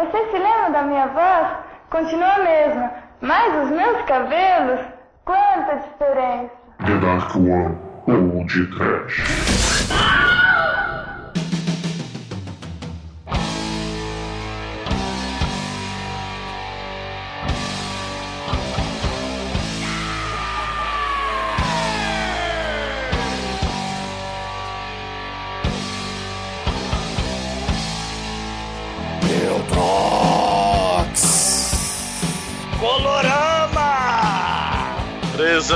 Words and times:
Você 0.00 0.30
se 0.30 0.38
lembra 0.38 0.70
da 0.70 0.82
minha 0.82 1.08
voz? 1.08 1.48
Continua 1.90 2.32
a 2.32 2.38
mesma, 2.38 2.90
mas 3.20 3.64
os 3.64 3.70
meus 3.70 4.00
cabelos, 4.06 4.80
quanta 5.26 5.76
diferença! 5.76 6.50
The 6.78 6.96
Dark 6.96 7.36
One 7.36 7.76
ou 8.06 8.46
de 8.46 8.66
Trash. 8.68 10.29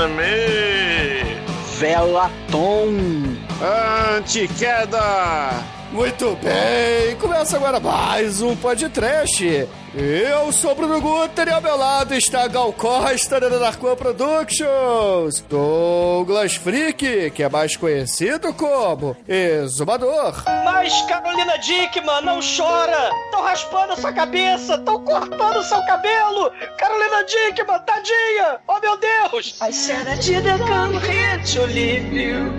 Exame! 0.05 1.41
Velaton. 1.81 3.39
Antiqueda! 3.63 5.74
Muito 5.95 6.37
bem, 6.43 7.15
começa 7.21 7.57
agora 7.57 7.79
mais 7.79 8.43
um 8.43 8.57
podcast. 8.57 9.69
Eu 9.95 10.51
sou 10.51 10.73
o 10.73 10.75
Bruno 10.75 11.01
Guter 11.01 11.47
e 11.47 11.53
ao 11.53 11.61
meu 11.61 11.77
lado 11.77 12.17
está 12.17 12.49
Gal 12.49 12.73
Costa 12.73 13.39
da 13.39 13.49
Narcoa 13.49 13.95
Productions, 13.95 15.39
Douglas 15.49 16.57
Freak, 16.57 17.31
que 17.31 17.45
é 17.45 17.49
mais 17.49 17.77
conhecido 17.77 18.53
como 18.55 19.17
Exumador. 19.29 20.43
Mas 20.65 21.01
Carolina 21.03 21.57
Dickman, 21.59 22.23
não 22.25 22.41
chora! 22.41 23.13
Estão 23.27 23.45
raspando 23.45 23.93
a 23.93 23.97
sua 23.97 24.13
cabeça, 24.13 24.75
estão 24.75 25.01
cortando 25.05 25.59
o 25.59 25.63
seu 25.63 25.81
cabelo! 25.87 26.51
Carolina 26.77 27.23
Dickman, 27.23 27.79
tadinha! 27.87 28.59
Oh 28.67 28.81
meu 28.81 28.99
Deus! 28.99 29.61
I 29.63 29.73
said 29.73 30.09
I 30.09 30.17
didn't 30.17 30.59
come 30.67 30.99
here 30.99 31.41
to 31.53 31.67
leave 31.67 32.13
you. 32.13 32.53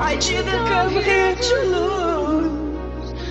I 0.00 0.14
didn't 0.18 0.68
come 0.68 1.02
here 1.02 1.34
to 1.34 1.54
lose. 1.64 2.07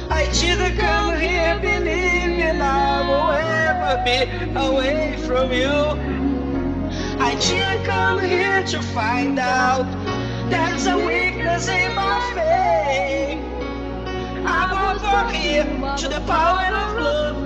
I 0.10 0.26
didn't 0.32 0.78
come 0.78 1.20
here 1.20 1.60
believing 1.60 2.62
I 2.62 3.02
will 3.08 3.32
ever 3.32 4.02
be 4.06 4.20
away 4.60 5.18
from 5.28 5.52
you. 5.52 5.74
I 7.20 7.36
didn't 7.36 7.86
come 7.86 8.20
here 8.20 8.64
to 8.64 8.82
find 8.82 9.38
out 9.40 9.86
there's 10.50 10.88
a 10.88 10.98
weakness 10.98 11.68
in 11.68 11.94
my 11.96 12.32
faith. 12.36 13.40
I'm 14.46 14.72
over 14.96 15.30
here 15.34 15.66
to 15.98 16.08
the 16.08 16.22
power 16.28 16.76
of 16.76 16.98
love. 16.98 17.38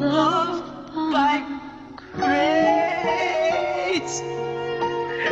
Love 0.00 0.62
by 1.12 1.42
grace. 2.14 4.22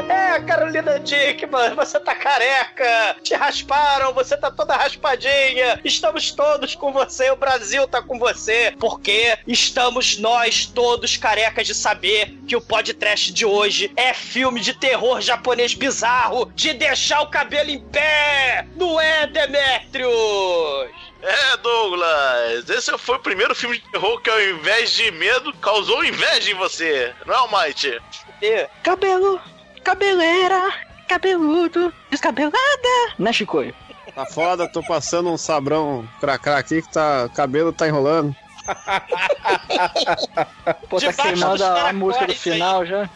É, 0.08 0.40
Carolina 0.40 0.98
Dickman, 0.98 1.74
você 1.74 1.98
tá 1.98 2.14
careca, 2.14 3.16
te 3.22 3.34
rasparam, 3.34 4.12
você 4.12 4.36
tá 4.36 4.50
toda 4.50 4.76
raspadinha, 4.76 5.80
estamos 5.82 6.30
todos 6.30 6.74
com 6.74 6.92
você, 6.92 7.30
o 7.30 7.36
Brasil 7.36 7.88
tá 7.88 8.02
com 8.02 8.18
você, 8.18 8.74
porque 8.78 9.38
estamos 9.46 10.18
nós 10.18 10.66
todos 10.66 11.16
carecas 11.16 11.66
de 11.66 11.74
saber 11.74 12.36
que 12.46 12.54
o 12.54 12.60
podcast 12.60 13.32
de 13.32 13.46
hoje 13.46 13.90
é 13.96 14.12
filme 14.12 14.60
de 14.60 14.74
terror 14.74 15.22
japonês 15.22 15.72
bizarro, 15.72 16.52
de 16.54 16.74
deixar 16.74 17.22
o 17.22 17.30
cabelo 17.30 17.70
em 17.70 17.80
pé, 17.80 18.66
não 18.76 19.00
é, 19.00 19.26
Demetrius? 19.26 20.90
É, 21.22 21.56
Douglas, 21.56 22.68
esse 22.68 22.96
foi 22.98 23.16
o 23.16 23.20
primeiro 23.20 23.54
filme 23.54 23.78
de 23.78 23.90
terror 23.90 24.20
que 24.20 24.30
ao 24.30 24.40
invés 24.40 24.92
de 24.92 25.10
medo, 25.12 25.52
causou 25.54 26.04
inveja 26.04 26.50
em 26.50 26.54
você, 26.54 27.14
não 27.26 27.34
é, 27.34 27.38
Almighty? 27.38 28.00
Cabelo, 28.84 29.40
cabeleira, 29.88 30.70
cabeludo, 31.08 31.90
descabelada. 32.10 32.58
Né, 33.18 33.32
Chicoio? 33.32 33.74
Tá 34.14 34.26
foda, 34.26 34.68
tô 34.68 34.82
passando 34.82 35.30
um 35.30 35.38
sabrão 35.38 36.06
cracrá 36.20 36.58
aqui 36.58 36.82
que 36.82 36.92
tá, 36.92 37.30
cabelo 37.34 37.72
tá 37.72 37.88
enrolando. 37.88 38.36
Pô, 40.88 41.00
tá 41.00 41.12
queimando 41.12 41.52
dos 41.58 41.62
a, 41.62 41.92
música 41.92 42.26
do 42.26 42.32
caracóis 42.34 42.46
aí. 42.46 42.52
final 42.52 42.86
já. 42.86 43.08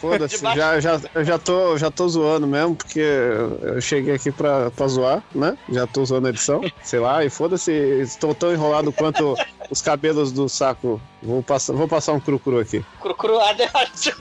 Foda-se, 0.00 0.36
Debaixo- 0.36 0.58
já, 0.58 0.80
já, 0.80 1.00
eu 1.14 1.24
já, 1.24 1.38
tô, 1.38 1.78
já 1.78 1.90
tô 1.90 2.08
zoando 2.08 2.46
mesmo, 2.46 2.76
porque 2.76 3.00
eu 3.00 3.80
cheguei 3.80 4.14
aqui 4.14 4.30
pra, 4.30 4.70
pra 4.70 4.86
zoar, 4.86 5.22
né? 5.34 5.56
Já 5.68 5.86
tô 5.86 6.04
zoando 6.04 6.26
a 6.26 6.30
edição, 6.30 6.60
sei 6.82 7.00
lá, 7.00 7.24
e 7.24 7.30
foda-se, 7.30 7.72
estou 7.72 8.34
tão 8.34 8.52
enrolado 8.52 8.92
quanto 8.92 9.36
os 9.70 9.80
cabelos 9.80 10.32
do 10.32 10.48
saco. 10.48 11.00
Vou 11.22 11.42
passar, 11.42 11.72
vou 11.72 11.86
passar 11.86 12.12
um 12.12 12.20
cru-cru 12.20 12.58
aqui. 12.58 12.84
Cru, 13.00 13.14
cru, 13.14 13.38
ah, 13.40 13.54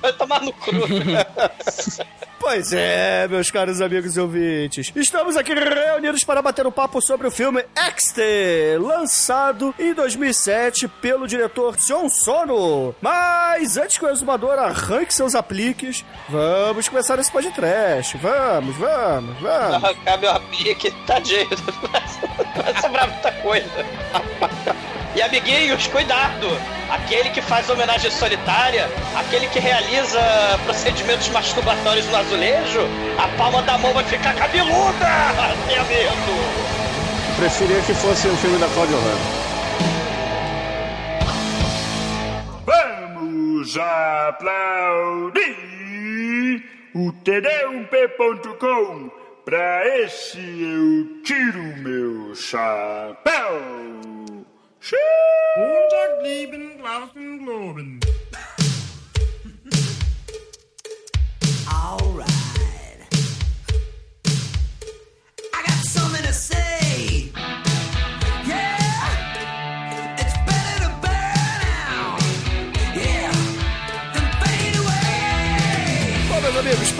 vai 0.01 0.13
tomar 0.13 0.41
no 0.41 0.53
cru. 0.53 0.81
Pois 2.41 2.73
é, 2.73 3.27
meus 3.27 3.51
caros 3.51 3.81
amigos 3.81 4.17
e 4.17 4.19
ouvintes. 4.19 4.91
Estamos 4.95 5.37
aqui 5.37 5.53
reunidos 5.53 6.23
para 6.23 6.41
bater 6.41 6.65
um 6.65 6.71
papo 6.71 6.99
sobre 6.99 7.27
o 7.27 7.31
filme 7.31 7.63
Exter, 7.87 8.81
lançado 8.81 9.75
em 9.77 9.93
2007 9.93 10.87
pelo 10.87 11.27
diretor 11.27 11.79
Sion 11.79 12.09
Sono. 12.09 12.95
Mas 12.99 13.77
antes 13.77 13.99
que 13.99 14.05
o 14.05 14.09
exumador 14.09 14.57
arranque 14.57 15.13
seus 15.13 15.35
apliques, 15.35 16.03
vamos 16.29 16.89
começar 16.89 17.19
esse 17.19 17.31
podcast. 17.31 18.17
Vamos, 18.17 18.75
vamos, 18.75 19.39
vamos. 19.39 19.75
arrancar 19.75 20.17
meu 20.17 20.31
aplique, 20.31 20.89
tadinho. 21.05 21.47
Vai 22.57 22.81
sobrar 22.81 23.07
muita 23.07 23.31
coisa. 23.33 23.85
E 25.21 25.23
amiguinhos, 25.23 25.85
cuidado! 25.85 26.47
Aquele 26.89 27.29
que 27.29 27.43
faz 27.43 27.69
homenagem 27.69 28.09
solitária, 28.09 28.89
aquele 29.15 29.45
que 29.49 29.59
realiza 29.59 30.19
procedimentos 30.65 31.29
masturbatórios 31.29 32.07
no 32.07 32.17
azulejo, 32.17 32.87
a 33.19 33.27
palma 33.37 33.61
da 33.61 33.77
mão 33.77 33.93
vai 33.93 34.03
ficar 34.03 34.33
cabeluda! 34.33 35.05
Tenha 35.69 35.83
medo! 35.83 36.11
Preferia 37.37 37.79
que 37.81 37.93
fosse 37.93 38.27
um 38.29 38.37
filme 38.37 38.57
da 38.57 38.67
Claudio 38.69 38.97
Hanna. 38.97 39.19
Vamos 42.65 43.77
aplaudir 43.77 45.43
o 46.95 47.13
td1p.com. 47.23 49.11
Pra 49.45 49.87
esse 49.99 50.39
eu 50.39 51.21
tiro 51.23 51.61
meu 51.77 52.33
chapéu. 52.33 54.01
Tschüss. 54.81 54.97
Montag 55.57 56.21
blieben 56.21 56.79
draußen 56.81 57.45
Globen. 57.45 57.99
All 61.67 61.99
right. 62.17 62.27
I 65.53 65.61
got 65.67 65.85
something 65.85 66.23
to 66.23 66.33
say. 66.33 66.80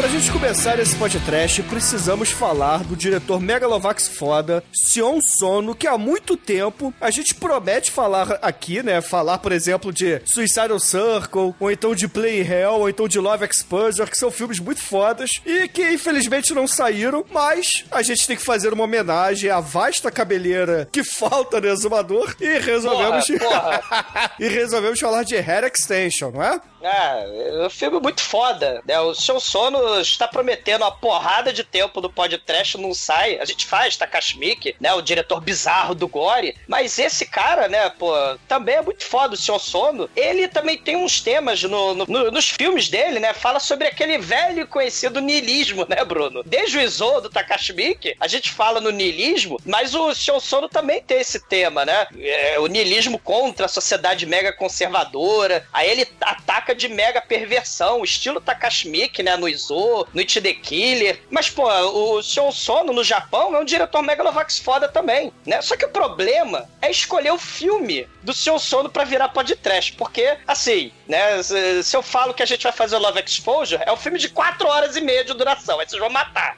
Pra 0.02 0.10
gente 0.10 0.32
começar 0.32 0.80
esse 0.80 0.96
podcast, 0.96 1.62
precisamos 1.62 2.32
falar 2.32 2.84
do 2.84 2.96
diretor 2.96 3.40
Megalovax 3.40 4.08
foda, 4.08 4.64
Sion 4.74 5.20
Sono, 5.22 5.76
que 5.76 5.86
há 5.86 5.96
muito 5.96 6.36
tempo 6.36 6.92
a 7.00 7.12
gente 7.12 7.36
promete 7.36 7.92
falar 7.92 8.40
aqui, 8.42 8.82
né? 8.82 9.00
Falar, 9.00 9.38
por 9.38 9.52
exemplo, 9.52 9.94
de 9.94 10.20
Suicidal 10.26 10.80
Circle, 10.80 11.54
ou 11.60 11.70
então 11.70 11.94
de 11.94 12.08
Play 12.08 12.42
Hell, 12.42 12.80
ou 12.80 12.90
então 12.90 13.08
de 13.08 13.20
Love 13.20 13.46
Exposure, 13.46 14.10
que 14.10 14.18
são 14.18 14.32
filmes 14.32 14.60
muito 14.60 14.82
fodas 14.82 15.30
e 15.46 15.68
que 15.68 15.92
infelizmente 15.92 16.52
não 16.52 16.66
saíram, 16.66 17.24
mas 17.32 17.86
a 17.92 18.02
gente 18.02 18.26
tem 18.26 18.36
que 18.36 18.44
fazer 18.44 18.74
uma 18.74 18.86
homenagem 18.86 19.52
à 19.52 19.60
vasta 19.60 20.10
cabeleira 20.10 20.90
que 20.92 21.04
falta 21.04 21.62
no 21.62 21.68
exumador 21.68 22.36
e 22.42 22.58
resolvemos. 22.58 23.28
Porra, 23.28 24.32
e 24.40 24.48
resolvemos 24.48 25.00
falar 25.00 25.22
de 25.22 25.36
Hair 25.36 25.66
Extension, 25.66 26.32
não 26.32 26.42
é? 26.42 26.60
É, 26.82 27.60
é 27.64 27.66
um 27.66 27.70
filme 27.70 28.00
muito 28.00 28.22
foda, 28.22 28.82
né? 28.88 29.00
O 29.00 29.14
seu 29.14 29.40
sono 29.40 30.00
está 30.00 30.28
prometendo 30.28 30.82
uma 30.82 30.92
porrada 30.92 31.54
de 31.54 31.64
tempo 31.64 32.02
do 32.02 32.10
podcast, 32.12 32.78
não 32.78 32.94
sai. 32.94 33.38
A 33.40 33.46
gente 33.46 33.66
faz 33.66 33.96
Takashi 33.98 34.38
Miike, 34.38 34.76
né? 34.80 34.94
O 34.94 35.02
diretor 35.02 35.40
bizarro 35.42 35.94
do 35.94 36.08
Gore. 36.08 36.56
Mas 36.68 36.98
esse 37.00 37.26
cara, 37.26 37.68
né, 37.68 37.90
pô, 37.90 38.12
também 38.48 38.76
é 38.76 38.82
muito 38.82 39.04
foda, 39.04 39.34
o 39.36 39.38
seu 39.38 39.60
sono. 39.60 40.10
Ele 40.16 40.48
também 40.48 40.78
tem 40.78 40.96
uns 40.96 41.22
temas 41.22 41.62
no, 41.64 41.94
no- 41.94 42.06
no- 42.06 42.32
nos 42.32 42.50
filmes 42.50 42.90
dele, 42.90 43.20
né? 43.20 43.34
Fala 43.34 43.60
sobre 43.60 43.88
aquele 43.88 44.18
velho 44.18 44.64
e 44.64 44.68
conhecido 44.68 45.22
niilismo, 45.22 45.86
né, 45.88 46.04
Bruno? 46.04 46.44
Desde 46.44 46.78
o 46.78 46.82
Izo 46.82 47.22
do 47.22 47.30
Takashi 47.30 47.74
Miike, 47.74 48.16
a 48.20 48.28
gente 48.28 48.52
fala 48.52 48.80
no 48.82 48.90
niilismo, 48.92 49.58
mas 49.66 49.94
o 49.94 50.14
seu 50.16 50.40
sono 50.40 50.68
também 50.68 51.02
tem 51.02 51.20
esse 51.20 51.40
tema, 51.48 51.86
né? 51.86 52.08
É, 52.20 52.60
o 52.60 52.68
niilismo 52.68 53.20
contra 53.20 53.66
a 53.66 53.70
sociedade 53.70 54.26
mega 54.26 54.52
conservadora. 54.54 55.66
Aí 55.72 55.90
ele 55.90 56.08
ataca 56.22 56.71
de 56.74 56.88
mega 56.88 57.22
perversão, 57.22 58.04
estilo 58.04 58.42
Takashi 58.42 58.90
Miike, 58.90 59.24
né, 59.24 59.36
no 59.36 59.48
Izo, 59.48 60.08
no 60.14 60.20
It 60.20 60.42
the 60.42 60.54
Killer. 60.54 61.22
Mas, 61.30 61.50
pô, 61.50 61.68
o 61.68 62.22
Sion 62.22 62.52
Sono 62.52 62.94
no 62.94 63.04
Japão 63.04 63.56
é 63.56 63.60
um 63.60 63.66
diretor 63.66 64.02
Megalovax 64.02 64.60
foda 64.60 64.88
também, 64.88 65.32
né? 65.46 65.62
Só 65.62 65.76
que 65.76 65.86
o 65.86 65.90
problema 65.90 66.70
é 66.82 66.90
escolher 66.90 67.32
o 67.32 67.38
filme 67.38 68.08
do 68.24 68.34
Sion 68.34 68.60
Sono 68.60 68.90
pra 68.90 69.04
virar 69.04 69.30
podcast, 69.30 69.94
porque, 69.94 70.38
assim, 70.48 70.92
né, 71.08 71.42
se 71.44 71.84
se 71.92 71.98
eu 71.98 72.02
falo 72.02 72.34
que 72.34 72.42
a 72.42 72.46
gente 72.46 72.64
vai 72.64 72.72
fazer 72.72 72.96
o 72.96 73.00
Love 73.00 73.22
Exposure, 73.26 73.84
é 73.86 73.92
um 73.92 73.98
filme 73.98 74.18
de 74.18 74.30
4 74.30 74.68
horas 74.68 74.96
e 74.96 75.02
meia 75.02 75.26
de 75.26 75.34
duração, 75.34 75.80
aí 75.80 75.88
vocês 75.88 76.00
vão 76.00 76.10
matar. 76.10 76.58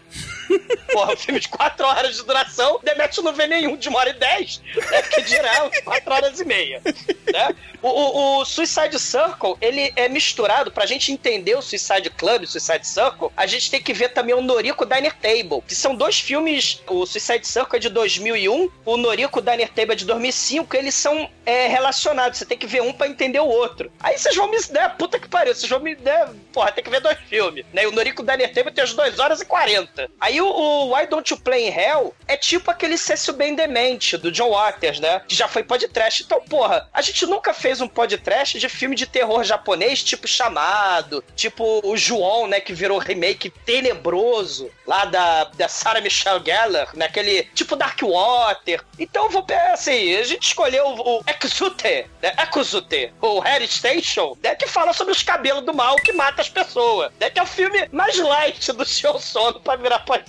Porra, 0.91 1.13
um 1.13 1.17
filme 1.17 1.39
de 1.39 1.50
4 1.50 1.85
horas 1.85 2.15
de 2.17 2.23
duração, 2.23 2.79
Demet 2.83 3.21
não 3.21 3.33
vê 3.33 3.47
nenhum 3.47 3.75
de 3.75 3.89
1 3.89 3.95
hora 3.95 4.09
e 4.09 4.13
10, 4.13 4.61
né? 4.91 5.01
Que 5.03 5.21
dirá 5.21 5.69
4 5.83 6.13
horas 6.13 6.39
e 6.39 6.45
meia. 6.45 6.81
Né? 6.85 7.55
O, 7.81 7.89
o- 7.89 8.39
o 8.41 8.45
Suicide 8.45 8.97
Circle, 9.00 9.55
ele 9.59 9.91
é 9.95 10.07
misturado, 10.07 10.71
pra 10.71 10.85
gente 10.85 11.11
entender 11.11 11.55
o 11.55 11.61
Suicide 11.61 12.09
Club, 12.11 12.44
o 12.44 12.47
Suicide 12.47 12.88
Circle, 12.88 13.29
a 13.35 13.45
gente 13.45 13.69
tem 13.69 13.81
que 13.81 13.94
ver 13.94 14.09
também 14.09 14.33
o 14.33 14.41
Noriko 14.41 14.85
Diner 14.85 15.13
Table, 15.15 15.61
que 15.67 15.75
são 15.75 15.94
dois 15.95 16.19
filmes, 16.19 16.81
o 16.88 17.05
Suicide 17.05 17.45
Circle 17.45 17.75
é 17.77 17.79
de 17.79 17.89
2001, 17.89 18.69
o 18.85 18.97
Noriko 18.97 19.41
Diner 19.41 19.67
Table 19.69 19.94
é 19.94 19.95
de 19.95 20.05
2005, 20.05 20.75
eles 20.77 20.94
são 20.95 21.29
é, 21.45 21.67
relacionados, 21.67 22.38
você 22.39 22.45
tem 22.45 22.57
que 22.57 22.67
ver 22.67 22.81
um 22.81 22.94
pra 22.94 23.07
entender 23.07 23.39
o 23.41 23.47
outro. 23.47 23.91
Aí 24.00 24.17
vocês 24.17 24.35
vão 24.35 24.50
me... 24.50 24.57
Né, 24.69 24.88
puta 24.97 25.19
que 25.19 25.27
pariu, 25.27 25.53
vocês 25.53 25.69
vão 25.69 25.79
me... 25.79 25.94
Né, 25.95 26.29
porra, 26.53 26.71
tem 26.71 26.83
que 26.83 26.89
ver 26.89 27.01
dois 27.01 27.17
filmes, 27.27 27.65
né? 27.73 27.85
O 27.88 27.91
Noriko 27.91 28.23
Diner 28.23 28.53
Table 28.53 28.71
tem 28.71 28.83
as 28.83 28.94
2 28.94 29.19
horas 29.19 29.41
e 29.41 29.45
40. 29.45 30.09
Aí 30.21 30.39
o, 30.44 30.94
Why 30.94 31.07
Don't 31.07 31.31
You 31.31 31.40
Play 31.40 31.68
in 31.68 31.72
Hell 31.72 32.16
é 32.28 32.38
tipo 32.38 32.69
aquele 32.69 32.98
Cécio 32.98 33.34
Bem 33.34 33.56
Demente, 33.56 34.18
do 34.18 34.31
John 34.31 34.51
Waters, 34.51 35.00
né? 35.00 35.22
Que 35.28 35.36
já 35.36 35.48
foi 35.48 35.63
podcast. 35.63 36.24
Então, 36.24 36.42
porra, 36.42 36.88
a 36.94 37.01
gente 37.01 37.25
nunca 37.25 37.54
fez 37.54 37.81
um 37.81 37.88
podcast 37.88 38.60
de 38.60 38.69
filme 38.69 38.95
de 38.95 39.06
terror 39.06 39.44
japonês, 39.44 40.04
tipo 40.04 40.28
Chamado, 40.28 41.24
tipo 41.36 41.81
o 41.84 41.95
João, 41.98 42.48
né? 42.48 42.60
Que 42.60 42.74
virou 42.74 42.98
remake 42.98 43.50
tenebroso 43.50 44.69
lá 44.86 45.06
da, 45.06 45.45
da 45.45 45.68
Sarah 45.68 46.01
Michelle 46.01 46.44
Gellar, 46.44 46.89
naquele 46.96 47.44
tipo 47.54 47.75
Dark 47.75 48.00
Water. 48.01 48.84
Então, 49.00 49.30
vou 49.30 49.46
assim, 49.74 50.16
a 50.16 50.24
gente 50.24 50.48
escolheu 50.48 50.86
o, 50.86 51.19
o 51.19 51.24
Exute, 51.44 52.06
né? 52.22 52.34
Exute, 52.56 53.13
o 53.22 53.39
Harry 53.39 53.68
Station, 53.68 54.38
né? 54.42 54.56
Que 54.56 54.68
fala 54.68 54.94
sobre 54.94 55.12
os 55.12 55.24
cabelos 55.24 55.66
do 55.66 55.74
mal 55.74 55.96
que 55.98 56.13
mata 56.13 56.42
as 56.42 56.50
pessoas, 56.50 57.12
né? 57.19 57.30
Que 57.30 57.39
é 57.39 57.44
o 57.44 57.48
filme 57.48 57.88
mais 57.92 58.18
light 58.18 58.72
do 58.72 58.86
seu 58.86 59.19
sono 59.19 59.60
pra 59.60 59.75
virar 59.75 60.00
podcast, 60.00 60.23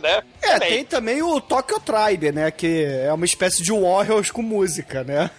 né? 0.00 0.22
É, 0.42 0.58
Bem, 0.58 0.68
tem 0.68 0.84
também 0.84 1.22
o 1.22 1.40
Tokyo 1.40 1.80
Tribe, 1.80 2.32
né? 2.32 2.50
Que 2.50 2.84
é 2.84 3.12
uma 3.12 3.24
espécie 3.24 3.62
de 3.62 3.72
Warriors 3.72 4.30
com 4.30 4.42
música, 4.42 5.04
né? 5.04 5.30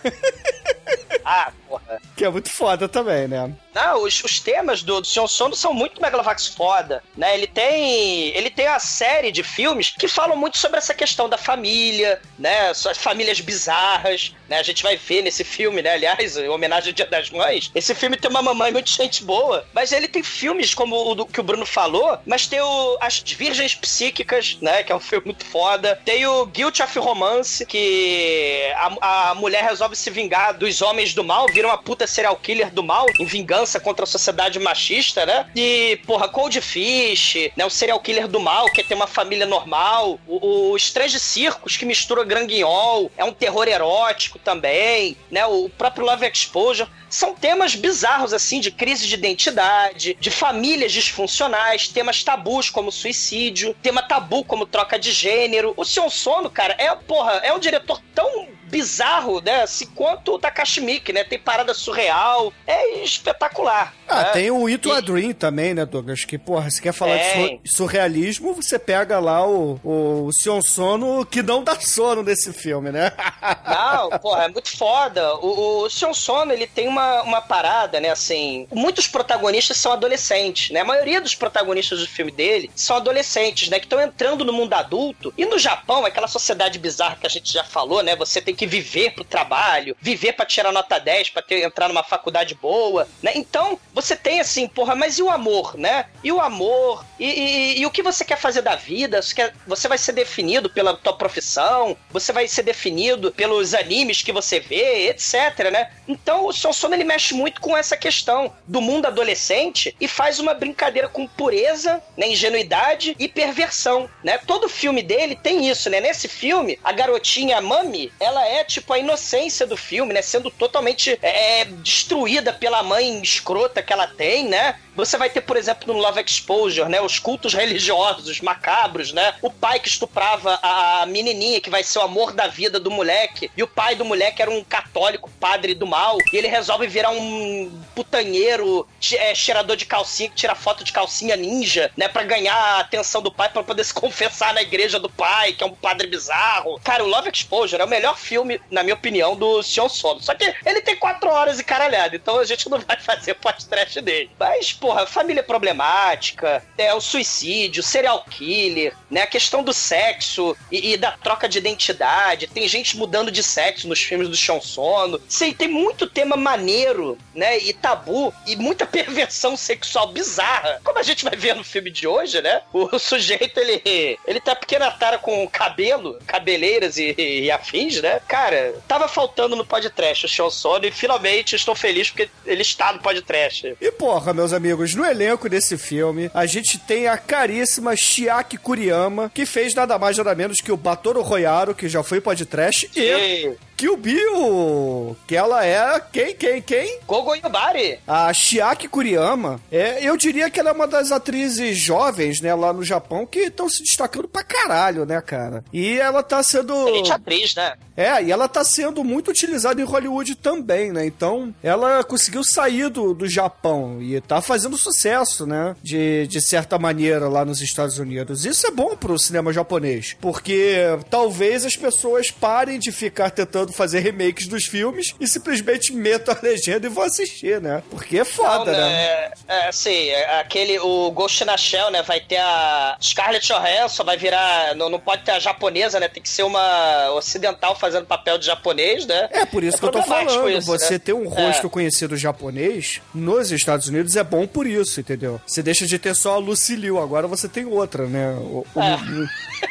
Ah, 1.24 1.51
porra. 1.67 2.01
que 2.15 2.25
é 2.25 2.29
muito 2.29 2.49
foda 2.49 2.87
também, 2.87 3.27
né? 3.27 3.51
Não, 3.73 4.03
os, 4.03 4.23
os 4.23 4.39
temas 4.39 4.81
do, 4.81 5.01
do 5.01 5.07
Senhor 5.07 5.27
Sono 5.27 5.55
são 5.55 5.73
muito 5.73 6.01
Megalovax 6.01 6.47
foda, 6.47 7.03
né? 7.15 7.35
Ele 7.35 7.45
tem, 7.45 8.35
ele 8.35 8.49
tem 8.49 8.67
a 8.67 8.79
série 8.79 9.31
de 9.31 9.43
filmes 9.43 9.91
que 9.91 10.07
falam 10.07 10.35
muito 10.35 10.57
sobre 10.57 10.77
essa 10.77 10.93
questão 10.93 11.29
da 11.29 11.37
família, 11.37 12.19
né? 12.39 12.69
As 12.69 12.97
famílias 12.97 13.39
bizarras, 13.39 14.33
né? 14.49 14.57
A 14.57 14.63
gente 14.63 14.81
vai 14.81 14.97
ver 14.97 15.21
nesse 15.21 15.43
filme, 15.43 15.81
né? 15.81 15.91
Aliás, 15.91 16.37
em 16.37 16.49
homenagem 16.49 16.89
ao 16.89 16.95
Dia 16.95 17.05
das 17.05 17.29
Mães, 17.29 17.71
esse 17.75 17.93
filme 17.93 18.17
tem 18.17 18.31
uma 18.31 18.41
mamãe 18.41 18.71
muito 18.71 18.89
gente 18.89 19.23
boa, 19.23 19.65
mas 19.73 19.91
ele 19.91 20.07
tem 20.07 20.23
filmes 20.23 20.73
como 20.73 21.11
o 21.11 21.13
do, 21.13 21.25
que 21.25 21.39
o 21.39 21.43
Bruno 21.43 21.65
falou, 21.65 22.17
mas 22.25 22.47
tem 22.47 22.61
o 22.61 22.97
As 22.99 23.19
Virgens 23.19 23.75
Psíquicas, 23.75 24.57
né? 24.61 24.83
Que 24.83 24.91
é 24.91 24.95
um 24.95 24.99
filme 24.99 25.25
muito 25.25 25.45
foda. 25.45 25.99
Tem 26.03 26.25
o 26.25 26.45
Guilt 26.45 26.79
of 26.79 26.97
Romance, 26.97 27.65
que 27.65 28.71
a, 28.75 29.29
a 29.29 29.35
mulher 29.35 29.63
resolve 29.63 29.95
se 29.95 30.09
vingar 30.09 30.53
dos 30.53 30.81
homens 30.81 31.13
do 31.13 31.23
mal, 31.23 31.45
vira 31.57 31.69
uma 31.69 31.77
puta 31.80 32.06
serial 32.06 32.36
killer 32.36 32.71
do 32.71 32.83
mal, 32.83 33.07
em 33.19 33.25
vingança 33.25 33.80
contra 33.80 34.04
a 34.04 34.07
sociedade 34.07 34.59
machista, 34.59 35.25
né? 35.25 35.50
E, 35.56 36.00
porra, 36.06 36.30
Cold 36.30 36.62
Fish, 36.62 37.50
né? 37.56 37.65
O 37.65 37.69
serial 37.71 38.00
killer 38.00 38.27
do 38.27 38.39
mal, 38.39 38.68
que 38.68 38.81
é 38.81 38.83
ter 38.83 38.94
uma 38.94 39.07
família 39.07 39.48
normal. 39.48 40.19
O, 40.27 40.69
o 40.69 40.77
Strange 40.77 41.19
Circus, 41.19 41.75
que 41.75 41.83
mistura 41.83 42.24
granguinhol, 42.24 43.12
é 43.18 43.24
um 43.24 43.33
terror 43.33 43.68
erótico 43.68 44.38
também, 44.38 45.18
né? 45.31 45.48
O 45.48 45.68
próprio 45.68 46.06
Love 46.06 46.27
Exposure. 46.27 46.88
São 47.09 47.33
temas 47.33 47.74
bizarros, 47.74 48.33
assim, 48.33 48.59
de 48.59 48.69
crise 48.69 49.07
de 49.07 49.15
identidade, 49.15 50.15
de 50.19 50.30
famílias 50.30 50.92
disfuncionais, 50.92 51.88
temas 51.88 52.24
tabus 52.24 52.69
como 52.69 52.92
suicídio, 52.92 53.75
tema 53.81 54.04
tabu 54.04 54.44
como 54.44 54.68
troca 54.68 55.00
de 55.00 55.12
gênero. 55.12 55.74
O 55.75 55.83
Sion 55.83 56.09
Sono, 56.09 56.51
cara, 56.51 56.75
é, 56.77 56.94
porra, 56.94 57.31
é 57.44 57.51
um 57.51 57.59
diretor 57.59 58.00
tão 58.13 58.48
bizarro, 58.67 59.41
né? 59.41 59.63
Assim, 59.63 59.85
quanto 59.87 60.33
o 60.33 60.39
Takashi 60.39 60.81
Miike, 60.81 61.11
né? 61.11 61.23
Tem 61.23 61.39
parada 61.39 61.73
surreal, 61.73 62.53
é 62.65 62.99
espetacular. 63.03 63.93
Ah, 64.07 64.24
né? 64.24 64.30
tem 64.31 64.51
o 64.51 64.65
It 64.68 64.88
E- 64.88 64.92
a 64.92 65.00
Dream 65.01 65.33
também, 65.33 65.74
né, 65.74 65.86
Douglas? 65.86 66.24
Que, 66.25 66.38
porra, 66.38 66.69
se 66.69 66.81
quer 66.81 66.94
falar 66.94 67.18
de 67.18 67.24
Tem. 67.33 67.62
surrealismo, 67.65 68.54
você 68.54 68.77
pega 68.80 69.19
lá 69.19 69.45
o, 69.48 69.80
o 69.83 70.30
Sion 70.42 70.62
Sono, 70.62 71.25
que 71.25 71.42
não 71.44 71.63
dá 71.63 71.80
sono 71.80 72.24
nesse 72.24 72.51
filme, 72.54 72.92
né? 72.92 73.12
Não, 73.68 74.09
porra, 74.19 74.45
é 74.45 74.48
muito 74.48 74.75
foda. 74.75 75.36
O, 75.38 75.83
o 75.83 75.89
Sion 75.89 76.13
Sono, 76.13 76.51
ele 76.54 76.68
tem 76.68 76.88
uma, 76.88 77.21
uma 77.24 77.42
parada, 77.42 78.00
né, 78.00 78.09
assim... 78.09 78.68
Muitos 78.71 79.07
protagonistas 79.07 79.77
são 79.77 79.92
adolescentes, 79.92 80.69
né? 80.71 80.81
A 80.81 80.86
maioria 80.86 81.19
dos 81.21 81.36
protagonistas 81.36 82.00
do 82.00 82.07
filme 82.07 82.31
dele 82.31 82.69
são 82.75 82.95
adolescentes, 82.98 83.69
né? 83.69 83.80
Que 83.80 83.86
estão 83.86 84.00
entrando 84.01 84.44
no 84.45 84.54
mundo 84.54 84.74
adulto. 84.74 85.33
E 85.38 85.45
no 85.45 85.57
Japão, 85.59 86.06
aquela 86.06 86.27
sociedade 86.27 86.80
bizarra 86.80 87.18
que 87.19 87.25
a 87.27 87.30
gente 87.30 87.51
já 87.51 87.63
falou, 87.63 88.01
né? 88.04 88.15
Você 88.15 88.42
tem 88.42 88.56
que 88.56 88.65
viver 88.65 89.12
pro 89.12 89.24
trabalho, 89.24 89.95
viver 90.01 90.33
pra 90.33 90.45
tirar 90.45 90.71
nota 90.71 90.98
10, 91.00 91.30
pra 91.30 91.42
ter, 91.42 91.63
entrar 91.63 91.88
numa 91.88 92.04
faculdade 92.04 92.56
boa, 92.56 93.07
né? 93.21 93.31
Então, 93.36 93.80
você 94.01 94.15
tem 94.15 94.39
assim, 94.39 94.67
porra, 94.67 94.95
mas 94.95 95.17
e 95.17 95.23
o 95.23 95.29
amor, 95.29 95.75
né? 95.77 96.05
E 96.23 96.31
o 96.31 96.39
amor? 96.39 97.03
E, 97.19 97.25
e- 97.25 97.79
e 97.79 97.85
o 97.85 97.89
que 97.91 98.03
você 98.03 98.23
quer 98.23 98.38
fazer 98.38 98.61
da 98.61 98.75
vida? 98.75 99.21
Você, 99.21 99.33
quer- 99.33 99.53
você 99.65 99.88
vai 99.88 99.97
ser 99.97 100.11
definido 100.11 100.69
pela 100.69 100.95
tua 100.95 101.13
profissão? 101.13 101.97
Você 102.11 102.31
vai 102.31 102.47
ser 102.47 102.61
definido 102.63 103.31
pelos 103.31 103.73
animes 103.73 104.21
que 104.21 104.31
você 104.31 104.59
vê, 104.59 105.09
etc, 105.09 105.71
né? 105.71 105.89
Então, 106.07 106.45
o 106.45 106.53
Son 106.53 106.71
Sono, 106.71 106.94
ele 106.94 107.03
mexe 107.03 107.33
muito 107.33 107.59
com 107.59 107.75
essa 107.75 107.97
questão 107.97 108.53
do 108.67 108.79
mundo 108.81 109.07
adolescente 109.07 109.95
e 109.99 110.07
faz 110.07 110.39
uma 110.39 110.53
brincadeira 110.53 111.07
com 111.09 111.25
pureza, 111.27 112.01
né? 112.15 112.27
Ingenuidade 112.27 113.15
e 113.17 113.27
perversão, 113.27 114.07
né? 114.23 114.38
Todo 114.45 114.69
filme 114.69 115.01
dele 115.01 115.35
tem 115.35 115.67
isso, 115.67 115.89
né? 115.89 115.99
Nesse 115.99 116.27
filme, 116.27 116.77
a 116.83 116.91
garotinha 116.91 117.59
Mami, 117.61 118.11
ela 118.19 118.45
é 118.47 118.63
tipo 118.63 118.94
a 118.94 118.99
inocência 118.99 119.65
do 119.65 119.75
filme, 119.75 120.13
né? 120.13 120.21
Sendo 120.21 120.51
totalmente 120.51 121.17
é, 121.21 121.65
destruída 121.65 122.53
pela 122.53 122.83
mãe 122.83 123.19
escrota 123.21 123.81
que 123.87 123.93
ela 123.93 124.05
tem, 124.05 124.47
né? 124.47 124.75
Você 124.97 125.15
vai 125.15 125.29
ter, 125.29 125.41
por 125.41 125.55
exemplo, 125.55 125.94
no 125.94 125.99
Love 125.99 126.21
Exposure, 126.21 126.89
né? 126.89 126.99
Os 126.99 127.19
cultos 127.19 127.53
religiosos, 127.53 128.41
macabros, 128.41 129.13
né? 129.13 129.35
O 129.44 129.51
pai 129.51 129.79
que 129.79 129.88
estuprava 129.88 130.59
a 130.61 131.05
menininha, 131.05 131.61
que 131.61 131.69
vai 131.69 131.83
ser 131.83 131.99
o 131.99 132.01
amor 132.01 132.33
da 132.33 132.47
vida 132.47 132.79
do 132.79 132.89
moleque. 132.89 133.51
E 133.55 133.61
o 133.61 133.67
pai 133.67 133.94
do 133.94 134.03
moleque 134.03 134.41
era 134.41 134.49
um 134.49 134.63
católico, 134.63 135.29
padre 135.39 135.75
do 135.75 135.85
mal. 135.85 136.18
E 136.33 136.35
ele 136.35 136.47
resolve 136.47 136.87
virar 136.87 137.11
um 137.11 137.71
putanheiro, 137.94 138.87
é, 139.13 139.35
cheirador 139.35 139.75
de 139.75 139.85
calcinha, 139.85 140.30
que 140.30 140.35
tira 140.35 140.56
foto 140.56 140.83
de 140.83 140.92
calcinha 140.92 141.35
ninja, 141.35 141.92
né? 141.95 142.07
Pra 142.07 142.23
ganhar 142.23 142.56
a 142.56 142.80
atenção 142.80 143.21
do 143.21 143.31
pai, 143.31 143.49
pra 143.49 143.61
poder 143.61 143.83
se 143.83 143.94
confessar 143.95 144.51
na 144.51 144.63
igreja 144.63 144.99
do 144.99 145.09
pai, 145.11 145.54
que 145.54 145.63
é 145.63 145.68
um 145.68 145.75
padre 145.75 146.07
bizarro. 146.07 146.80
Cara, 146.83 147.04
o 147.04 147.07
Love 147.07 147.30
Exposure 147.31 147.80
é 147.80 147.85
o 147.85 147.87
melhor 147.87 148.18
filme, 148.18 148.59
na 148.71 148.81
minha 148.81 148.95
opinião, 148.95 149.35
do 149.35 149.61
Sion 149.61 149.87
Sono. 149.87 150.21
Só 150.23 150.33
que 150.33 150.51
ele 150.66 150.81
tem 150.81 150.95
quatro 150.95 151.30
horas 151.30 151.59
e 151.59 151.63
caralhado, 151.63 152.16
então 152.16 152.39
a 152.39 152.45
gente 152.45 152.68
não 152.68 152.80
vai 152.80 152.97
fazer 152.99 153.35
podcast 153.35 154.01
dele. 154.01 154.31
Mas, 154.39 154.73
porra, 154.87 155.06
família 155.06 155.44
problemática, 155.44 156.63
é 156.77 156.94
o 156.94 157.01
suicídio, 157.01 157.83
serial 157.83 158.23
killer, 158.29 158.94
né? 159.11 159.23
A 159.23 159.27
questão 159.27 159.61
do 159.61 159.73
sexo 159.73 160.56
e, 160.71 160.94
e 160.94 160.97
da 160.97 161.11
troca 161.11 161.49
de 161.49 161.57
identidade. 161.57 162.47
Tem 162.47 162.65
gente 162.69 162.95
mudando 162.95 163.29
de 163.29 163.44
sexo 163.44 163.85
nos 163.85 164.01
filmes 164.01 164.29
do 164.29 164.35
Sion 164.37 164.61
Sono. 164.61 165.19
Sim, 165.27 165.51
tem 165.51 165.67
muito 165.67 166.07
tema 166.07 166.37
maneiro, 166.37 167.17
né? 167.35 167.57
E 167.59 167.73
tabu 167.73 168.33
e 168.45 168.56
muita 168.56 168.85
perversão 168.87 169.57
sexual 169.57 170.07
bizarra. 170.07 170.79
Como 170.85 170.97
a 170.97 171.03
gente 171.03 171.25
vai 171.25 171.35
ver 171.35 171.53
no 171.53 171.65
filme 171.65 171.91
de 171.91 172.07
hoje, 172.07 172.41
né? 172.41 172.61
O 172.71 172.97
sujeito, 172.97 173.59
ele, 173.59 174.17
ele 174.25 174.39
tá 174.39 174.56
pequena 174.56 174.89
tara 174.89 175.17
com 175.17 175.45
cabelo, 175.49 176.17
cabeleiras 176.25 176.97
e, 176.97 177.13
e 177.17 177.51
afins, 177.51 178.01
né? 178.01 178.21
Cara, 178.25 178.73
tava 178.87 179.09
faltando 179.09 179.53
no 179.53 179.65
podcast 179.65 180.25
o 180.25 180.29
Sion 180.29 180.49
Sono 180.49 180.85
e 180.85 180.91
finalmente 180.91 181.57
estou 181.57 181.75
feliz 181.75 182.09
porque 182.09 182.29
ele 182.45 182.61
está 182.61 182.94
no 182.94 182.99
podcast. 182.99 183.75
E 183.81 183.91
porra, 183.91 184.33
meus 184.33 184.53
amigos, 184.53 184.76
no 184.95 185.05
elenco 185.05 185.49
desse 185.49 185.77
filme, 185.77 186.29
a 186.33 186.45
gente 186.45 186.77
tem 186.79 187.07
a 187.07 187.17
caríssima 187.17 187.95
Chiaki 187.95 188.57
Kuriyama, 188.57 189.31
que 189.33 189.45
fez 189.45 189.73
nada 189.73 189.97
mais 189.97 190.17
nada 190.17 190.33
menos 190.35 190.57
que 190.61 190.71
o 190.71 190.77
Batoro 190.77 191.21
Royaro, 191.21 191.75
que 191.75 191.89
já 191.89 192.03
foi 192.03 192.21
podcast, 192.21 192.89
E 192.95 193.57
Kill 193.77 193.95
Bill, 193.95 195.15
que 195.27 195.35
ela 195.35 195.63
é 195.63 195.99
quem, 196.11 196.35
quem, 196.35 196.59
quem? 196.63 196.99
Gogo 197.05 197.35
Yubari. 197.35 197.99
A 198.07 198.33
Chiaki 198.33 198.87
Kuriyama, 198.87 199.61
é, 199.71 200.03
eu 200.03 200.17
diria 200.17 200.49
que 200.49 200.59
ela 200.59 200.71
é 200.71 200.73
uma 200.73 200.87
das 200.87 201.11
atrizes 201.11 201.77
jovens, 201.77 202.41
né, 202.41 202.55
lá 202.55 202.73
no 202.73 202.83
Japão, 202.83 203.23
que 203.23 203.41
estão 203.41 203.69
se 203.69 203.83
destacando 203.83 204.27
pra 204.27 204.43
caralho, 204.43 205.05
né, 205.05 205.21
cara? 205.21 205.63
E 205.71 205.99
ela 205.99 206.23
tá 206.23 206.41
sendo... 206.41 206.73
Excelente 206.73 207.11
atriz, 207.11 207.55
né? 207.55 207.73
É, 207.95 208.23
e 208.23 208.31
ela 208.31 208.47
tá 208.47 208.63
sendo 208.63 209.03
muito 209.03 209.29
utilizada 209.29 209.79
em 209.79 209.85
Hollywood 209.85 210.35
também, 210.35 210.91
né? 210.91 211.05
Então, 211.05 211.53
ela 211.61 212.03
conseguiu 212.03 212.43
sair 212.43 212.89
do, 212.89 213.13
do 213.13 213.27
Japão 213.27 214.01
e 214.01 214.19
tá 214.21 214.41
fazendo 214.41 214.77
sucesso, 214.77 215.45
né? 215.45 215.75
De, 215.83 216.25
de 216.27 216.41
certa 216.41 216.79
maneira 216.79 217.27
lá 217.27 217.45
nos 217.45 217.61
Estados 217.61 217.99
Unidos. 217.99 218.43
Isso 218.45 218.65
é 218.65 218.71
bom 218.71 218.95
pro 218.95 219.17
cinema 219.19 219.53
japonês, 219.53 220.15
porque 220.19 220.77
talvez 221.09 221.65
as 221.65 221.75
pessoas 221.75 222.31
parem 222.31 222.79
de 222.79 222.91
ficar 222.91 223.29
tentando 223.29 223.67
fazer 223.74 224.00
remakes 224.00 224.47
dos 224.47 224.66
filmes 224.66 225.14
e 225.19 225.28
simplesmente 225.28 225.92
metam 225.94 226.33
a 226.36 226.40
legenda 226.45 226.86
e 226.88 226.90
vão 226.90 227.04
assistir, 227.04 227.59
né? 227.62 227.81
Porque 227.90 228.19
é 228.19 228.26
foda, 228.26 228.71
Não, 228.71 228.78
né? 228.80 228.94
É, 228.94 229.31
é, 229.47 229.68
assim, 229.68 230.09
é, 230.09 230.40
aquele, 230.40 230.80
o 230.80 231.12
Ghost 231.12 231.44
in 231.44 231.50
a 231.50 231.57
Shell, 231.57 231.92
né, 231.92 232.02
vai 232.04 232.19
ter 232.19 232.38
a 232.38 232.97
Scarlett 233.02 233.47
Johansson, 233.47 234.04
vai 234.04 234.18
virar, 234.18 234.76
não, 234.76 234.90
não 234.90 235.00
pode 235.00 235.24
ter 235.24 235.31
a 235.31 235.40
japonesa, 235.40 236.00
né, 236.00 236.07
tem 236.07 236.21
que 236.24 236.30
ser 236.30 236.44
uma 236.44 237.12
ocidental 237.12 237.76
fazendo 237.76 238.06
papel 238.06 238.38
de 238.38 238.45
japonês, 238.45 239.06
né? 239.06 239.30
É 239.31 239.45
por 239.45 239.64
isso 239.64 239.78
É 239.78 239.80
que 239.80 239.86
eu 239.86 239.92
tô 239.92 240.04
falando. 240.04 240.50
isso, 240.50 240.68
você 240.68 240.94
né? 240.94 241.00
ter 241.00 241.14
um 241.14 241.28
rosto 241.28 241.68
É. 241.68 241.69
conhecido 241.69 242.16
japonês 242.18 243.02
nos 243.14 243.52
Estados 243.52 243.88
Unidos 243.88 244.16
é 244.16 244.24
bom 244.24 244.45
por 244.47 244.66
isso, 244.68 245.00
entendeu? 245.00 245.40
Você 245.45 245.62
deixa 245.64 245.86
de 245.86 245.97
ter 246.00 246.16
só 246.16 246.33
a 246.36 246.38
Lucy 246.38 246.76
Liu, 246.76 247.00
agora 247.02 247.28
você 247.28 247.47
tem 247.47 247.66
outra, 247.66 248.06
né? 248.07 248.31
O- 248.40 248.66
o- 248.76 249.28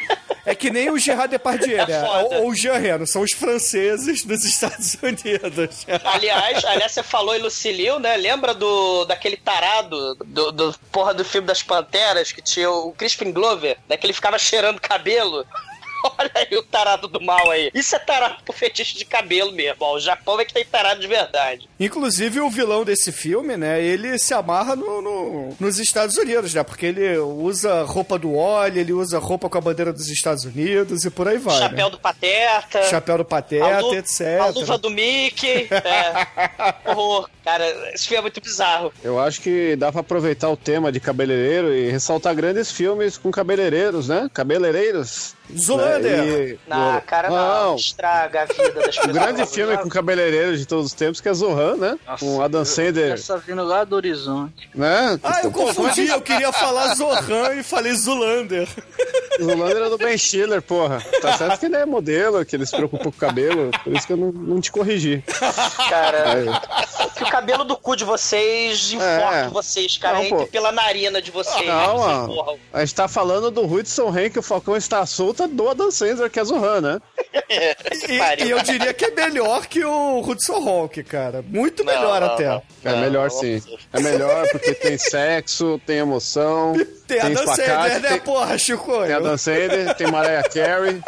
É 0.47 0.55
que 0.55 0.69
nem 0.69 0.89
o 0.89 0.97
Gerard 0.97 1.29
Depardieu, 1.29 1.85
né? 1.85 2.05
foda. 2.05 2.37
Ou 2.37 2.49
o 2.51 2.55
Jean 2.55 2.77
Reno, 2.77 3.05
são 3.05 3.21
os 3.21 3.33
franceses 3.33 4.23
dos 4.23 4.45
Estados 4.45 4.95
Unidos. 5.03 5.85
Aliás, 6.05 6.63
aliás, 6.63 6.93
você 6.93 7.03
falou 7.03 7.35
em 7.35 7.39
Lucilio, 7.39 7.99
né? 7.99 8.15
Lembra 8.15 8.53
do 8.53 9.03
daquele 9.03 9.35
tarado 9.35 10.15
do, 10.15 10.53
do 10.53 10.73
porra 10.89 11.13
do 11.13 11.25
filme 11.25 11.45
das 11.45 11.61
Panteras 11.61 12.31
que 12.31 12.41
tinha 12.41 12.71
o 12.71 12.93
Crispin 12.93 13.33
Glover, 13.33 13.77
né? 13.89 13.97
Que 13.97 14.05
ele 14.05 14.13
ficava 14.13 14.39
cheirando 14.39 14.79
cabelo. 14.79 15.45
Olha 16.17 16.31
aí 16.35 16.57
o 16.57 16.63
tarado 16.63 17.07
do 17.07 17.21
mal 17.21 17.49
aí. 17.51 17.69
Isso 17.73 17.95
é 17.95 17.99
tarado 17.99 18.43
por 18.45 18.55
fetiche 18.55 18.97
de 18.97 19.05
cabelo 19.05 19.51
mesmo. 19.51 19.77
Ó, 19.81 19.95
o 19.95 19.99
Japão 19.99 20.39
é 20.39 20.45
que 20.45 20.53
tem 20.53 20.65
tarado 20.65 20.99
de 20.99 21.07
verdade. 21.07 21.67
Inclusive, 21.79 22.39
o 22.39 22.49
vilão 22.49 22.83
desse 22.83 23.11
filme, 23.11 23.55
né? 23.57 23.81
Ele 23.81 24.17
se 24.17 24.33
amarra 24.33 24.75
no, 24.75 25.01
no- 25.01 25.55
nos 25.59 25.79
Estados 25.79 26.17
Unidos, 26.17 26.53
né? 26.53 26.63
Porque 26.63 26.85
ele 26.87 27.17
usa 27.17 27.83
roupa 27.83 28.17
do 28.17 28.35
óleo, 28.35 28.79
ele 28.79 28.93
usa 28.93 29.19
roupa 29.19 29.49
com 29.49 29.57
a 29.57 29.61
bandeira 29.61 29.91
dos 29.93 30.07
Estados 30.09 30.43
Unidos 30.45 31.05
e 31.05 31.09
por 31.09 31.27
aí 31.27 31.37
vai. 31.37 31.57
Chapéu 31.57 31.85
né? 31.85 31.91
do 31.91 31.99
Pateta. 31.99 32.83
Chapéu 32.83 33.17
do 33.17 33.21
a, 33.21 33.25
Pateta, 33.25 33.79
lu- 33.81 33.95
etc. 33.95 34.21
a 34.41 34.45
luva 34.47 34.77
do 34.77 34.89
Mickey. 34.89 35.67
É. 35.71 36.27
Horror. 36.91 37.29
Cara, 37.43 37.65
esse 37.93 38.05
filme 38.07 38.19
é 38.19 38.21
muito 38.21 38.41
bizarro. 38.41 38.91
Eu 39.03 39.19
acho 39.19 39.39
que 39.41 39.75
dá 39.77 39.89
pra 39.91 40.01
aproveitar 40.01 40.49
o 40.49 40.57
tema 40.57 40.91
de 40.91 40.99
cabeleireiro 40.99 41.73
e 41.73 41.89
ressaltar 41.89 42.35
grandes 42.35 42.71
filmes 42.71 43.17
com 43.17 43.31
cabeleireiros, 43.31 44.09
né? 44.09 44.29
Cabeleireiros. 44.33 45.33
Zulander. 45.57 45.86
Né? 45.99 46.27
E- 46.27 46.59
Ah, 46.69 47.01
cara, 47.05 47.29
não, 47.29 47.37
Não. 47.71 47.75
Estraga 47.75 48.41
a 48.43 48.45
vida 48.45 48.71
das 48.71 48.95
pessoas. 48.97 49.07
grande 49.13 49.45
filme 49.45 49.77
com 49.77 49.89
cabeleireiro 49.89 50.57
de 50.57 50.65
todos 50.65 50.87
os 50.87 50.93
tempos, 50.93 51.21
que 51.21 51.29
é 51.29 51.33
Zohan, 51.33 51.75
né? 51.77 51.99
com 52.19 52.41
Adam 52.41 52.63
Sandler, 52.65 53.13
Essa 53.13 53.37
vindo 53.37 53.63
lá 53.63 53.83
do 53.83 53.95
horizonte. 53.95 54.69
né? 54.75 55.19
Ah, 55.23 55.41
eu 55.43 55.49
é 55.49 55.53
confundi, 55.53 56.07
eu 56.07 56.21
queria 56.21 56.51
falar 56.51 56.93
Zohan 56.95 57.53
e 57.55 57.63
falei 57.63 57.93
Zulander. 57.93 58.67
Zulander 59.39 59.77
era 59.77 59.89
do 59.89 59.97
Ben 59.97 60.17
Stiller, 60.17 60.61
porra. 60.61 61.01
Tá 61.21 61.37
certo 61.37 61.59
que 61.59 61.65
ele 61.67 61.75
é 61.75 61.85
modelo, 61.85 62.43
que 62.45 62.55
ele 62.55 62.65
se 62.65 62.75
preocupa 62.75 63.03
com 63.03 63.09
o 63.09 63.13
cabelo, 63.13 63.69
por 63.83 63.93
isso 63.93 64.05
que 64.07 64.13
eu 64.13 64.17
não, 64.17 64.31
não 64.31 64.59
te 64.61 64.71
corrigi. 64.71 65.23
Cara, 65.89 66.31
Aí. 66.31 66.45
que 67.15 67.23
o 67.23 67.29
cabelo 67.29 67.63
do 67.63 67.77
cu 67.77 67.95
de 67.95 68.03
vocês 68.03 68.91
enforque 68.93 69.35
É. 69.35 69.47
vocês, 69.49 69.97
cara. 69.97 70.21
Não, 70.23 70.45
pela 70.47 70.71
narina 70.71 71.21
de 71.21 71.31
vocês. 71.31 71.65
Não, 71.67 71.97
vocês 71.97 72.27
morram. 72.35 72.57
a 72.73 72.79
gente 72.79 72.95
tá 72.95 73.07
falando 73.07 73.51
do 73.51 73.65
Hudson 73.65 74.07
que 74.31 74.39
o 74.39 74.41
Falcão 74.41 74.75
está 74.75 75.05
solta 75.05 75.47
do 75.47 75.67
Adam 75.77 75.91
Sandler, 75.91 76.29
que 76.29 76.39
é 76.39 76.43
Zohan, 76.43 76.81
né? 76.81 77.01
E, 77.49 78.45
e 78.45 78.49
eu 78.49 78.61
diria 78.63 78.93
que 78.93 79.05
é 79.05 79.11
melhor 79.11 79.67
que 79.67 79.83
o 79.85 80.19
Hudson 80.21 80.67
Hawk, 80.67 81.03
cara. 81.03 81.43
Muito 81.47 81.83
Não, 81.83 81.93
melhor 81.93 82.21
não, 82.21 82.27
até. 82.33 82.45
não. 82.47 82.61
É 82.83 82.91
Não, 82.91 82.97
melhor 82.99 83.29
não, 83.29 83.39
sim. 83.39 83.61
É 83.93 83.99
melhor 83.99 84.47
porque 84.51 84.73
tem 84.73 84.97
sexo, 84.99 85.79
tem 85.85 85.97
emoção, 85.99 86.73
Tem 87.07 87.19
a 87.21 87.29
Dan 87.29 87.45
Sandler, 87.47 87.99
né, 88.01 88.09
tem, 88.09 88.19
porra, 88.19 88.57
Chico? 88.57 89.03
tem 89.03 89.13
a 89.13 89.19
Dan 89.19 89.37
Sandler, 89.37 89.95
tem 89.95 90.07
Mariah 90.11 90.43
Carey, 90.49 91.01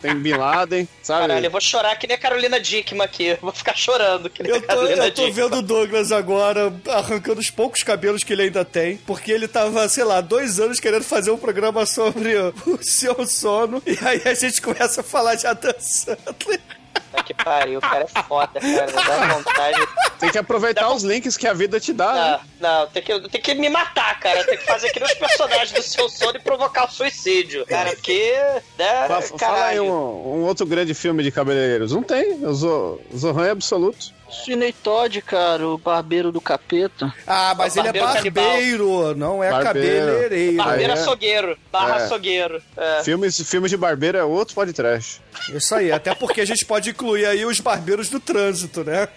tem 0.00 0.14
Bin 0.16 0.34
Laden, 0.34 0.88
sabe? 1.02 1.28
Caralho, 1.28 1.46
eu 1.46 1.50
vou 1.50 1.60
chorar 1.60 1.96
que 1.96 2.06
nem 2.06 2.16
a 2.16 2.18
Carolina 2.20 2.60
Dickman 2.60 3.04
aqui. 3.04 3.26
Eu 3.26 3.38
vou 3.40 3.52
ficar 3.52 3.76
chorando 3.76 4.28
que 4.30 4.42
nem 4.42 4.50
Eu 4.52 4.58
a 4.58 4.60
tô, 4.60 4.66
Carolina 4.66 5.06
eu 5.06 5.14
tô 5.14 5.24
Dickman. 5.26 5.32
vendo 5.32 5.56
o 5.58 5.62
Douglas 5.62 6.12
agora 6.12 6.72
arrancando 6.88 7.40
os 7.40 7.50
poucos 7.50 7.82
cabelos 7.82 8.22
que 8.24 8.32
ele 8.32 8.42
ainda 8.42 8.64
tem, 8.64 8.96
porque 8.98 9.30
ele 9.32 9.48
tava, 9.48 9.88
sei 9.88 10.04
lá, 10.04 10.20
dois 10.20 10.58
anos 10.60 10.80
querendo 10.80 11.04
fazer 11.04 11.30
um 11.30 11.38
programa 11.38 11.84
sobre 11.86 12.34
o 12.36 12.78
seu 12.82 13.26
sono, 13.26 13.82
e 13.86 13.98
aí 14.06 14.22
a 14.24 14.34
gente 14.34 14.60
começa 14.60 15.00
a 15.00 15.04
falar 15.04 15.34
de 15.34 15.46
Adam 15.46 15.74
Sandler. 15.78 16.60
Puta 16.94 17.22
que 17.24 17.34
pariu, 17.34 17.78
o 17.78 17.82
cara 17.82 18.04
é 18.04 18.22
foda, 18.22 18.60
cara. 18.60 18.92
Dá 18.92 19.34
vontade. 19.34 19.88
Tem 20.18 20.30
que 20.30 20.38
aproveitar 20.38 20.90
os 20.92 21.02
links 21.02 21.36
que 21.36 21.46
a 21.46 21.52
vida 21.52 21.78
te 21.80 21.92
dá, 21.92 22.12
né? 22.12 22.40
Não, 22.60 22.80
não, 22.80 22.86
tem 22.88 23.02
que, 23.02 23.28
tem 23.28 23.40
que 23.40 23.54
me 23.54 23.68
matar, 23.68 24.18
cara. 24.20 24.44
Tem 24.44 24.56
que 24.56 24.64
fazer 24.64 24.88
aqui 24.88 25.00
nos 25.00 25.14
personagens 25.14 25.72
do 25.72 25.82
seu 25.82 26.08
sono 26.08 26.36
e 26.36 26.40
provocar 26.40 26.86
o 26.86 26.90
suicídio. 26.90 27.66
Cara, 27.66 27.90
porque. 27.90 28.32
Né, 28.78 29.06
Fa- 29.08 29.22
Fala 29.38 29.64
aí 29.66 29.80
um, 29.80 29.86
um 29.90 30.44
outro 30.44 30.64
grande 30.66 30.94
filme 30.94 31.22
de 31.22 31.30
cabeleireiros. 31.30 31.92
Não 31.92 32.02
tem, 32.02 32.44
o 32.44 32.54
Zo- 32.54 33.00
Zohan 33.16 33.46
é 33.46 33.50
absoluto. 33.50 34.12
Cine 34.34 34.72
Todd, 34.72 35.20
cara, 35.22 35.66
o 35.68 35.78
barbeiro 35.78 36.32
do 36.32 36.40
capeta. 36.40 37.12
Ah, 37.26 37.54
mas 37.56 37.76
É 37.76 37.80
ele 37.80 37.88
é 37.88 37.92
barbeiro 38.00 38.30
barbeiro, 38.32 39.14
não 39.16 39.42
é 39.42 39.50
Barbeiro. 39.50 40.06
cabeleireiro. 40.06 40.56
Barbeiro 40.56 40.92
Aí 40.92 40.98
é. 40.98 41.00
açougueiro. 41.02 41.58
Barra 41.72 42.00
É. 42.00 42.04
açougueiro. 42.04 42.62
É. 42.76 43.02
Filmes, 43.04 43.40
filmes 43.48 43.70
de 43.70 43.76
barbeiro 43.76 44.18
é 44.18 44.24
outro 44.24 44.54
podcast. 44.54 45.20
Isso 45.52 45.74
aí, 45.74 45.92
até 45.92 46.14
porque 46.14 46.40
a 46.40 46.44
gente 46.46 46.64
pode 46.64 46.90
incluir 46.90 47.26
aí 47.26 47.44
os 47.44 47.60
barbeiros 47.60 48.08
do 48.08 48.18
trânsito, 48.20 48.82
né? 48.84 49.08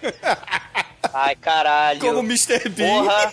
Ai, 1.14 1.36
caralho. 1.36 2.00
Como 2.00 2.20
o 2.20 2.24
Mr. 2.24 2.70
Bean. 2.70 3.04
Porra. 3.04 3.32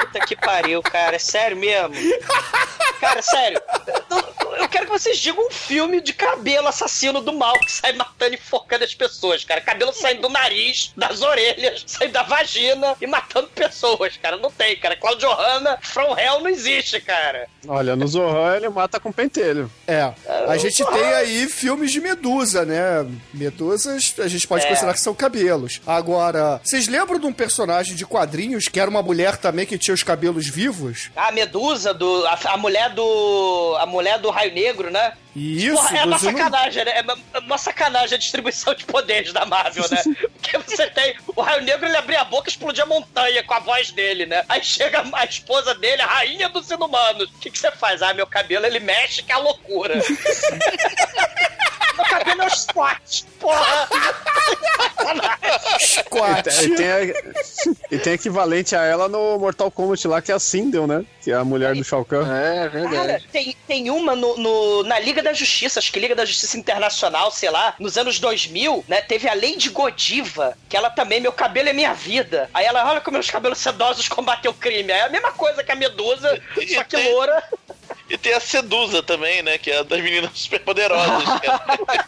Puta 0.00 0.20
que 0.26 0.36
pariu, 0.36 0.82
cara. 0.82 1.16
É 1.16 1.18
sério 1.18 1.56
mesmo? 1.56 1.94
Cara, 3.00 3.20
sério. 3.22 3.60
Eu- 4.58 4.68
quero 4.68 4.86
que 4.86 4.92
vocês 4.92 5.18
digam 5.18 5.46
um 5.46 5.50
filme 5.50 6.00
de 6.00 6.12
cabelo 6.12 6.66
assassino 6.68 7.20
do 7.20 7.32
mal 7.32 7.52
que 7.60 7.70
sai 7.70 7.92
matando 7.92 8.32
e 8.34 8.36
enforcando 8.38 8.84
as 8.84 8.94
pessoas, 8.94 9.44
cara. 9.44 9.60
Cabelo 9.60 9.92
saindo 9.92 10.22
do 10.22 10.28
nariz, 10.28 10.92
das 10.96 11.22
orelhas, 11.22 11.84
saindo 11.86 12.12
da 12.12 12.22
vagina 12.22 12.96
e 13.00 13.06
matando 13.06 13.48
pessoas, 13.48 14.16
cara. 14.16 14.36
Não 14.36 14.50
tem, 14.50 14.76
cara. 14.76 14.96
Claudio 14.96 15.30
Hanna, 15.32 15.78
From 15.82 16.16
Hell 16.18 16.40
não 16.40 16.48
existe, 16.48 17.00
cara. 17.00 17.46
Olha, 17.68 17.94
no 17.96 18.06
Zohan 18.06 18.56
ele 18.56 18.68
mata 18.68 18.98
com 18.98 19.12
pentelho. 19.12 19.70
É, 19.86 20.12
a 20.48 20.56
gente 20.56 20.84
tem 20.84 21.04
aí 21.14 21.48
filmes 21.48 21.92
de 21.92 22.00
medusa, 22.00 22.64
né? 22.64 23.06
Medusas 23.32 24.14
a 24.18 24.28
gente 24.28 24.46
pode 24.46 24.64
É. 24.64 24.68
considerar 24.68 24.94
que 24.94 25.00
são 25.00 25.14
cabelos. 25.14 25.80
Agora, 25.86 26.60
vocês 26.64 26.88
lembram 26.88 27.18
de 27.18 27.26
um 27.26 27.32
personagem 27.32 27.94
de 27.94 28.04
quadrinhos 28.06 28.68
que 28.68 28.80
era 28.80 28.90
uma 28.90 29.02
mulher 29.02 29.36
também 29.36 29.63
que 29.66 29.78
tinha 29.78 29.94
os 29.94 30.02
cabelos 30.02 30.48
vivos? 30.48 31.10
A 31.16 31.32
Medusa, 31.32 31.92
do, 31.94 32.26
a, 32.26 32.38
a 32.52 32.56
mulher 32.56 32.90
do. 32.90 33.76
A 33.80 33.86
mulher 33.86 34.18
do 34.18 34.30
Raio 34.30 34.52
Negro, 34.52 34.90
né? 34.90 35.12
Isso, 35.34 35.74
Porra, 35.74 35.98
é 35.98 36.04
uma 36.04 36.18
sacanagem, 36.18 36.84
né? 36.84 36.92
É 36.98 37.02
uma, 37.02 37.18
é 37.34 37.38
uma 37.40 37.58
sacanagem 37.58 38.14
a 38.14 38.18
distribuição 38.18 38.72
de 38.74 38.84
poderes 38.84 39.32
da 39.32 39.44
Marvel, 39.44 39.84
né? 39.90 40.02
Porque 40.40 40.58
você 40.58 40.88
tem. 40.88 41.16
O 41.34 41.42
Raio 41.42 41.62
Negro 41.62 41.86
ele 41.86 41.96
abria 41.96 42.20
a 42.20 42.24
boca 42.24 42.48
e 42.48 42.52
explodia 42.52 42.84
a 42.84 42.86
montanha 42.86 43.42
com 43.42 43.54
a 43.54 43.58
voz 43.58 43.90
dele, 43.90 44.26
né? 44.26 44.44
Aí 44.48 44.62
chega 44.62 45.04
a 45.12 45.24
esposa 45.24 45.74
dele, 45.74 46.02
a 46.02 46.06
rainha 46.06 46.48
dos 46.48 46.70
inumanos. 46.70 47.28
O 47.30 47.38
que, 47.38 47.50
que 47.50 47.58
você 47.58 47.72
faz? 47.72 48.00
Ah, 48.02 48.14
meu 48.14 48.26
cabelo 48.26 48.64
ele 48.64 48.78
mexe 48.78 49.22
que 49.22 49.32
é 49.32 49.34
a 49.34 49.38
loucura. 49.38 50.00
meu 51.96 52.04
cabelo 52.06 52.42
é 52.42 52.46
o 52.46 52.50
squat. 52.50 53.24
Porra! 53.40 53.88
Squat. 55.80 56.46
E 56.62 56.74
tem, 56.76 56.90
a- 56.90 57.04
e 57.90 57.98
tem 57.98 58.12
equivalente 58.14 58.74
a 58.76 58.82
ela 58.84 59.08
no 59.08 59.38
Mortal 59.38 59.70
Kombat 59.70 60.06
lá, 60.08 60.20
que 60.22 60.32
é 60.32 60.34
a 60.34 60.38
Sindel, 60.38 60.86
né? 60.86 61.04
Que 61.22 61.30
é 61.30 61.34
a 61.34 61.44
mulher 61.44 61.74
do 61.74 61.84
Shao 61.84 62.04
Kahn. 62.04 62.22
É, 62.30 62.68
Cara, 62.68 62.88
verdade. 62.88 63.28
tem, 63.32 63.56
tem 63.66 63.90
uma 63.90 64.14
no, 64.14 64.36
no- 64.36 64.82
na 64.84 64.98
Liga 64.98 65.22
da 65.22 65.32
Justiça, 65.32 65.78
acho 65.78 65.92
que 65.92 65.98
Liga 66.00 66.14
da 66.14 66.24
Justiça 66.24 66.56
Internacional, 66.56 67.30
sei 67.30 67.50
lá, 67.50 67.74
nos 67.78 67.96
anos 67.96 68.18
2000, 68.18 68.84
né? 68.88 69.00
Teve 69.00 69.28
a 69.28 69.34
Lady 69.34 69.68
Godiva, 69.70 70.56
que 70.68 70.76
ela 70.76 70.90
também, 70.90 71.20
meu 71.20 71.32
cabelo 71.32 71.68
é 71.68 71.72
minha 71.72 71.94
vida. 71.94 72.48
Aí 72.52 72.64
ela, 72.66 72.88
olha 72.90 73.00
como 73.00 73.14
meus 73.16 73.30
cabelos 73.30 73.58
sedosos 73.58 74.08
combatem 74.08 74.50
o 74.50 74.54
crime. 74.54 74.92
É 74.92 75.02
a 75.02 75.08
mesma 75.08 75.32
coisa 75.32 75.62
que 75.62 75.72
a 75.72 75.76
Medusa, 75.76 76.40
E 76.58 76.74
só 76.74 76.84
que 76.84 76.96
loura. 76.96 77.42
E 78.08 78.18
tem 78.18 78.34
a 78.34 78.40
Sedusa 78.40 79.02
também, 79.02 79.42
né? 79.42 79.56
Que 79.58 79.70
é 79.70 79.78
a 79.78 79.82
das 79.82 80.00
meninas 80.00 80.30
superpoderosas. 80.38 81.24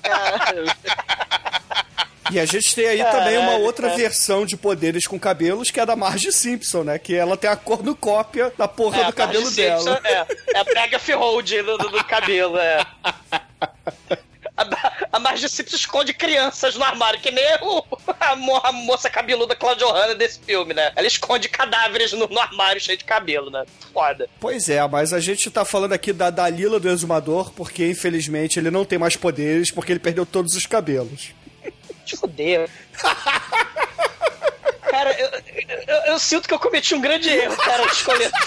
cara. 0.02 0.76
E 2.28 2.40
a 2.40 2.44
gente 2.44 2.74
tem 2.74 2.86
aí 2.88 2.98
Caralho, 2.98 3.18
também 3.18 3.38
uma 3.38 3.54
outra 3.54 3.86
cara. 3.86 4.00
versão 4.00 4.44
de 4.44 4.56
poderes 4.56 5.06
com 5.06 5.16
cabelos, 5.16 5.70
que 5.70 5.78
é 5.78 5.84
a 5.84 5.86
da 5.86 5.94
Marge 5.94 6.32
Simpson, 6.32 6.82
né? 6.82 6.98
Que 6.98 7.14
ela 7.14 7.36
tem 7.36 7.48
a 7.48 7.54
cornucópia 7.54 8.52
da 8.58 8.66
porra 8.66 9.02
É, 9.02 9.04
do 9.04 9.12
cabelo 9.12 9.44
Marge 9.44 9.62
Simpson 9.62 9.84
dela. 9.84 10.00
É, 10.04 10.26
é 10.56 10.58
a 10.58 10.64
Pega 10.64 11.00
Hold 11.16 11.52
do, 11.62 11.78
do, 11.78 11.88
do 11.88 12.04
cabelo, 12.04 12.58
é. 12.58 12.84
A, 14.56 14.64
a 15.16 15.18
Marge 15.18 15.48
Simpson 15.48 15.76
esconde 15.76 16.12
crianças 16.14 16.76
no 16.76 16.84
armário, 16.84 17.18
que 17.20 17.30
nem 17.30 17.44
o, 17.62 17.82
a, 18.20 18.36
mo- 18.36 18.60
a 18.62 18.70
moça 18.72 19.08
cabeluda 19.10 19.56
Claudio 19.56 19.88
Hanna 19.90 20.14
desse 20.14 20.38
filme, 20.40 20.74
né? 20.74 20.92
Ela 20.94 21.06
esconde 21.06 21.48
cadáveres 21.48 22.12
no, 22.12 22.26
no 22.28 22.38
armário 22.38 22.80
cheio 22.80 22.98
de 22.98 23.04
cabelo, 23.04 23.50
né? 23.50 23.64
Foda. 23.92 24.28
Pois 24.38 24.68
é, 24.68 24.86
mas 24.86 25.12
a 25.12 25.20
gente 25.20 25.50
tá 25.50 25.64
falando 25.64 25.92
aqui 25.94 26.12
da 26.12 26.28
Dalila 26.30 26.78
do 26.78 26.88
Exumador, 26.88 27.50
porque 27.52 27.86
infelizmente 27.88 28.58
ele 28.58 28.70
não 28.70 28.84
tem 28.84 28.98
mais 28.98 29.16
poderes, 29.16 29.70
porque 29.70 29.92
ele 29.92 29.98
perdeu 30.00 30.26
todos 30.26 30.54
os 30.54 30.66
cabelos. 30.66 31.30
Te 32.04 32.16
fudeu. 32.16 32.68
Cara, 34.82 35.12
eu, 35.18 35.28
eu- 35.88 36.02
eu 36.12 36.18
sinto 36.18 36.46
que 36.46 36.54
eu 36.54 36.58
cometi 36.58 36.94
um 36.94 37.00
grande 37.00 37.28
erro, 37.28 37.56
cara, 37.56 37.84
de 37.86 37.92
escolher. 37.92 38.30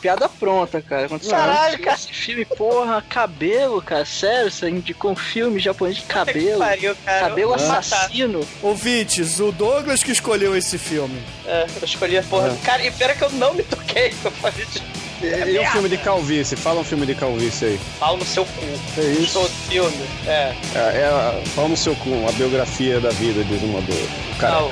Piada 0.00 0.28
pronta, 0.28 0.80
cara. 0.80 1.08
Quando 1.08 1.22
você 1.22 1.30
Caralho, 1.30 1.58
assiste 1.74 1.82
cara. 1.82 1.96
Esse 1.96 2.12
filme, 2.12 2.44
porra, 2.44 3.02
cabelo, 3.08 3.82
cara. 3.82 4.04
Sério, 4.04 4.50
você 4.50 4.68
indicou 4.70 5.10
um 5.12 5.16
filme 5.16 5.58
japonês 5.60 5.96
de 5.96 6.02
cabelo. 6.02 6.58
pariu, 6.58 6.96
cara. 7.04 7.28
Cabelo 7.28 7.54
assassino. 7.54 8.46
Ouvintes, 8.62 9.40
o 9.40 9.50
Douglas 9.52 10.02
que 10.02 10.12
escolheu 10.12 10.56
esse 10.56 10.78
filme. 10.78 11.20
É, 11.46 11.66
eu 11.80 11.84
escolhi 11.84 12.18
a 12.18 12.22
porra. 12.22 12.56
Cara, 12.64 12.84
e 12.84 12.90
pera 12.90 13.14
que 13.14 13.22
eu 13.24 13.30
não 13.30 13.54
me 13.54 13.62
toquei. 13.62 14.12
Eu 14.24 14.30
falei 14.32 14.64
de 14.66 14.82
E, 15.20 15.56
e 15.56 15.58
um 15.58 15.66
filme 15.72 15.88
de 15.88 15.98
calvície? 15.98 16.56
Fala 16.56 16.80
um 16.80 16.84
filme 16.84 17.04
de 17.04 17.14
calvície 17.14 17.66
aí. 17.68 17.80
pau 17.98 18.16
no 18.16 18.24
seu 18.24 18.44
cu. 18.44 18.64
É 18.98 19.00
isso. 19.04 19.32
Sou 19.32 19.48
filme. 19.48 20.06
É. 20.26 20.54
É, 20.74 20.78
é 20.78 21.42
fala 21.54 21.68
no 21.68 21.76
seu 21.76 21.94
cu, 21.96 22.10
a 22.28 22.32
biografia 22.32 23.00
da 23.00 23.10
vida 23.10 23.42
de 23.42 23.58
Zumador. 23.58 23.96
O 24.32 24.36
cara, 24.38 24.60
Não. 24.60 24.70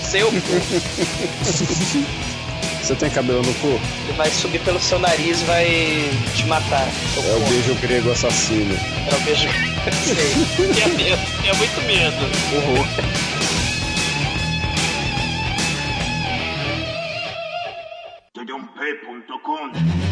Seu 0.00 0.28
cu. 0.28 0.36
você 2.82 2.96
tem 2.96 3.10
cabelo 3.10 3.42
no 3.42 3.54
cu? 3.54 3.80
Ele 4.04 4.12
vai 4.16 4.28
subir 4.30 4.60
pelo 4.62 4.80
seu 4.80 4.98
nariz 4.98 5.40
e 5.40 5.44
vai 5.44 6.10
te 6.34 6.44
matar. 6.46 6.90
Seu 7.14 7.22
É 7.22 7.36
o 7.36 7.40
beijo 7.40 7.74
grego 7.76 8.10
assassino. 8.10 8.74
É 8.74 9.14
o 9.14 9.20
beijo. 9.20 9.48
Sei. 10.02 10.72
Tinha 10.74 10.88
medo. 10.88 11.22
Tinha 11.40 11.54
muito 11.54 11.80
medo. 11.82 12.16
Horror. 12.56 12.86
Tedump.com 18.34 20.11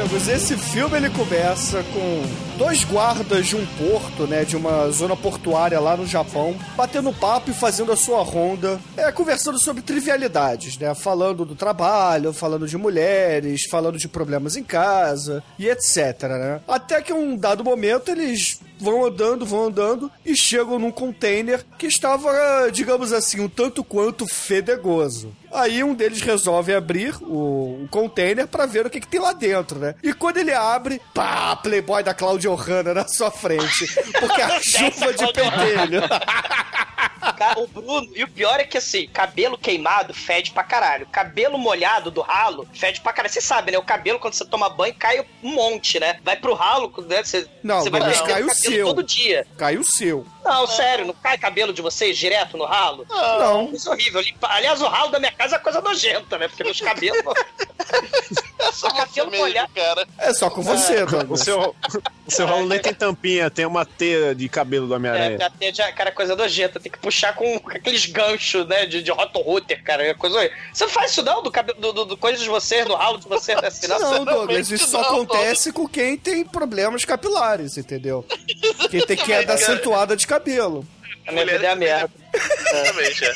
amigos, 0.00 0.28
esse 0.28 0.56
filme 0.56 0.96
ele 0.96 1.10
começa 1.10 1.82
com 1.92 2.22
dois 2.58 2.84
guardas 2.84 3.46
de 3.46 3.56
um 3.56 3.64
porto, 3.66 4.26
né, 4.26 4.44
de 4.44 4.56
uma 4.56 4.90
zona 4.90 5.16
portuária 5.16 5.78
lá 5.78 5.96
no 5.96 6.06
Japão, 6.06 6.56
batendo 6.76 7.12
papo 7.12 7.50
e 7.50 7.54
fazendo 7.54 7.92
a 7.92 7.96
sua 7.96 8.22
ronda, 8.22 8.80
é, 8.96 9.10
conversando 9.12 9.58
sobre 9.58 9.82
trivialidades, 9.82 10.78
né, 10.78 10.94
falando 10.94 11.44
do 11.44 11.54
trabalho, 11.54 12.32
falando 12.32 12.66
de 12.66 12.76
mulheres, 12.76 13.64
falando 13.64 13.98
de 13.98 14.08
problemas 14.08 14.56
em 14.56 14.64
casa 14.64 15.42
e 15.58 15.68
etc, 15.68 16.22
né. 16.22 16.60
Até 16.66 17.00
que 17.00 17.12
um 17.12 17.36
dado 17.36 17.62
momento 17.62 18.10
eles 18.10 18.60
vão 18.78 19.04
andando, 19.04 19.46
vão 19.46 19.64
andando 19.66 20.10
e 20.24 20.36
chegam 20.36 20.78
num 20.78 20.90
container 20.90 21.64
que 21.78 21.86
estava, 21.86 22.68
digamos 22.72 23.12
assim, 23.12 23.40
um 23.40 23.48
tanto 23.48 23.84
quanto 23.84 24.26
fedegoso. 24.26 25.34
Aí 25.52 25.84
um 25.84 25.94
deles 25.94 26.20
resolve 26.20 26.74
abrir 26.74 27.14
o, 27.22 27.84
o 27.84 27.88
container 27.90 28.46
pra 28.46 28.66
ver 28.66 28.86
o 28.86 28.90
que, 28.90 29.00
que 29.00 29.06
tem 29.06 29.20
lá 29.20 29.32
dentro, 29.32 29.78
né? 29.78 29.94
E 30.02 30.12
quando 30.12 30.38
ele 30.38 30.52
abre, 30.52 31.00
pá, 31.12 31.54
Playboy 31.56 32.02
da 32.02 32.12
Claudia 32.12 32.52
Hanna 32.54 32.92
na 32.92 33.06
sua 33.06 33.30
frente. 33.30 33.86
Porque 34.18 34.42
a 34.42 34.58
chuva 34.62 35.12
de 35.12 35.32
pentelho. 35.32 36.02
Cara, 37.32 37.60
o 37.60 37.66
Bruno, 37.66 38.08
e 38.14 38.22
o 38.24 38.28
pior 38.28 38.58
é 38.60 38.64
que 38.64 38.78
assim, 38.78 39.06
cabelo 39.08 39.56
queimado 39.58 40.12
fede 40.14 40.50
pra 40.52 40.62
caralho. 40.64 41.06
Cabelo 41.06 41.58
molhado 41.58 42.10
do 42.10 42.20
ralo 42.20 42.68
fede 42.74 43.00
pra 43.00 43.12
caralho. 43.12 43.32
Você 43.32 43.40
sabe, 43.40 43.72
né? 43.72 43.78
O 43.78 43.82
cabelo, 43.82 44.18
quando 44.18 44.34
você 44.34 44.44
toma 44.44 44.68
banho, 44.68 44.94
cai 44.94 45.20
um 45.42 45.50
monte, 45.54 45.98
né? 46.00 46.18
Vai 46.22 46.36
pro 46.36 46.54
ralo, 46.54 46.92
né? 47.08 47.22
Você, 47.22 47.46
Não, 47.62 47.80
você 47.80 47.90
vai 47.90 48.00
mas 48.00 48.20
cai 48.20 48.42
o 48.42 48.46
cabelo 48.48 48.54
seu. 48.54 48.86
todo 48.86 49.02
dia. 49.02 49.46
Cai 49.56 49.76
o 49.76 49.84
seu. 49.84 50.26
Não, 50.44 50.66
sério, 50.66 51.06
não 51.06 51.14
cai 51.14 51.38
cabelo 51.38 51.72
de 51.72 51.80
vocês 51.80 52.18
direto 52.18 52.56
no 52.58 52.64
ralo? 52.66 53.06
Não. 53.08 53.72
Isso 53.72 53.88
é 53.88 53.92
horrível. 53.92 54.20
Limpa- 54.20 54.48
Aliás, 54.50 54.80
o 54.82 54.86
ralo 54.88 55.10
da 55.10 55.18
minha 55.18 55.32
casa 55.32 55.56
é 55.56 55.58
coisa 55.58 55.80
nojenta, 55.80 56.36
né? 56.36 56.48
Porque 56.48 56.62
meus 56.64 56.80
cabelos. 56.80 57.22
É 58.58 58.72
só 58.72 58.88
Cabelo 58.90 59.30
mesmo, 59.30 59.46
molhado. 59.46 59.70
cara. 59.74 60.06
É 60.18 60.32
só 60.32 60.48
com 60.48 60.62
você, 60.62 61.02
O 61.02 61.06
Douglas. 61.06 61.40
seu, 61.40 61.76
o 62.26 62.30
seu 62.30 62.46
rolo 62.46 62.66
nem 62.66 62.78
tem 62.80 62.94
tampinha, 62.94 63.50
tem 63.50 63.66
uma 63.66 63.84
teia 63.84 64.34
de 64.34 64.48
cabelo 64.48 64.86
do 64.86 64.94
É, 64.94 64.96
Homem-Aranha. 64.96 65.36
pra 65.36 65.50
ter 65.50 65.74
já, 65.74 65.92
cara, 65.92 66.10
coisa 66.10 66.34
nojenta. 66.34 66.80
Tem 66.80 66.90
que 66.90 66.98
puxar 66.98 67.13
com, 67.34 67.58
com 67.58 67.70
aqueles 67.70 68.06
ganchos, 68.06 68.66
né? 68.66 68.86
De, 68.86 69.02
de 69.02 69.10
hot 69.10 69.30
router, 69.34 69.82
cara. 69.82 70.04
É 70.04 70.14
coisa. 70.14 70.50
Você 70.72 70.84
não 70.84 70.90
faz 70.90 71.10
isso 71.12 71.22
não? 71.22 71.42
Do, 71.42 71.50
cabelo, 71.50 71.80
do, 71.80 71.92
do, 71.92 72.04
do 72.04 72.16
coisa 72.16 72.42
de 72.42 72.48
vocês, 72.48 72.86
do 72.86 72.94
ralo 72.94 73.18
de 73.18 73.28
vocês, 73.28 73.60
né? 73.60 73.68
Assim, 73.68 73.86
Não, 73.94 74.24
Douglas, 74.24 74.70
isso 74.70 74.88
só 74.88 75.00
não, 75.00 75.08
acontece 75.08 75.72
com 75.72 75.88
quem 75.88 76.16
tem 76.16 76.44
problemas 76.44 77.04
capilares, 77.04 77.76
entendeu? 77.76 78.24
Quem 78.90 79.00
tem 79.06 79.16
queda 79.16 79.54
acentuada 79.54 80.16
de 80.16 80.26
cabelo. 80.26 80.86
A 81.26 81.32
minha 81.32 81.46
vida 81.46 81.66
é 81.66 81.70
a 81.70 81.76
merda. 81.76 82.10
Exatamente, 82.34 83.24
é. 83.24 83.34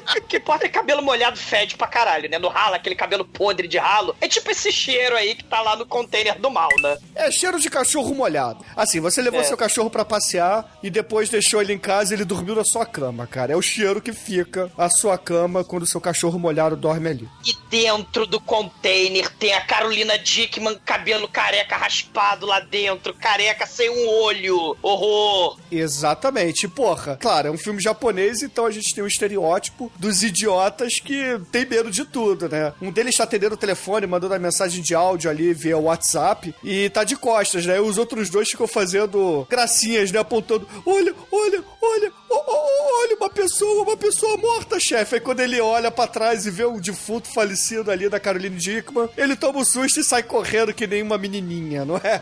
O 0.00 0.20
que 0.26 0.36
importa 0.36 0.66
é 0.66 0.68
cabelo 0.68 1.02
molhado 1.02 1.36
fede 1.36 1.76
pra 1.76 1.86
caralho, 1.86 2.28
né? 2.28 2.38
No 2.38 2.48
ralo, 2.48 2.74
aquele 2.74 2.94
cabelo 2.94 3.24
podre 3.24 3.68
de 3.68 3.78
ralo. 3.78 4.14
É 4.20 4.28
tipo 4.28 4.50
esse 4.50 4.70
cheiro 4.72 5.16
aí 5.16 5.34
que 5.34 5.44
tá 5.44 5.60
lá 5.60 5.76
no 5.76 5.86
container 5.86 6.38
do 6.38 6.50
mal, 6.50 6.68
né? 6.80 6.96
É 7.14 7.30
cheiro 7.30 7.58
de 7.60 7.68
cachorro 7.70 8.14
molhado. 8.14 8.64
Assim, 8.76 9.00
você 9.00 9.20
levou 9.22 9.40
É. 9.40 9.44
seu 9.44 9.56
cachorro 9.56 9.90
pra 9.90 10.04
passear 10.04 10.78
e 10.82 10.90
depois 10.90 11.28
deixou 11.28 11.60
ele 11.60 11.72
em 11.72 11.78
casa 11.78 12.12
e 12.12 12.16
ele 12.16 12.24
dormiu 12.24 12.54
na 12.54 12.64
sua 12.64 12.84
cama, 12.86 13.26
cara. 13.26 13.52
É 13.52 13.56
o 13.56 13.62
cheiro 13.62 14.00
que 14.00 14.12
fica 14.12 14.70
a 14.76 14.88
sua 14.88 15.16
cama 15.18 15.64
quando 15.64 15.86
seu 15.86 16.00
cachorro 16.00 16.38
molhado 16.38 16.76
dorme 16.76 17.08
ali. 17.08 17.28
E 17.44 17.54
dentro 17.70 18.26
do 18.26 18.40
container 18.40 19.28
tem 19.36 19.52
a 19.54 19.60
Carolina 19.60 20.18
Dickman, 20.18 20.78
cabelo 20.84 21.28
careca 21.28 21.76
raspado 21.76 22.46
lá 22.46 22.60
dentro, 22.60 23.14
careca 23.14 23.66
sem 23.66 23.88
um 23.90 24.08
olho. 24.08 24.76
Horror! 24.82 25.58
Exatamente. 25.70 26.66
Porra, 26.68 27.16
claro, 27.20 27.48
é 27.48 27.50
um 27.50 27.58
filme 27.58 27.80
japonês, 27.80 28.42
então 28.42 28.66
a 28.66 28.70
gente 28.70 28.94
tem 28.94 29.02
um 29.02 29.06
estereótipo 29.06 29.83
dos 29.98 30.22
idiotas 30.22 31.00
que 31.00 31.40
tem 31.50 31.66
medo 31.66 31.90
de 31.90 32.04
tudo, 32.04 32.48
né? 32.48 32.72
Um 32.80 32.90
deles 32.90 33.16
tá 33.16 33.24
atendendo 33.24 33.54
o 33.54 33.58
telefone, 33.58 34.06
mandando 34.06 34.34
a 34.34 34.38
mensagem 34.38 34.82
de 34.82 34.94
áudio 34.94 35.30
ali 35.30 35.52
via 35.52 35.78
WhatsApp 35.78 36.54
e 36.62 36.88
tá 36.90 37.04
de 37.04 37.16
costas, 37.16 37.66
né? 37.66 37.76
E 37.76 37.80
os 37.80 37.98
outros 37.98 38.30
dois 38.30 38.48
ficam 38.48 38.66
fazendo 38.66 39.46
gracinhas, 39.48 40.10
né? 40.10 40.18
Apontando: 40.18 40.66
olha, 40.86 41.14
olha, 41.30 41.64
olha, 41.80 42.12
olha, 42.46 43.16
uma 43.16 43.30
pessoa, 43.30 43.82
uma 43.82 43.96
pessoa 43.96 44.36
morta, 44.36 44.78
chefe. 44.80 45.16
Aí 45.16 45.20
quando 45.20 45.40
ele 45.40 45.60
olha 45.60 45.90
pra 45.90 46.06
trás 46.06 46.46
e 46.46 46.50
vê 46.50 46.64
um 46.64 46.80
defunto 46.80 47.32
falecido 47.32 47.90
ali 47.90 48.08
da 48.08 48.20
Caroline 48.20 48.56
Dickman, 48.56 49.08
ele 49.16 49.36
toma 49.36 49.60
um 49.60 49.64
susto 49.64 50.00
e 50.00 50.04
sai 50.04 50.22
correndo 50.22 50.72
que 50.72 50.86
nem 50.86 51.02
uma 51.02 51.18
menininha, 51.18 51.84
não 51.84 51.96
é? 51.96 52.20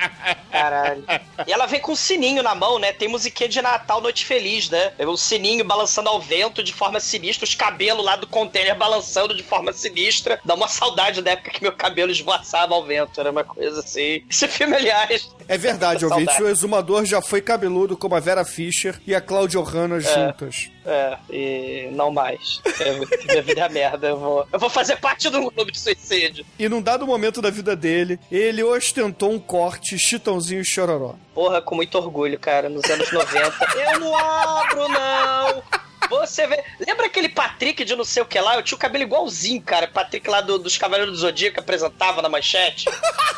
Caralho. 0.50 1.04
E 1.46 1.52
ela 1.52 1.66
vem 1.66 1.80
com 1.80 1.92
um 1.92 1.96
sininho 1.96 2.42
na 2.42 2.54
mão, 2.54 2.78
né? 2.78 2.92
Tem 2.92 3.08
musiquinha 3.08 3.48
de 3.48 3.62
Natal, 3.62 4.00
Noite 4.00 4.24
Feliz, 4.24 4.68
né? 4.68 4.92
É 4.98 5.06
um 5.06 5.16
sininho 5.16 5.64
balançando 5.64 6.08
ao 6.08 6.20
vento 6.20 6.62
de 6.62 6.72
forma 6.72 7.00
sinistra, 7.00 7.44
os 7.44 7.54
cabelos 7.54 8.04
lá 8.04 8.16
do 8.16 8.26
container 8.26 8.76
balançando 8.76 9.34
de 9.34 9.42
forma 9.42 9.72
sinistra. 9.72 10.40
Dá 10.44 10.54
uma 10.54 10.68
saudade 10.68 11.22
da 11.22 11.32
época 11.32 11.50
que 11.50 11.62
meu 11.62 11.72
cabelo 11.72 12.10
esvoaçava 12.10 12.74
ao 12.74 12.84
vento. 12.84 13.20
Era 13.20 13.30
uma 13.30 13.44
coisa 13.44 13.80
assim. 13.80 14.22
Esse 14.28 14.48
filme, 14.48 14.76
aliás. 14.76 15.30
É 15.48 15.56
verdade, 15.56 16.04
ouvinte. 16.06 16.42
O 16.42 16.48
exumador 16.48 17.04
já 17.04 17.22
foi 17.22 17.40
cabeludo 17.40 17.96
como 17.96 18.14
a 18.14 18.20
Vera 18.20 18.44
Fischer 18.44 19.00
e 19.06 19.14
a 19.14 19.20
Claudia 19.20 19.49
Hanna 19.58 20.00
juntas. 20.00 20.70
É, 20.84 21.16
e 21.30 21.88
não 21.92 22.10
mais. 22.10 22.60
É, 22.80 22.92
minha 23.26 23.42
vida 23.42 23.60
é 23.62 23.68
merda. 23.68 24.08
Eu 24.08 24.18
vou, 24.18 24.46
eu 24.52 24.58
vou 24.58 24.70
fazer 24.70 24.96
parte 24.96 25.28
do 25.28 25.50
clube 25.50 25.72
de 25.72 25.78
suicídio. 25.78 26.44
E 26.58 26.68
num 26.68 26.80
dado 26.80 27.06
momento 27.06 27.42
da 27.42 27.50
vida 27.50 27.76
dele, 27.76 28.18
ele 28.30 28.62
ostentou 28.62 29.30
um 29.32 29.38
corte 29.38 29.98
chitãozinho 29.98 30.62
e 30.62 30.64
chororó. 30.64 31.14
Porra, 31.34 31.60
com 31.60 31.74
muito 31.74 31.96
orgulho, 31.98 32.38
cara, 32.38 32.68
nos 32.68 32.84
anos 32.90 33.10
90. 33.10 33.52
Eu 33.76 34.00
não 34.00 34.16
abro, 34.16 34.88
não! 34.88 35.62
Você 36.10 36.46
vê. 36.46 36.62
Lembra 36.86 37.06
aquele 37.06 37.28
Patrick 37.28 37.84
de 37.84 37.94
não 37.96 38.04
sei 38.04 38.22
o 38.22 38.26
que 38.26 38.38
lá? 38.40 38.56
Eu 38.56 38.62
tinha 38.62 38.76
o 38.76 38.80
cabelo 38.80 39.04
igualzinho, 39.04 39.62
cara. 39.62 39.86
Patrick 39.88 40.28
lá 40.28 40.40
do- 40.40 40.58
dos 40.58 40.76
Cavaleiros 40.76 41.14
do 41.14 41.18
Zodíaco 41.20 41.54
que 41.54 41.60
apresentava 41.60 42.20
na 42.20 42.28
manchete. 42.28 42.88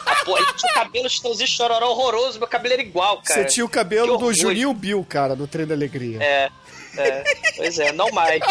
Ah, 0.07 0.25
pô, 0.25 0.37
ele 0.37 0.47
tinha 0.57 0.73
o 0.73 0.75
cabelo 0.75 1.09
chitãozinho 1.11 1.49
chororó 1.49 1.91
horroroso, 1.91 2.39
meu 2.39 2.49
cabelo 2.49 2.75
era 2.75 2.83
igual, 2.83 3.21
cara. 3.23 3.43
Você 3.43 3.49
tinha 3.55 3.65
o 3.65 3.69
cabelo 3.69 4.17
do. 4.17 4.33
Juninho 4.33 4.73
Bill, 4.73 5.05
cara, 5.09 5.37
do 5.37 5.47
Trem 5.47 5.67
da 5.67 5.75
Alegria. 5.75 6.19
É, 6.23 6.51
é, 6.97 7.25
pois 7.57 7.79
é, 7.79 7.93
não 7.93 8.11
mais. 8.13 8.43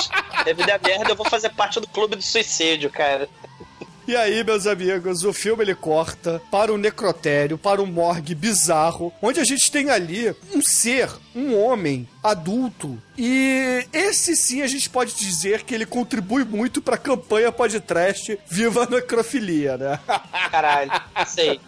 Vida 0.46 0.72
é 0.84 0.88
merda, 0.88 1.12
eu 1.12 1.16
vou 1.16 1.30
fazer 1.30 1.50
parte 1.50 1.80
do 1.80 1.88
clube 1.88 2.16
do 2.16 2.22
suicídio, 2.22 2.90
cara. 2.90 3.28
E 4.08 4.16
aí, 4.16 4.44
meus 4.44 4.66
amigos, 4.66 5.24
o 5.24 5.32
filme 5.32 5.64
ele 5.64 5.76
corta 5.76 6.42
para 6.52 6.74
um 6.74 6.78
necrotério, 6.78 7.56
para 7.58 7.82
um 7.82 7.86
morgue 7.86 8.34
bizarro, 8.34 9.14
onde 9.22 9.40
a 9.40 9.44
gente 9.44 9.72
tem 9.72 9.90
ali 9.92 10.36
um 10.54 10.60
ser, 10.62 11.08
um 11.36 11.58
homem 11.58 12.08
adulto. 12.24 13.02
E 13.18 13.86
esse 13.94 14.36
sim 14.36 14.62
a 14.62 14.68
gente 14.68 14.90
pode 14.90 15.16
dizer 15.16 15.64
que 15.64 15.74
ele 15.74 15.86
contribui 15.86 16.44
muito 16.44 16.82
pra 16.82 16.98
campanha 16.98 17.52
podcast 17.52 18.38
Viva 18.48 18.84
a 18.84 18.90
Necrofilia, 18.90 19.78
né? 19.78 20.00
Caralho, 20.52 20.92
sei. 21.26 21.60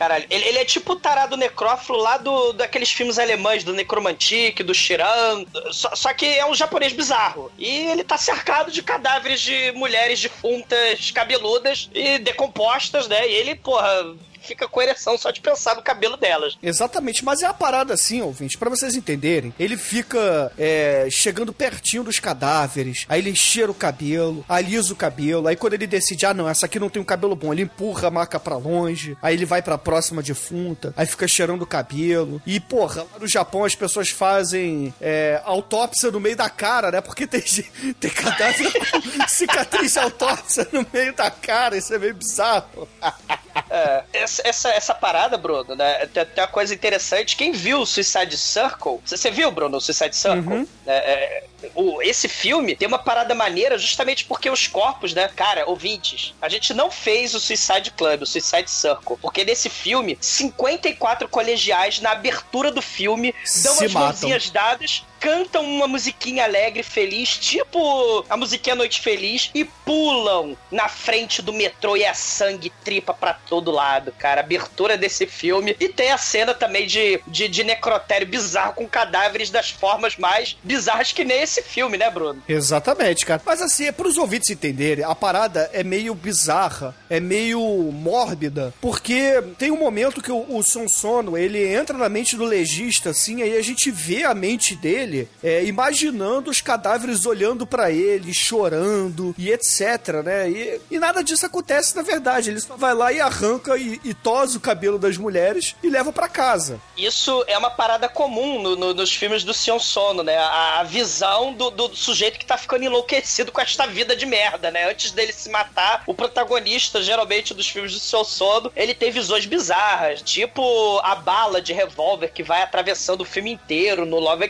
Caralho, 0.00 0.24
ele, 0.30 0.44
ele 0.46 0.58
é 0.58 0.64
tipo 0.64 0.94
o 0.94 0.96
tarado 0.96 1.36
necrófilo 1.36 1.98
lá 1.98 2.16
do, 2.16 2.54
daqueles 2.54 2.90
filmes 2.90 3.18
alemães, 3.18 3.62
do 3.62 3.74
Necromantique, 3.74 4.62
do 4.62 4.72
Shiran. 4.72 5.44
Só, 5.70 5.94
só 5.94 6.14
que 6.14 6.24
é 6.24 6.46
um 6.46 6.54
japonês 6.54 6.94
bizarro. 6.94 7.52
E 7.58 7.68
ele 7.68 8.02
tá 8.02 8.16
cercado 8.16 8.72
de 8.72 8.82
cadáveres 8.82 9.42
de 9.42 9.72
mulheres 9.72 10.18
defuntas, 10.18 11.10
cabeludas 11.10 11.90
e 11.94 12.18
decompostas, 12.18 13.08
né? 13.08 13.28
E 13.28 13.34
ele, 13.34 13.54
porra, 13.56 14.16
fica 14.50 14.66
com 14.66 14.82
ereção 14.82 15.16
só 15.16 15.30
de 15.30 15.40
pensar 15.40 15.76
no 15.76 15.82
cabelo 15.82 16.16
delas. 16.16 16.58
Exatamente, 16.60 17.24
mas 17.24 17.40
é 17.40 17.46
a 17.46 17.54
parada 17.54 17.94
assim, 17.94 18.20
ouvinte, 18.20 18.58
pra 18.58 18.68
vocês 18.68 18.96
entenderem. 18.96 19.54
Ele 19.58 19.76
fica 19.76 20.50
é, 20.58 21.06
chegando 21.08 21.52
pertinho 21.52 22.02
dos 22.02 22.18
cadáveres, 22.18 23.06
aí 23.08 23.20
ele 23.20 23.36
cheira 23.36 23.70
o 23.70 23.74
cabelo, 23.74 24.44
alisa 24.48 24.92
o 24.92 24.96
cabelo, 24.96 25.46
aí 25.46 25.54
quando 25.54 25.74
ele 25.74 25.86
decide, 25.86 26.26
ah 26.26 26.34
não, 26.34 26.48
essa 26.48 26.66
aqui 26.66 26.80
não 26.80 26.88
tem 26.88 27.00
um 27.00 27.04
cabelo 27.04 27.36
bom, 27.36 27.52
ele 27.52 27.62
empurra 27.62 28.08
a 28.08 28.10
maca 28.10 28.40
pra 28.40 28.56
longe, 28.56 29.16
aí 29.22 29.34
ele 29.34 29.46
vai 29.46 29.62
pra 29.62 29.78
próxima 29.78 30.20
defunta, 30.20 30.92
aí 30.96 31.06
fica 31.06 31.28
cheirando 31.28 31.62
o 31.62 31.66
cabelo. 31.66 32.42
E, 32.44 32.58
porra, 32.58 33.02
lá 33.12 33.18
no 33.20 33.28
Japão 33.28 33.64
as 33.64 33.76
pessoas 33.76 34.10
fazem 34.10 34.92
é, 35.00 35.40
autópsia 35.44 36.10
no 36.10 36.18
meio 36.18 36.36
da 36.36 36.50
cara, 36.50 36.90
né? 36.90 37.00
Porque 37.00 37.24
tem, 37.24 37.40
tem 38.00 38.10
cadáver 38.10 38.72
com 38.72 39.28
cicatriz 39.28 39.96
autópsia 39.96 40.66
no 40.72 40.84
meio 40.92 41.14
da 41.14 41.30
cara, 41.30 41.76
isso 41.76 41.94
é 41.94 41.98
meio 41.98 42.14
bizarro. 42.14 42.88
É, 43.68 44.04
essa, 44.12 44.39
essa, 44.44 44.70
essa 44.70 44.94
parada, 44.94 45.36
Bruno, 45.36 45.74
né? 45.74 46.06
Tem, 46.06 46.24
tem 46.24 46.44
uma 46.44 46.50
coisa 46.50 46.74
interessante. 46.74 47.36
Quem 47.36 47.52
viu 47.52 47.80
o 47.80 47.86
Suicide 47.86 48.36
Circle? 48.36 49.00
Você 49.04 49.30
viu, 49.30 49.50
Bruno, 49.50 49.76
o 49.76 49.80
Suicide 49.80 50.16
Circle? 50.16 50.68
É, 50.86 50.92
é, 50.92 51.44
o, 51.74 52.00
esse 52.02 52.28
filme 52.28 52.74
tem 52.74 52.88
uma 52.88 52.98
parada 52.98 53.34
maneira 53.34 53.78
justamente 53.78 54.24
porque 54.24 54.48
os 54.48 54.66
corpos, 54.66 55.14
né? 55.14 55.28
Cara, 55.28 55.68
ouvintes, 55.68 56.34
a 56.40 56.48
gente 56.48 56.72
não 56.72 56.90
fez 56.90 57.34
o 57.34 57.40
Suicide 57.40 57.90
Club, 57.92 58.22
o 58.22 58.26
Suicide 58.26 58.70
Circle, 58.70 59.16
porque 59.20 59.44
nesse 59.44 59.68
filme, 59.68 60.16
54 60.20 61.28
colegiais 61.28 62.00
na 62.00 62.12
abertura 62.12 62.70
do 62.70 62.82
filme 62.82 63.34
dão 63.62 63.74
Se 63.74 63.84
as 63.84 63.92
mãozinhas 63.92 64.50
dadas, 64.50 65.04
cantam 65.20 65.64
uma 65.64 65.86
musiquinha 65.86 66.44
alegre, 66.44 66.82
feliz, 66.82 67.36
tipo 67.36 68.24
a 68.28 68.36
musiquinha 68.36 68.74
Noite 68.74 69.00
Feliz, 69.00 69.50
e 69.54 69.64
pulam 69.64 70.56
na 70.70 70.88
frente 70.88 71.42
do 71.42 71.52
metrô 71.52 71.96
e 71.96 72.02
é 72.02 72.14
sangue 72.14 72.72
tripa 72.82 73.12
pra 73.12 73.34
todo 73.34 73.70
lado, 73.70 74.12
cara. 74.18 74.40
Abertura 74.40 74.96
desse 74.96 75.26
filme. 75.26 75.76
E 75.78 75.88
tem 75.88 76.10
a 76.10 76.18
cena 76.18 76.54
também 76.54 76.86
de, 76.86 77.20
de, 77.26 77.48
de 77.48 77.62
necrotério 77.62 78.26
bizarro 78.26 78.74
com 78.74 78.88
cadáveres 78.88 79.50
das 79.50 79.70
formas 79.70 80.16
mais 80.16 80.56
bizarras 80.64 81.12
que 81.12 81.24
nem 81.24 81.42
esse 81.42 81.62
filme, 81.62 81.98
né, 81.98 82.10
Bruno? 82.10 82.42
Exatamente, 82.48 83.26
cara. 83.26 83.42
Mas 83.44 83.60
assim, 83.60 83.86
é 83.86 83.92
pros 83.92 84.16
ouvintes 84.16 84.50
entenderem, 84.50 85.04
a 85.04 85.14
parada 85.14 85.68
é 85.72 85.84
meio 85.84 86.14
bizarra, 86.14 86.94
é 87.10 87.20
meio 87.20 87.60
mórbida, 87.92 88.72
porque 88.80 89.42
tem 89.58 89.70
um 89.70 89.78
momento 89.78 90.22
que 90.22 90.32
o, 90.32 90.56
o 90.56 90.62
Son 90.62 90.88
Sono, 90.88 91.36
ele 91.36 91.62
entra 91.66 91.98
na 91.98 92.08
mente 92.08 92.36
do 92.36 92.44
legista, 92.44 93.10
assim, 93.10 93.42
aí 93.42 93.56
a 93.56 93.62
gente 93.62 93.90
vê 93.90 94.24
a 94.24 94.34
mente 94.34 94.74
dele 94.76 95.09
é, 95.42 95.64
imaginando 95.64 96.50
os 96.50 96.60
cadáveres 96.60 97.26
olhando 97.26 97.66
pra 97.66 97.90
ele, 97.90 98.32
chorando 98.32 99.34
e 99.38 99.50
etc, 99.50 100.22
né? 100.24 100.48
E, 100.50 100.80
e 100.90 100.98
nada 100.98 101.22
disso 101.22 101.46
acontece 101.46 101.96
na 101.96 102.02
verdade. 102.02 102.50
Ele 102.50 102.60
só 102.60 102.76
vai 102.76 102.94
lá 102.94 103.12
e 103.12 103.20
arranca 103.20 103.76
e, 103.76 104.00
e 104.04 104.14
tosa 104.14 104.58
o 104.58 104.60
cabelo 104.60 104.98
das 104.98 105.16
mulheres 105.16 105.74
e 105.82 105.88
leva 105.88 106.12
pra 106.12 106.28
casa. 106.28 106.80
Isso 106.96 107.44
é 107.46 107.56
uma 107.56 107.70
parada 107.70 108.08
comum 108.08 108.60
no- 108.62 108.76
no- 108.76 108.94
nos 108.94 109.12
filmes 109.14 109.44
do 109.44 109.54
Sion 109.54 109.78
Sono, 109.78 110.22
né? 110.22 110.36
A, 110.38 110.80
a 110.80 110.82
visão 110.84 111.52
do, 111.52 111.70
do 111.70 111.94
sujeito 111.96 112.38
que 112.38 112.46
tá 112.46 112.56
ficando 112.56 112.84
enlouquecido 112.84 113.50
com 113.52 113.60
esta 113.60 113.86
vida 113.86 114.14
de 114.14 114.26
merda, 114.26 114.70
né? 114.70 114.90
Antes 114.90 115.10
dele 115.10 115.32
se 115.32 115.48
matar, 115.50 116.02
o 116.06 116.14
protagonista, 116.14 117.02
geralmente, 117.02 117.54
dos 117.54 117.68
filmes 117.68 117.92
do 117.92 118.00
Sion 118.00 118.24
Sono, 118.24 118.72
ele 118.76 118.94
tem 118.94 119.10
visões 119.10 119.46
bizarras, 119.46 120.22
tipo 120.22 120.98
a 121.02 121.14
bala 121.14 121.60
de 121.60 121.72
revólver 121.72 122.28
que 122.32 122.42
vai 122.42 122.62
atravessando 122.62 123.22
o 123.22 123.24
filme 123.24 123.50
inteiro 123.52 124.04
no 124.04 124.18
Love 124.18 124.44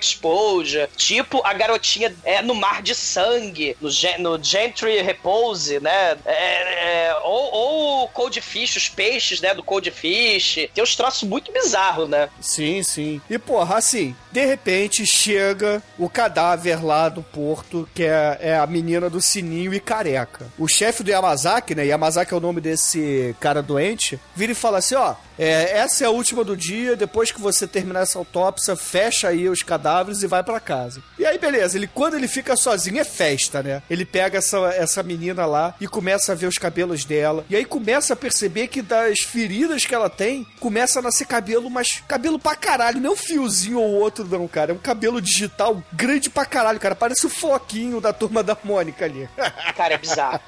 Exposure, 0.50 0.88
tipo 0.96 1.40
a 1.44 1.52
garotinha 1.52 2.14
é, 2.24 2.42
no 2.42 2.54
mar 2.54 2.82
de 2.82 2.94
sangue, 2.94 3.76
no, 3.80 3.88
no 4.18 4.42
Gentry 4.42 5.00
Repose, 5.02 5.80
né? 5.80 6.16
É, 6.24 7.08
é, 7.08 7.16
ou, 7.22 7.52
ou 7.52 8.08
Cold 8.08 8.40
Fish, 8.40 8.76
os 8.76 8.88
peixes, 8.88 9.40
né? 9.40 9.54
Do 9.54 9.62
Cold 9.62 9.90
Fish. 9.90 10.68
Tem 10.74 10.82
uns 10.82 10.96
troços 10.96 11.28
muito 11.28 11.52
bizarros, 11.52 12.08
né? 12.08 12.28
Sim, 12.40 12.82
sim. 12.82 13.20
E, 13.28 13.38
porra, 13.38 13.76
assim, 13.76 14.14
de 14.32 14.44
repente 14.44 15.06
chega 15.06 15.82
o 15.98 16.08
cadáver 16.08 16.84
lá 16.84 17.08
do 17.08 17.22
porto, 17.22 17.88
que 17.94 18.04
é, 18.04 18.38
é 18.40 18.58
a 18.58 18.66
menina 18.66 19.08
do 19.08 19.20
sininho 19.20 19.72
e 19.72 19.80
careca. 19.80 20.46
O 20.58 20.68
chefe 20.68 21.02
do 21.02 21.10
Yamazaki, 21.10 21.74
né? 21.74 21.86
Yamazaki 21.86 22.34
é 22.34 22.36
o 22.36 22.40
nome 22.40 22.60
desse 22.60 23.34
cara 23.40 23.62
doente, 23.62 24.18
vira 24.34 24.52
e 24.52 24.54
fala 24.54 24.78
assim: 24.78 24.94
ó, 24.94 25.14
é, 25.38 25.78
essa 25.78 26.04
é 26.04 26.06
a 26.06 26.10
última 26.10 26.44
do 26.44 26.56
dia, 26.56 26.94
depois 26.94 27.30
que 27.30 27.40
você 27.40 27.66
terminar 27.66 28.02
essa 28.02 28.18
autópsia, 28.18 28.76
fecha 28.76 29.28
aí 29.28 29.48
os 29.48 29.62
cadáveres 29.62 30.22
e 30.22 30.26
vai 30.26 30.39
pra 30.42 30.60
casa. 30.60 31.02
E 31.18 31.26
aí, 31.26 31.38
beleza, 31.38 31.76
ele 31.76 31.86
quando 31.86 32.14
ele 32.14 32.28
fica 32.28 32.56
sozinho 32.56 33.00
é 33.00 33.04
festa, 33.04 33.62
né? 33.62 33.82
Ele 33.88 34.04
pega 34.04 34.38
essa, 34.38 34.58
essa 34.74 35.02
menina 35.02 35.46
lá 35.46 35.74
e 35.80 35.86
começa 35.86 36.32
a 36.32 36.34
ver 36.34 36.46
os 36.46 36.58
cabelos 36.58 37.04
dela. 37.04 37.44
E 37.48 37.56
aí 37.56 37.64
começa 37.64 38.12
a 38.12 38.16
perceber 38.16 38.68
que 38.68 38.82
das 38.82 39.20
feridas 39.20 39.84
que 39.84 39.94
ela 39.94 40.10
tem, 40.10 40.46
começa 40.58 40.98
a 40.98 41.02
nascer 41.02 41.26
cabelo, 41.26 41.70
mas 41.70 42.02
cabelo 42.06 42.38
pra 42.38 42.54
caralho, 42.54 43.00
não 43.00 43.10
é 43.10 43.12
um 43.12 43.16
fiozinho 43.16 43.80
ou 43.80 43.94
outro, 43.94 44.24
não, 44.24 44.46
cara. 44.48 44.72
É 44.72 44.74
um 44.74 44.78
cabelo 44.78 45.20
digital 45.20 45.82
grande 45.92 46.30
pra 46.30 46.44
caralho, 46.44 46.80
cara. 46.80 46.94
Parece 46.94 47.26
o 47.26 47.30
floquinho 47.30 48.00
da 48.00 48.12
turma 48.12 48.42
da 48.42 48.56
Mônica 48.62 49.04
ali. 49.04 49.28
Cara, 49.76 49.94
é 49.94 49.98
bizarro. 49.98 50.40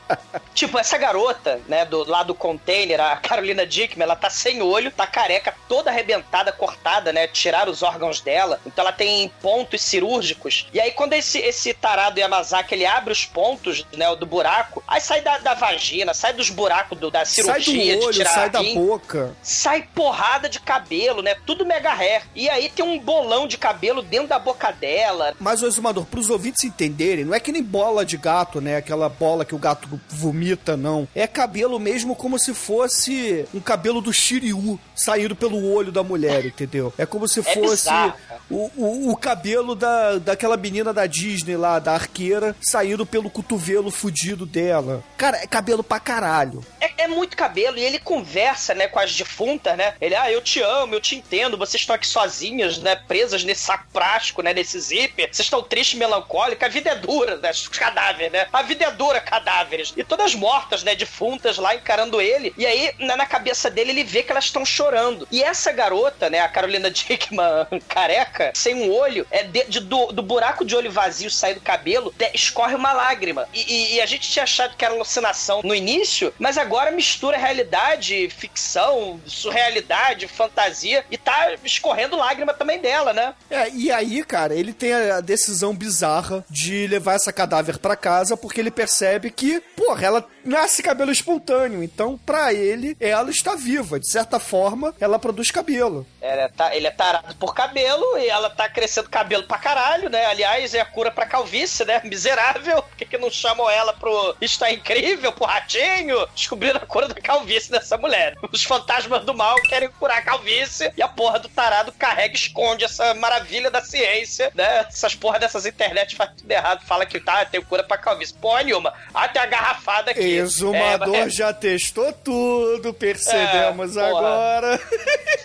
tipo, 0.54 0.78
essa 0.78 0.98
garota, 0.98 1.60
né, 1.68 1.84
do, 1.84 2.08
lá 2.08 2.22
do 2.22 2.34
container, 2.34 3.00
a 3.00 3.16
Carolina 3.16 3.66
Dickman, 3.66 4.04
ela 4.04 4.16
tá 4.16 4.28
sem 4.28 4.60
olho, 4.60 4.90
tá 4.90 5.06
careca, 5.06 5.54
toda 5.68 5.90
arrebentada, 5.90 6.52
cortada, 6.52 7.12
né? 7.12 7.26
Tiraram 7.26 7.72
os 7.72 7.82
órgãos 7.82 8.20
dela. 8.20 8.60
Então 8.66 8.82
ela 8.84 8.92
tem 8.92 9.30
pontos 9.40 9.81
cirúrgicos. 9.82 10.66
E 10.72 10.80
aí, 10.80 10.90
quando 10.92 11.12
esse, 11.14 11.38
esse 11.38 11.72
tarado 11.74 12.18
Yamazaki, 12.18 12.74
ele 12.74 12.86
abre 12.86 13.12
os 13.12 13.24
pontos, 13.24 13.84
né, 13.96 14.14
do 14.16 14.26
buraco, 14.26 14.82
aí 14.86 15.00
sai 15.00 15.20
da, 15.20 15.38
da 15.38 15.54
vagina, 15.54 16.14
sai 16.14 16.32
dos 16.32 16.50
buracos 16.50 16.98
do- 16.98 17.10
da 17.10 17.24
sai 17.24 17.60
cirurgia 17.60 17.94
do 17.94 18.00
de 18.00 18.06
olho, 18.06 18.14
tirar 18.14 18.30
sai 18.30 18.50
da 18.50 18.62
boca. 18.62 19.34
sai 19.42 19.82
porrada 19.94 20.48
de 20.48 20.60
cabelo, 20.60 21.22
né? 21.22 21.34
Tudo 21.46 21.64
mega 21.66 21.92
hair. 21.92 22.22
E 22.34 22.48
aí 22.48 22.68
tem 22.68 22.84
um 22.84 22.98
bolão 22.98 23.46
de 23.46 23.56
cabelo 23.58 24.02
dentro 24.02 24.28
da 24.28 24.38
boca 24.38 24.70
dela. 24.72 25.34
Mas, 25.38 25.62
ô 25.62 25.66
Exumador, 25.66 26.04
pros 26.06 26.30
ouvintes 26.30 26.64
entenderem, 26.64 27.24
não 27.24 27.34
é 27.34 27.40
que 27.40 27.52
nem 27.52 27.62
bola 27.62 28.04
de 28.04 28.16
gato, 28.16 28.60
né? 28.60 28.76
Aquela 28.76 29.08
bola 29.08 29.44
que 29.44 29.54
o 29.54 29.58
gato 29.58 29.88
vomita, 30.08 30.76
não. 30.76 31.06
É 31.14 31.26
cabelo 31.26 31.78
mesmo 31.78 32.14
como 32.14 32.38
se 32.38 32.54
fosse 32.54 33.46
um 33.54 33.60
cabelo 33.60 34.00
do 34.00 34.12
Shiryu 34.12 34.78
saindo 34.94 35.34
pelo 35.36 35.72
olho 35.72 35.90
da 35.92 36.02
mulher, 36.02 36.44
entendeu? 36.46 36.92
É 36.98 37.04
como 37.06 37.26
se 37.28 37.40
É 37.40 37.42
fosse 37.42 37.84
bizarro, 37.90 38.14
o, 38.50 38.70
o, 38.76 39.10
o 39.12 39.16
cabelo 39.16 39.71
da, 39.74 40.18
daquela 40.18 40.56
menina 40.56 40.92
da 40.92 41.06
Disney 41.06 41.56
lá, 41.56 41.78
da 41.78 41.92
arqueira, 41.94 42.54
saindo 42.62 43.04
pelo 43.06 43.30
cotovelo 43.30 43.90
fudido 43.90 44.46
dela. 44.46 45.02
Cara, 45.16 45.38
é 45.38 45.46
cabelo 45.46 45.82
pra 45.82 46.00
caralho. 46.00 46.64
É, 46.80 47.04
é 47.04 47.08
muito 47.08 47.36
cabelo 47.36 47.76
e 47.78 47.82
ele 47.82 47.98
conversa, 47.98 48.74
né, 48.74 48.88
com 48.88 48.98
as 48.98 49.14
defuntas, 49.14 49.76
né? 49.76 49.94
Ele, 50.00 50.14
ah, 50.14 50.30
eu 50.30 50.40
te 50.40 50.60
amo, 50.60 50.94
eu 50.94 51.00
te 51.00 51.16
entendo, 51.16 51.56
vocês 51.58 51.82
estão 51.82 51.94
aqui 51.96 52.06
sozinhas, 52.06 52.78
né, 52.78 52.96
presas 52.96 53.44
nesse 53.44 53.62
saco 53.62 53.84
prático, 53.92 54.42
né, 54.42 54.52
nesse 54.52 54.78
zíper. 54.80 55.28
Vocês 55.32 55.46
estão 55.46 55.62
tristes, 55.62 55.98
melancólicas, 55.98 56.68
a 56.68 56.72
vida 56.72 56.90
é 56.90 56.94
dura, 56.96 57.36
né, 57.36 57.50
cadáveres, 57.70 58.32
né? 58.32 58.46
A 58.52 58.62
vida 58.62 58.84
é 58.84 58.90
dura, 58.90 59.20
cadáveres. 59.20 59.92
E 59.96 60.04
todas 60.04 60.34
mortas, 60.34 60.82
né, 60.82 60.94
defuntas 60.94 61.58
lá 61.58 61.74
encarando 61.74 62.20
ele. 62.20 62.52
E 62.56 62.66
aí, 62.66 62.92
na, 62.98 63.16
na 63.16 63.26
cabeça 63.26 63.70
dele, 63.70 63.90
ele 63.90 64.04
vê 64.04 64.22
que 64.22 64.30
elas 64.32 64.44
estão 64.44 64.64
chorando. 64.64 65.26
E 65.30 65.42
essa 65.42 65.72
garota, 65.72 66.28
né, 66.30 66.40
a 66.40 66.48
Carolina 66.48 66.90
Dickman 66.90 67.66
careca, 67.88 68.52
sem 68.54 68.74
um 68.74 68.90
olho, 68.92 69.26
é 69.30 69.42
de- 69.44 69.61
de- 69.68 69.80
do, 69.80 70.06
do 70.12 70.22
buraco 70.22 70.64
de 70.64 70.74
olho 70.76 70.90
vazio 70.90 71.30
sair 71.30 71.54
do 71.54 71.60
cabelo, 71.60 72.12
de- 72.16 72.30
escorre 72.34 72.74
uma 72.74 72.92
lágrima. 72.92 73.48
E, 73.52 73.60
e- 73.60 73.94
e 73.96 74.00
a 74.00 74.06
gente 74.06 74.30
tinha 74.30 74.42
achado 74.44 74.76
que 74.76 74.84
era 74.84 74.94
alucinação 74.94 75.60
no 75.64 75.74
início, 75.74 76.32
mas 76.38 76.56
agora 76.58 76.90
mistura 76.90 77.36
realidade, 77.36 78.28
ficção, 78.30 79.20
surrealidade, 79.26 80.26
fantasia, 80.28 81.04
e 81.10 81.16
tá 81.18 81.54
escorrendo 81.64 82.16
lágrima 82.16 82.54
também 82.54 82.80
dela, 82.80 83.12
né? 83.12 83.34
É, 83.50 83.68
e 83.70 83.90
aí, 83.90 84.24
cara, 84.24 84.54
ele 84.54 84.72
tem 84.72 84.92
a 84.92 85.20
decisão 85.20 85.74
bizarra 85.74 86.44
de 86.48 86.86
levar 86.86 87.14
essa 87.14 87.32
cadáver 87.32 87.78
pra 87.78 87.96
casa 87.96 88.36
porque 88.36 88.60
ele 88.60 88.70
percebe 88.70 89.30
que, 89.30 89.60
porra, 89.76 90.06
ela 90.06 90.28
nasce 90.44 90.82
cabelo 90.82 91.12
espontâneo. 91.12 91.82
Então, 91.82 92.18
pra 92.24 92.52
ele, 92.52 92.96
ela 93.00 93.30
está 93.30 93.54
viva. 93.54 93.98
De 94.00 94.10
certa 94.10 94.38
forma, 94.38 94.94
ela 95.00 95.18
produz 95.18 95.50
cabelo. 95.50 96.06
Ele 96.20 96.40
é, 96.40 96.48
ta- 96.48 96.74
ele 96.74 96.86
é 96.86 96.90
tarado 96.90 97.34
por 97.36 97.54
cabelo 97.54 98.18
e 98.18 98.28
ela 98.28 98.50
tá 98.50 98.68
crescendo 98.68 99.08
cabelo 99.08 99.41
cabelo 99.42 99.46
pra 99.46 99.58
caralho, 99.58 100.08
né? 100.08 100.26
Aliás, 100.26 100.74
é 100.74 100.80
a 100.80 100.84
cura 100.84 101.10
pra 101.10 101.26
calvície, 101.26 101.84
né? 101.84 102.00
Miserável. 102.04 102.82
Por 102.82 102.96
que, 102.96 103.04
que 103.04 103.18
não 103.18 103.30
chamam 103.30 103.68
ela 103.68 103.92
pro 103.92 104.36
Está 104.40 104.70
Incrível, 104.70 105.32
pro 105.32 105.44
Ratinho? 105.46 106.26
Descobriram 106.34 106.78
a 106.82 106.86
cura 106.86 107.08
da 107.08 107.14
calvície 107.20 107.70
dessa 107.70 107.96
mulher. 107.98 108.34
Os 108.52 108.62
fantasmas 108.64 109.24
do 109.24 109.34
mal 109.34 109.56
querem 109.62 109.88
curar 109.98 110.18
a 110.18 110.22
calvície 110.22 110.92
e 110.96 111.02
a 111.02 111.08
porra 111.08 111.38
do 111.38 111.48
tarado 111.48 111.92
carrega 111.92 112.34
e 112.34 112.36
esconde 112.36 112.84
essa 112.84 113.14
maravilha 113.14 113.70
da 113.70 113.82
ciência, 113.82 114.50
né? 114.54 114.86
Essas 114.88 115.14
porra 115.14 115.38
dessas 115.38 115.66
internet 115.66 116.16
faz 116.16 116.30
tudo 116.36 116.50
errado. 116.50 116.84
Fala 116.86 117.04
que 117.06 117.20
tá, 117.20 117.44
tem 117.44 117.60
cura 117.62 117.82
pra 117.82 117.98
calvície. 117.98 118.34
Porra 118.34 118.62
nenhuma. 118.62 118.92
Ah, 119.12 119.28
tem 119.28 119.42
a 119.42 119.46
garrafada 119.46 120.10
aqui. 120.10 120.20
Exumador 120.20 121.14
É, 121.14 121.28
já 121.30 121.52
testou 121.52 122.12
tudo, 122.12 122.92
percebemos 122.94 123.96
É, 123.96 124.06
agora. 124.08 124.80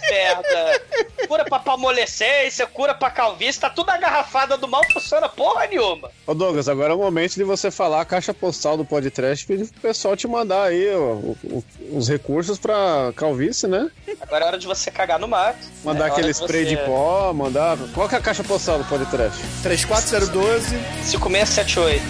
merda. 0.10 0.82
Cura 1.28 1.46
pra 1.46 1.60
palmolescência, 1.60 2.66
cura 2.68 2.94
pra 2.94 3.10
calvície, 3.10 3.60
tá 3.60 3.70
tudo 3.70 3.87
a 3.94 3.98
garrafada 3.98 4.58
do 4.58 4.68
mal, 4.68 4.82
funciona 4.92 5.28
porra 5.30 5.68
nenhuma. 5.68 6.10
Ô 6.26 6.34
Douglas, 6.34 6.68
agora 6.68 6.94
é 6.94 6.96
o 6.96 7.00
momento 7.00 7.36
de 7.36 7.44
você 7.44 7.70
falar 7.72 8.02
a 8.02 8.06
caixa 8.06 8.34
postal 8.34 8.76
do 8.78 8.86
podcast 8.86 9.44
e 9.44 9.48
pedir 9.48 9.72
pro 9.72 9.82
pessoal 9.82 10.16
te 10.16 10.28
mandar 10.28 10.64
aí 10.64 10.90
ó, 10.94 10.98
o- 11.14 11.38
o- 11.44 11.64
os 11.98 12.08
recursos 12.10 12.58
pra 12.60 13.12
calvície, 13.16 13.68
né? 13.68 13.90
Agora 14.22 14.44
é 14.46 14.48
hora 14.48 14.58
de 14.60 14.68
você 14.68 14.92
cagar 14.92 15.20
no 15.20 15.28
mato. 15.28 15.58
Mandar 15.84 16.08
É 16.08 16.12
aquele 16.12 16.28
de 16.28 16.34
spray 16.34 16.64
você- 16.66 16.76
de 16.76 16.78
pó, 16.78 17.32
mandar. 17.34 17.78
Qual 17.94 18.08
que 18.10 18.16
é 18.16 18.18
a 18.18 18.22
caixa 18.22 18.44
postal 18.44 18.78
do 18.80 18.86
podcast? 18.86 19.42
34012. 19.64 20.66
5678. 21.04 22.04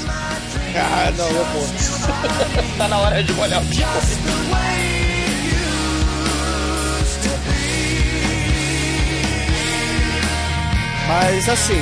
Ah, 0.75 1.11
não, 1.17 1.27
eu 1.27 1.45
vou. 1.45 1.67
Tá 2.77 2.87
na 2.87 2.99
hora 2.99 3.23
de 3.23 3.33
molhar 3.33 3.59
o 3.61 3.65
biscoito. 3.65 4.96
Mas 11.07 11.47
assim, 11.47 11.81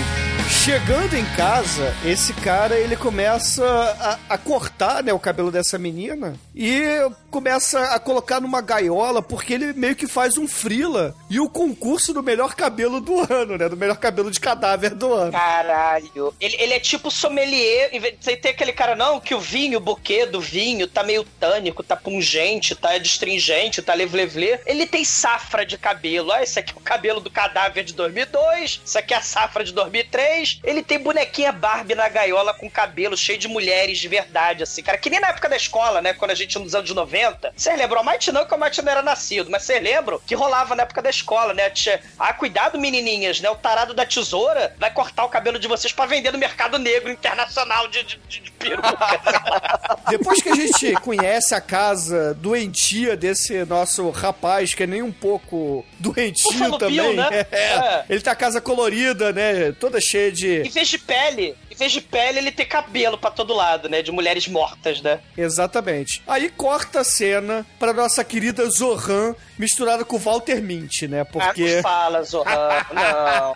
chegando 0.49 1.15
em 1.15 1.25
casa, 1.35 1.93
esse 2.05 2.33
cara 2.33 2.75
ele 2.77 2.95
começa 2.95 3.63
a, 4.29 4.33
a 4.33 4.37
cortar 4.37 5.03
né, 5.03 5.13
o 5.13 5.19
cabelo 5.19 5.51
dessa 5.51 5.77
menina 5.77 6.35
e 6.55 6.81
começa 7.29 7.79
a 7.93 7.99
colocar 7.99 8.39
numa 8.39 8.61
gaiola 8.61 9.21
porque 9.21 9.53
ele 9.53 9.73
meio 9.73 9.95
que 9.95 10.07
faz 10.07 10.37
um 10.37 10.47
frila 10.47 11.13
e 11.29 11.39
o 11.39 11.49
concurso 11.49 12.13
do 12.13 12.23
melhor 12.23 12.55
cabelo 12.55 12.99
do 13.01 13.19
ano, 13.31 13.57
né? 13.57 13.67
Do 13.69 13.75
melhor 13.77 13.97
cabelo 13.97 14.31
de 14.31 14.39
cadáver 14.39 14.91
do 14.95 15.13
ano. 15.13 15.31
Caralho. 15.31 16.33
Ele, 16.39 16.55
ele 16.59 16.73
é 16.73 16.79
tipo 16.79 17.11
sommelier. 17.11 17.89
em 17.93 17.99
vez- 17.99 18.15
aquele 18.45 18.71
cara, 18.71 18.95
não, 18.95 19.19
que 19.19 19.33
o 19.35 19.39
vinho, 19.39 19.77
o 19.77 19.81
buquê 19.81 20.25
do 20.25 20.39
vinho 20.39 20.87
tá 20.87 21.03
meio 21.03 21.23
tânico, 21.39 21.83
tá 21.83 21.95
pungente, 21.95 22.73
tá 22.75 22.97
destringente, 22.97 23.81
tá 23.81 23.93
levlevlê. 23.93 24.59
Ele 24.65 24.85
tem 24.85 25.03
safra 25.03 25.65
de 25.65 25.77
cabelo. 25.77 26.31
Ah, 26.31 26.41
esse 26.43 26.59
aqui 26.59 26.73
é 26.73 26.77
o 26.77 26.81
cabelo 26.81 27.19
do 27.19 27.29
cadáver 27.29 27.83
de 27.83 27.93
2002. 27.93 28.81
Isso 28.85 28.97
aqui 28.97 29.13
é 29.13 29.17
a 29.17 29.21
safra 29.21 29.63
de 29.63 29.73
2003. 29.73 30.34
Ele 30.63 30.83
tem 30.83 30.99
bonequinha 30.99 31.51
Barbie 31.51 31.95
na 31.95 32.09
gaiola 32.09 32.53
com 32.53 32.69
cabelo 32.69 33.17
cheio 33.17 33.37
de 33.37 33.47
mulheres 33.47 33.97
de 33.97 34.07
verdade, 34.07 34.63
assim, 34.63 34.83
cara. 34.83 34.97
Que 34.97 35.09
nem 35.09 35.19
na 35.19 35.29
época 35.29 35.49
da 35.49 35.55
escola, 35.55 36.01
né? 36.01 36.13
Quando 36.13 36.31
a 36.31 36.35
gente, 36.35 36.57
nos 36.59 36.75
anos 36.75 36.89
90. 36.89 37.53
Vocês 37.55 37.77
lembram? 37.77 38.01
O 38.01 38.05
Might 38.05 38.31
não, 38.31 38.45
que 38.45 38.53
o 38.53 38.57
Might 38.57 38.81
não 38.81 38.91
era 38.91 39.01
nascido, 39.01 39.49
mas 39.49 39.63
vocês 39.63 39.81
lembram 39.81 40.19
que 40.25 40.35
rolava 40.35 40.75
na 40.75 40.83
época 40.83 41.01
da 41.01 41.09
escola, 41.09 41.53
né? 41.53 41.69
Tinha, 41.69 41.99
ah, 42.19 42.33
cuidado, 42.33 42.79
menininhas, 42.79 43.39
né? 43.39 43.49
O 43.49 43.55
tarado 43.55 43.93
da 43.93 44.05
tesoura 44.05 44.75
vai 44.77 44.91
cortar 44.91 45.25
o 45.25 45.29
cabelo 45.29 45.59
de 45.59 45.67
vocês 45.67 45.93
pra 45.93 46.05
vender 46.05 46.31
no 46.31 46.37
mercado 46.37 46.77
negro 46.77 47.11
internacional 47.11 47.87
de, 47.87 48.03
de, 48.03 48.19
de, 48.27 48.39
de 48.41 48.51
peruca. 48.51 48.95
Depois 50.09 50.41
que 50.41 50.49
a 50.49 50.55
gente 50.55 50.93
conhece 51.01 51.53
a 51.55 51.61
casa 51.61 52.33
doentia 52.35 53.15
desse 53.15 53.65
nosso 53.65 54.09
rapaz, 54.09 54.73
que 54.73 54.83
é 54.83 54.87
nem 54.87 55.01
um 55.01 55.11
pouco 55.11 55.85
doentio 55.99 56.77
também. 56.77 57.15
Né? 57.15 57.25
É. 57.51 57.65
É. 57.65 58.05
Ele 58.09 58.21
tá 58.21 58.31
a 58.31 58.35
casa 58.35 58.59
colorida, 58.59 59.31
né? 59.31 59.71
Toda 59.73 59.99
cheia 59.99 60.24
Em 60.29 60.33
de. 60.33 60.69
vez 60.69 60.87
de 60.87 60.97
pele, 60.97 61.55
em 61.71 61.75
vez 61.75 61.91
de 61.91 62.01
pele, 62.01 62.39
ele 62.39 62.51
tem 62.51 62.65
cabelo 62.65 63.17
pra 63.17 63.31
todo 63.31 63.53
lado, 63.53 63.87
né? 63.89 64.01
De 64.01 64.11
mulheres 64.11 64.47
mortas, 64.47 65.01
né? 65.01 65.19
Exatamente. 65.37 66.21
Aí 66.27 66.49
corta 66.49 67.01
a 67.01 67.03
cena 67.03 67.65
pra 67.79 67.93
nossa 67.93 68.23
querida 68.23 68.67
Zohan 68.69 69.35
misturada 69.57 70.03
com 70.05 70.15
o 70.15 70.19
Walter 70.19 70.61
Mint, 70.61 71.03
né? 71.03 71.21
Ah, 71.21 71.25
Porque. 71.25 71.75
não 71.77 71.81
fala, 71.81 72.23
Zohan, 72.23 72.85
não. 72.93 73.55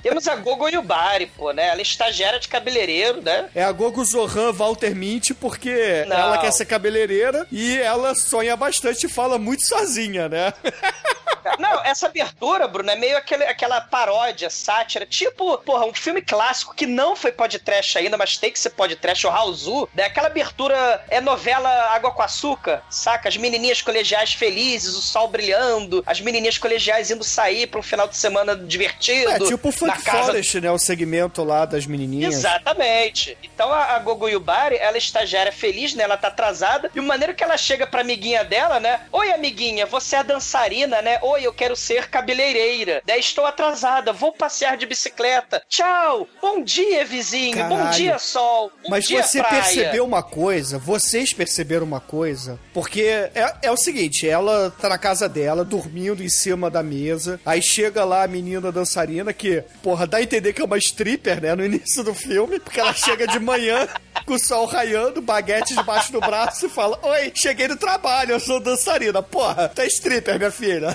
Temos 0.00 0.28
a 0.28 0.36
Gogo 0.36 0.68
Yubari, 0.68 1.26
pô, 1.26 1.50
né? 1.52 1.68
Ela 1.68 1.80
é 1.80 1.82
estagiária 1.82 2.38
de 2.38 2.46
cabeleireiro, 2.48 3.20
né? 3.20 3.48
É 3.54 3.64
a 3.64 3.72
Gogo 3.72 4.04
Zohan 4.04 4.52
Walter 4.52 4.94
Mint, 4.94 5.30
porque 5.40 6.04
Não. 6.08 6.16
ela 6.16 6.38
quer 6.38 6.52
ser 6.52 6.66
cabeleireira 6.66 7.46
e 7.50 7.76
ela 7.78 8.14
sonha 8.14 8.56
bastante 8.56 9.06
e 9.06 9.08
fala 9.08 9.38
muito 9.38 9.66
sozinha, 9.66 10.28
né? 10.28 10.52
Não, 11.58 11.84
essa 11.84 12.06
abertura, 12.06 12.68
Bruno, 12.68 12.90
é 12.90 12.96
meio 12.96 13.16
aquele, 13.16 13.44
aquela 13.44 13.80
paródia, 13.80 14.50
sátira, 14.50 15.06
tipo, 15.06 15.58
porra, 15.58 15.86
um 15.86 15.94
filme 15.94 16.22
clássico 16.22 16.74
que 16.74 16.86
não 16.86 17.14
foi 17.16 17.32
podcast 17.32 17.98
ainda, 17.98 18.16
mas 18.16 18.36
tem 18.36 18.50
que 18.50 18.58
ser 18.58 18.70
podcast, 18.70 19.26
o 19.26 19.30
Raulzu, 19.30 19.88
né? 19.94 20.04
Aquela 20.04 20.28
abertura 20.28 21.04
é 21.08 21.20
novela 21.20 21.68
Água 21.92 22.10
com 22.10 22.22
Açúcar, 22.22 22.82
saca? 22.90 23.28
As 23.28 23.36
menininhas 23.36 23.82
colegiais 23.82 24.32
felizes, 24.32 24.94
o 24.94 25.02
sol 25.02 25.28
brilhando, 25.28 26.02
as 26.06 26.20
menininhas 26.20 26.58
colegiais 26.58 27.10
indo 27.10 27.24
sair 27.24 27.66
pra 27.66 27.80
um 27.80 27.82
final 27.82 28.08
de 28.08 28.16
semana 28.16 28.56
divertido. 28.56 29.30
É 29.30 29.38
tipo 29.38 29.68
o 29.68 29.72
Funk 29.72 30.02
casa 30.02 30.26
Forest, 30.26 30.60
né? 30.60 30.70
O 30.70 30.78
segmento 30.78 31.42
lá 31.44 31.64
das 31.64 31.86
menininhas. 31.86 32.34
Exatamente. 32.34 33.36
Então 33.42 33.72
a, 33.72 33.94
a 33.94 33.98
Gogo 33.98 34.28
Yubari, 34.28 34.76
ela 34.76 34.96
é 34.96 34.98
estagiária 34.98 35.52
feliz, 35.52 35.94
né? 35.94 36.04
Ela 36.04 36.16
tá 36.16 36.28
atrasada. 36.28 36.90
E 36.94 37.00
o 37.00 37.02
maneiro 37.02 37.34
que 37.34 37.44
ela 37.44 37.56
chega 37.56 37.86
pra 37.86 38.00
amiguinha 38.00 38.44
dela, 38.44 38.80
né? 38.80 39.00
Oi, 39.12 39.32
amiguinha, 39.32 39.86
você 39.86 40.16
é 40.16 40.24
dançarina, 40.24 41.02
né? 41.02 41.18
Oi, 41.32 41.46
eu 41.46 41.52
quero 41.52 41.74
ser 41.74 42.10
cabeleireira. 42.10 43.00
Daí 43.06 43.18
estou 43.18 43.46
atrasada, 43.46 44.12
vou 44.12 44.32
passear 44.32 44.76
de 44.76 44.84
bicicleta. 44.84 45.62
Tchau. 45.66 46.28
Bom 46.42 46.62
dia, 46.62 47.06
vizinho. 47.06 47.56
Bom 47.68 47.78
Caralho. 47.78 47.96
dia, 47.96 48.18
sol. 48.18 48.70
Bom 48.82 48.90
Mas 48.90 49.06
dia, 49.06 49.22
você 49.22 49.38
praia. 49.38 49.62
percebeu 49.62 50.04
uma 50.04 50.22
coisa, 50.22 50.76
vocês 50.78 51.32
perceberam 51.32 51.86
uma 51.86 52.00
coisa, 52.00 52.60
porque 52.74 53.30
é, 53.34 53.54
é 53.62 53.70
o 53.70 53.78
seguinte, 53.78 54.28
ela 54.28 54.70
tá 54.78 54.90
na 54.90 54.98
casa 54.98 55.26
dela, 55.26 55.64
dormindo 55.64 56.22
em 56.22 56.28
cima 56.28 56.70
da 56.70 56.82
mesa, 56.82 57.40
aí 57.46 57.62
chega 57.62 58.04
lá 58.04 58.24
a 58.24 58.28
menina 58.28 58.70
dançarina, 58.70 59.32
que, 59.32 59.64
porra, 59.82 60.06
dá 60.06 60.18
a 60.18 60.22
entender 60.22 60.52
que 60.52 60.60
é 60.60 60.64
uma 60.66 60.76
stripper, 60.76 61.40
né, 61.40 61.54
no 61.54 61.64
início 61.64 62.04
do 62.04 62.14
filme, 62.14 62.60
porque 62.60 62.78
ela 62.78 62.92
chega 62.92 63.26
de 63.26 63.38
manhã 63.38 63.88
com 64.26 64.34
o 64.34 64.38
sol 64.38 64.66
raiando, 64.66 65.22
baguete 65.22 65.74
debaixo 65.74 66.12
do 66.12 66.20
braço 66.20 66.66
e 66.66 66.68
fala, 66.68 66.98
oi, 67.02 67.32
cheguei 67.34 67.68
do 67.68 67.76
trabalho, 67.76 68.32
eu 68.32 68.40
sou 68.40 68.60
dançarina. 68.60 69.22
Porra, 69.22 69.68
tá 69.68 69.84
stripper, 69.86 70.36
minha 70.38 70.50
filha. 70.50 70.94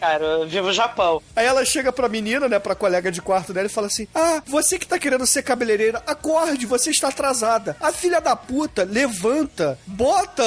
Cara, 0.00 0.24
eu 0.24 0.48
vivo 0.48 0.68
o 0.68 0.72
Japão. 0.72 1.22
Aí 1.34 1.46
ela 1.46 1.64
chega 1.64 1.92
pra 1.92 2.08
menina, 2.08 2.48
né, 2.48 2.58
pra 2.58 2.74
colega 2.74 3.10
de 3.10 3.20
quarto 3.22 3.52
dela 3.52 3.66
e 3.66 3.70
fala 3.70 3.86
assim: 3.88 4.06
Ah, 4.14 4.42
você 4.46 4.78
que 4.78 4.86
tá 4.86 4.98
querendo 4.98 5.26
ser 5.26 5.42
cabeleireira, 5.42 6.02
acorde, 6.06 6.66
você 6.66 6.90
está 6.90 7.08
atrasada. 7.08 7.76
A 7.80 7.92
filha 7.92 8.20
da 8.20 8.34
puta 8.36 8.84
levanta, 8.84 9.78
bota 9.86 10.44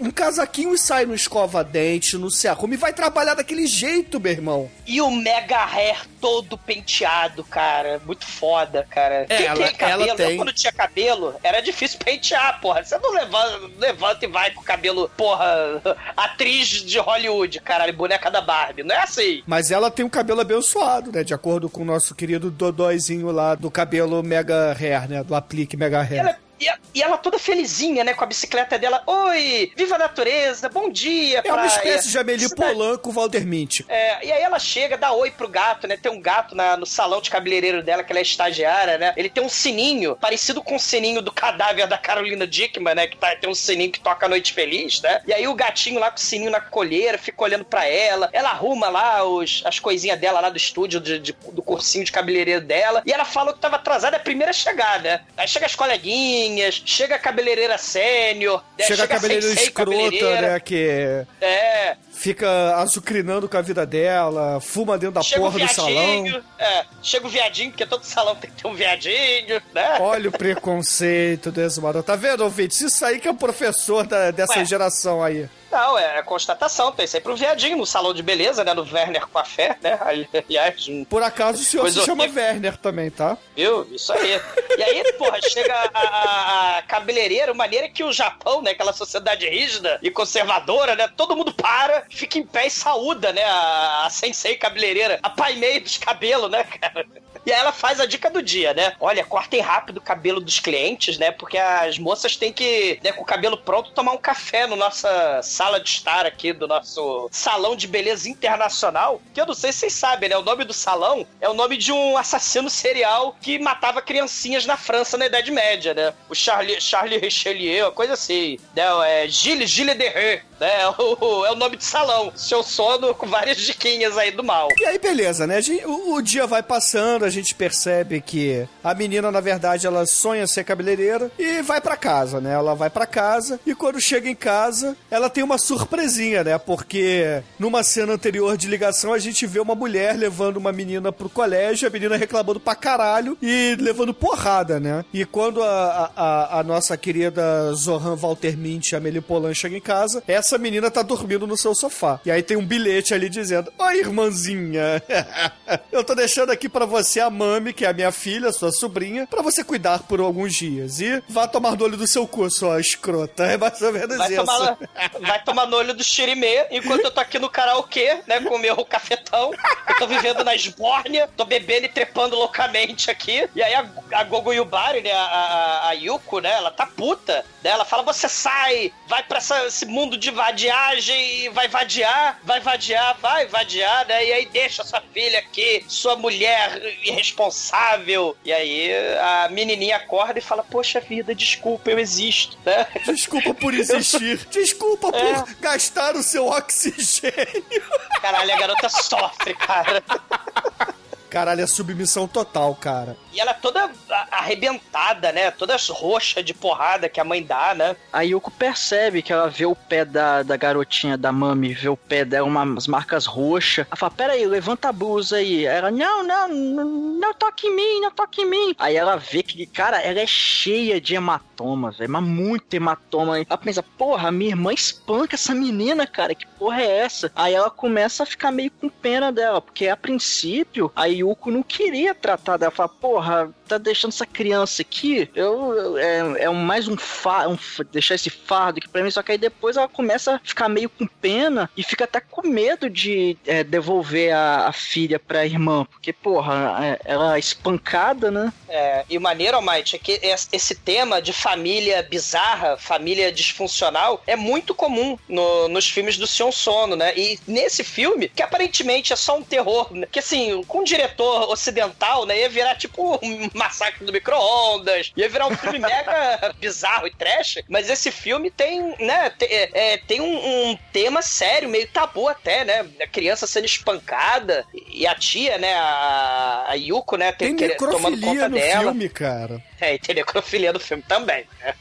um 0.00 0.10
casaquinho 0.10 0.74
e 0.74 0.78
sai 0.78 1.06
no 1.06 1.14
escova-dente, 1.14 2.18
não 2.18 2.30
se 2.30 2.46
arruma 2.48 2.74
e 2.74 2.76
vai 2.76 2.92
trabalhar 2.92 3.34
daquele 3.34 3.66
jeito, 3.66 4.20
meu 4.20 4.32
irmão. 4.32 4.70
E 4.86 5.00
o 5.00 5.10
mega 5.10 5.64
hair 5.64 5.96
todo 6.20 6.56
penteado, 6.58 7.42
cara. 7.44 8.00
Muito 8.04 8.26
foda, 8.26 8.86
cara. 8.90 9.26
É, 9.28 9.36
Quem 9.36 9.46
ela- 9.46 9.66
tem 9.66 9.74
cabelo, 9.74 10.02
ela 10.04 10.14
tem. 10.16 10.30
eu, 10.32 10.36
quando 10.36 10.52
tinha 10.52 10.72
cabelo, 10.72 11.34
era 11.42 11.60
difícil 11.60 11.98
pentear, 11.98 12.60
porra. 12.60 12.84
Você 12.84 12.96
não 12.98 13.12
levanta, 13.12 13.70
levanta 13.78 14.24
e 14.24 14.28
vai 14.28 14.50
com 14.50 14.60
o 14.60 14.64
cabelo, 14.64 15.08
porra, 15.16 15.46
atriz 16.16 16.68
de 16.68 16.98
Hollywood, 16.98 17.60
caralho, 17.60 17.92
boneca 17.92 18.30
da 18.30 18.40
Barbie. 18.40 18.81
Não 18.84 18.94
é 18.94 19.02
assim. 19.02 19.42
Mas 19.46 19.70
ela 19.70 19.90
tem 19.90 20.04
um 20.04 20.08
cabelo 20.08 20.40
abençoado, 20.40 21.12
né? 21.12 21.22
De 21.24 21.34
acordo 21.34 21.68
com 21.68 21.82
o 21.82 21.84
nosso 21.84 22.14
querido 22.14 22.50
Dodóizinho 22.50 23.30
lá 23.30 23.54
do 23.54 23.70
cabelo 23.70 24.22
Mega 24.22 24.72
Hair, 24.72 25.08
né? 25.08 25.24
Do 25.24 25.34
aplique 25.34 25.76
Mega 25.76 26.00
Hair. 26.00 26.20
Ela, 26.20 26.36
e, 26.62 26.68
a- 26.68 26.78
e 26.94 27.02
ela 27.02 27.16
toda 27.18 27.38
felizinha, 27.38 28.04
né, 28.04 28.14
com 28.14 28.24
a 28.24 28.26
bicicleta 28.26 28.78
dela. 28.78 29.02
Oi, 29.06 29.72
viva 29.76 29.94
a 29.96 29.98
natureza, 29.98 30.68
bom 30.68 30.90
dia, 30.90 31.40
É 31.44 31.52
uma 31.52 31.62
praia. 31.62 31.66
espécie 31.68 32.10
de 32.10 32.18
Amelie 32.18 32.54
Polanco 32.54 33.10
Walter 33.10 33.44
Mint. 33.46 33.80
É, 33.88 34.26
e 34.26 34.32
aí 34.32 34.42
ela 34.42 34.58
chega, 34.58 34.96
dá 34.96 35.12
oi 35.12 35.30
pro 35.30 35.48
gato, 35.48 35.86
né? 35.86 35.96
Tem 35.96 36.10
um 36.10 36.20
gato 36.20 36.54
na- 36.54 36.76
no 36.76 36.86
salão 36.86 37.20
de 37.20 37.30
cabeleireiro 37.30 37.82
dela, 37.82 38.02
que 38.04 38.12
ela 38.12 38.18
é 38.20 38.22
estagiária, 38.22 38.98
né? 38.98 39.12
Ele 39.16 39.28
tem 39.28 39.42
um 39.42 39.48
sininho, 39.48 40.16
parecido 40.16 40.62
com 40.62 40.76
o 40.76 40.80
sininho 40.80 41.20
do 41.22 41.32
cadáver 41.32 41.86
da 41.86 41.98
Carolina 41.98 42.46
Dickman, 42.46 42.94
né? 42.94 43.06
Que 43.06 43.16
tá- 43.16 43.34
tem 43.36 43.48
um 43.50 43.54
sininho 43.54 43.90
que 43.90 44.00
toca 44.00 44.26
a 44.26 44.28
Noite 44.28 44.52
Feliz, 44.52 45.00
né? 45.00 45.20
E 45.26 45.32
aí 45.32 45.46
o 45.48 45.54
gatinho 45.54 45.98
lá 45.98 46.10
com 46.10 46.16
o 46.16 46.20
sininho 46.20 46.50
na 46.50 46.60
colheira, 46.60 47.18
fica 47.18 47.42
olhando 47.42 47.64
pra 47.64 47.86
ela. 47.86 48.28
Ela 48.32 48.50
arruma 48.50 48.88
lá 48.88 49.24
os, 49.24 49.62
as 49.64 49.78
coisinhas 49.78 50.18
dela 50.20 50.40
lá 50.40 50.50
do 50.50 50.56
estúdio, 50.56 51.00
de- 51.00 51.18
de- 51.18 51.36
do 51.52 51.62
cursinho 51.62 52.04
de 52.04 52.12
cabeleireiro 52.12 52.60
dela. 52.60 53.02
E 53.04 53.12
ela 53.12 53.24
falou 53.24 53.52
que 53.54 53.60
tava 53.60 53.76
atrasada, 53.76 54.16
é 54.16 54.20
a 54.20 54.22
primeira 54.22 54.50
a 54.50 54.54
chegar, 54.54 55.00
né? 55.00 55.22
Aí 55.36 55.48
chega 55.48 55.66
as 55.66 55.74
coleguinhas, 55.74 56.51
chega 56.70 57.14
a 57.16 57.18
cabeleireira 57.18 57.78
sênior, 57.78 58.62
né? 58.78 58.84
Chega 58.84 59.04
a 59.04 59.08
cabeleireira 59.08 59.54
escrota, 59.60 59.90
cabeleireira. 59.90 60.40
né? 60.52 60.60
Que 60.60 61.24
É, 61.40 61.96
fica 62.22 62.76
azucrinando 62.76 63.48
com 63.48 63.56
a 63.56 63.60
vida 63.62 63.84
dela, 63.84 64.60
fuma 64.60 64.96
dentro 64.96 65.16
da 65.16 65.22
Chega 65.22 65.40
porra 65.40 65.58
do 65.58 65.68
salão. 65.68 66.42
é, 66.56 66.84
chega 67.02 67.26
o 67.26 67.28
viadinho, 67.28 67.70
porque 67.70 67.84
todo 67.84 68.04
salão 68.04 68.36
tem 68.36 68.48
que 68.48 68.62
ter 68.62 68.68
um 68.68 68.74
viadinho, 68.74 69.60
né? 69.74 69.98
Olha 70.00 70.28
o 70.28 70.32
preconceito 70.32 71.50
do 71.50 71.60
exumador. 71.60 72.02
Tá 72.04 72.14
vendo, 72.14 72.44
ouvinte? 72.44 72.84
Isso 72.84 73.04
aí 73.04 73.18
que 73.18 73.26
é 73.26 73.30
o 73.30 73.34
professor 73.34 74.06
da- 74.06 74.30
dessa 74.30 74.60
Ué. 74.60 74.64
geração 74.64 75.20
aí. 75.22 75.48
Não, 75.70 75.98
é 75.98 76.18
a 76.18 76.22
constatação. 76.22 76.92
Tem 76.92 77.06
sempre 77.06 77.32
um 77.32 77.34
viadinho 77.34 77.78
no 77.78 77.86
salão 77.86 78.12
de 78.12 78.22
beleza, 78.22 78.62
né? 78.62 78.74
No 78.74 78.82
Werner 78.82 79.26
Coiffé, 79.26 79.74
né? 79.82 79.98
Aliás, 80.02 80.86
um 80.86 81.02
Por 81.02 81.22
acaso 81.22 81.62
o 81.62 81.64
senhor 81.64 81.84
Coisa 81.84 82.00
se 82.00 82.04
chama 82.06 82.24
horrível. 82.24 82.42
Werner 82.44 82.76
também, 82.76 83.10
tá? 83.10 83.38
Viu? 83.56 83.88
Isso 83.90 84.12
aí. 84.12 84.38
E 84.76 84.82
aí, 84.82 85.12
porra, 85.14 85.38
chega 85.40 85.74
a, 85.74 85.98
a, 85.98 86.78
a 86.78 86.82
cabeleireira, 86.82 87.54
maneira 87.54 87.88
que 87.88 88.04
o 88.04 88.12
Japão, 88.12 88.60
né, 88.60 88.72
aquela 88.72 88.92
sociedade 88.92 89.48
rígida 89.48 89.98
e 90.02 90.10
conservadora, 90.10 90.94
né, 90.94 91.08
todo 91.16 91.34
mundo 91.34 91.54
para, 91.54 92.04
fica 92.12 92.38
em 92.38 92.46
pé 92.46 92.66
e 92.66 92.70
saúda, 92.70 93.32
né, 93.32 93.42
a, 93.44 94.06
a 94.06 94.10
sensei 94.10 94.56
cabeleireira, 94.56 95.18
a 95.22 95.30
pai 95.30 95.54
meio 95.56 95.80
dos 95.80 95.98
cabelos, 95.98 96.50
né, 96.50 96.64
cara? 96.64 97.06
E 97.44 97.52
aí 97.52 97.58
ela 97.58 97.72
faz 97.72 97.98
a 97.98 98.06
dica 98.06 98.30
do 98.30 98.40
dia, 98.40 98.72
né? 98.72 98.94
Olha, 99.00 99.24
cortem 99.24 99.60
rápido 99.60 99.96
o 99.96 100.00
cabelo 100.00 100.40
dos 100.40 100.60
clientes, 100.60 101.18
né? 101.18 101.32
Porque 101.32 101.58
as 101.58 101.98
moças 101.98 102.36
têm 102.36 102.52
que, 102.52 103.00
né, 103.02 103.12
com 103.12 103.22
o 103.22 103.26
cabelo 103.26 103.56
pronto, 103.56 103.90
tomar 103.90 104.12
um 104.12 104.18
café 104.18 104.66
no 104.66 104.76
nossa 104.76 105.40
sala 105.42 105.80
de 105.80 105.88
estar 105.88 106.24
aqui, 106.24 106.52
do 106.52 106.68
nosso 106.68 107.28
salão 107.32 107.74
de 107.74 107.88
beleza 107.88 108.28
internacional. 108.28 109.20
Que 109.34 109.40
eu 109.40 109.46
não 109.46 109.54
sei 109.54 109.72
se 109.72 109.80
vocês 109.80 109.92
sabem, 109.94 110.28
né? 110.28 110.36
O 110.36 110.42
nome 110.42 110.64
do 110.64 110.72
salão 110.72 111.26
é 111.40 111.48
o 111.48 111.54
nome 111.54 111.76
de 111.76 111.90
um 111.90 112.16
assassino 112.16 112.70
serial 112.70 113.36
que 113.40 113.58
matava 113.58 114.00
criancinhas 114.00 114.64
na 114.64 114.76
França 114.76 115.18
na 115.18 115.26
Idade 115.26 115.50
Média, 115.50 115.94
né? 115.94 116.14
O 116.28 116.34
Charlie, 116.34 116.80
Charlie 116.80 117.18
Richelieu, 117.18 117.90
coisa 117.90 118.12
assim. 118.12 118.58
Né? 118.74 118.84
É 119.04 119.28
Gilles, 119.28 119.68
Gilles 119.68 119.98
de 119.98 120.08
Ré, 120.08 120.42
né? 120.60 120.72
É 120.82 120.88
o, 120.88 121.46
é 121.46 121.52
o 121.52 121.54
nome 121.54 121.76
de 121.76 121.84
salão. 121.84 122.01
Seu 122.36 122.62
sono 122.62 123.14
com 123.14 123.26
várias 123.26 123.58
diquinhas 123.58 124.16
aí 124.18 124.30
do 124.30 124.42
mal. 124.44 124.68
E 124.78 124.84
aí, 124.86 124.98
beleza, 124.98 125.46
né? 125.46 125.60
Gente- 125.60 125.84
o, 125.86 126.14
o 126.14 126.22
dia 126.22 126.46
vai 126.46 126.62
passando, 126.62 127.24
a 127.24 127.30
gente 127.30 127.54
percebe 127.54 128.20
que 128.20 128.66
a 128.82 128.94
menina, 128.94 129.30
na 129.30 129.40
verdade, 129.40 129.86
ela 129.86 130.04
sonha 130.06 130.46
ser 130.46 130.64
cabeleireira 130.64 131.30
e 131.38 131.62
vai 131.62 131.80
pra 131.80 131.96
casa, 131.96 132.40
né? 132.40 132.52
Ela 132.54 132.74
vai 132.74 132.90
pra 132.90 133.06
casa 133.06 133.60
e 133.66 133.74
quando 133.74 134.00
chega 134.00 134.28
em 134.28 134.34
casa, 134.34 134.96
ela 135.10 135.28
tem 135.30 135.42
uma 135.44 135.58
surpresinha, 135.58 136.42
né? 136.44 136.58
Porque 136.58 137.42
numa 137.58 137.82
cena 137.82 138.12
anterior 138.14 138.56
de 138.56 138.68
ligação, 138.68 139.12
a 139.12 139.18
gente 139.18 139.46
vê 139.46 139.60
uma 139.60 139.74
mulher 139.74 140.16
levando 140.16 140.56
uma 140.56 140.72
menina 140.72 141.12
pro 141.12 141.28
colégio, 141.28 141.86
a 141.86 141.90
menina 141.90 142.16
reclamando 142.16 142.60
pra 142.60 142.74
caralho 142.74 143.36
e 143.42 143.76
levando 143.80 144.14
porrada, 144.14 144.78
né? 144.80 145.04
E 145.12 145.24
quando 145.24 145.62
a, 145.62 146.10
a, 146.16 146.58
a 146.60 146.62
nossa 146.62 146.96
querida 146.96 147.72
Zohan 147.74 148.16
Walter 148.16 148.56
Mint, 148.56 148.92
a 148.92 148.96
Amelie 148.96 149.20
Polan, 149.20 149.54
chega 149.54 149.76
em 149.76 149.80
casa, 149.80 150.22
essa 150.26 150.58
menina 150.58 150.90
tá 150.90 151.02
dormindo 151.02 151.46
no 151.46 151.56
seu 151.56 151.74
sofá. 151.82 152.20
E 152.24 152.30
aí 152.30 152.42
tem 152.42 152.56
um 152.56 152.64
bilhete 152.64 153.12
ali 153.14 153.28
dizendo: 153.28 153.72
Oi, 153.78 153.98
irmãzinha, 154.00 155.02
eu 155.90 156.04
tô 156.04 156.14
deixando 156.14 156.50
aqui 156.50 156.68
pra 156.68 156.86
você 156.86 157.20
a 157.20 157.28
Mami, 157.30 157.72
que 157.72 157.84
é 157.84 157.88
a 157.88 157.92
minha 157.92 158.12
filha, 158.12 158.52
sua 158.52 158.70
sobrinha, 158.72 159.26
pra 159.26 159.42
você 159.42 159.62
cuidar 159.64 160.00
por 160.00 160.20
alguns 160.20 160.54
dias. 160.54 161.00
E 161.00 161.22
vá 161.28 161.46
tomar 161.48 161.76
no 161.76 161.84
olho 161.84 161.96
do 161.96 162.06
seu 162.06 162.26
cu, 162.26 162.50
sua 162.50 162.80
escrota. 162.80 163.42
É 163.52 163.56
mais 163.58 163.82
ou 163.82 163.92
menos 163.92 164.16
Vai 164.16 164.32
isso. 164.32 164.44
tomar, 164.44 164.78
vai 165.20 165.42
tomar 165.44 165.66
no 165.66 165.76
olho 165.76 165.92
do 165.94 166.02
Chirimê, 166.04 166.66
enquanto 166.70 167.04
eu 167.04 167.10
tô 167.10 167.20
aqui 167.20 167.38
no 167.38 167.50
karaokê, 167.50 168.20
né, 168.26 168.40
com 168.40 168.54
o 168.54 168.58
meu 168.58 168.82
cafetão. 168.84 169.52
Eu 169.88 169.94
tô 169.98 170.06
vivendo 170.06 170.42
na 170.44 170.54
esbórnia, 170.54 171.28
tô 171.36 171.44
bebendo 171.44 171.86
e 171.86 171.88
trepando 171.88 172.36
loucamente 172.36 173.10
aqui. 173.10 173.48
E 173.54 173.62
aí 173.62 173.74
a, 173.74 173.84
a 174.12 174.24
Gogo 174.24 174.52
Yubari, 174.52 175.02
né, 175.02 175.12
a, 175.12 175.18
a, 175.22 175.88
a 175.88 175.92
Yuko, 175.92 176.38
né, 176.40 176.50
ela 176.52 176.70
tá 176.70 176.86
puta. 176.86 177.44
Né, 177.62 177.70
ela 177.70 177.84
fala, 177.84 178.02
você 178.02 178.28
sai, 178.28 178.92
vai 179.08 179.22
pra 179.24 179.38
essa- 179.38 179.66
esse 179.66 179.84
mundo 179.86 180.16
de 180.16 180.30
vadiagem, 180.30 181.44
e 181.44 181.48
vai 181.50 181.68
vadiar, 181.72 182.38
vai 182.44 182.60
vadiar, 182.60 183.16
vai 183.18 183.46
vadiar, 183.46 184.06
né, 184.06 184.26
e 184.26 184.32
aí 184.32 184.46
deixa 184.46 184.84
sua 184.84 185.00
filha 185.12 185.38
aqui, 185.38 185.84
sua 185.88 186.14
mulher 186.16 186.80
irresponsável. 187.02 188.36
E 188.44 188.52
aí 188.52 188.90
a 189.18 189.48
menininha 189.48 189.96
acorda 189.96 190.38
e 190.38 190.42
fala, 190.42 190.62
poxa 190.62 191.00
vida, 191.00 191.34
desculpa, 191.34 191.90
eu 191.90 191.98
existo, 191.98 192.58
né? 192.64 192.86
Desculpa 193.06 193.54
por 193.54 193.72
existir. 193.72 194.38
Desculpa 194.52 195.10
por 195.10 195.54
gastar 195.60 196.14
o 196.14 196.22
seu 196.22 196.46
oxigênio. 196.46 197.82
Caralho, 198.20 198.52
a 198.52 198.58
garota 198.58 198.88
sofre, 198.88 199.54
cara. 199.54 200.02
Caralho, 201.32 201.62
é 201.62 201.66
submissão 201.66 202.28
total, 202.28 202.74
cara. 202.74 203.16
E 203.32 203.40
ela 203.40 203.52
é 203.52 203.54
toda 203.54 203.90
arrebentada, 204.30 205.32
né? 205.32 205.50
Toda 205.50 205.78
roxa 205.88 206.42
de 206.42 206.52
porrada 206.52 207.08
que 207.08 207.18
a 207.18 207.24
mãe 207.24 207.42
dá, 207.42 207.74
né? 207.74 207.96
A 208.12 208.20
Yuko 208.20 208.50
percebe 208.50 209.22
que 209.22 209.32
ela 209.32 209.48
vê 209.48 209.64
o 209.64 209.74
pé 209.74 210.04
da, 210.04 210.42
da 210.42 210.58
garotinha, 210.58 211.16
da 211.16 211.32
Mami, 211.32 211.72
vê 211.72 211.88
o 211.88 211.96
pé 211.96 212.26
dela, 212.26 212.46
umas 212.46 212.86
marcas 212.86 213.24
roxas. 213.24 213.86
Ela 213.88 213.96
fala, 213.96 214.12
pera 214.12 214.32
aí, 214.34 214.44
levanta 214.46 214.90
a 214.90 214.92
blusa 214.92 215.36
aí. 215.36 215.64
Ela, 215.64 215.90
não, 215.90 216.22
não, 216.22 216.48
não, 216.48 216.84
não 216.84 217.32
toque 217.32 217.66
em 217.66 217.74
mim, 217.74 218.00
não 218.02 218.10
toque 218.10 218.42
em 218.42 218.50
mim. 218.50 218.74
Aí 218.78 218.94
ela 218.94 219.16
vê 219.16 219.42
que, 219.42 219.64
cara, 219.64 220.02
ela 220.02 220.20
é 220.20 220.26
cheia 220.26 221.00
de 221.00 221.16
hematoma, 221.62 221.90
velho, 221.92 222.10
mas 222.10 222.22
muito 222.22 222.74
hematoma. 222.74 223.38
Ela 223.38 223.58
pensa, 223.58 223.82
porra, 223.82 224.30
minha 224.32 224.50
irmã 224.50 224.72
espanca 224.72 225.34
essa 225.36 225.54
menina, 225.54 226.06
cara, 226.06 226.34
que 226.34 226.46
porra 226.46 226.82
é 226.82 226.98
essa? 226.98 227.30
Aí 227.34 227.54
ela 227.54 227.70
começa 227.70 228.22
a 228.22 228.26
ficar 228.26 228.50
meio 228.50 228.70
com 228.70 228.88
pena 228.88 229.30
dela, 229.32 229.60
porque 229.60 229.88
a 229.88 229.96
princípio 229.96 230.90
a 230.94 231.06
Yuko 231.06 231.50
não 231.50 231.62
queria 231.62 232.14
tratar 232.14 232.56
dela. 232.56 232.70
Fala, 232.72 232.88
porra, 232.88 233.50
tá 233.68 233.78
deixando 233.78 234.12
essa 234.12 234.26
criança 234.26 234.82
aqui, 234.82 235.30
eu, 235.34 235.96
é, 235.98 236.44
é 236.44 236.50
um- 236.50 236.54
mais 236.54 236.88
um 236.88 236.96
fardo, 236.96 237.58
deixar 237.90 238.14
esse 238.14 238.30
fardo 238.30 238.78
aqui 238.78 238.88
pra 238.88 239.02
mim, 239.02 239.10
só 239.10 239.22
que 239.22 239.32
aí 239.32 239.38
depois 239.38 239.76
ela 239.76 239.88
começa 239.88 240.34
a 240.36 240.38
ficar 240.40 240.68
meio 240.68 240.88
com 240.90 241.06
pena 241.06 241.70
e 241.76 241.82
fica 241.82 242.04
até 242.04 242.20
com 242.20 242.46
medo 242.46 242.88
de 242.90 243.36
é, 243.46 243.64
devolver 243.64 244.32
a, 244.34 244.68
a 244.68 244.72
filha 244.72 245.18
pra 245.18 245.46
irmã, 245.46 245.84
porque, 245.90 246.12
porra, 246.12 246.78
é- 246.82 247.00
ela 247.04 247.36
é 247.36 247.38
espancada, 247.38 248.30
né? 248.30 248.52
É, 248.68 249.04
e 249.08 249.16
o 249.16 249.20
maneiro, 249.20 249.56
Almighty, 249.56 249.96
é 249.96 249.98
que 249.98 250.12
es- 250.22 250.48
esse 250.52 250.74
tema 250.74 251.20
de 251.20 251.32
família 251.52 252.02
bizarra, 252.02 252.76
família 252.78 253.30
disfuncional, 253.30 254.22
é 254.26 254.34
muito 254.36 254.74
comum 254.74 255.18
no- 255.28 255.68
nos 255.68 255.86
filmes 255.88 256.16
do 256.16 256.26
Sion 256.26 256.50
Sono, 256.50 256.96
né? 256.96 257.12
E 257.16 257.38
nesse 257.46 257.84
filme, 257.84 258.28
que 258.28 258.42
aparentemente 258.42 259.12
é 259.12 259.16
só 259.16 259.36
um 259.36 259.42
terror, 259.42 259.92
né? 259.92 260.06
que 260.10 260.18
assim, 260.18 260.62
com 260.64 260.78
um 260.80 260.84
diretor 260.84 261.50
ocidental, 261.50 262.24
né, 262.24 262.38
ia 262.40 262.48
virar 262.48 262.74
tipo 262.76 263.18
um 263.22 263.50
massacre 263.54 264.04
do 264.04 264.12
micro-ondas, 264.12 265.12
ia 265.16 265.28
virar 265.28 265.46
um 265.46 265.56
filme 265.56 265.78
mega 265.78 266.54
bizarro 266.58 267.06
e 267.06 267.10
trash, 267.14 267.58
mas 267.68 267.90
esse 267.90 268.10
filme 268.10 268.50
tem, 268.50 268.94
né, 268.98 269.30
te- 269.30 269.44
é, 269.44 269.70
é, 269.74 269.96
tem 269.98 270.20
um, 270.20 270.70
um 270.70 270.78
tema 270.92 271.20
sério, 271.22 271.68
meio 271.68 271.86
tabu 271.88 272.28
até, 272.28 272.64
né? 272.64 272.86
A 273.00 273.06
criança 273.06 273.46
sendo 273.46 273.66
espancada 273.66 274.64
e 274.90 275.06
a 275.06 275.14
tia, 275.14 275.58
né, 275.58 275.74
a, 275.74 276.64
a 276.68 276.74
Yuko, 276.74 277.16
né, 277.16 277.30
Tem 277.32 277.54
querer- 277.54 277.76
tomando 277.76 278.10
necrofilia 278.16 278.30
conta 278.44 278.48
no 278.48 278.54
dela. 278.56 278.82
filme, 278.92 279.08
cara. 279.10 279.62
É, 279.82 279.94
e 279.94 279.98
tem 279.98 280.14
necrofilia 280.16 280.72
no 280.72 280.78
filme 280.78 281.02
também. 281.02 281.44
né? 281.60 281.74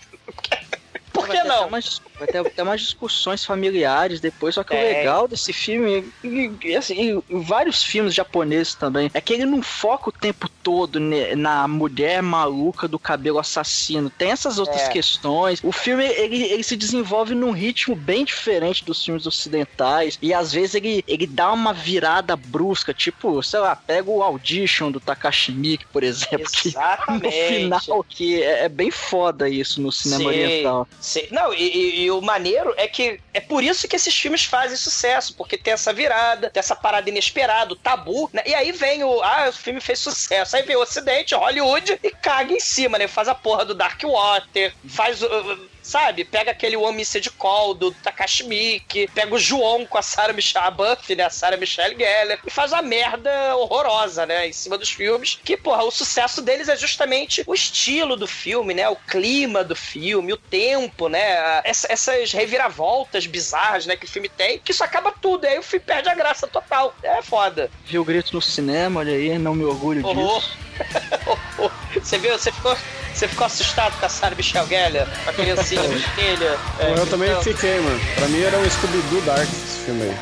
Que 1.32 1.42
ter 1.42 1.48
não? 1.48 1.56
até 1.58 1.66
umas- 1.66 2.02
até 2.46 2.64
umas 2.64 2.82
discussões 2.82 3.44
familiares 3.46 4.20
depois, 4.20 4.56
só 4.56 4.64
que 4.64 4.74
o 4.74 4.78
Tem. 4.78 4.88
legal 4.94 5.28
desse 5.28 5.52
filme, 5.54 6.12
e, 6.24 6.52
e, 6.64 6.76
assim, 6.76 7.22
e 7.30 7.36
vários 7.40 7.84
filmes 7.84 8.14
japoneses 8.14 8.76
também, 8.76 9.10
é 9.14 9.20
que 9.22 9.34
ele 9.34 9.46
não 9.46 9.62
foca 9.62 10.10
o 10.10 10.12
tempo 10.12 10.48
todo 10.64 11.00
ne- 11.00 11.36
na 11.36 11.68
mulher 11.68 12.22
maluca 12.22 12.88
do 12.88 13.00
cabelo 13.00 13.40
assassino. 13.40 14.10
Tem 14.10 14.32
essas 14.32 14.60
outras 14.60 14.82
É. 14.84 14.90
questões. 14.90 15.60
O 15.64 15.72
filme, 15.72 16.06
ele, 16.06 16.44
ele 16.44 16.64
se 16.64 16.76
desenvolve 16.76 17.34
num 17.34 17.52
ritmo 17.52 17.96
bem 17.96 18.24
diferente 18.24 18.84
dos 18.86 19.04
filmes 19.04 19.26
ocidentais, 19.26 20.18
e 20.22 20.34
às 20.34 20.52
vezes 20.52 20.76
ele, 20.76 21.04
ele 21.08 21.26
dá 21.28 21.52
uma 21.52 21.74
virada 21.74 22.36
brusca, 22.36 22.94
tipo, 22.94 23.42
sei 23.44 23.60
lá, 23.60 23.76
pega 23.76 24.10
o 24.10 24.22
Audition 24.24 24.92
do 24.92 25.00
Takashi 25.00 25.52
Miike, 25.52 25.86
por 25.88 26.04
exemplo, 26.04 26.46
que 26.52 26.70
no 26.76 26.82
Exatamente. 26.82 27.48
final, 27.48 28.06
que 28.08 28.42
é, 28.44 28.66
é 28.66 28.70
bem 28.70 28.92
foda 28.92 29.50
isso 29.50 29.82
no 29.82 29.92
cinema 29.92 30.22
Sim, 30.22 30.28
oriental. 30.28 30.88
sim. 31.00 31.21
Não, 31.32 31.54
e, 31.54 31.58
e- 31.64 32.02
e 32.04 32.12
o 32.12 32.22
maneiro 32.22 32.74
é 32.78 32.88
que 32.88 33.20
é 33.34 33.40
por 33.42 33.64
isso 33.64 33.88
que 33.88 33.96
esses 33.96 34.16
filmes 34.18 34.46
fazem 34.46 34.78
sucesso, 34.78 35.34
porque 35.36 35.58
tem 35.58 35.74
essa 35.74 35.92
virada, 35.94 36.50
tem 36.50 36.60
essa 36.60 36.76
parada 36.76 37.10
inesperada, 37.10 37.74
o 37.74 37.76
tabu, 37.76 38.30
né? 38.34 38.42
E 38.46 38.54
aí 38.56 38.72
vem 38.72 39.04
o. 39.04 39.22
Ah, 39.22 39.48
o 39.50 39.54
filme 39.54 39.82
fez 39.82 40.00
sucesso. 40.00 40.56
Aí 40.56 40.64
vem 40.64 40.76
o 40.76 40.82
Ocidente, 40.82 41.36
Hollywood, 41.36 42.00
e 42.04 42.12
caga 42.12 42.54
em 42.54 42.60
cima, 42.60 42.98
né? 42.98 43.08
Faz 43.08 43.28
a 43.28 43.36
porra 43.36 43.66
do 43.66 43.74
Dark 43.76 44.02
Water, 44.04 44.74
faz 44.90 45.22
o. 45.22 45.71
Sabe? 45.82 46.24
Pega 46.24 46.52
aquele 46.52 46.78
One 46.78 46.96
Missed 46.98 47.30
Call 47.32 47.74
do 47.74 47.92
Takashi 47.92 48.44
Miike, 48.44 49.10
pega 49.14 49.34
o 49.34 49.40
João 49.40 49.86
com 49.86 49.98
a 49.98 50.02
Sarah 50.02 50.32
Michelle, 50.34 50.68
a 50.68 50.72
Buffy, 50.72 51.16
né? 51.16 51.24
A 51.26 51.30
Sarah 51.30 51.58
Michelle 51.58 51.96
Gellar, 51.98 52.40
e 52.46 52.52
faz 52.52 52.72
uma 52.72 52.82
merda 52.82 53.56
horrorosa, 53.58 54.26
né? 54.26 54.48
Em 54.48 54.54
cima 54.54 54.78
dos 54.78 54.92
filmes. 54.92 55.40
Que, 55.44 55.58
porra, 55.58 55.84
o 55.84 55.92
sucesso 55.92 56.42
deles 56.42 56.70
é 56.70 56.76
justamente 56.78 57.44
o 57.48 57.54
estilo 57.54 58.16
do 58.16 58.28
filme, 58.28 58.74
né? 58.74 58.88
O 58.90 58.96
clima 58.96 59.64
do 59.64 59.76
filme, 59.76 60.34
o 60.34 60.38
tempo, 60.38 61.10
né? 61.10 61.62
essa- 61.64 61.88
essas 61.92 62.32
reviravoltas 62.32 63.26
bizarras, 63.26 63.86
né? 63.86 63.96
Que 63.96 64.06
o 64.06 64.10
filme 64.10 64.30
tem, 64.30 64.60
que 64.60 64.72
isso 64.72 64.84
acaba 64.84 65.12
tudo. 65.12 65.46
Aí 65.46 65.58
o 65.58 65.64
filme 65.64 65.86
perde 65.86 66.10
a 66.10 66.14
graça 66.16 66.48
total. 66.48 66.94
É 67.02 67.22
foda. 67.22 67.70
Vi 67.86 67.98
o 67.98 68.06
grito 68.06 68.34
no 68.36 68.42
cinema, 68.42 69.00
olha 69.00 69.14
aí, 69.14 69.38
não 69.38 69.56
me 69.56 69.64
orgulho 69.64 70.06
Horror. 70.06 70.40
disso. 70.42 70.58
Você 72.02 72.18
viu? 72.18 72.38
Você 72.38 72.52
ficou, 72.52 72.76
você 73.14 73.28
ficou 73.28 73.46
assustado 73.46 73.98
com 74.00 74.06
a 74.06 74.10
Sarah 74.10 74.36
Michelle 74.36 74.68
Gellar? 74.68 75.08
Com 75.24 75.30
a 75.30 75.34
criancinha 75.34 75.82
vermelha? 75.88 76.58
é, 76.80 76.94
eu 76.98 77.06
também 77.08 77.30
então- 77.30 77.44
fiquei, 77.44 77.80
mano. 77.80 78.00
Pra 78.16 78.28
mim 78.28 78.42
era 78.42 78.58
um 78.58 78.70
Scooby-Doo 78.70 79.22
Dark 79.22 79.44
esse 79.44 79.86
filme 79.86 80.04
aí. 80.04 80.16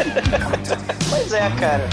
Pois 1.10 1.32
é, 1.32 1.50
cara. 1.58 1.88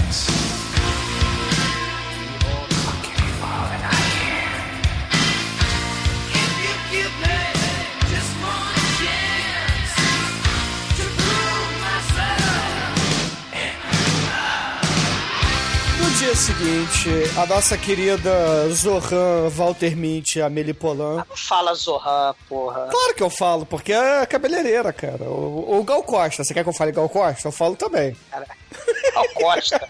Seguinte, 16.38 17.10
a 17.36 17.46
nossa 17.46 17.76
querida 17.76 18.30
Zohan 18.70 19.50
Walter 19.50 19.96
Mint, 19.96 20.36
a 20.36 20.48
Melipolan. 20.48 21.24
Não 21.28 21.36
fala 21.36 21.74
Zohan, 21.74 22.32
porra. 22.48 22.86
Claro 22.90 23.14
que 23.14 23.22
eu 23.22 23.28
falo, 23.28 23.66
porque 23.66 23.92
é 23.92 24.24
cabeleireira, 24.24 24.92
cara. 24.92 25.24
O, 25.24 25.80
o 25.80 25.82
Gal 25.82 26.02
Costa, 26.04 26.44
você 26.44 26.54
quer 26.54 26.62
que 26.62 26.68
eu 26.68 26.74
fale 26.74 26.92
Gal 26.92 27.08
Costa? 27.08 27.48
Eu 27.48 27.52
falo 27.52 27.74
também. 27.74 28.16
Gal 28.30 29.28
Costa. 29.34 29.80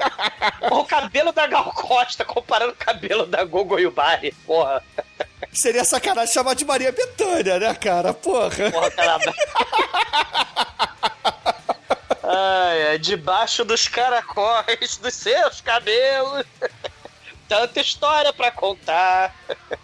o 0.70 0.84
cabelo 0.84 1.32
da 1.32 1.46
Gal 1.46 1.70
Costa 1.72 2.24
comparando 2.24 2.72
o 2.72 2.76
cabelo 2.76 3.26
da 3.26 3.44
Gogo 3.44 3.78
Yubari, 3.78 4.32
porra. 4.46 4.82
Seria 5.52 5.84
sacanagem 5.84 6.32
chamar 6.32 6.54
de 6.54 6.64
Maria 6.64 6.92
Bethânia, 6.92 7.58
né, 7.58 7.74
cara? 7.74 8.14
Porra. 8.14 8.70
Porra, 8.70 8.90
caramba. 8.90 9.34
Ai, 12.30 12.88
ai, 12.88 12.98
debaixo 12.98 13.64
dos 13.64 13.88
caracóis 13.88 14.98
dos 14.98 15.14
seus 15.14 15.62
cabelos. 15.62 16.44
Tanta 17.48 17.80
história 17.80 18.32
pra 18.32 18.50
contar. 18.50 19.34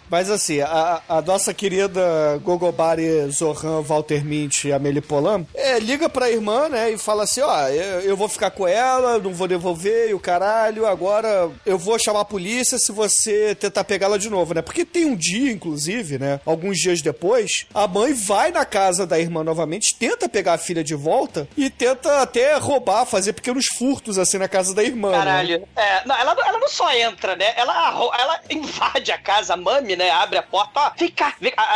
Mas 0.09 0.29
assim, 0.29 0.61
a, 0.61 1.01
a 1.09 1.21
nossa 1.21 1.53
querida 1.53 2.39
Gogobari 2.43 3.27
Zohan 3.31 3.81
Walter 3.81 4.23
Mint 4.23 4.65
e 4.65 4.71
a 4.73 4.77
Melipolan 4.79 5.45
é, 5.53 5.79
liga 5.79 6.07
pra 6.07 6.29
irmã, 6.29 6.69
né, 6.69 6.91
e 6.91 6.97
fala 6.97 7.23
assim, 7.23 7.41
ó, 7.41 7.67
eu, 7.69 8.01
eu 8.01 8.15
vou 8.17 8.29
ficar 8.29 8.51
com 8.51 8.67
ela, 8.67 9.17
não 9.17 9.33
vou 9.33 9.47
devolver, 9.47 10.09
e 10.09 10.13
o 10.13 10.19
caralho, 10.19 10.85
agora 10.85 11.49
eu 11.65 11.77
vou 11.77 11.97
chamar 11.97 12.21
a 12.21 12.25
polícia 12.25 12.77
se 12.77 12.91
você 12.91 13.55
tentar 13.55 13.83
pegá-la 13.83 14.17
de 14.17 14.29
novo, 14.29 14.53
né? 14.53 14.61
Porque 14.61 14.85
tem 14.85 15.05
um 15.05 15.15
dia, 15.15 15.51
inclusive, 15.51 16.19
né, 16.19 16.39
alguns 16.45 16.77
dias 16.77 17.01
depois, 17.01 17.65
a 17.73 17.87
mãe 17.87 18.13
vai 18.13 18.51
na 18.51 18.63
casa 18.63 19.07
da 19.07 19.19
irmã 19.19 19.43
novamente, 19.43 19.95
tenta 19.95 20.29
pegar 20.29 20.53
a 20.53 20.57
filha 20.59 20.83
de 20.83 20.93
volta 20.95 21.47
e 21.57 21.69
tenta 21.69 22.21
até 22.21 22.55
roubar, 22.57 23.05
fazer 23.05 23.33
pequenos 23.33 23.65
furtos, 23.77 24.19
assim, 24.19 24.37
na 24.37 24.47
casa 24.47 24.73
da 24.75 24.83
irmã. 24.83 25.11
né? 25.11 25.17
Caralho. 25.17 25.67
É, 25.75 26.05
não, 26.05 26.15
ela, 26.15 26.35
não- 26.35 26.45
ela 26.47 26.59
não 26.59 26.69
só 26.69 26.91
entra, 26.93 27.35
né? 27.35 27.54
Ela, 27.55 28.11
ela 28.19 28.41
invade 28.49 29.11
a 29.11 29.17
casa, 29.17 29.53
a 29.53 29.57
mami, 29.57 29.95
né? 29.95 30.09
Abre 30.09 30.37
a 30.37 30.43
porta, 30.43 30.79
ó, 30.79 30.91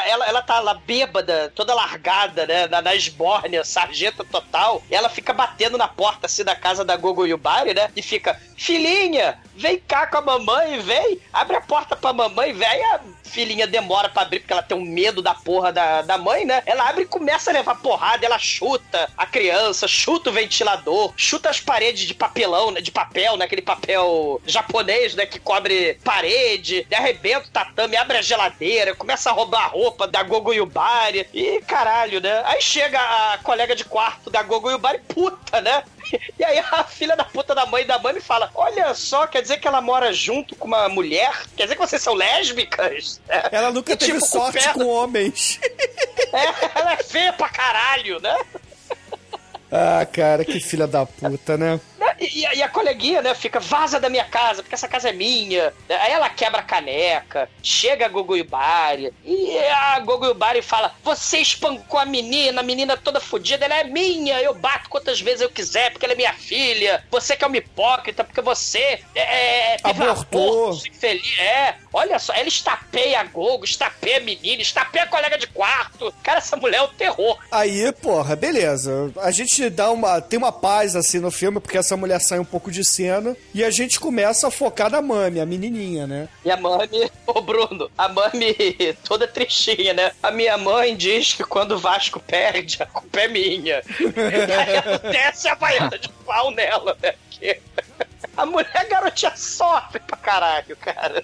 Ela, 0.05 0.27
ela 0.27 0.41
tá 0.41 0.59
lá 0.59 0.73
bêbada, 0.73 1.51
toda 1.55 1.73
largada, 1.73 2.45
né? 2.45 2.67
Na, 2.67 2.81
na 2.81 2.95
esbórnia, 2.95 3.63
sarjeta 3.63 4.23
total. 4.23 4.83
E 4.89 4.95
ela 4.95 5.09
fica 5.09 5.33
batendo 5.33 5.77
na 5.77 5.87
porta, 5.87 6.25
assim, 6.25 6.43
da 6.43 6.55
casa 6.55 6.83
da 6.83 6.97
Gogo 6.97 7.25
Yubari, 7.25 7.73
né? 7.73 7.89
E 7.95 8.01
fica, 8.01 8.39
filhinha, 8.57 9.39
vem 9.55 9.79
cá 9.79 10.07
com 10.07 10.17
a 10.17 10.21
mamãe, 10.21 10.79
vem. 10.79 11.19
Abre 11.31 11.55
a 11.55 11.61
porta 11.61 11.95
pra 11.95 12.11
mamãe, 12.11 12.53
vem. 12.53 12.83
A 12.85 12.99
filhinha 13.23 13.67
demora 13.67 14.09
pra 14.09 14.23
abrir 14.23 14.39
porque 14.39 14.51
ela 14.51 14.63
tem 14.63 14.77
um 14.77 14.81
medo 14.81 15.21
da 15.21 15.33
porra 15.33 15.71
da, 15.71 16.01
da 16.01 16.17
mãe, 16.17 16.45
né? 16.45 16.61
Ela 16.65 16.89
abre 16.89 17.03
e 17.03 17.07
começa 17.07 17.51
a 17.51 17.53
levar 17.53 17.75
porrada, 17.75 18.25
ela 18.25 18.39
chuta 18.39 19.09
a 19.17 19.25
criança, 19.25 19.87
chuta 19.87 20.29
o 20.29 20.33
ventilador, 20.33 21.13
chuta 21.15 21.49
as 21.49 21.59
paredes 21.59 22.07
de 22.07 22.13
papelão, 22.13 22.71
né? 22.71 22.81
De 22.81 22.91
papel, 22.91 23.37
né? 23.37 23.45
Aquele 23.45 23.61
papel 23.61 24.41
japonês, 24.45 25.15
né? 25.15 25.25
Que 25.25 25.39
cobre 25.39 25.68
parede, 26.03 26.85
arrebenta 26.93 27.47
o 27.47 27.51
tatame, 27.51 27.95
abre 27.97 28.17
a 28.17 28.21
geladeira, 28.21 28.95
começa 28.95 29.29
a 29.29 29.33
roubar 29.33 29.63
a 29.65 29.67
roupa 29.67 30.07
da 30.07 30.23
Gogo 30.23 30.53
Yubari. 30.53 31.27
E 31.33 31.61
caralho, 31.61 32.19
né? 32.21 32.41
Aí 32.45 32.61
chega 32.61 32.99
a 32.99 33.37
colega 33.43 33.75
de 33.75 33.85
quarto 33.85 34.29
da 34.29 34.41
Gogo 34.43 34.69
Yubari, 34.71 34.99
puta, 35.07 35.61
né? 35.61 35.83
E 36.39 36.43
aí 36.43 36.57
a 36.57 36.83
filha 36.83 37.15
da 37.15 37.23
puta 37.23 37.53
da 37.53 37.65
mãe 37.67 37.85
da 37.85 37.99
mãe 37.99 38.19
fala: 38.19 38.49
Olha 38.55 38.93
só, 38.95 39.27
quer 39.27 39.41
dizer 39.41 39.57
que 39.57 39.67
ela 39.67 39.79
mora 39.81 40.11
junto 40.11 40.55
com 40.55 40.67
uma 40.67 40.89
mulher? 40.89 41.31
Quer 41.55 41.63
dizer 41.63 41.75
que 41.75 41.81
vocês 41.81 42.01
são 42.01 42.13
lésbicas? 42.15 43.21
Ela 43.51 43.71
nunca 43.71 43.93
E, 43.93 43.97
teve 43.97 44.13
tipo, 44.13 44.25
sorte 44.25 44.53
perna- 44.57 44.73
com 44.73 44.85
homens. 44.87 45.59
É, 46.31 46.79
ela 46.79 46.93
é 46.93 46.97
feia 47.03 47.33
pra 47.33 47.49
caralho, 47.49 48.19
né? 48.19 48.37
ah, 49.71 50.05
cara, 50.05 50.45
que 50.45 50.59
filha 50.59 50.85
da 50.85 51.03
puta, 51.05 51.57
né? 51.57 51.79
E, 52.19 52.39
e 52.39 52.45
a- 52.45 52.53
e 52.55 52.63
a 52.63 52.69
coleguinha, 52.69 53.21
né, 53.21 53.33
fica, 53.35 53.59
vaza 53.59 53.99
da 53.99 54.09
minha 54.09 54.25
casa, 54.25 54.61
porque 54.61 54.75
essa 54.75 54.87
casa 54.87 55.09
é 55.09 55.13
minha. 55.13 55.73
Aí 55.89 56.11
ela 56.11 56.29
quebra 56.29 56.59
a 56.59 56.63
caneca, 56.63 57.49
chega 57.63 58.05
a 58.05 58.09
Gogo 58.09 58.35
Yubari, 58.35 59.13
e 59.25 59.57
a 59.69 59.99
Gogo 59.99 60.25
Yubari 60.25 60.61
fala, 60.61 60.93
você 61.03 61.39
espancou 61.39 61.99
a 61.99 62.05
menina, 62.05 62.61
a 62.61 62.63
menina 62.63 62.97
toda 62.97 63.19
fodida, 63.19 63.65
ela 63.65 63.79
é 63.79 63.83
minha, 63.83 64.41
eu 64.41 64.53
bato 64.53 64.89
quantas 64.89 65.19
vezes 65.21 65.41
eu 65.41 65.49
quiser, 65.49 65.91
porque 65.91 66.05
ela 66.05 66.13
é 66.13 66.17
minha 66.17 66.33
filha. 66.33 67.03
Você 67.11 67.35
que 67.35 67.43
é 67.43 67.47
uma 67.47 67.57
hipócrita, 67.57 68.23
porque 68.23 68.41
você 68.41 69.01
é, 69.15 69.77
teve 69.77 70.01
um 70.03 70.09
Abortou. 70.11 70.63
aborto 70.69 70.87
infeliz. 70.87 71.39
É, 71.39 71.75
olha 71.93 72.19
só, 72.19 72.33
ela 72.33 72.47
estapeia 72.47 73.19
a 73.19 73.23
Gogo, 73.23 73.65
estapeia 73.65 74.17
a 74.17 74.21
menina, 74.21 74.61
estapeia 74.61 75.05
a 75.05 75.07
colega 75.07 75.37
de 75.37 75.47
quarto. 75.47 76.13
Cara, 76.23 76.39
essa 76.39 76.55
mulher 76.57 76.77
é 76.77 76.81
o 76.81 76.87
terror. 76.89 77.37
Aí, 77.51 77.91
porra, 77.93 78.35
beleza. 78.35 79.11
A 79.17 79.31
gente 79.31 79.69
dá 79.69 79.89
uma. 79.91 80.21
Tem 80.21 80.37
uma 80.37 80.51
paz 80.51 80.95
assim 80.95 81.19
no 81.19 81.31
filme, 81.31 81.59
porque 81.59 81.77
essa 81.77 81.88
mulher 81.97 82.19
sai 82.19 82.39
um 82.39 82.45
pouco 82.45 82.71
de 82.71 82.83
cena. 82.83 83.35
E 83.53 83.63
a 83.63 83.69
gente 83.71 83.99
começa 83.99 84.47
a 84.47 84.51
focar 84.51 84.89
na 84.89 85.01
Mami, 85.01 85.39
a 85.39 85.45
menininha, 85.45 86.05
né? 86.07 86.27
E 86.45 86.51
a 86.51 86.57
mami, 86.57 87.09
ô 87.27 87.41
Bruno, 87.41 87.89
a 87.97 88.07
mami 88.09 88.55
toda 89.03 89.27
tristinha, 89.27 89.93
né? 89.93 90.11
A 90.21 90.31
minha 90.31 90.57
mãe 90.57 90.95
diz 90.95 91.33
que 91.33 91.43
quando 91.43 91.73
o 91.73 91.79
Vasco 91.79 92.19
perde, 92.19 92.81
a 92.81 92.85
culpa 92.85 93.19
é 93.21 93.27
minha. 93.27 93.81
e 93.99 94.51
aí 94.51 95.11
desce 95.11 95.47
a 95.47 95.55
baiana 95.55 95.97
de 95.97 96.09
pau 96.25 96.51
nela, 96.51 96.97
né? 97.01 97.13
Que- 97.31 97.59
A 98.37 98.45
mulher 98.45 98.87
garotinha 98.89 99.33
sofre 99.35 99.99
pra 99.99 100.17
caralho, 100.17 100.75
cara. 100.77 101.23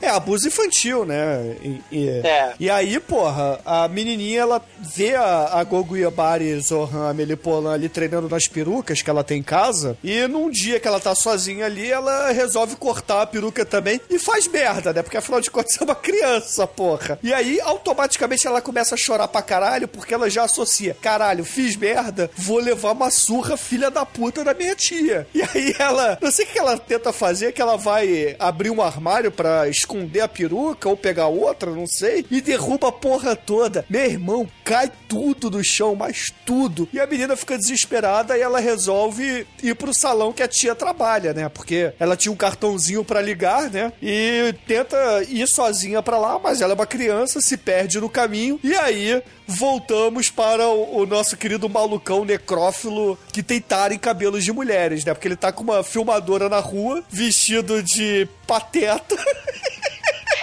É, 0.00 0.08
abuso 0.08 0.46
infantil, 0.46 1.04
né? 1.04 1.56
E, 1.62 1.80
e- 1.90 2.08
É. 2.24 2.52
e 2.60 2.70
aí, 2.70 3.00
porra, 3.00 3.60
a 3.66 3.88
menininha, 3.88 4.40
ela 4.42 4.62
vê 4.78 5.14
a, 5.16 5.50
a 5.58 5.64
Gogo 5.64 5.96
Yabari 5.96 6.58
Zohan, 6.60 7.10
a 7.10 7.14
Melipolan 7.14 7.72
ali 7.74 7.88
treinando 7.88 8.28
nas 8.28 8.46
perucas 8.46 9.02
que 9.02 9.10
ela 9.10 9.24
tem 9.24 9.40
em 9.40 9.42
casa. 9.42 9.98
E 10.04 10.26
num 10.28 10.50
dia 10.50 10.78
que 10.78 10.86
ela 10.86 11.00
tá 11.00 11.14
sozinha 11.16 11.66
ali, 11.66 11.90
ela 11.90 12.30
resolve 12.30 12.76
cortar 12.76 13.22
a 13.22 13.26
peruca 13.26 13.64
também 13.64 14.00
e 14.08 14.18
faz 14.20 14.46
merda, 14.46 14.92
né? 14.92 15.02
Porque 15.02 15.16
afinal 15.16 15.40
de 15.40 15.50
contas 15.50 15.76
é 15.80 15.84
uma 15.84 15.96
criança, 15.96 16.64
porra. 16.66 17.18
E 17.22 17.34
aí, 17.34 17.60
automaticamente, 17.60 18.46
ela 18.46 18.60
começa 18.60 18.94
a 18.94 18.98
chorar 18.98 19.26
pra 19.26 19.42
caralho 19.42 19.88
porque 19.88 20.14
ela 20.14 20.30
já 20.30 20.44
associa: 20.44 20.96
caralho, 21.02 21.44
fiz 21.44 21.74
merda, 21.74 22.30
vou 22.36 22.58
levar 22.60 22.92
uma 22.92 23.10
surra 23.10 23.56
filha 23.56 23.90
da 23.90 24.06
puta 24.06 24.44
da 24.44 24.54
minha 24.54 24.76
tia. 24.76 25.26
E 25.34 25.42
aí 25.42 25.74
ela, 25.78 26.16
não 26.22 26.30
sei 26.30 26.44
o 26.44 26.48
que 26.48 26.58
ela 26.58 26.78
tenta 26.78 27.12
fazer, 27.12 27.52
que 27.52 27.60
ela 27.60 27.76
vai 27.76 28.36
abrir 28.38 28.70
um 28.70 28.80
armário 28.80 29.32
pra 29.32 29.68
esconder 29.68 29.87
a 30.22 30.28
peruca 30.28 30.88
ou 30.88 30.96
pegar 30.96 31.26
outra, 31.28 31.70
não 31.70 31.86
sei, 31.86 32.24
e 32.30 32.40
derruba 32.40 32.88
a 32.88 32.92
porra 32.92 33.36
toda. 33.36 33.84
Meu 33.88 34.04
irmão, 34.04 34.48
cai 34.64 34.90
tudo 35.08 35.50
no 35.50 35.64
chão, 35.64 35.94
mas 35.94 36.32
tudo. 36.44 36.88
E 36.92 37.00
a 37.00 37.06
menina 37.06 37.36
fica 37.36 37.56
desesperada 37.56 38.36
e 38.36 38.40
ela 38.40 38.60
resolve 38.60 39.46
ir 39.62 39.74
pro 39.74 39.94
salão 39.94 40.32
que 40.32 40.42
a 40.42 40.48
tia 40.48 40.74
trabalha, 40.74 41.32
né? 41.32 41.48
Porque 41.48 41.92
ela 41.98 42.16
tinha 42.16 42.32
um 42.32 42.36
cartãozinho 42.36 43.04
pra 43.04 43.22
ligar, 43.22 43.70
né? 43.70 43.92
E 44.02 44.54
tenta 44.66 44.96
ir 45.28 45.46
sozinha 45.46 46.02
pra 46.02 46.18
lá, 46.18 46.38
mas 46.38 46.60
ela 46.60 46.72
é 46.72 46.74
uma 46.74 46.86
criança, 46.86 47.40
se 47.40 47.56
perde 47.56 48.00
no 48.00 48.08
caminho. 48.08 48.58
E 48.62 48.74
aí 48.74 49.22
voltamos 49.46 50.28
para 50.30 50.68
o, 50.68 50.98
o 50.98 51.06
nosso 51.06 51.36
querido 51.36 51.68
malucão 51.68 52.24
necrófilo 52.24 53.18
que 53.32 53.42
tem 53.42 53.60
tara 53.60 53.94
em 53.94 53.98
cabelos 53.98 54.44
de 54.44 54.52
mulheres, 54.52 55.04
né? 55.04 55.14
Porque 55.14 55.26
ele 55.26 55.36
tá 55.36 55.50
com 55.50 55.62
uma 55.62 55.82
filmadora 55.82 56.48
na 56.48 56.58
rua, 56.58 57.02
vestido 57.08 57.82
de 57.82 58.28
pateta, 58.46 59.16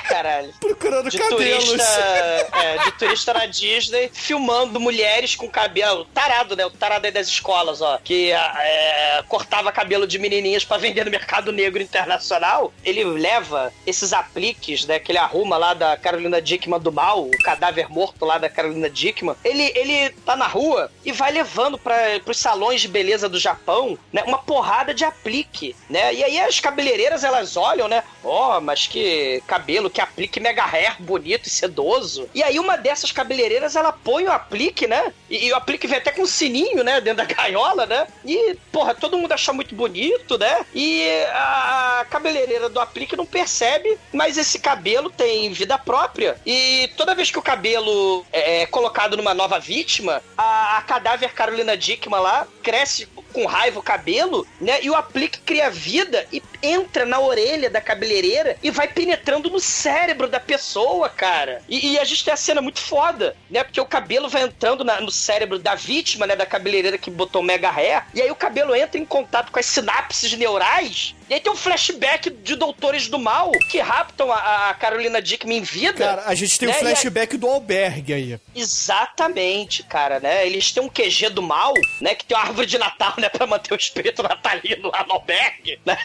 Caralho. 0.07 0.53
procurando 0.59 1.09
De 1.09 1.17
cabelos. 1.17 1.65
turista, 1.65 2.49
é, 2.53 2.77
de 2.85 2.91
turista 2.93 3.33
na 3.33 3.45
Disney, 3.45 4.09
filmando 4.13 4.79
mulheres 4.79 5.35
com 5.35 5.49
cabelo. 5.49 6.05
Tarado, 6.13 6.55
né? 6.55 6.65
O 6.65 6.71
tarado 6.71 7.05
aí 7.05 7.11
das 7.11 7.27
escolas, 7.27 7.81
ó. 7.81 7.99
Que 8.03 8.31
é, 8.31 9.23
cortava 9.27 9.71
cabelo 9.71 10.07
de 10.07 10.17
menininhas 10.19 10.63
pra 10.63 10.77
vender 10.77 11.03
no 11.05 11.11
mercado 11.11 11.51
negro 11.51 11.81
internacional. 11.81 12.73
Ele 12.83 13.03
leva 13.03 13.71
esses 13.85 14.13
apliques, 14.13 14.85
né? 14.85 14.99
Que 14.99 15.11
ele 15.11 15.19
arruma 15.19 15.57
lá 15.57 15.73
da 15.73 15.97
Carolina 15.97 16.41
Dickman 16.41 16.79
do 16.79 16.91
mal, 16.91 17.23
o 17.23 17.31
cadáver 17.43 17.89
morto 17.89 18.25
lá 18.25 18.37
da 18.37 18.49
Carolina 18.49 18.89
Dickman. 18.89 19.35
Ele, 19.43 19.71
ele 19.75 20.09
tá 20.25 20.35
na 20.35 20.47
rua 20.47 20.91
e 21.03 21.11
vai 21.11 21.31
levando 21.31 21.77
para 21.77 22.19
pros 22.23 22.37
salões 22.37 22.81
de 22.81 22.87
beleza 22.87 23.27
do 23.29 23.39
Japão, 23.39 23.97
né? 24.11 24.23
Uma 24.25 24.37
porrada 24.39 24.93
de 24.93 25.03
aplique, 25.03 25.75
né? 25.89 26.13
E 26.13 26.23
aí 26.23 26.39
as 26.39 26.59
cabeleireiras 26.59 27.23
elas 27.23 27.57
olham, 27.57 27.87
né? 27.87 28.03
Ó, 28.23 28.59
mas 28.59 28.87
que 28.87 29.41
cabelo, 29.47 29.89
que 29.95 30.01
aplique 30.01 30.39
mega 30.39 30.65
hair 30.65 30.95
bonito 30.99 31.47
e 31.47 31.49
sedoso. 31.49 32.29
E 32.33 32.43
aí 32.43 32.59
uma 32.59 32.77
dessas 32.77 33.11
cabeleireiras 33.11 33.75
ela 33.75 33.91
põe 33.91 34.25
o 34.25 34.31
aplique, 34.31 34.87
né? 34.87 35.13
E, 35.29 35.47
e 35.47 35.53
o 35.53 35.55
aplique 35.55 35.87
vem 35.87 35.97
até 35.97 36.11
com 36.11 36.23
um 36.23 36.27
sininho, 36.27 36.83
né? 36.83 37.01
Dentro 37.01 37.25
da 37.25 37.33
gaiola, 37.33 37.85
né? 37.85 38.07
E, 38.25 38.55
porra, 38.71 38.93
todo 38.93 39.17
mundo 39.17 39.31
achou 39.31 39.53
muito 39.53 39.73
bonito, 39.73 40.37
né? 40.37 40.65
E 40.73 41.07
a 41.31 42.05
cabeleireira 42.09 42.69
do 42.69 42.79
aplique 42.79 43.15
não 43.15 43.25
percebe, 43.25 43.97
mas 44.13 44.37
esse 44.37 44.59
cabelo 44.59 45.09
tem 45.09 45.51
vida 45.51 45.77
própria. 45.77 46.37
E 46.45 46.89
toda 46.97 47.15
vez 47.15 47.31
que 47.31 47.39
o 47.39 47.41
cabelo 47.41 48.25
é 48.31 48.45
é 48.45 48.65
colocado 48.65 49.17
numa 49.17 49.33
nova 49.33 49.59
vítima, 49.59 50.21
a, 50.37 50.77
a 50.77 50.81
cadáver 50.83 51.33
Carolina 51.33 51.75
Dickman 51.75 52.19
lá 52.19 52.47
cresce 52.61 53.07
com 53.33 53.45
raiva 53.45 53.79
o 53.79 53.83
cabelo, 53.83 54.47
né? 54.61 54.79
E 54.81 54.89
o 54.89 54.95
aplique 54.95 55.39
cria 55.39 55.69
vida 55.69 56.25
e 56.31 56.39
entra 56.65 57.05
na 57.05 57.19
orelha 57.19 57.69
da 57.69 57.79
cabeleireira 57.81 58.57
e 58.63 58.71
vai 58.71 58.87
penetrando 58.87 59.49
no 59.49 59.59
cérebro 59.59 60.27
da 60.27 60.39
pessoa, 60.39 61.09
cara. 61.09 61.61
E, 61.69 61.93
e 61.93 61.99
a 61.99 62.03
gente 62.03 62.23
tem 62.25 62.33
a 62.33 62.37
cena 62.37 62.61
muito 62.61 62.79
foda, 62.79 63.35
né? 63.49 63.63
Porque 63.63 63.79
o 63.79 63.85
cabelo 63.85 64.27
vai 64.29 64.43
entrando 64.43 64.83
na- 64.83 64.99
no 65.01 65.11
cérebro 65.11 65.59
da 65.59 65.75
vítima, 65.75 66.25
né? 66.27 66.35
Da 66.35 66.45
cabeleireira 66.45 66.97
que 66.97 67.09
botou 67.11 67.41
mega 67.43 67.69
ré. 67.71 68.03
E 68.13 68.21
aí 68.21 68.31
o 68.31 68.35
cabelo 68.35 68.75
entra 68.75 68.99
em 68.99 69.05
contato 69.05 69.51
com 69.51 69.59
as 69.59 69.65
sinapses 69.65 70.33
neurais. 70.33 71.15
E 71.29 71.33
aí 71.33 71.39
tem 71.39 71.51
um 71.51 71.55
flashback 71.55 72.29
de 72.29 72.55
Doutores 72.55 73.07
do 73.07 73.17
Mal 73.17 73.51
que 73.71 73.79
raptam 73.79 74.31
a, 74.31 74.69
a 74.69 74.73
Carolina 74.75 75.21
Dickman 75.21 75.57
em 75.57 75.61
vida. 75.61 75.93
Cara, 76.05 76.23
a 76.27 76.35
gente 76.35 76.57
tem 76.59 76.67
o 76.67 76.71
né? 76.71 76.77
Aí- 76.77 76.83
flashback 76.83 77.37
do 77.37 77.47
albergue 77.47 78.13
aí. 78.13 78.39
Exatamente, 78.55 79.83
cara, 79.83 80.19
né? 80.19 80.45
Eles 80.45 80.71
têm 80.71 80.83
um 80.83 80.89
QG 80.89 81.29
do 81.29 81.41
mal, 81.41 81.73
né? 81.99 82.13
Que 82.15 82.25
tem 82.25 82.37
uma 82.37 82.43
árvore 82.45 82.67
de 82.67 82.77
Natal, 82.77 83.13
né? 83.17 83.27
Pra 83.35 83.47
manter 83.47 83.73
o 83.73 83.77
espírito 83.77 84.21
natalino 84.23 84.89
lá 84.91 85.03
no 85.07 85.13
albergue, 85.13 85.79
né? 85.85 85.97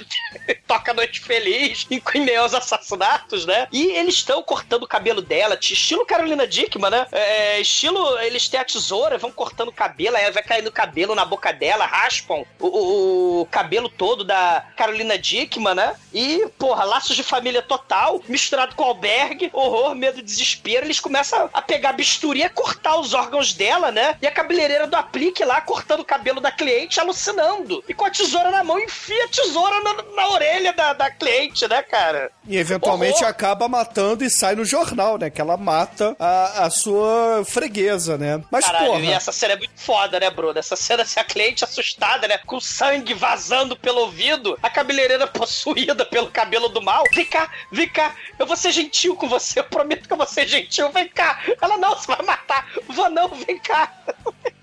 Toca 0.66 0.92
Noite 0.94 1.20
Feliz, 1.20 1.86
em 1.90 2.00
meio 2.20 2.42
aos 2.42 2.54
assassinatos, 2.54 3.46
né? 3.46 3.68
E 3.72 3.92
eles 3.92 4.14
estão 4.14 4.42
cortando 4.42 4.82
o 4.84 4.88
cabelo 4.88 5.20
dela, 5.22 5.58
estilo 5.60 6.06
Carolina 6.06 6.46
Dickman, 6.46 6.90
né? 6.90 7.06
É, 7.12 7.60
estilo, 7.60 8.18
eles 8.20 8.48
têm 8.48 8.60
a 8.60 8.64
tesoura, 8.64 9.18
vão 9.18 9.30
cortando 9.30 9.68
o 9.68 9.72
cabelo, 9.72 10.16
aí 10.16 10.30
vai 10.30 10.42
caindo 10.42 10.68
o 10.68 10.72
cabelo 10.72 11.14
na 11.14 11.24
boca 11.24 11.52
dela, 11.52 11.86
raspam 11.86 12.44
o, 12.58 12.66
o- 12.66 13.40
o 13.42 13.46
cabelo 13.46 13.88
todo 13.88 14.24
da 14.24 14.64
Carolina 14.76 15.18
Dickman, 15.18 15.74
né? 15.74 15.94
E, 16.12 16.46
porra, 16.58 16.84
laços 16.84 17.16
de 17.16 17.22
família 17.22 17.62
total, 17.62 18.20
misturado 18.28 18.74
com 18.74 18.84
albergue, 18.84 19.50
horror, 19.52 19.94
medo, 19.94 20.22
desespero, 20.22 20.86
eles 20.86 21.00
começam 21.00 21.48
a 21.52 21.62
pegar 21.62 21.92
bisturi 21.92 22.40
e 22.40 22.44
a 22.44 22.50
cortar 22.50 22.98
os 22.98 23.14
órgãos 23.14 23.52
dela, 23.52 23.90
né? 23.92 24.16
E 24.20 24.26
a 24.26 24.30
cabeleireira 24.30 24.86
do 24.86 24.96
aplique 24.96 25.44
lá, 25.44 25.60
cortando 25.60 26.00
o 26.00 26.04
cabelo 26.04 26.40
da 26.40 26.50
cliente, 26.50 26.98
alucinando. 27.00 27.82
E 27.88 27.94
com 27.94 28.04
a 28.04 28.10
tesoura 28.10 28.50
na 28.50 28.64
mão, 28.64 28.78
enfia 28.78 29.24
a 29.24 29.28
tesoura 29.28 29.80
na, 29.80 29.94
na 30.16 30.28
orelha 30.30 30.72
da, 30.72 30.92
da 30.92 31.10
cliente, 31.10 31.66
né, 31.68 31.82
cara? 31.82 32.30
E 32.46 32.56
eventualmente 32.56 33.18
Horror. 33.18 33.28
acaba 33.28 33.68
matando 33.68 34.24
e 34.24 34.30
sai 34.30 34.54
no 34.54 34.64
jornal, 34.64 35.18
né? 35.18 35.30
Que 35.30 35.40
ela 35.40 35.56
mata 35.56 36.16
a, 36.18 36.64
a 36.64 36.70
sua 36.70 37.44
freguesa, 37.44 38.16
né? 38.16 38.42
Mas, 38.50 38.64
Caralho, 38.64 38.86
porra. 38.86 39.00
e 39.00 39.12
essa 39.12 39.32
cena 39.32 39.54
é 39.54 39.56
muito 39.56 39.72
foda, 39.76 40.18
né, 40.18 40.30
Bruno? 40.30 40.58
Essa 40.58 40.76
cena, 40.76 41.04
se 41.04 41.18
a 41.18 41.24
cliente 41.24 41.64
assustada, 41.64 42.26
né? 42.26 42.38
Com 42.46 42.60
sangue 42.60 43.14
vazando 43.14 43.76
pelo 43.76 44.00
ouvido, 44.00 44.58
a 44.62 44.70
cabeleireira 44.70 45.26
possuída 45.28 46.04
pelo 46.04 46.30
cabelo 46.30 46.68
do 46.68 46.82
mal. 46.82 47.04
Vem 47.14 47.26
cá, 47.26 47.50
vem 47.70 47.88
cá, 47.88 48.14
eu 48.38 48.46
vou 48.46 48.56
ser 48.56 48.72
gentil 48.72 49.14
com 49.16 49.28
você, 49.28 49.60
eu 49.60 49.64
prometo 49.64 50.06
que 50.06 50.12
eu 50.12 50.16
vou 50.16 50.26
ser 50.26 50.46
gentil, 50.46 50.90
vem 50.90 51.08
cá. 51.08 51.40
Ela, 51.60 51.76
não, 51.76 51.96
você 51.96 52.06
vai 52.06 52.24
matar. 52.24 52.66
Vou 52.88 53.10
não, 53.10 53.28
vem 53.28 53.58
cá. 53.58 53.92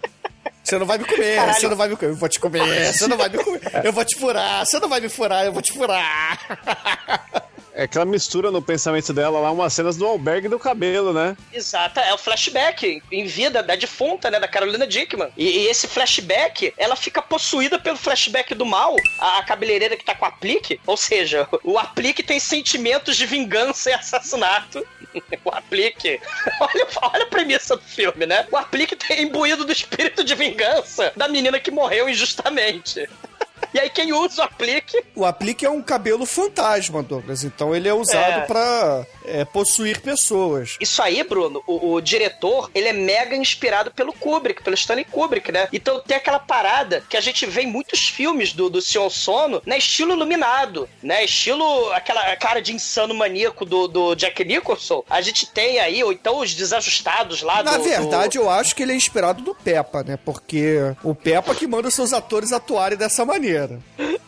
Você 0.68 0.78
não 0.78 0.86
vai 0.86 0.98
me 0.98 1.06
comer, 1.06 1.36
Caralho. 1.38 1.54
você 1.58 1.68
não 1.70 1.78
vai 1.78 1.88
me 1.88 1.96
comer, 1.96 2.12
eu 2.12 2.16
vou 2.18 2.28
te 2.28 2.40
comer, 2.42 2.94
você 2.94 3.08
não 3.08 3.16
vai 3.16 3.30
me 3.30 3.38
comer, 3.38 3.62
eu 3.86 3.94
vou 3.94 4.04
te 4.04 4.18
furar, 4.20 4.66
você 4.66 4.78
não 4.82 4.90
vai 4.90 5.00
me 5.00 5.08
furar, 5.08 5.46
eu 5.46 5.54
vou 5.54 5.62
te 5.62 5.72
furar. 5.72 7.48
É 7.78 7.88
que 7.88 7.96
ela 7.96 8.08
mistura 8.08 8.50
no 8.50 8.60
pensamento 8.60 9.14
dela 9.14 9.40
lá 9.40 9.52
umas 9.52 9.72
cenas 9.72 9.96
do 9.96 10.08
albergue 10.08 10.48
do 10.48 10.58
cabelo, 10.58 11.14
né? 11.14 11.38
Exato, 11.54 12.00
é 12.00 12.12
o 12.12 12.18
flashback 12.18 13.04
em 13.12 13.26
vida 13.28 13.62
da 13.62 13.76
defunta, 13.76 14.32
né, 14.32 14.40
da 14.40 14.48
Carolina 14.48 14.88
Dickman. 14.88 15.30
E, 15.38 15.46
e 15.46 15.68
esse 15.68 15.88
flashback, 15.88 16.74
ela 16.76 16.96
fica 16.96 17.22
possuída 17.22 17.78
pelo 17.78 17.96
flashback 17.96 18.56
do 18.56 18.66
mal, 18.66 18.96
a, 19.20 19.38
a 19.38 19.44
cabeleireira 19.44 19.96
que 19.96 20.04
tá 20.04 20.16
com 20.16 20.26
o 20.26 20.28
aplique, 20.28 20.82
ou 20.88 20.98
seja, 20.98 21.48
o 21.64 21.78
aplique 21.78 22.24
tem 22.24 22.40
sentimentos 22.40 23.16
de 23.16 23.28
vingança 23.28 23.92
e 23.92 23.94
assassinato. 23.94 24.84
o 25.46 25.50
aplique. 25.52 26.20
Olha, 26.60 26.88
olha 27.02 27.24
a 27.24 27.28
premissa 27.28 27.76
do 27.76 27.84
filme, 27.84 28.26
né? 28.26 28.48
O 28.52 28.58
aplique 28.58 28.96
tem 28.96 29.24
imbuído 29.24 29.64
do 29.64 29.72
espírito 29.72 30.24
de 30.24 30.34
vingança 30.34 31.12
da 31.16 31.28
menina 31.28 31.60
que 31.60 31.70
morreu 31.70 32.10
injustamente. 32.10 33.08
E 33.74 33.80
aí 33.80 33.90
quem 33.90 34.14
usa 34.14 34.42
o 34.42 34.46
aplique 34.46 35.04
O 35.16 35.26
aplique 35.26 35.66
é 35.66 35.70
um 35.70 35.82
cabelo 35.82 36.26
fantasma, 36.26 37.04
Douglas, 37.04 37.44
então 37.44 37.76
ele 37.76 37.88
é 37.88 37.94
usado 37.94 38.42
É. 38.42 38.46
pra 38.46 39.06
é, 39.28 39.46
possuir 39.46 40.02
pessoas. 40.02 40.78
Isso 40.80 41.02
aí, 41.02 41.24
Bruno, 41.24 41.64
o, 41.68 41.94
o 41.94 42.02
diretor, 42.02 42.72
ele 42.74 42.88
é 42.88 42.94
mega 42.94 43.36
inspirado 43.36 43.92
pelo 43.92 44.14
Kubrick, 44.14 44.64
pelo 44.64 44.76
Stanley 44.76 45.06
Kubrick, 45.06 45.52
né? 45.52 45.68
Então 45.72 46.00
tem 46.00 46.18
aquela 46.18 46.40
parada 46.40 47.04
que 47.10 47.18
a 47.18 47.22
gente 47.22 47.46
vê 47.46 47.62
em 47.62 47.68
muitos 47.68 48.08
filmes 48.08 48.54
do, 48.54 48.70
do 48.70 48.82
Senhor 48.82 49.10
Sono, 49.10 49.62
né? 49.66 49.78
Estilo 49.78 50.14
iluminado, 50.14 50.90
né? 51.04 51.24
Estilo 51.26 51.92
aquela 51.92 52.36
cara 52.38 52.62
de 52.62 52.74
insano 52.74 53.14
maníaco 53.14 53.66
do, 53.66 53.88
do 53.88 54.16
Jack 54.16 54.44
Nicholson. 54.44 55.04
A 55.10 55.22
gente 55.22 55.46
tem 55.46 55.80
aí, 55.80 56.04
ou 56.04 56.12
então 56.12 56.40
os 56.40 56.54
desajustados 56.54 57.42
lá 57.42 57.62
Na 57.64 57.78
do... 57.78 57.84
verdade, 57.84 58.38
do... 58.38 58.44
eu 58.44 58.50
acho 58.50 58.76
que 58.76 58.84
ele 58.84 58.94
é 58.94 58.96
inspirado 58.96 59.42
do 59.42 59.54
Peppa, 59.54 60.04
né? 60.04 60.18
Porque 60.24 60.78
o 61.04 61.14
Peppa 61.14 61.54
que 61.54 61.68
manda 61.68 61.92
seus 61.92 62.14
atores 62.14 62.52
atuarem 62.52 62.98
dessa 62.98 63.26
maneira. 63.26 63.80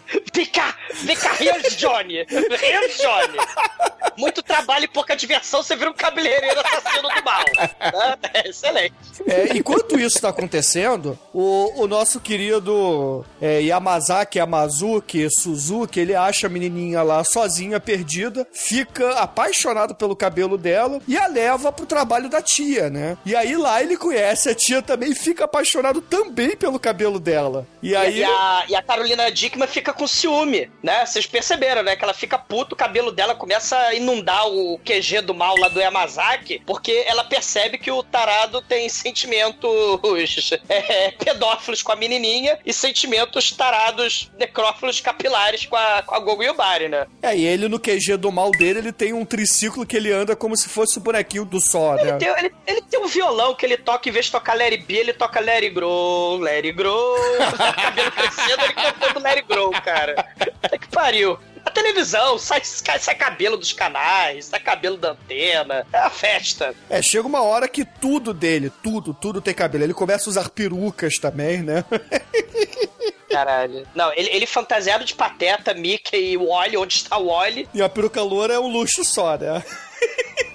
Vem 1.04 1.16
cá, 1.16 1.36
here's 1.40 1.76
Johnny. 1.78 2.26
Here's 2.30 2.98
Johnny. 2.98 3.38
Muito 4.18 4.42
trabalho 4.44 4.86
e 4.86 4.88
pouca 4.88 5.16
diversão, 5.16 5.64
você 5.64 5.76
vira 5.76 5.90
um 5.90 5.94
cabeleireiro 5.94 6.60
assassino 6.60 7.10
do 7.10 7.24
mal. 7.24 7.44
né? 7.58 8.18
É 8.34 8.50
excelente. 8.50 8.94
É, 9.28 9.58
enquanto 9.58 10.00
isso 10.00 10.20
tá 10.20 10.30
acontecendo, 10.30 11.18
o, 11.34 11.84
o 11.84 11.88
nosso 11.88 12.20
querido 12.20 13.26
é, 13.42 13.62
Yamazaki, 13.62 14.40
Yamazuki, 14.40 15.30
Suzuki, 15.30 16.00
ele 16.00 16.16
acha 16.16 16.48
a 16.48 16.50
menininha 16.50 17.02
lá 17.02 17.24
sozinha, 17.24 17.80
perdida, 17.80 18.48
fica 18.52 19.12
apaixonado 19.12 19.96
pelo 19.96 20.16
cabelo 20.16 20.58
dela 20.58 21.00
e 21.08 21.18
a 21.18 21.28
leva 21.28 21.72
pro 21.72 21.86
trabalho 21.86 22.30
da 22.30 22.42
tia, 22.42 22.90
né? 22.90 23.18
E 23.26 23.36
aí 23.36 23.56
lá 23.56 23.82
ele 23.82 23.98
conhece 23.98 24.50
a 24.50 24.56
tia 24.56 24.82
também 24.82 25.12
e 25.12 25.16
fica 25.16 25.46
apaixonado 25.46 26.02
também 26.02 26.56
pelo 26.56 26.80
cabelo 26.80 27.20
dela. 27.20 27.66
E 27.82 27.96
aí... 27.96 28.20
E 28.20 28.24
a, 28.24 28.64
e 28.70 28.76
a 28.76 28.82
Carolina 28.82 29.32
Dickman 29.32 29.68
fica 29.68 29.94
com 30.00 30.08
ciúme, 30.08 30.72
né? 30.82 31.06
Vocês 31.06 31.26
perceberam, 31.26 31.84
né? 31.84 31.96
Que 31.96 32.04
ela 32.04 32.14
fica 32.14 32.38
puta, 32.38 32.74
o 32.74 32.78
cabelo 32.78 33.12
dela 33.12 33.36
começa 33.36 33.78
a 33.78 33.94
inundar 33.94 34.48
o 34.48 34.80
QG 34.80 35.22
do 35.22 35.34
mal 35.34 35.58
lá 35.58 35.68
do 35.68 35.80
Yamazaki, 35.80 36.62
porque 36.66 37.04
ela 37.06 37.26
percebe 37.26 37.78
que 37.78 37.92
o 37.92 38.02
tarado 38.02 38.62
tem 38.62 38.88
sentimentos 38.90 39.60
é, 40.70 41.12
pedófilos 41.12 41.82
com 41.82 41.92
a 41.92 41.96
menininha 41.96 42.58
e 42.66 42.72
sentimentos 42.72 43.52
tarados 43.52 44.32
necrófilos 44.38 45.02
capilares 45.02 45.66
com 45.66 45.76
a, 45.76 46.02
com 46.02 46.16
a 46.16 46.20
Gogo 46.20 46.44
Yubari, 46.44 46.88
né? 46.88 47.06
É, 47.22 47.36
e 47.36 47.46
ele 47.46 47.68
no 47.68 47.80
QG 47.80 48.16
do 48.18 48.32
mal 48.32 48.52
dele, 48.52 48.80
ele 48.80 48.94
tem 48.94 49.12
um 49.12 49.26
triciclo 49.26 49.86
que 49.86 49.98
ele 49.98 50.12
anda 50.12 50.36
como 50.36 50.56
se 50.56 50.70
fosse 50.70 50.98
o 50.98 51.02
bonequinho 51.02 51.44
do 51.44 51.60
Sol, 51.60 51.96
né? 51.96 52.10
Ele 52.10 52.18
tem, 52.18 52.28
ele, 52.30 52.54
ele 52.66 52.82
tem 52.84 53.00
um 53.00 53.08
violão 53.08 53.54
que 53.54 53.66
ele 53.66 53.76
toca, 53.76 54.08
em 54.08 54.12
vez 54.12 54.26
de 54.26 54.32
tocar 54.32 54.56
Larry 54.56 54.78
B, 54.78 54.94
ele 54.96 55.14
toca 55.14 55.40
Larry 55.40 55.70
Grow, 55.70 56.38
Larry 56.38 56.72
Grow. 56.72 57.18
cabelo 57.90 58.12
crescendo, 58.12 58.64
ele 58.64 58.74
cantando 58.74 59.20
Larry 59.20 59.42
Grow, 59.42 59.72
cara. 59.72 59.89
É 60.72 60.78
que 60.78 60.88
pariu. 60.88 61.38
A 61.66 61.72
televisão, 61.72 62.38
sai, 62.38 62.62
sai, 62.64 63.00
sai 63.00 63.16
cabelo 63.16 63.58
dos 63.58 63.74
canais, 63.74 64.46
sai 64.46 64.60
cabelo 64.60 64.98
da 64.98 65.12
antena. 65.12 65.86
É 65.92 65.98
a 66.00 66.10
festa. 66.10 66.74
É, 66.90 67.02
chega 67.02 67.28
uma 67.28 67.42
hora 67.42 67.68
que 67.68 67.86
tudo 67.86 68.34
dele, 68.34 68.72
tudo, 68.82 69.14
tudo 69.14 69.42
tem 69.42 69.54
cabelo. 69.54 69.84
Ele 69.84 69.94
começa 69.94 70.30
a 70.30 70.32
usar 70.32 70.50
perucas 70.50 71.16
também, 71.16 71.62
né? 71.62 71.84
Caralho. 73.30 73.88
Não, 73.94 74.12
ele, 74.14 74.30
ele 74.32 74.46
fantasiado 74.48 75.06
de 75.06 75.14
pateta, 75.14 75.74
Mickey 75.74 76.32
e 76.34 76.38
Wally, 76.38 76.78
onde 76.78 76.96
está 76.96 77.18
o 77.18 77.28
Wally? 77.28 77.70
E 77.74 77.82
a 77.82 77.88
peruca 77.88 78.22
loura 78.24 78.56
é 78.56 78.60
um 78.60 78.68
luxo 78.68 79.06
só, 79.06 79.38
né? 79.38 79.64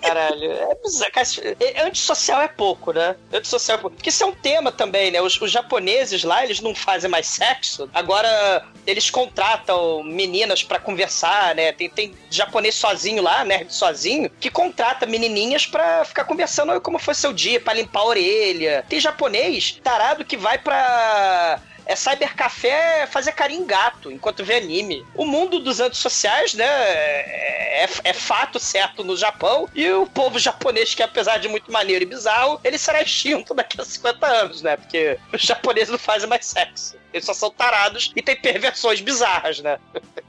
Caralho, 0.01 0.53
é 0.53 0.75
bizarro. 0.83 1.13
Cara, 1.13 1.27
é- 1.61 1.83
Antissocial 1.83 2.43
é 2.43 2.49
pouco, 2.49 2.93
né? 2.93 3.17
Antissocial 3.33 3.79
é 3.79 3.81
pouco. 3.81 3.97
Porque 3.97 4.11
isso 4.11 4.23
é 4.23 4.27
um 4.27 4.35
tema 4.35 4.71
também, 4.71 5.11
né? 5.11 5.21
Os, 5.21 5.41
os 5.41 5.51
japoneses 5.51 6.25
lá, 6.25 6.45
eles 6.45 6.61
não 6.61 6.75
fazem 6.75 7.09
mais 7.11 7.27
sexo. 7.27 7.89
Agora, 7.95 8.67
eles 8.87 9.09
contratam 9.11 10.03
meninas 10.03 10.63
pra 10.63 10.79
conversar, 10.79 11.55
né? 11.55 11.73
Tem, 11.73 11.89
tem 11.89 12.15
japonês 12.31 12.75
sozinho 12.75 13.23
lá, 13.23 13.45
nerd 13.45 13.73
sozinho, 13.75 14.31
que 14.39 14.51
contrata 14.51 15.07
menininhas 15.07 15.67
pra 15.67 16.05
ficar 16.05 16.25
conversando 16.25 16.73
"Oi, 16.73 16.81
como 16.81 16.99
foi 16.99 17.15
seu 17.15 17.33
dia, 17.33 17.61
pra 17.61 17.73
limpar 17.73 18.01
a 18.01 18.05
orelha. 18.07 18.85
Tem 18.89 19.01
japonês 19.01 19.81
tarado 19.83 20.25
que 20.25 20.37
vai 20.37 20.59
pra 20.59 21.61
é 21.87 21.97
cybercafé 21.97 23.07
fazer 23.07 23.33
carinho 23.33 23.63
em 23.63 23.67
gato 23.67 24.11
enquanto 24.11 24.45
vê 24.45 24.57
anime. 24.57 25.05
O 25.15 25.25
mundo 25.25 25.59
dos 25.61 25.81
antissociais, 25.81 26.55
né, 26.55 26.65
é, 26.65 27.89
é 28.05 28.13
fato 28.13 28.59
certo 28.59 29.05
no 29.05 29.17
Japão, 29.17 29.69
e 29.75 29.91
o 29.91 30.07
povo 30.07 30.39
japonês, 30.39 30.95
que 30.95 31.03
apesar 31.03 31.39
de 31.39 31.49
muito 31.49 31.71
maneiro 31.71 32.05
e 32.05 32.07
bizarro, 32.07 32.61
ele 32.65 32.79
será 32.79 33.03
extinto 33.03 33.55
daqui 33.55 33.81
a 33.81 33.85
50 33.85 34.27
anos, 34.27 34.63
né, 34.63 34.77
porque 34.77 35.19
os 35.33 35.43
japoneses 35.43 35.91
não 35.91 35.99
fazem 35.99 36.29
mais 36.29 36.47
sexo. 36.47 36.97
Eles 37.15 37.25
só 37.25 37.33
são 37.33 37.49
tarados 37.49 38.11
e 38.17 38.21
tem 38.21 38.35
perversões 38.35 39.01
bizarras, 39.01 39.61
né? 39.61 39.79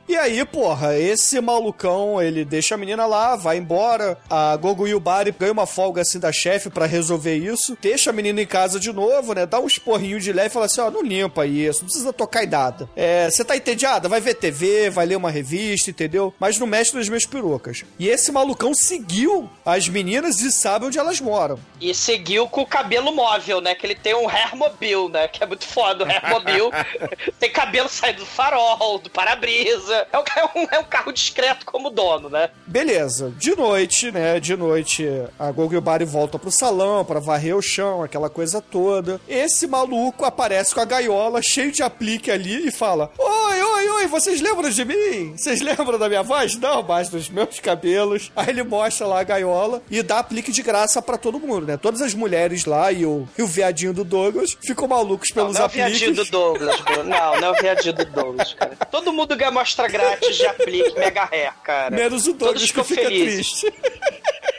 E 0.08 0.16
aí, 0.16 0.46
porra, 0.46 0.96
esse 0.96 1.42
malucão, 1.42 2.22
ele 2.22 2.46
deixa 2.46 2.76
a 2.76 2.78
menina 2.78 3.08
lá, 3.08 3.36
vai 3.36 3.58
embora. 3.58 4.16
A 4.30 4.56
Gogo 4.56 4.88
Yubari 4.88 5.32
ganha 5.32 5.52
uma 5.52 5.66
folga 5.66 6.04
assim 6.04 6.20
da 6.20 6.32
chefe 6.32 6.70
pra 6.70 6.86
resolver 6.86 7.36
isso. 7.36 7.76
Deixa 7.82 8.12
a 8.12 8.14
menina 8.14 8.40
em 8.40 8.46
casa 8.46 8.80
de 8.80 8.94
novo, 8.94 9.34
né? 9.34 9.48
Dá 9.48 9.60
um 9.60 9.66
esporrinho 9.66 10.20
de 10.20 10.32
leve 10.32 10.50
e 10.50 10.52
fala 10.52 10.68
assim: 10.68 10.80
ó, 10.80 10.92
não 10.92 11.02
limpa 11.02 11.48
isso, 11.48 11.80
não 11.80 11.88
precisa 11.88 12.14
tocar 12.14 12.44
em 12.44 12.48
nada. 12.48 12.88
É, 12.96 13.28
você 13.28 13.44
tá 13.44 13.58
entediada? 13.58 14.08
Vai 14.08 14.22
ver 14.22 14.36
TV, 14.36 14.92
vai 14.92 15.08
ler 15.08 15.16
uma 15.16 15.32
revista, 15.32 15.90
entendeu? 15.90 16.32
Mas 16.40 16.60
não 16.60 16.68
mexe 16.68 16.96
nas 16.96 17.10
minhas 17.10 17.26
perucas. 17.26 17.84
E 17.98 18.08
esse 18.08 18.32
malucão 18.32 18.76
seguiu 18.76 19.50
as 19.66 19.90
meninas 19.90 20.40
e 20.42 20.52
sabe 20.52 20.86
onde 20.86 21.00
elas 21.00 21.20
moram. 21.20 21.60
E 21.82 21.96
seguiu 21.96 22.48
com 22.48 22.62
o 22.62 22.68
cabelo 22.68 23.12
móvel, 23.12 23.60
né? 23.60 23.74
Que 23.74 23.88
ele 23.88 23.96
tem 23.96 24.14
um 24.14 24.30
hairmobile, 24.30 25.10
né? 25.10 25.28
Que 25.28 25.44
é 25.44 25.48
muito 25.48 25.66
foda 25.66 26.04
o 26.04 26.08
hairmobile. 26.08 26.70
Tem 27.40 27.52
cabelo 27.52 27.90
saindo 27.90 28.20
do 28.20 28.26
farol, 28.26 29.00
do 29.00 29.10
para-brisa. 29.10 30.08
É 30.12 30.18
um, 30.18 30.24
é, 30.36 30.46
um, 30.60 30.68
é 30.72 30.80
um 30.80 30.84
carro 30.84 31.12
discreto 31.12 31.66
como 31.66 31.90
dono, 31.90 32.30
né? 32.30 32.50
Beleza, 32.66 33.34
de 33.38 33.56
noite, 33.56 34.12
né? 34.12 34.40
De 34.40 34.56
noite 34.56 35.08
a 35.40 35.52
Gogobari 35.52 36.06
volta 36.06 36.38
pro 36.40 36.52
salão 36.52 37.04
pra 37.06 37.20
varrer 37.20 37.56
o 37.56 37.62
chão, 37.62 38.04
aquela 38.04 38.30
coisa 38.30 38.62
toda. 38.62 39.20
Esse 39.28 39.68
maluco 39.68 40.26
aparece 40.26 40.74
com 40.74 40.82
a 40.82 40.86
gaiola 40.86 41.42
cheio 41.42 41.72
de 41.72 41.84
aplique 41.84 42.32
ali 42.32 42.68
e 42.68 42.72
fala: 42.72 43.12
Oi, 43.18 43.62
oi, 43.64 43.90
oi, 43.90 44.08
vocês 44.08 44.42
lembram 44.42 44.70
de 44.70 44.86
mim? 44.86 45.36
Vocês 45.38 45.62
lembram 45.62 45.98
da 46.00 46.08
minha 46.10 46.24
voz? 46.24 46.56
Não, 46.58 46.82
mas 46.84 47.10
dos 47.10 47.30
meus 47.30 47.60
cabelos. 47.60 48.32
Aí 48.36 48.50
ele 48.50 48.64
mostra 48.64 49.06
lá 49.08 49.20
a 49.20 49.24
gaiola 49.24 49.82
e 49.90 50.02
dá 50.02 50.20
aplique 50.20 50.52
de 50.52 50.62
graça 50.62 51.02
pra 51.02 51.18
todo 51.18 51.40
mundo, 51.40 51.66
né? 51.68 51.78
Todas 51.78 52.02
as 52.02 52.14
mulheres 52.14 52.66
lá 52.66 52.92
e 52.92 53.06
o, 53.06 53.28
e 53.38 53.44
o 53.44 53.48
viadinho 53.48 53.94
do 53.94 54.04
Douglas 54.04 54.58
ficam 54.66 54.88
malucos 54.88 55.30
Não, 55.30 55.36
pelos 55.44 55.54
não 55.56 55.62
é 55.62 55.64
o 55.64 55.66
apliques. 55.68 56.00
viadinho 56.00 56.16
do 56.16 56.26
Douglas, 56.32 56.65
Bruno. 56.82 57.04
Não, 57.04 57.40
não 57.40 57.48
é 57.48 57.52
o 57.52 57.62
viadinho 57.62 57.94
do 57.94 58.06
Douglas, 58.06 58.54
cara. 58.54 58.76
Todo 58.92 59.14
mundo 59.14 59.36
ganha 59.36 59.50
amostra 59.50 59.88
grátis 59.88 60.36
de 60.36 60.46
aplique 60.46 60.98
mega 60.98 61.28
hair, 61.32 61.54
cara. 61.64 61.96
Menos 61.96 62.28
o 62.28 62.34
Todos 62.34 62.40
Douglas 62.40 62.62
que 62.64 62.68
ficam 62.68 62.84
fica 62.84 63.02
felizes. 63.04 63.62
triste. 63.62 63.74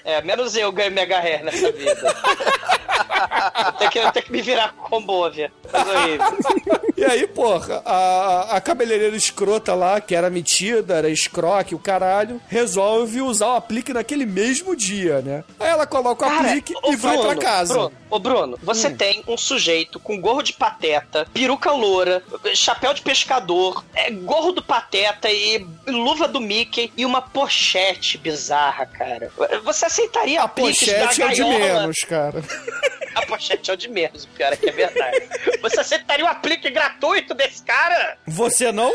É, 0.04 0.22
menos 0.22 0.54
eu 0.56 0.70
ganho 0.70 0.92
mega 0.92 1.18
hair 1.18 1.42
nessa 1.44 1.72
vida. 1.72 2.14
eu, 3.66 3.72
tenho 3.72 3.90
que, 3.90 3.98
eu 3.98 4.12
tenho 4.12 4.24
que 4.26 4.32
me 4.32 4.40
virar 4.40 4.72
com 4.72 4.88
combovia. 4.88 5.50
Coisa 5.68 5.90
horrível. 5.90 6.80
E 6.96 7.04
aí, 7.04 7.26
porra, 7.26 7.82
a, 7.84 8.56
a 8.56 8.60
cabeleireira 8.60 9.16
escrota 9.16 9.74
lá, 9.74 10.00
que 10.00 10.14
era 10.14 10.30
metida, 10.30 10.94
era 10.94 11.10
escroque, 11.10 11.74
o 11.74 11.78
caralho, 11.78 12.40
resolve 12.48 13.20
usar 13.20 13.48
o 13.48 13.56
aplique 13.56 13.92
naquele 13.92 14.24
mesmo 14.24 14.74
dia, 14.76 15.20
né? 15.20 15.44
Aí 15.58 15.68
ela 15.70 15.86
coloca 15.86 16.24
o 16.24 16.28
Cara, 16.28 16.48
aplique 16.48 16.72
e 16.86 16.96
vai 16.96 17.18
pra 17.18 17.36
casa. 17.36 17.74
Bruno, 17.74 17.92
ô 18.10 18.18
Bruno, 18.18 18.58
você 18.62 18.88
Hum. 18.88 18.96
tem 18.96 19.24
um 19.26 19.36
sujeito 19.36 19.98
com 19.98 20.20
gorro 20.20 20.42
de 20.42 20.52
pateta, 20.52 21.26
peruca 21.32 21.70
loura, 21.72 22.22
chapéu 22.54 22.92
de 22.94 23.02
pescador, 23.02 23.84
é, 23.94 24.10
gorro 24.10 24.52
do 24.52 24.62
pateta 24.62 25.30
e 25.30 25.66
luva 25.86 26.26
do 26.28 26.40
Mickey 26.40 26.92
e 26.96 27.04
uma 27.04 27.20
pochete 27.22 28.18
bizarra, 28.18 28.86
cara. 28.86 29.30
Você 29.64 29.86
aceitaria 29.86 30.38
A 30.40 30.42
da 30.42 30.48
pochete 30.48 31.22
é 31.22 31.26
o 31.26 31.32
de 31.32 31.44
menos, 31.44 31.96
cara. 32.08 32.42
A 33.14 33.24
pochete 33.26 33.70
é 33.70 33.74
o 33.74 33.76
de 33.76 33.88
menos, 33.88 34.24
o 34.24 34.28
pior 34.28 34.52
é 34.52 34.56
que 34.56 34.68
é 34.68 34.72
verdade. 34.72 35.28
Você 35.62 35.80
aceitaria 35.80 36.24
o 36.24 36.28
aplique 36.28 36.68
gratuito 36.70 37.32
desse 37.34 37.62
cara? 37.62 38.18
Você 38.26 38.70
não? 38.72 38.92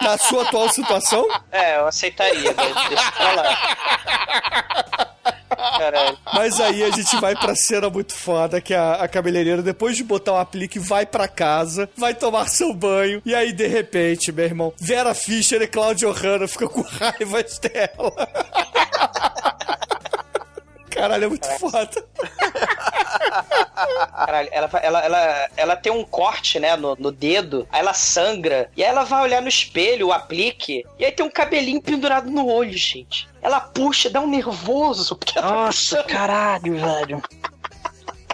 Na 0.00 0.18
sua 0.18 0.42
atual 0.42 0.68
situação? 0.68 1.26
É, 1.50 1.76
eu 1.76 1.86
aceitaria, 1.86 2.52
mas 2.56 2.88
deixa 2.88 3.12
pra 3.12 3.32
lá. 3.32 5.14
Caralho. 5.56 6.18
Mas 6.32 6.60
aí 6.60 6.82
a 6.82 6.90
gente 6.90 7.16
vai 7.20 7.34
pra 7.34 7.54
cena 7.54 7.88
muito 7.90 8.14
foda, 8.14 8.60
que 8.60 8.74
a, 8.74 8.94
a 8.94 9.08
cabeleireira, 9.08 9.62
depois 9.62 9.96
de 9.96 10.04
botar 10.04 10.32
o 10.32 10.38
aplique, 10.38 10.78
vai 10.78 11.06
pra 11.06 11.28
casa, 11.28 11.88
vai 11.96 12.14
tomar 12.14 12.48
seu 12.48 12.72
banho, 12.74 13.22
e 13.24 13.34
aí, 13.34 13.52
de 13.52 13.66
repente, 13.66 14.32
meu 14.32 14.44
irmão, 14.44 14.72
Vera 14.78 15.14
Fischer 15.14 15.62
e 15.62 15.66
Claudio 15.66 16.10
Hanna 16.12 16.46
ficam 16.48 16.68
com 16.68 16.82
raiva 16.82 17.42
dela. 17.42 18.28
Caralho, 20.90 21.24
é 21.24 21.28
muito 21.28 21.48
foda. 21.58 22.04
Caralho, 24.26 24.48
ela, 24.52 24.70
ela, 24.82 25.00
ela, 25.04 25.48
ela 25.56 25.76
tem 25.76 25.92
um 25.92 26.04
corte, 26.04 26.58
né, 26.58 26.76
no, 26.76 26.96
no 26.96 27.10
dedo, 27.10 27.66
aí 27.70 27.80
ela 27.80 27.92
sangra, 27.94 28.70
e 28.76 28.82
aí 28.82 28.88
ela 28.90 29.04
vai 29.04 29.22
olhar 29.22 29.42
no 29.42 29.48
espelho, 29.48 30.08
o 30.08 30.12
aplique, 30.12 30.84
e 30.98 31.04
aí 31.04 31.12
tem 31.12 31.24
um 31.24 31.30
cabelinho 31.30 31.80
pendurado 31.82 32.30
no 32.30 32.46
olho, 32.46 32.72
gente. 32.72 33.28
Ela 33.40 33.60
puxa, 33.60 34.08
dá 34.08 34.20
um 34.20 34.28
nervoso, 34.28 35.16
porque 35.16 35.38
ela 35.38 35.48
tá 35.48 35.54
Nossa, 35.54 35.96
puxando. 35.96 36.06
caralho, 36.12 36.76
velho. 36.78 37.22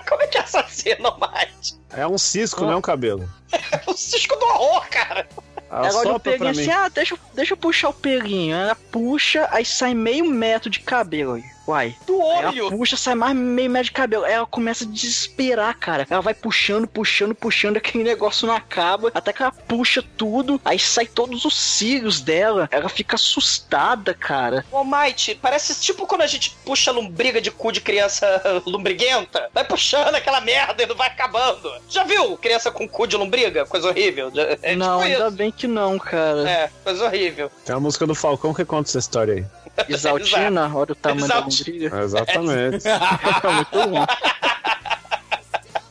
Como 0.09 0.22
é 0.22 0.26
que 0.26 0.39
assassina 0.39 1.11
mais? 1.18 1.79
É 1.91 2.07
um 2.07 2.16
cisco, 2.18 2.64
não 2.64 2.72
é 2.74 2.76
um 2.76 2.81
cabelo. 2.81 3.29
É 3.53 3.81
o 3.87 3.95
cisco 3.95 4.37
do 4.37 4.45
horror, 4.47 4.89
cara. 4.91 5.29
Ah, 5.70 5.87
Agora 5.87 6.09
o 6.16 6.41
mim. 6.41 6.49
assim, 6.49 6.70
ah, 6.70 6.89
deixa, 6.89 7.14
eu- 7.14 7.18
deixa 7.35 7.53
eu 7.53 7.57
puxar 7.57 7.91
o 7.91 7.93
pelinho. 7.95 8.57
Ela 8.57 8.74
puxa, 8.74 9.47
aí 9.51 9.64
sai 9.66 9.93
meio 9.93 10.24
metro 10.24 10.70
de 10.70 10.81
cabelo 10.81 11.35
aí. 11.35 11.45
Uai. 11.69 11.95
Do 12.07 12.19
olho. 12.19 12.71
puxa, 12.71 12.97
sai 12.97 13.14
mais 13.14 13.37
meio 13.37 13.69
metro 13.69 13.85
de 13.85 13.93
cabelo. 13.93 14.25
Aí 14.25 14.33
ela 14.33 14.47
começa 14.47 14.85
a 14.85 14.87
desesperar, 14.87 15.77
cara. 15.79 16.07
Ela 16.09 16.23
vai 16.23 16.33
puxando, 16.33 16.87
puxando, 16.89 17.35
puxando, 17.35 17.77
aquele 17.77 18.03
negócio 18.03 18.47
não 18.47 18.55
acaba. 18.55 19.11
Até 19.14 19.35
que 19.35 19.43
ela 19.43 19.53
puxa 19.53 20.03
tudo, 20.16 20.59
aí 20.64 20.79
sai 20.79 21.05
todos 21.07 21.45
os 21.45 21.55
cílios 21.55 22.23
dela. 22.23 22.69
Ela 22.71 22.89
fica 22.89 23.16
assustada, 23.16 24.14
cara. 24.14 24.64
Ô, 24.73 24.83
Might, 24.83 25.35
parece 25.43 25.79
tipo 25.79 26.07
quando 26.07 26.23
a 26.23 26.27
gente 26.27 26.57
puxa 26.64 26.91
lombriga 26.91 27.39
de 27.39 27.51
cu 27.51 27.71
de 27.71 27.83
criança 27.83 28.27
lombriguenta. 28.64 29.51
Vai 29.53 29.64
puxando 29.64 30.14
aquela 30.14 30.41
merda 30.41 30.83
e 30.83 30.87
não 30.87 30.97
vai 30.97 31.09
acabando. 31.09 31.71
Já 31.87 32.03
viu 32.05 32.39
criança 32.39 32.71
com 32.71 32.89
cu 32.89 33.07
de 33.07 33.16
lombriga? 33.16 33.66
Coisa 33.66 33.89
horrível. 33.89 34.33
É 34.62 34.75
não, 34.75 35.01
tipo 35.01 35.12
ainda 35.12 35.29
isso. 35.29 35.37
bem 35.37 35.53
que 35.53 35.66
não, 35.66 35.99
cara. 35.99 36.49
É, 36.49 36.71
coisa 36.83 37.05
horrível. 37.05 37.51
Tem 37.66 37.77
a 37.77 37.81
música 37.81 38.07
do 38.07 38.14
Falcão 38.14 38.55
que 38.55 38.64
conta 38.64 38.89
essa 38.89 38.99
história 38.99 39.35
aí. 39.35 39.45
Exaltina, 39.89 40.70
olha 40.74 40.93
o 40.93 40.95
tamanho 40.95 41.26
da 41.29 41.35
Exaltina. 41.39 41.89
lombriga. 41.91 42.03
Exatamente. 42.03 42.85
Tá 43.43 43.53
muito 43.53 43.89
bom. 43.91 44.07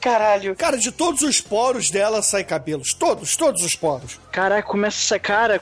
Caralho. 0.01 0.55
Cara, 0.55 0.77
de 0.77 0.91
todos 0.91 1.21
os 1.21 1.41
poros 1.41 1.89
dela 1.89 2.21
sai 2.21 2.43
cabelos. 2.43 2.93
Todos, 2.93 3.35
todos 3.35 3.61
os 3.63 3.75
poros. 3.75 4.19
Caralho, 4.31 4.63
começa 4.63 4.97
a 4.97 5.01
sair, 5.01 5.19
cara, 5.19 5.61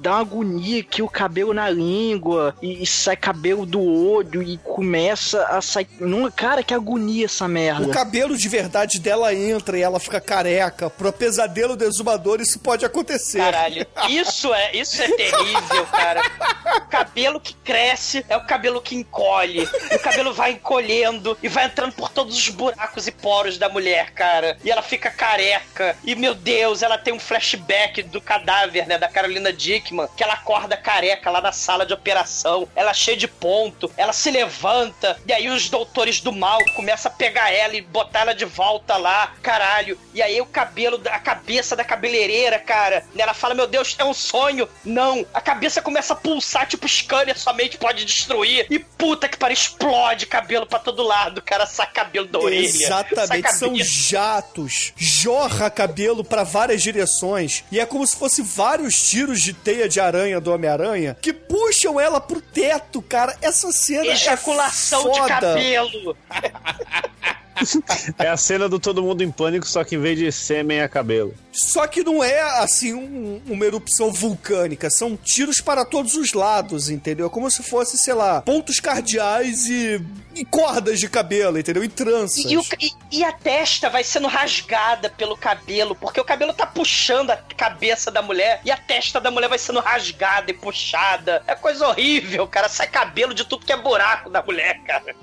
dá 0.00 0.12
uma 0.12 0.20
agonia 0.20 0.80
aqui, 0.80 1.02
o 1.02 1.08
cabelo 1.08 1.52
na 1.54 1.68
língua, 1.68 2.54
e, 2.62 2.82
e 2.82 2.86
sai 2.86 3.16
cabelo 3.16 3.66
do 3.66 3.80
olho, 3.82 4.42
e 4.42 4.56
começa 4.58 5.42
a 5.46 5.60
sair. 5.60 5.88
Não, 6.00 6.30
cara, 6.30 6.62
que 6.62 6.72
agonia 6.74 7.24
essa 7.26 7.44
O 7.46 7.48
merda. 7.48 7.88
cabelo 7.92 8.36
de 8.36 8.48
verdade 8.48 8.98
dela 8.98 9.34
entra 9.34 9.78
e 9.78 9.82
ela 9.82 9.98
fica 10.00 10.20
careca. 10.20 10.88
Pro 10.90 11.12
pesadelo 11.12 11.76
do 11.76 11.84
exumador, 11.84 12.40
isso 12.40 12.58
pode 12.58 12.84
acontecer. 12.84 13.38
Caralho, 13.38 13.86
isso 14.08 14.52
é, 14.54 14.76
isso 14.76 15.02
é 15.02 15.08
terrível, 15.08 15.86
cara. 15.90 16.22
O 16.76 16.80
cabelo 16.88 17.40
que 17.40 17.54
cresce 17.54 18.24
é 18.28 18.36
o 18.36 18.44
cabelo 18.44 18.80
que 18.80 18.94
encolhe. 18.94 19.68
O 19.92 19.98
cabelo 19.98 20.32
vai 20.32 20.52
encolhendo 20.52 21.36
e 21.42 21.48
vai 21.48 21.66
entrando 21.66 21.92
por 21.92 22.08
todos 22.10 22.36
os 22.36 22.48
buracos 22.48 23.06
e 23.06 23.10
poros 23.12 23.58
da 23.58 23.68
mulher, 23.68 24.12
cara. 24.12 24.56
E 24.64 24.70
ela 24.70 24.82
fica 24.82 25.10
careca. 25.10 25.96
E, 26.04 26.14
meu 26.14 26.34
Deus, 26.34 26.82
ela 26.82 26.96
tem 26.98 27.12
um 27.12 27.18
flashback 27.20 28.02
do 28.04 28.20
cadáver, 28.20 28.86
né, 28.86 28.98
da 28.98 29.08
Carolina 29.08 29.52
Dickman, 29.52 29.87
que 30.16 30.22
ela 30.22 30.34
acorda 30.34 30.76
careca 30.76 31.30
lá 31.30 31.40
na 31.40 31.52
sala 31.52 31.84
de 31.86 31.92
operação. 31.94 32.68
Ela 32.74 32.92
cheia 32.94 33.16
de 33.16 33.28
ponto, 33.28 33.90
ela 33.96 34.12
se 34.12 34.30
levanta, 34.30 35.20
e 35.26 35.32
aí 35.32 35.48
os 35.48 35.68
doutores 35.68 36.20
do 36.20 36.32
mal 36.32 36.58
começam 36.74 37.10
a 37.10 37.14
pegar 37.14 37.50
ela 37.52 37.74
e 37.74 37.80
botar 37.80 38.20
ela 38.20 38.34
de 38.34 38.44
volta 38.44 38.96
lá, 38.96 39.32
caralho. 39.42 39.98
E 40.14 40.20
aí 40.22 40.40
o 40.40 40.46
cabelo, 40.46 40.98
da- 40.98 41.14
a 41.14 41.18
cabeça 41.18 41.76
da 41.76 41.84
cabeleireira, 41.84 42.58
cara, 42.58 43.04
ela 43.16 43.34
fala, 43.34 43.54
meu 43.54 43.66
Deus, 43.66 43.94
é 43.98 44.04
um 44.04 44.14
sonho. 44.14 44.68
Não, 44.84 45.24
a 45.34 45.40
cabeça 45.40 45.80
começa 45.82 46.12
a 46.12 46.16
pulsar, 46.16 46.66
tipo, 46.66 46.88
scanner 46.88 47.38
somente 47.38 47.78
pode 47.78 48.04
destruir. 48.04 48.66
E 48.70 48.78
puta 48.78 49.28
que 49.28 49.36
pariu, 49.36 49.54
explode 49.54 50.26
cabelo 50.26 50.66
pra 50.66 50.78
todo 50.78 51.02
lado, 51.02 51.40
cara, 51.42 51.66
sai 51.66 51.86
cabelo 51.90 52.26
da 52.26 52.38
orelha. 52.38 52.66
Exatamente, 52.66 53.52
são 53.52 53.74
jatos. 53.78 54.92
Jorra 54.96 55.70
cabelo 55.70 56.24
pra 56.24 56.42
várias 56.42 56.82
direções. 56.82 57.62
E 57.70 57.78
é 57.78 57.86
como 57.86 58.06
se 58.06 58.16
fosse 58.16 58.42
vários 58.42 59.08
tiros 59.08 59.40
de 59.42 59.52
teia 59.52 59.77
de 59.86 60.00
aranha 60.00 60.40
do 60.40 60.50
Homem-Aranha 60.52 61.16
que 61.20 61.32
puxam 61.32 62.00
ela 62.00 62.20
pro 62.20 62.40
teto, 62.40 63.02
cara. 63.02 63.36
Essa 63.42 63.70
cena 63.70 64.06
Ejaculação 64.06 65.08
é 65.08 65.20
de 65.20 65.28
cabelo. 65.28 66.16
É 68.18 68.28
a 68.28 68.36
cena 68.36 68.68
do 68.68 68.78
Todo 68.78 69.02
Mundo 69.02 69.22
em 69.22 69.30
Pânico, 69.30 69.66
só 69.66 69.84
que 69.84 69.94
em 69.96 70.00
vez 70.00 70.18
de 70.18 70.30
sêmen 70.32 70.80
é 70.80 70.88
cabelo. 70.88 71.34
Só 71.52 71.86
que 71.86 72.02
não 72.04 72.22
é 72.22 72.40
assim 72.62 72.94
um- 72.94 73.40
uma 73.46 73.64
erupção 73.66 74.12
vulcânica, 74.12 74.88
são 74.90 75.16
tiros 75.16 75.60
para 75.60 75.84
todos 75.84 76.14
os 76.14 76.32
lados, 76.32 76.88
entendeu? 76.88 77.26
É 77.26 77.30
como 77.30 77.50
se 77.50 77.62
fosse, 77.62 77.98
sei 77.98 78.14
lá, 78.14 78.40
pontos 78.42 78.78
cardeais 78.80 79.66
e, 79.66 80.00
e 80.34 80.44
cordas 80.44 81.00
de 81.00 81.08
cabelo, 81.08 81.58
entendeu? 81.58 81.82
E 81.82 81.88
tranças. 81.88 82.44
E, 82.50 82.56
o 82.56 82.62
e- 82.80 82.92
e 83.18 83.24
a 83.24 83.32
testa 83.32 83.88
vai 83.90 84.04
sendo 84.04 84.28
rasgada 84.28 85.10
pelo 85.10 85.36
cabelo, 85.36 85.94
porque 85.96 86.20
o 86.20 86.24
cabelo 86.24 86.52
tá 86.52 86.66
puxando 86.66 87.30
a 87.30 87.36
cabeça 87.36 88.10
da 88.10 88.22
mulher 88.22 88.60
e 88.64 88.70
a 88.70 88.76
testa 88.76 89.20
da 89.20 89.30
mulher 89.30 89.48
vai 89.48 89.58
sendo 89.58 89.80
rasgada 89.80 90.50
e 90.50 90.54
puxada. 90.54 91.42
É 91.46 91.54
coisa 91.54 91.86
horrível, 91.88 92.46
cara. 92.46 92.68
Sai 92.68 92.86
cabelo 92.86 93.34
de 93.34 93.44
tudo 93.44 93.64
que 93.66 93.72
é 93.72 93.76
buraco 93.76 94.30
da 94.30 94.42
mulher, 94.42 94.80
cara. 94.86 95.14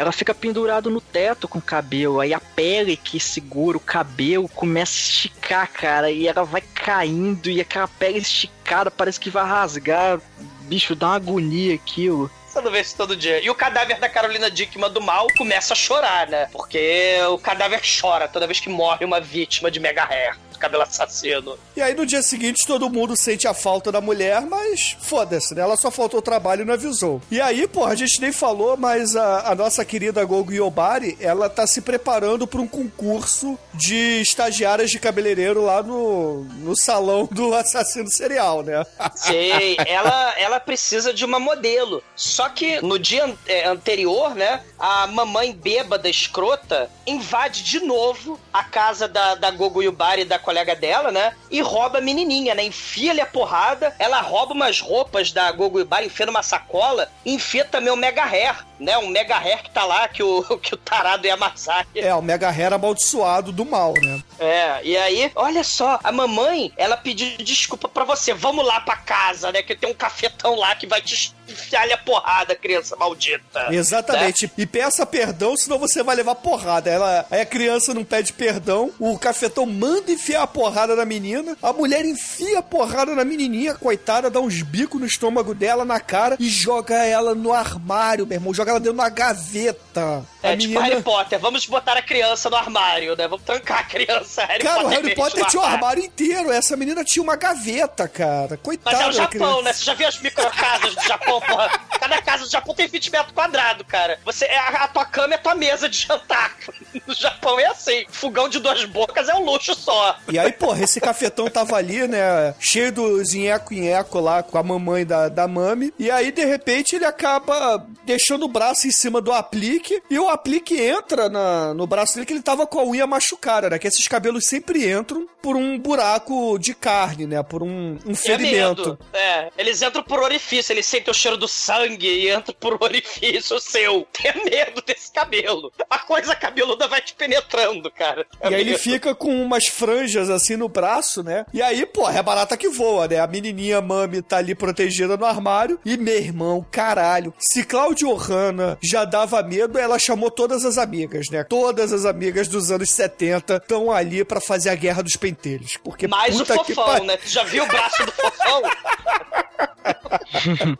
Ela 0.00 0.12
fica 0.12 0.34
pendurada 0.34 0.88
no 0.88 0.98
teto 0.98 1.46
com 1.46 1.58
o 1.58 1.62
cabelo, 1.62 2.20
aí 2.20 2.32
a 2.32 2.40
pele 2.40 2.96
que 2.96 3.20
segura 3.20 3.76
o 3.76 3.80
cabelo 3.80 4.48
começa 4.48 4.92
a 4.92 5.02
esticar, 5.02 5.70
cara, 5.70 6.10
e 6.10 6.26
ela 6.26 6.42
vai 6.42 6.62
caindo, 6.62 7.50
e 7.50 7.60
aquela 7.60 7.86
pele 7.86 8.16
esticada 8.16 8.90
parece 8.90 9.20
que 9.20 9.28
vai 9.28 9.44
rasgar. 9.44 10.18
Bicho, 10.62 10.94
dá 10.94 11.08
uma 11.08 11.16
agonia 11.16 11.74
aquilo. 11.74 12.30
Você 12.48 12.62
não 12.62 12.70
vê 12.70 12.80
isso 12.80 12.96
todo 12.96 13.14
dia. 13.14 13.44
E 13.44 13.50
o 13.50 13.54
cadáver 13.54 14.00
da 14.00 14.08
Carolina 14.08 14.50
Dickman 14.50 14.90
do 14.90 15.02
mal 15.02 15.26
começa 15.36 15.74
a 15.74 15.76
chorar, 15.76 16.26
né? 16.28 16.48
Porque 16.50 17.18
o 17.28 17.36
cadáver 17.36 17.82
chora 18.00 18.26
toda 18.26 18.46
vez 18.46 18.58
que 18.58 18.70
morre 18.70 19.04
uma 19.04 19.20
vítima 19.20 19.70
de 19.70 19.78
Mega 19.78 20.04
Hair. 20.04 20.34
Cabelo 20.60 20.82
assassino. 20.84 21.58
E 21.76 21.82
aí 21.82 21.94
no 21.94 22.06
dia 22.06 22.22
seguinte 22.22 22.66
todo 22.66 22.88
mundo 22.90 23.16
sente 23.16 23.48
a 23.48 23.54
falta 23.54 23.90
da 23.90 24.00
mulher, 24.00 24.40
mas 24.42 24.96
foda-se, 25.00 25.54
né? 25.54 25.62
Ela 25.62 25.76
só 25.76 25.90
faltou 25.90 26.20
o 26.20 26.22
trabalho 26.22 26.62
e 26.62 26.64
não 26.64 26.74
avisou. 26.74 27.20
E 27.30 27.40
aí, 27.40 27.66
pô, 27.66 27.84
a 27.84 27.94
gente 27.94 28.20
nem 28.20 28.32
falou, 28.32 28.76
mas 28.76 29.16
a, 29.16 29.50
a 29.50 29.54
nossa 29.54 29.84
querida 29.84 30.24
Gogo 30.24 30.52
Yobari, 30.52 31.16
ela 31.20 31.48
tá 31.48 31.66
se 31.66 31.80
preparando 31.80 32.46
para 32.46 32.60
um 32.60 32.66
concurso 32.68 33.58
de 33.74 34.20
estagiárias 34.20 34.90
de 34.90 34.98
cabeleireiro 34.98 35.62
lá 35.64 35.82
no, 35.82 36.44
no 36.44 36.76
salão 36.76 37.28
do 37.30 37.54
assassino 37.56 38.10
serial, 38.10 38.62
né? 38.62 38.84
Sei, 39.14 39.76
ela, 39.86 40.34
ela 40.38 40.60
precisa 40.60 41.12
de 41.14 41.24
uma 41.24 41.38
modelo. 41.40 42.02
Só 42.14 42.48
que 42.48 42.80
no 42.82 42.98
dia 42.98 43.24
an- 43.24 43.34
é, 43.46 43.66
anterior, 43.66 44.34
né, 44.34 44.62
a 44.78 45.06
mamãe 45.06 45.52
bêbada, 45.52 46.08
escrota, 46.08 46.90
invade 47.06 47.62
de 47.62 47.80
novo 47.80 48.38
a 48.52 48.62
casa 48.64 49.08
da, 49.08 49.34
da 49.34 49.50
Gogo 49.50 49.82
Yubari 49.82 50.22
e 50.22 50.24
da 50.24 50.38
colega 50.50 50.74
dela, 50.74 51.12
né, 51.12 51.32
e 51.48 51.60
rouba 51.60 51.98
a 51.98 52.00
menininha, 52.00 52.56
né, 52.56 52.64
enfia-lhe 52.64 53.20
a 53.20 53.26
porrada, 53.26 53.94
ela 54.00 54.20
rouba 54.20 54.52
umas 54.52 54.80
roupas 54.80 55.30
da 55.30 55.52
Gogo 55.52 55.78
Yubari, 55.78 56.06
enfia 56.06 56.26
numa 56.26 56.42
sacola, 56.42 57.08
enfia 57.24 57.64
também 57.64 57.92
o 57.92 57.96
Mega 57.96 58.24
Hair, 58.24 58.66
né, 58.80 58.98
um 58.98 59.06
Mega 59.06 59.36
Hair 59.36 59.62
que 59.62 59.70
tá 59.70 59.84
lá, 59.84 60.08
que 60.08 60.24
o, 60.24 60.42
que 60.58 60.74
o 60.74 60.76
tarado 60.76 61.24
ia 61.24 61.34
amassar. 61.34 61.86
É, 61.94 62.12
o 62.12 62.20
Mega 62.20 62.48
Hair 62.48 62.72
amaldiçoado 62.72 63.52
do 63.52 63.64
mal, 63.64 63.94
né? 64.00 64.20
É, 64.40 64.80
e 64.82 64.96
aí, 64.96 65.30
olha 65.36 65.62
só, 65.62 66.00
a 66.02 66.10
mamãe, 66.10 66.72
ela 66.76 66.96
pediu 66.96 67.36
desculpa 67.38 67.88
pra 67.88 68.04
você. 68.04 68.32
Vamos 68.32 68.66
lá 68.66 68.80
pra 68.80 68.96
casa, 68.96 69.52
né? 69.52 69.62
Que 69.62 69.76
tem 69.76 69.90
um 69.90 69.94
cafetão 69.94 70.54
lá 70.54 70.74
que 70.74 70.86
vai 70.86 71.02
te 71.02 71.34
enfiar 71.46 71.90
a 71.92 71.98
porrada, 71.98 72.54
criança 72.54 72.96
maldita. 72.96 73.68
Exatamente. 73.70 74.50
E 74.56 74.66
peça 74.66 75.04
perdão, 75.04 75.56
senão 75.56 75.78
você 75.78 76.02
vai 76.02 76.16
levar 76.16 76.36
porrada. 76.36 76.88
Ela, 76.88 77.26
aí 77.30 77.40
a 77.42 77.46
criança 77.46 77.92
não 77.92 78.04
pede 78.04 78.32
perdão, 78.32 78.92
o 78.98 79.18
cafetão 79.18 79.66
manda 79.66 80.10
enfiar 80.10 80.39
a 80.42 80.46
porrada 80.46 80.96
na 80.96 81.04
menina, 81.04 81.56
a 81.62 81.72
mulher 81.72 82.04
enfia 82.04 82.58
a 82.58 82.62
porrada 82.62 83.14
na 83.14 83.24
menininha, 83.24 83.74
coitada, 83.74 84.30
dá 84.30 84.40
uns 84.40 84.62
bicos 84.62 85.00
no 85.00 85.06
estômago 85.06 85.54
dela, 85.54 85.84
na 85.84 86.00
cara, 86.00 86.36
e 86.38 86.48
joga 86.48 86.96
ela 87.04 87.34
no 87.34 87.52
armário, 87.52 88.26
meu 88.26 88.36
irmão. 88.36 88.54
Joga 88.54 88.72
ela 88.72 88.80
dentro 88.80 88.98
da 88.98 89.08
gaveta. 89.08 90.24
É 90.42 90.52
a 90.52 90.56
tipo 90.56 90.74
menina... 90.74 90.80
Harry 90.82 91.02
Potter, 91.02 91.38
vamos 91.38 91.66
botar 91.66 91.96
a 91.96 92.02
criança 92.02 92.48
no 92.48 92.56
armário, 92.56 93.16
né? 93.16 93.28
Vamos 93.28 93.44
trancar 93.44 93.80
a 93.80 93.84
criança. 93.84 94.44
Harry 94.44 94.64
Cara, 94.64 94.80
o 94.80 94.82
Potter 94.82 94.96
Harry 94.96 95.08
mesmo 95.08 95.22
Potter 95.22 95.46
tinha 95.46 95.62
um 95.62 95.66
armário 95.66 96.04
inteiro. 96.04 96.50
Essa 96.50 96.76
menina 96.76 97.04
tinha 97.04 97.22
uma 97.22 97.36
gaveta, 97.36 98.08
cara. 98.08 98.56
Coitada. 98.56 98.96
Mas 98.96 99.06
é 99.06 99.08
o 99.08 99.12
Japão, 99.12 99.62
né? 99.62 99.72
Você 99.72 99.84
já 99.84 99.94
viu 99.94 100.08
as 100.08 100.18
microcasas 100.20 100.94
do 100.94 101.02
Japão, 101.02 101.40
porra? 101.40 101.68
Cada 101.98 102.22
casa 102.22 102.44
do 102.44 102.50
Japão 102.50 102.74
tem 102.74 102.88
20 102.88 103.10
metros 103.10 103.32
quadrados, 103.32 103.86
cara. 103.86 104.18
Você, 104.24 104.46
é 104.46 104.58
a, 104.58 104.84
a 104.84 104.88
tua 104.88 105.04
cama 105.04 105.34
é 105.34 105.36
a 105.36 105.40
tua 105.40 105.54
mesa 105.54 105.88
de 105.88 105.98
jantar. 105.98 106.56
No 107.06 107.14
Japão 107.14 107.58
é 107.58 107.66
assim. 107.66 108.04
Fogão 108.10 108.48
de 108.48 108.58
duas 108.58 108.84
bocas 108.84 109.28
é 109.28 109.34
um 109.34 109.44
luxo 109.44 109.74
só. 109.74 110.16
E 110.32 110.38
aí, 110.38 110.52
porra, 110.52 110.82
esse 110.84 111.00
cafetão 111.00 111.48
tava 111.48 111.76
ali, 111.76 112.06
né? 112.06 112.54
Cheio 112.58 112.92
dos 112.92 113.34
nheco-nheco 113.34 114.20
lá 114.20 114.42
com 114.42 114.58
a 114.58 114.62
mamãe 114.62 115.04
da, 115.04 115.28
da 115.28 115.46
mami. 115.48 115.92
E 115.98 116.10
aí, 116.10 116.30
de 116.32 116.44
repente, 116.44 116.96
ele 116.96 117.04
acaba 117.04 117.84
deixando 118.04 118.44
o 118.44 118.48
braço 118.48 118.86
em 118.86 118.90
cima 118.90 119.20
do 119.20 119.32
aplique. 119.32 120.02
E 120.10 120.18
o 120.18 120.28
aplique 120.28 120.80
entra 120.80 121.28
na, 121.28 121.74
no 121.74 121.86
braço 121.86 122.14
dele 122.14 122.26
que 122.26 122.32
ele 122.32 122.42
tava 122.42 122.66
com 122.66 122.80
a 122.80 122.84
unha 122.84 123.06
machucada, 123.06 123.70
né? 123.70 123.78
Que 123.78 123.88
esses 123.88 124.06
cabelos 124.08 124.46
sempre 124.46 124.90
entram 124.90 125.26
por 125.42 125.56
um 125.56 125.78
buraco 125.78 126.58
de 126.58 126.74
carne, 126.74 127.26
né? 127.26 127.42
Por 127.42 127.62
um, 127.62 127.98
um 128.06 128.12
É 128.12 128.14
ferimento. 128.14 128.82
medo. 128.90 128.98
É, 129.12 129.50
eles 129.56 129.80
entram 129.82 130.02
por 130.02 130.20
orifício, 130.20 130.72
eles 130.72 130.86
sentem 130.86 131.10
o 131.10 131.14
cheiro 131.14 131.36
do 131.36 131.48
sangue 131.48 132.06
e 132.08 132.30
entram 132.32 132.54
por 132.58 132.76
orifício 132.82 133.58
seu. 133.60 134.06
Tenha 134.12 134.34
medo 134.44 134.82
desse 134.86 135.10
cabelo. 135.12 135.72
A 135.88 135.98
coisa 135.98 136.34
cabeluda 136.34 136.86
vai 136.88 137.00
te 137.00 137.14
penetrando, 137.14 137.90
cara. 137.90 138.26
E 138.42 138.54
aí 138.54 138.60
ele 138.60 138.70
medo. 138.72 138.82
fica 138.82 139.14
com 139.14 139.30
umas 139.42 139.66
franjas 139.66 140.19
assim 140.28 140.56
no 140.56 140.68
braço, 140.68 141.22
né? 141.22 141.46
E 141.52 141.62
aí, 141.62 141.86
porra, 141.86 142.18
é 142.18 142.22
barata 142.22 142.56
que 142.56 142.68
voa, 142.68 143.06
né? 143.08 143.18
A 143.20 143.26
menininha 143.26 143.80
Mami 143.80 144.22
tá 144.22 144.38
ali 144.38 144.54
protegida 144.54 145.16
no 145.16 145.24
armário. 145.24 145.78
E 145.84 145.96
meu 145.96 146.16
irmão, 146.16 146.64
caralho, 146.70 147.32
se 147.38 147.64
Claudio 147.64 148.12
Hanna 148.14 148.76
já 148.82 149.04
dava 149.04 149.42
medo, 149.42 149.78
ela 149.78 149.98
chamou 149.98 150.30
todas 150.30 150.64
as 150.64 150.76
amigas, 150.76 151.28
né? 151.30 151.44
Todas 151.44 151.92
as 151.92 152.04
amigas 152.04 152.48
dos 152.48 152.70
anos 152.70 152.90
70 152.90 153.56
estão 153.56 153.90
ali 153.90 154.24
pra 154.24 154.40
fazer 154.40 154.70
a 154.70 154.74
guerra 154.74 155.02
dos 155.02 155.16
pentelhos. 155.16 155.76
Porque 155.82 156.08
Mais 156.08 156.38
o 156.40 156.44
fofão, 156.44 157.04
né? 157.04 157.16
Tu 157.16 157.28
já 157.28 157.44
viu 157.44 157.64
o 157.64 157.66
braço 157.66 158.04
do 158.04 158.12
fofão? 158.12 158.62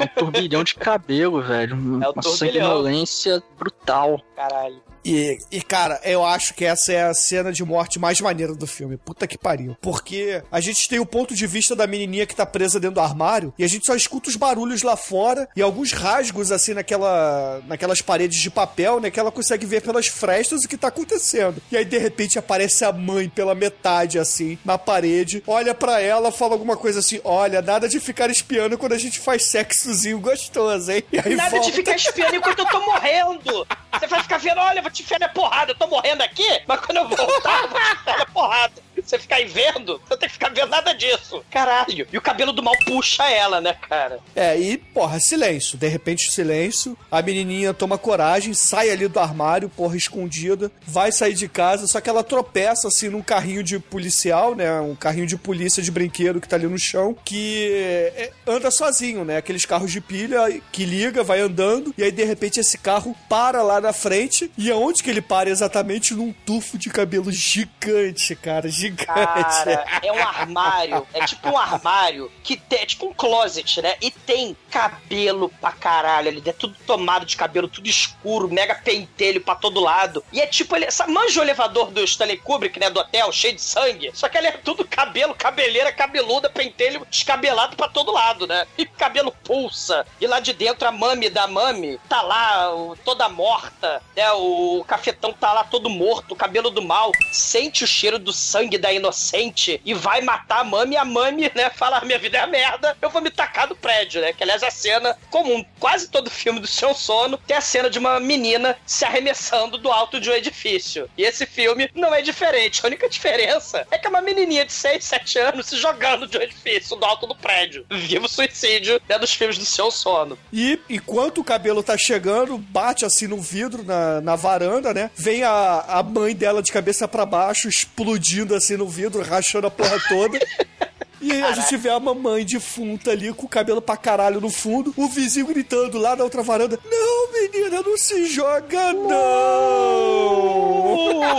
Um 0.00 0.06
turbilhão 0.08 0.64
de 0.64 0.74
cabelo, 0.74 1.40
velho. 1.40 1.74
É 1.74 1.76
o 1.76 1.78
Uma 2.10 2.14
turbilhão. 2.14 2.36
sanguinolência 2.36 3.40
brutal. 3.56 4.20
Caralho. 4.34 4.82
E, 5.04 5.38
e, 5.50 5.60
cara, 5.62 6.00
eu 6.02 6.24
acho 6.24 6.54
que 6.54 6.64
essa 6.64 6.92
é 6.92 7.02
a 7.02 7.14
cena 7.14 7.52
de 7.52 7.64
morte 7.64 7.98
mais 7.98 8.20
maneira 8.20 8.54
do 8.54 8.66
filme. 8.66 8.96
Puta 8.96 9.26
que 9.26 9.36
pariu. 9.36 9.76
Porque 9.80 10.42
a 10.50 10.60
gente 10.60 10.88
tem 10.88 10.98
o 10.98 11.06
ponto 11.06 11.34
de 11.34 11.46
vista 11.46 11.76
da 11.76 11.86
menininha 11.86 12.26
que 12.26 12.34
tá 12.34 12.46
presa 12.46 12.80
dentro 12.80 12.94
do 12.94 13.00
armário 13.00 13.52
e 13.58 13.64
a 13.64 13.68
gente 13.68 13.86
só 13.86 13.94
escuta 13.94 14.28
os 14.28 14.36
barulhos 14.36 14.82
lá 14.82 14.96
fora 14.96 15.48
e 15.54 15.62
alguns 15.62 15.92
rasgos 15.92 16.50
assim 16.50 16.74
naquela, 16.74 17.60
naquelas 17.66 18.00
paredes 18.00 18.40
de 18.40 18.50
papel, 18.50 19.00
né? 19.00 19.10
Que 19.10 19.20
ela 19.20 19.30
consegue 19.30 19.66
ver 19.66 19.82
pelas 19.82 20.06
frestas 20.06 20.64
o 20.64 20.68
que 20.68 20.76
tá 20.76 20.88
acontecendo. 20.88 21.60
E 21.70 21.76
aí, 21.76 21.84
de 21.84 21.98
repente, 21.98 22.38
aparece 22.38 22.84
a 22.84 22.92
mãe 22.92 23.28
pela 23.28 23.54
metade, 23.54 24.18
assim, 24.18 24.58
na 24.64 24.78
parede, 24.78 25.42
olha 25.46 25.74
pra 25.74 26.00
ela, 26.00 26.32
fala 26.32 26.54
alguma 26.54 26.76
coisa 26.76 27.00
assim: 27.00 27.20
Olha, 27.24 27.60
nada 27.60 27.88
de 27.88 28.00
ficar 28.00 28.30
espiando 28.30 28.78
quando 28.78 28.92
a 28.92 28.98
gente 28.98 29.18
faz 29.18 29.44
sexozinho 29.46 30.18
gostoso, 30.18 30.90
hein? 30.90 31.04
E 31.12 31.18
aí 31.18 31.34
Nada 31.34 31.50
volta... 31.50 31.66
de 31.66 31.72
ficar 31.72 31.96
espiando 31.96 32.36
enquanto 32.36 32.60
eu 32.60 32.66
tô 32.66 32.80
morrendo. 32.80 33.66
Você 33.98 34.06
vai 34.06 34.22
ficar 34.22 34.38
vendo, 34.38 34.58
olha, 34.58 34.82
te 34.94 35.02
enfiar 35.02 35.18
minha 35.18 35.28
porrada, 35.28 35.72
eu 35.72 35.74
tô 35.74 35.86
morrendo 35.86 36.22
aqui, 36.22 36.62
mas 36.66 36.80
quando 36.80 36.98
eu 36.98 37.08
voltar, 37.08 37.62
eu 37.62 37.68
vou 37.68 37.80
te 37.80 37.92
enfiar 37.92 38.14
minha 38.14 38.26
porrada. 38.26 38.82
Você 39.04 39.18
ficar 39.18 39.36
aí 39.36 39.46
vendo, 39.46 40.00
eu 40.10 40.16
tenho 40.16 40.30
que 40.30 40.34
ficar 40.34 40.48
vendo 40.48 40.70
nada 40.70 40.92
disso. 40.92 41.44
Caralho. 41.50 42.06
E 42.12 42.16
o 42.16 42.22
cabelo 42.22 42.52
do 42.52 42.62
mal 42.62 42.74
puxa 42.84 43.24
ela, 43.30 43.60
né, 43.60 43.74
cara? 43.88 44.18
É, 44.34 44.58
e, 44.58 44.78
porra, 44.78 45.20
silêncio. 45.20 45.76
De 45.76 45.86
repente, 45.88 46.32
silêncio. 46.32 46.96
A 47.10 47.20
menininha 47.20 47.74
toma 47.74 47.98
coragem, 47.98 48.54
sai 48.54 48.90
ali 48.90 49.06
do 49.08 49.20
armário, 49.20 49.68
porra, 49.68 49.96
escondida. 49.96 50.72
Vai 50.86 51.12
sair 51.12 51.34
de 51.34 51.48
casa, 51.48 51.86
só 51.86 52.00
que 52.00 52.08
ela 52.08 52.24
tropeça, 52.24 52.88
assim, 52.88 53.08
num 53.08 53.22
carrinho 53.22 53.62
de 53.62 53.78
policial, 53.78 54.54
né? 54.54 54.80
Um 54.80 54.94
carrinho 54.94 55.26
de 55.26 55.36
polícia 55.36 55.82
de 55.82 55.90
brinquedo 55.90 56.40
que 56.40 56.48
tá 56.48 56.56
ali 56.56 56.66
no 56.66 56.78
chão, 56.78 57.16
que 57.24 57.70
é, 58.16 58.30
anda 58.46 58.70
sozinho, 58.70 59.24
né? 59.24 59.36
Aqueles 59.36 59.64
carros 59.64 59.92
de 59.92 60.00
pilha 60.00 60.40
que 60.72 60.84
liga, 60.84 61.22
vai 61.22 61.40
andando, 61.40 61.94
e 61.98 62.02
aí, 62.02 62.10
de 62.10 62.24
repente, 62.24 62.60
esse 62.60 62.78
carro 62.78 63.14
para 63.28 63.62
lá 63.62 63.80
na 63.80 63.92
frente. 63.92 64.50
E 64.56 64.70
aonde 64.70 65.02
que 65.02 65.10
ele 65.10 65.20
para 65.20 65.50
exatamente? 65.50 66.14
Num 66.14 66.32
tufo 66.46 66.78
de 66.78 66.88
cabelo 66.88 67.30
gigante, 67.30 68.34
cara. 68.34 68.68
Gigante. 68.68 68.93
Cara, 68.96 69.84
é 70.02 70.12
um 70.12 70.22
armário. 70.22 71.06
É 71.12 71.24
tipo 71.24 71.48
um 71.48 71.58
armário 71.58 72.30
que 72.42 72.56
tem. 72.56 72.80
É 72.80 72.86
tipo 72.86 73.06
um 73.06 73.14
closet, 73.14 73.80
né? 73.80 73.96
E 74.00 74.10
tem 74.10 74.56
cabelo 74.70 75.48
pra 75.60 75.72
caralho 75.72 76.28
ali. 76.28 76.42
É 76.44 76.52
tudo 76.52 76.76
tomado 76.86 77.24
de 77.24 77.36
cabelo, 77.36 77.68
tudo 77.68 77.88
escuro, 77.88 78.48
mega 78.48 78.74
pentelho 78.74 79.40
pra 79.40 79.54
todo 79.54 79.80
lado. 79.80 80.24
E 80.32 80.40
é 80.40 80.46
tipo 80.46 80.74
ele. 80.76 80.86
Manja 81.08 81.40
o 81.40 81.42
elevador 81.42 81.90
do 81.90 82.02
Stanley 82.04 82.36
Kubrick, 82.38 82.78
né? 82.78 82.90
Do 82.90 83.00
hotel, 83.00 83.32
cheio 83.32 83.54
de 83.54 83.62
sangue. 83.62 84.10
Só 84.14 84.28
que 84.28 84.36
ele 84.36 84.48
é 84.48 84.52
tudo 84.52 84.84
cabelo, 84.84 85.34
cabeleira, 85.34 85.92
cabeluda, 85.92 86.50
pentelho 86.50 87.06
descabelado 87.10 87.76
pra 87.76 87.88
todo 87.88 88.12
lado, 88.12 88.46
né? 88.46 88.66
E 88.76 88.84
cabelo 88.86 89.32
pulsa. 89.44 90.06
E 90.20 90.26
lá 90.26 90.40
de 90.40 90.52
dentro 90.52 90.86
a 90.86 90.92
mami 90.92 91.28
da 91.28 91.46
mami 91.46 91.98
tá 92.08 92.22
lá, 92.22 92.70
toda 93.04 93.28
morta, 93.28 94.02
né? 94.16 94.30
O 94.32 94.84
cafetão 94.86 95.32
tá 95.32 95.52
lá 95.52 95.64
todo 95.64 95.88
morto, 95.88 96.32
o 96.32 96.36
cabelo 96.36 96.70
do 96.70 96.82
mal. 96.82 97.12
Sente 97.32 97.84
o 97.84 97.86
cheiro 97.86 98.18
do 98.18 98.32
sangue 98.32 98.78
da 98.84 98.92
inocente 98.92 99.80
e 99.82 99.94
vai 99.94 100.20
matar 100.20 100.60
a 100.60 100.64
mami. 100.64 100.94
A 100.94 101.06
mami, 101.06 101.50
né, 101.54 101.70
fala: 101.70 101.98
"Ah, 101.98 102.04
minha 102.04 102.18
vida 102.18 102.36
é 102.36 102.40
a 102.42 102.46
merda, 102.46 102.94
eu 103.00 103.08
vou 103.08 103.22
me 103.22 103.30
tacar 103.30 103.66
do 103.66 103.74
prédio, 103.74 104.20
né? 104.20 104.34
Que 104.34 104.42
aliás 104.42 104.62
é 104.62 104.66
a 104.66 104.70
cena 104.70 105.16
comum. 105.30 105.64
Quase 105.80 106.08
todo 106.08 106.30
filme 106.30 106.60
do 106.60 106.66
seu 106.66 106.94
sono 106.94 107.38
tem 107.38 107.56
a 107.56 107.62
cena 107.62 107.88
de 107.88 107.98
uma 107.98 108.20
menina 108.20 108.76
se 108.84 109.06
arremessando 109.06 109.78
do 109.78 109.90
alto 109.90 110.20
de 110.20 110.28
um 110.28 110.34
edifício. 110.34 111.08
E 111.16 111.22
esse 111.22 111.46
filme 111.46 111.90
não 111.94 112.14
é 112.14 112.20
diferente. 112.20 112.80
A 112.82 112.88
única 112.88 113.08
diferença 113.08 113.86
é 113.90 113.96
que 113.96 114.06
é 114.06 114.10
uma 114.10 114.20
menininha 114.20 114.66
de 114.66 114.72
6, 114.72 115.02
7 115.02 115.38
anos 115.38 115.66
se 115.66 115.76
jogando 115.78 116.26
de 116.26 116.36
um 116.36 116.42
edifício 116.42 116.94
do 116.96 117.06
alto 117.06 117.26
do 117.26 117.34
prédio. 117.34 117.86
Viva 117.90 118.26
o 118.26 118.28
suicídio 118.28 119.00
né, 119.08 119.18
dos 119.18 119.32
filmes 119.32 119.56
do 119.56 119.64
seu 119.64 119.90
sono. 119.90 120.38
E 120.52 120.78
enquanto 120.90 121.40
o 121.40 121.44
cabelo 121.44 121.82
tá 121.82 121.96
chegando, 121.96 122.58
bate 122.58 123.06
assim 123.06 123.26
no 123.26 123.40
vidro 123.40 123.82
na, 123.82 124.20
na 124.20 124.36
varanda, 124.36 124.92
né? 124.92 125.10
Vem 125.16 125.42
a, 125.42 125.84
a 125.88 126.02
mãe 126.02 126.34
dela 126.34 126.62
de 126.62 126.70
cabeça 126.70 127.08
pra 127.08 127.24
baixo, 127.24 127.68
explodindo 127.68 128.54
assim 128.54 128.73
no 128.76 128.86
vidro, 128.86 129.22
rachando 129.22 129.66
a 129.66 129.70
porra 129.70 129.98
toda. 130.08 130.38
E 131.24 131.32
aí 131.32 131.42
a 131.42 131.52
gente 131.52 131.74
vê 131.78 131.88
a 131.88 131.98
mamãe 131.98 132.44
defunta 132.44 133.10
ali, 133.12 133.32
com 133.32 133.46
o 133.46 133.48
cabelo 133.48 133.80
pra 133.80 133.96
caralho 133.96 134.42
no 134.42 134.50
fundo, 134.50 134.92
o 134.94 135.08
vizinho 135.08 135.46
gritando 135.46 135.96
lá 135.96 136.14
na 136.14 136.22
outra 136.22 136.42
varanda: 136.42 136.78
Não, 136.84 137.32
menina, 137.32 137.80
não 137.80 137.96
se 137.96 138.26
joga, 138.26 138.92
não! 138.92 140.84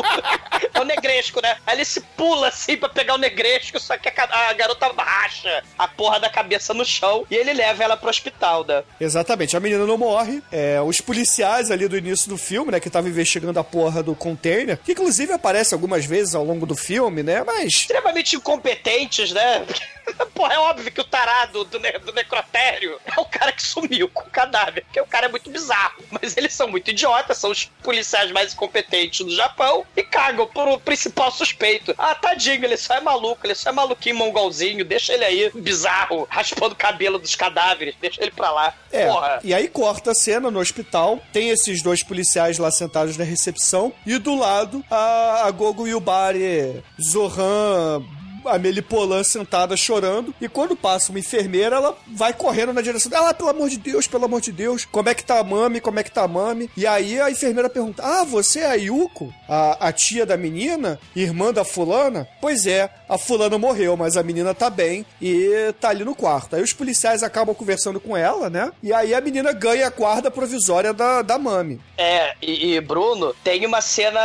É 0.74 0.80
o 0.80 0.84
negresco, 0.84 1.42
né? 1.42 1.56
Aí 1.66 1.78
ele 1.78 1.86
se 1.86 2.02
pula 2.02 2.50
assim 2.50 2.76
pra 2.76 2.90
pegar 2.90 3.14
o 3.16 3.18
negresco, 3.18 3.80
só 3.80 3.98
que 3.98 4.10
a, 4.10 4.50
a 4.50 4.54
garota 4.54 4.92
racha 4.98 5.64
a 5.78 5.88
porra 5.88 6.20
da 6.20 6.30
cabeça 6.30 6.74
no 6.74 6.84
chão 6.84 7.26
e 7.30 7.36
ele 7.36 7.54
leva 7.54 7.84
ela 7.84 7.96
pro 7.96 8.10
hospital, 8.10 8.66
né? 8.66 8.84
Exatamente, 9.00 9.56
a 9.56 9.60
menina 9.60 9.86
não 9.86 9.98
morre. 9.98 10.42
É, 10.52 10.82
os 10.82 11.00
policiais 11.00 11.72
ali 11.72 11.88
do 11.88 11.98
início 11.98 12.30
do 12.30 12.38
filme, 12.38 12.72
né, 12.72 12.80
que 12.80 12.88
estavam 12.88 13.10
investigando 13.10 13.58
a 13.60 13.64
porra 13.64 14.04
do 14.04 14.16
container, 14.16 14.78
que 14.84 14.92
inclusive 14.92 15.32
aparece 15.32 15.74
algumas 15.74 16.06
vezes 16.06 16.36
ao 16.36 16.44
longo 16.44 16.66
do 16.66 16.76
filme, 16.76 17.24
né, 17.24 17.44
mas... 17.46 17.68
Extremamente 17.68 18.36
incompetentes, 18.36 19.32
né? 19.32 19.66
Porra, 20.34 20.54
é 20.54 20.60
óbvio 20.60 20.92
que 20.92 21.02
o 21.02 21.04
tarado 21.04 21.64
do, 21.66 21.80
ne- 21.80 21.98
do 22.00 22.14
necrotério 22.14 23.00
é 23.06 23.20
o 23.20 23.26
cara 23.26 23.52
que 23.52 23.64
sumiu 23.64 24.08
com 24.10 24.24
o 24.24 24.30
cadáver, 24.30 24.84
porque 24.86 25.02
o 25.02 25.06
cara 25.08 25.26
é 25.26 25.30
muito 25.30 25.50
bizarro. 25.50 26.04
Mas 26.12 26.38
eles 26.38 26.54
são 26.54 26.68
muito 26.68 26.92
idiotas, 26.92 27.38
são 27.38 27.50
os 27.52 27.66
policiais 27.84 28.32
mais 28.32 28.54
incompetentes 28.54 29.26
do 29.26 29.36
Japão 29.36 29.86
e 29.96 30.04
cagam 30.04 30.46
pro 30.48 30.80
principal 30.80 31.32
suspeito. 31.32 31.94
Ah, 31.98 32.14
tadinho, 32.14 32.64
ele 32.64 32.78
só 32.78 32.96
é 32.96 33.02
maluco, 33.02 33.46
ele 33.46 33.56
só 33.56 33.70
é 33.70 33.74
maluquinho 33.74 34.16
mongolzinho, 34.16 34.86
deixa 34.86 35.14
ele 35.14 35.26
aí, 35.26 35.52
bizarro, 35.56 36.28
raspando 36.30 36.74
o 36.74 36.78
cabelo 36.78 37.18
dos 37.18 37.36
cadáveres, 37.36 37.96
deixa 38.00 38.22
ele 38.22 38.32
pra 38.32 38.52
lá. 38.52 38.74
É, 38.92 39.08
Porra. 39.08 39.40
e 39.44 39.54
aí 39.54 39.68
corta 39.68 40.12
a 40.12 40.16
cena 40.16 40.52
no 40.52 40.60
hospital, 40.60 41.20
tem 41.34 41.50
esses 41.50 41.82
dois 41.82 42.04
policiais 42.04 42.58
lá 42.58 42.70
sentados 42.72 43.18
na 43.18 43.24
recepção, 43.24 43.92
e 44.06 44.18
do 44.18 44.36
lado 44.36 44.84
a, 44.90 45.44
a 45.48 45.52
Gogo 45.52 45.88
Yubari, 45.88 46.84
Zohan, 47.02 48.04
a 48.48 48.58
Melipolan 48.58 49.24
sentada 49.24 49.76
chorando, 49.76 50.34
e 50.40 50.48
quando 50.48 50.76
passa 50.76 51.12
uma 51.12 51.20
enfermeira, 51.20 51.78
ela 51.78 51.98
vai 52.08 52.34
correndo 52.34 52.74
na 52.74 52.82
direção 52.82 53.10
dela, 53.10 53.30
ah, 53.30 53.34
pelo 53.34 53.50
amor 53.50 53.70
de 53.70 53.78
Deus, 53.78 54.08
pelo 54.08 54.26
amor 54.26 54.42
de 54.42 54.52
Deus, 54.52 54.86
como 54.86 55.10
é 55.10 55.14
que 55.14 55.24
tá 55.24 55.40
a 55.40 55.44
mami, 55.44 55.82
como 55.82 56.00
é 56.00 56.04
que 56.04 56.12
tá 56.12 56.24
a 56.24 56.28
mami? 56.28 56.70
E 56.76 56.86
aí 56.86 57.20
a 57.20 57.30
enfermeira 57.30 57.70
pergunta, 57.70 58.04
ah, 58.04 58.24
você 58.24 58.60
é 58.60 58.66
a 58.68 58.74
Yuko, 58.74 59.34
a, 59.48 59.88
a 59.88 59.92
tia 59.92 60.26
da 60.26 60.38
menina, 60.38 61.00
irmã 61.16 61.52
da 61.52 61.64
fulana? 61.64 62.28
Pois 62.42 62.66
é, 62.66 62.90
a 63.08 63.18
fulana 63.18 63.58
morreu, 63.58 63.96
mas 63.98 64.18
a 64.18 64.24
menina 64.24 64.54
tá 64.54 64.70
bem 64.70 65.06
e 65.22 65.74
tá 65.80 65.90
ali 65.90 66.04
no 66.04 66.16
quarto. 66.16 66.56
Aí 66.56 66.62
os 66.62 66.74
policiais 66.74 67.24
acabam 67.24 67.56
conversando 67.56 68.00
com 68.00 68.16
ela, 68.16 68.50
né? 68.50 68.72
E 68.82 68.94
aí 68.94 69.14
a 69.14 69.22
menina 69.22 69.52
ganha 69.52 69.88
a 69.88 69.90
guarda 69.90 70.30
provisória 70.32 70.94
da, 70.94 71.22
da 71.22 71.38
mami. 71.38 71.80
É, 71.98 72.34
e, 72.42 72.74
e, 72.74 72.82
Bruno, 72.82 73.34
tem 73.44 73.66
uma 73.66 73.82
cena 73.82 74.20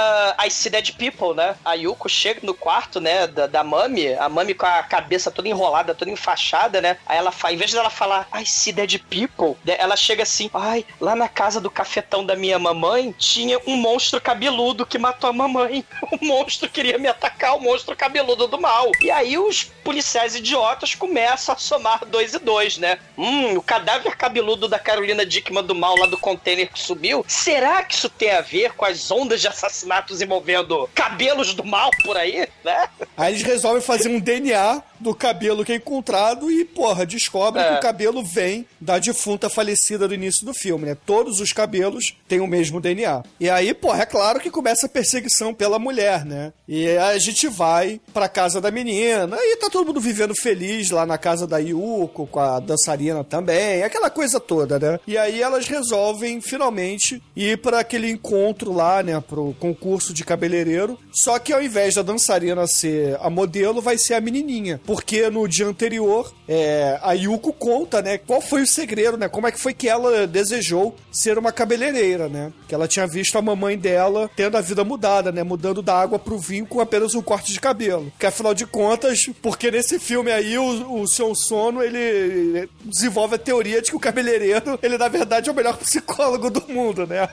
I 0.45 0.51
See 0.51 0.71
Dead 0.71 0.93
People, 0.97 1.35
né? 1.35 1.57
A 1.65 1.75
Yuko 1.75 2.09
chega 2.09 2.41
no 2.43 2.55
quarto, 2.55 3.01
né, 3.01 3.27
da, 3.27 3.47
da 3.47 3.65
Mami, 3.65 4.10
a 4.19 4.29
Mami 4.29 4.55
com 4.55 4.67
a 4.67 4.83
cabeça 4.83 5.31
toda 5.31 5.49
enrolada, 5.49 5.95
toda 5.95 6.11
enfaixada, 6.11 6.81
né? 6.81 6.97
Aí 7.07 7.19
ela 7.19 7.33
fala, 7.33 7.55
em 7.55 7.57
vez 7.57 7.73
dela 7.73 7.91
falar 7.91 8.29
I 8.35 8.47
See 8.47 8.73
Dead 8.73 8.99
People, 8.99 9.57
né, 9.65 9.77
ela 9.79 9.97
chega 9.97 10.23
assim, 10.23 10.51
ai, 10.53 10.85
lá 11.01 11.15
na 11.15 11.29
casa 11.29 11.61
do 11.61 11.71
cafetão 11.71 12.25
da 12.25 12.37
minha 12.37 12.59
mamãe 12.59 13.15
tinha 13.19 13.59
um 13.67 13.77
monstro 13.77 14.21
cabeludo 14.21 14.87
que 14.87 14.99
matou 14.99 15.29
a 15.29 15.33
mamãe. 15.33 15.85
O 16.11 16.25
monstro 16.25 16.69
queria 16.69 16.99
me 16.99 17.07
atacar, 17.07 17.57
o 17.57 17.61
monstro 17.61 17.95
cabeludo 17.95 18.49
do 18.49 18.61
mal. 18.61 18.91
E 19.01 19.11
aí 19.11 19.39
os 19.39 19.65
policiais 19.65 20.35
idiotas 20.35 20.95
começam 20.95 21.55
a 21.55 21.59
somar 21.59 22.05
dois 22.05 22.35
e 22.35 22.39
dois, 22.39 22.79
né? 22.79 22.99
Hum, 23.17 23.57
o 23.57 23.63
cadáver 23.63 24.17
cabeludo 24.17 24.67
da 24.67 24.79
Carolina 24.79 25.25
Dickman 25.25 25.63
do 25.63 25.75
mal 25.75 25.97
lá 25.97 26.07
do 26.07 26.19
container 26.19 26.71
que 26.71 26.79
subiu. 26.79 27.25
Será 27.29 27.83
que 27.83 27.95
isso 27.95 28.09
tem 28.09 28.33
a 28.33 28.41
ver 28.41 28.73
com 28.73 28.85
as 28.85 29.11
ondas 29.11 29.41
de 29.41 29.49
assassinatos 29.49 30.21
envolvendo 30.21 30.89
cabelos 30.95 31.55
do 31.55 31.65
mal 31.65 31.91
por 32.03 32.17
aí, 32.17 32.49
né? 32.65 32.89
Aí 33.17 33.33
eles 33.33 33.43
resolvem 33.43 33.83
fazer 33.83 34.00
um 34.07 34.21
DNA 34.21 34.83
do 35.01 35.15
cabelo 35.15 35.65
que 35.65 35.73
é 35.73 35.77
encontrado 35.77 36.51
e, 36.51 36.65
porra, 36.65 37.07
descobrem 37.07 37.65
É. 37.65 37.69
que 37.73 37.75
o 37.79 37.81
cabelo 37.81 38.23
vem 38.23 38.67
da 38.81 38.99
defunta 38.99 39.49
falecida 39.49 40.07
do 40.07 40.15
início 40.15 40.45
do 40.45 40.53
filme, 40.55 40.87
né? 40.87 40.97
Todos 41.07 41.41
os 41.41 41.53
cabelos 41.53 42.17
têm 42.29 42.41
o 42.41 42.47
mesmo 42.47 42.81
DNA. 42.81 43.23
E 43.39 43.49
aí, 43.49 43.73
porra, 43.75 44.03
é 44.03 44.07
claro 44.07 44.39
que 44.41 44.51
começa 44.51 44.87
a 44.87 44.89
perseguição 44.89 45.53
pela 45.55 45.79
mulher, 45.79 46.25
né? 46.25 46.53
E 46.69 46.89
a 46.97 47.19
gente 47.19 47.49
vai 47.49 48.01
pra 48.13 48.29
casa 48.29 48.61
da 48.61 48.71
menina, 48.71 49.37
e 49.41 49.57
tá 49.57 49.69
todo 49.71 49.87
mundo 49.87 50.01
vivendo 50.01 50.35
feliz 50.35 50.91
lá 50.91 51.05
na 51.07 51.19
casa 51.19 51.47
da 51.47 51.59
Yuko, 51.59 52.27
com 52.27 52.39
a 52.41 52.61
dançarina 52.61 53.25
também, 53.25 53.83
aquela 53.83 54.11
coisa 54.11 54.39
toda, 54.39 54.79
né? 54.79 55.01
E 55.07 55.17
aí 55.17 55.41
elas 55.43 55.67
resolvem, 55.67 56.41
finalmente, 56.41 57.23
ir 57.35 57.59
pra 57.59 57.81
aquele 57.81 58.11
encontro 58.11 58.73
lá, 58.73 59.03
né? 59.03 59.21
Pro 59.21 59.55
concurso 59.59 60.13
de 60.13 60.25
cabeleireiro. 60.25 60.99
Só 61.13 61.39
que 61.39 61.53
ao 61.53 61.63
invés 61.63 61.95
da 61.95 62.03
dançarina 62.03 62.67
ser 62.67 63.17
a 63.21 63.31
modelo, 63.31 63.81
vai 63.81 63.97
ser 63.99 64.15
a 64.15 64.21
menininha. 64.21 64.81
Porque 64.91 65.31
no 65.31 65.47
dia 65.47 65.69
anterior, 65.69 66.35
é, 66.49 66.99
a 67.01 67.13
Yuko 67.13 67.53
conta, 67.53 68.03
né? 68.03 68.19
Qual 68.19 68.41
foi 68.41 68.63
o 68.63 68.67
segredo, 68.67 69.17
né? 69.17 69.29
Como 69.29 69.47
é 69.47 69.53
que 69.53 69.61
foi 69.61 69.73
que 69.73 69.89
ela 69.89 70.27
desejou 70.27 70.97
ser 71.13 71.39
uma 71.39 71.53
cabeleireira, 71.53 72.29
né? 72.29 72.53
Que 72.67 72.75
ela 72.75 72.89
tinha 72.89 73.07
visto 73.07 73.39
a 73.39 73.43
mamãe 73.43 73.79
dela 73.79 74.29
tendo 74.35 74.57
a 74.57 74.61
vida 74.61 74.83
mudada, 74.83 75.31
né? 75.31 75.45
Mudando 75.45 75.81
da 75.81 75.95
água 75.95 76.19
pro 76.19 76.37
vinho 76.41 76.67
com 76.67 76.81
apenas 76.81 77.15
um 77.15 77.23
corte 77.23 77.53
de 77.53 77.61
cabelo. 77.61 78.13
Que 78.19 78.27
afinal 78.27 78.53
de 78.53 78.67
contas, 78.67 79.27
porque 79.41 79.71
nesse 79.71 80.01
filme 80.01 80.33
aí 80.33 80.59
o, 80.59 81.03
o 81.03 81.07
Sion 81.07 81.37
Sono 81.37 81.85
ele 81.85 82.69
desenvolve 82.85 83.37
a 83.37 83.39
teoria 83.39 83.81
de 83.81 83.91
que 83.91 83.97
o 83.97 84.01
cabeleireiro, 84.01 84.77
ele 84.83 84.99
na 84.99 85.07
verdade 85.07 85.49
é 85.49 85.53
o 85.53 85.55
melhor 85.55 85.77
psicólogo 85.79 86.51
do 86.51 86.67
mundo, 86.67 87.07
né? 87.07 87.29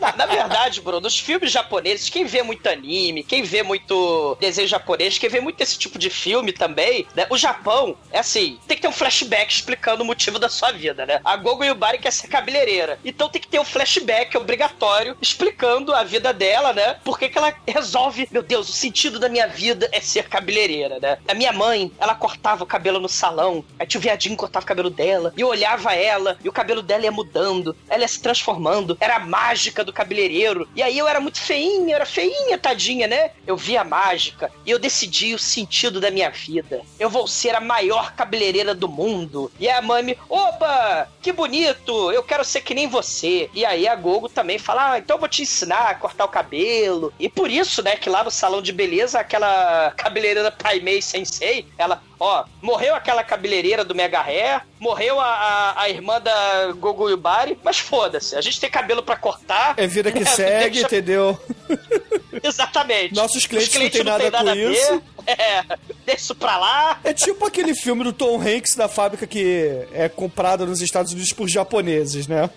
Na, 0.00 0.16
na 0.16 0.24
verdade, 0.24 0.80
Bruno, 0.80 1.02
nos 1.02 1.18
filmes 1.18 1.52
japoneses, 1.52 2.08
quem 2.08 2.24
vê 2.24 2.42
muito 2.42 2.66
anime, 2.66 3.22
quem 3.22 3.42
vê 3.42 3.62
muito 3.62 4.34
desenho 4.40 4.66
japonês, 4.66 5.18
quem 5.18 5.28
vê 5.28 5.42
muito 5.42 5.60
esse 5.60 5.78
tipo 5.78 5.98
de 5.98 6.08
filme 6.08 6.52
também, 6.52 7.01
né? 7.14 7.26
O 7.30 7.36
Japão, 7.36 7.96
é 8.10 8.18
assim, 8.18 8.58
tem 8.66 8.76
que 8.76 8.82
ter 8.82 8.88
um 8.88 8.92
flashback 8.92 9.52
explicando 9.52 10.02
o 10.02 10.06
motivo 10.06 10.38
da 10.38 10.48
sua 10.48 10.72
vida, 10.72 11.06
né? 11.06 11.20
A 11.24 11.36
Gogo 11.36 11.64
Yubari 11.64 11.98
quer 11.98 12.12
ser 12.12 12.28
cabeleireira. 12.28 12.98
Então 13.04 13.28
tem 13.28 13.40
que 13.40 13.48
ter 13.48 13.58
um 13.58 13.64
flashback 13.64 14.36
obrigatório 14.36 15.16
explicando 15.20 15.94
a 15.94 16.04
vida 16.04 16.32
dela, 16.32 16.72
né? 16.72 16.94
Por 17.04 17.18
que 17.18 17.30
ela 17.34 17.54
resolve, 17.66 18.28
meu 18.30 18.42
Deus, 18.42 18.68
o 18.68 18.72
sentido 18.72 19.18
da 19.18 19.28
minha 19.28 19.46
vida 19.46 19.88
é 19.92 20.00
ser 20.00 20.28
cabeleireira, 20.28 20.98
né? 21.00 21.18
A 21.28 21.34
minha 21.34 21.52
mãe, 21.52 21.90
ela 21.98 22.14
cortava 22.14 22.64
o 22.64 22.66
cabelo 22.66 22.98
no 22.98 23.08
salão, 23.08 23.64
aí 23.78 23.86
tio 23.86 24.00
viadinho 24.00 24.36
cortava 24.36 24.64
o 24.64 24.68
cabelo 24.68 24.90
dela, 24.90 25.32
e 25.36 25.40
eu 25.40 25.48
olhava 25.48 25.94
ela, 25.94 26.38
e 26.42 26.48
o 26.48 26.52
cabelo 26.52 26.82
dela 26.82 27.04
ia 27.04 27.12
mudando, 27.12 27.76
ela 27.88 28.02
ia 28.02 28.08
se 28.08 28.20
transformando, 28.20 28.96
era 29.00 29.16
a 29.16 29.20
mágica 29.20 29.84
do 29.84 29.92
cabeleireiro. 29.92 30.68
E 30.74 30.82
aí 30.82 30.98
eu 30.98 31.08
era 31.08 31.20
muito 31.20 31.40
feinha, 31.40 31.94
era 31.94 32.06
feinha, 32.06 32.58
tadinha, 32.58 33.06
né? 33.06 33.30
Eu 33.46 33.56
vi 33.56 33.76
a 33.76 33.84
mágica 33.84 34.50
e 34.64 34.70
eu 34.70 34.78
decidi 34.78 35.34
o 35.34 35.38
sentido 35.38 36.00
da 36.00 36.10
minha 36.10 36.30
vida. 36.30 36.82
Eu 36.98 37.10
vou 37.10 37.26
ser 37.26 37.54
a 37.54 37.60
maior 37.60 38.14
cabeleireira 38.14 38.74
do 38.74 38.88
mundo. 38.88 39.50
E 39.58 39.68
a 39.68 39.82
mãe, 39.82 40.16
opa, 40.28 41.08
que 41.20 41.32
bonito, 41.32 42.12
eu 42.12 42.22
quero 42.22 42.44
ser 42.44 42.60
que 42.60 42.74
nem 42.74 42.86
você. 42.86 43.50
E 43.54 43.64
aí 43.64 43.88
a 43.88 43.94
Gogo 43.94 44.28
também 44.28 44.58
fala, 44.58 44.92
ah, 44.92 44.98
então 44.98 45.16
eu 45.16 45.20
vou 45.20 45.28
te 45.28 45.42
ensinar 45.42 45.90
a 45.90 45.94
cortar 45.94 46.24
o 46.24 46.28
cabelo. 46.28 47.12
E 47.18 47.28
por 47.28 47.50
isso, 47.50 47.82
né, 47.82 47.96
que 47.96 48.10
lá 48.10 48.22
no 48.22 48.30
salão 48.30 48.62
de 48.62 48.72
beleza, 48.72 49.20
aquela 49.20 49.92
cabeleireira 49.96 50.50
Pai 50.50 50.80
Mei 50.80 51.02
Sensei, 51.02 51.66
ela, 51.76 52.02
ó, 52.22 52.44
morreu 52.60 52.94
aquela 52.94 53.22
cabeleireira 53.24 53.84
do 53.84 53.94
Mega 53.94 54.20
Hair, 54.20 54.62
morreu 54.78 55.20
a, 55.20 55.26
a, 55.26 55.82
a 55.82 55.88
irmã 55.90 56.20
da 56.20 56.72
Gogo 56.78 57.08
Yubari, 57.10 57.58
mas 57.64 57.78
foda-se, 57.78 58.36
a 58.36 58.40
gente 58.40 58.60
tem 58.60 58.70
cabelo 58.70 59.02
pra 59.02 59.16
cortar. 59.16 59.74
É 59.76 59.86
vida 59.86 60.10
que 60.12 60.20
né, 60.24 60.26
segue, 60.26 60.70
deixa- 60.74 60.86
entendeu? 60.86 61.38
Exatamente. 62.42 63.14
Nossos 63.14 63.46
clientes 63.46 63.74
Os 63.74 63.80
não 63.80 63.90
têm 63.90 64.04
nada 64.04 64.30
com 64.30 64.36
a 64.50 64.54
ver. 64.54 64.70
isso. 64.72 65.02
É, 65.24 65.62
deixa 66.04 66.20
isso 66.20 66.34
pra 66.34 66.58
lá. 66.58 66.98
É 67.04 67.12
tipo 67.14 67.46
aquele 67.46 67.76
filme 67.76 68.02
do 68.02 68.12
Tom 68.12 68.40
Hanks 68.40 68.74
da 68.74 68.88
fábrica 68.88 69.24
que 69.24 69.86
é 69.92 70.08
comprado 70.08 70.66
nos 70.66 70.80
Estados 70.80 71.12
Unidos 71.12 71.32
por 71.32 71.48
japoneses, 71.48 72.26
né? 72.26 72.50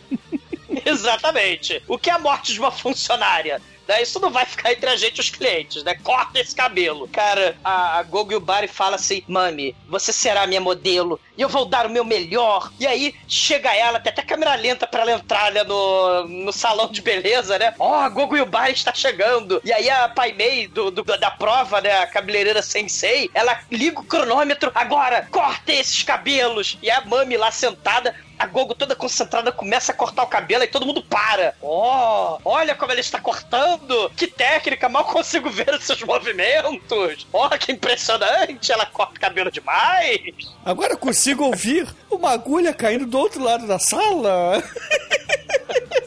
Exatamente. 0.83 1.81
O 1.87 1.95
que 1.97 2.09
é 2.09 2.13
a 2.13 2.17
morte 2.19 2.53
de 2.53 2.59
uma 2.59 2.71
funcionária? 2.71 3.61
Né? 3.87 4.01
Isso 4.01 4.19
não 4.19 4.31
vai 4.31 4.45
ficar 4.45 4.71
entre 4.71 4.89
a 4.89 4.95
gente 4.95 5.17
e 5.17 5.21
os 5.21 5.29
clientes, 5.29 5.83
né? 5.83 5.95
Corta 6.03 6.39
esse 6.39 6.55
cabelo. 6.55 7.07
Cara, 7.09 7.55
a, 7.63 7.99
a 7.99 8.03
Gogo 8.03 8.31
Yubari 8.33 8.67
fala 8.67 8.95
assim: 8.95 9.23
Mami, 9.27 9.75
você 9.87 10.11
será 10.11 10.47
minha 10.47 10.61
modelo 10.61 11.19
e 11.37 11.41
eu 11.41 11.49
vou 11.49 11.65
dar 11.65 11.85
o 11.85 11.89
meu 11.89 12.03
melhor. 12.03 12.71
E 12.79 12.87
aí 12.87 13.13
chega 13.27 13.73
ela, 13.73 13.99
tem 13.99 14.11
até 14.11 14.21
câmera 14.21 14.55
lenta 14.55 14.87
pra 14.87 15.01
ela 15.01 15.11
entrar 15.11 15.51
né, 15.51 15.63
no, 15.63 16.27
no 16.27 16.51
salão 16.53 16.87
de 16.91 17.01
beleza, 17.01 17.57
né? 17.59 17.73
Ó, 17.79 17.93
a 17.95 18.09
Gogo 18.09 18.35
Yubari 18.37 18.73
está 18.73 18.93
chegando. 18.93 19.61
E 19.63 19.71
aí 19.71 19.89
a 19.89 20.09
Pai 20.09 20.31
Mei 20.33 20.67
do, 20.67 20.89
do- 20.91 21.03
da 21.03 21.31
prova, 21.31 21.81
né? 21.81 21.97
A 21.99 22.07
cabeleireira 22.07 22.61
Sensei, 22.61 23.29
ela 23.33 23.59
liga 23.71 23.99
o 23.99 24.03
cronômetro. 24.03 24.71
Agora, 24.73 25.27
corta 25.31 25.71
esses 25.73 26.01
cabelos. 26.03 26.77
E 26.81 26.89
a 26.89 27.01
Mami 27.01 27.37
lá 27.37 27.51
sentada 27.51 28.15
a 28.37 28.45
Gogo 28.45 28.75
toda 28.75 28.95
concentrada 28.95 29.51
começa 29.51 29.91
a 29.91 29.95
cortar 29.95 30.23
o 30.23 30.27
cabelo 30.27 30.63
e 30.63 30.67
todo 30.67 30.85
mundo 30.85 31.03
para. 31.03 31.55
Ó, 31.61 32.39
olha 32.43 32.75
como 32.75 32.91
ela 32.91 33.01
está 33.01 33.19
cortando! 33.19 34.09
Que 34.15 34.27
técnica, 34.27 34.89
mal 34.89 35.05
consigo 35.05 35.49
ver 35.49 35.73
os 35.73 35.83
seus 35.83 36.01
movimentos! 36.03 37.27
Ó, 37.31 37.49
que 37.49 37.71
impressionante! 37.71 38.71
Ela 38.71 38.85
corta 38.85 39.15
o 39.15 39.19
cabelo 39.19 39.51
demais! 39.51 40.35
Agora 40.63 40.97
consigo 40.97 41.45
ouvir 41.45 41.87
uma 42.09 42.31
agulha 42.31 42.73
caindo 42.73 43.05
do 43.05 43.17
outro 43.17 43.43
lado 43.43 43.67
da 43.67 43.79
sala. 43.79 44.63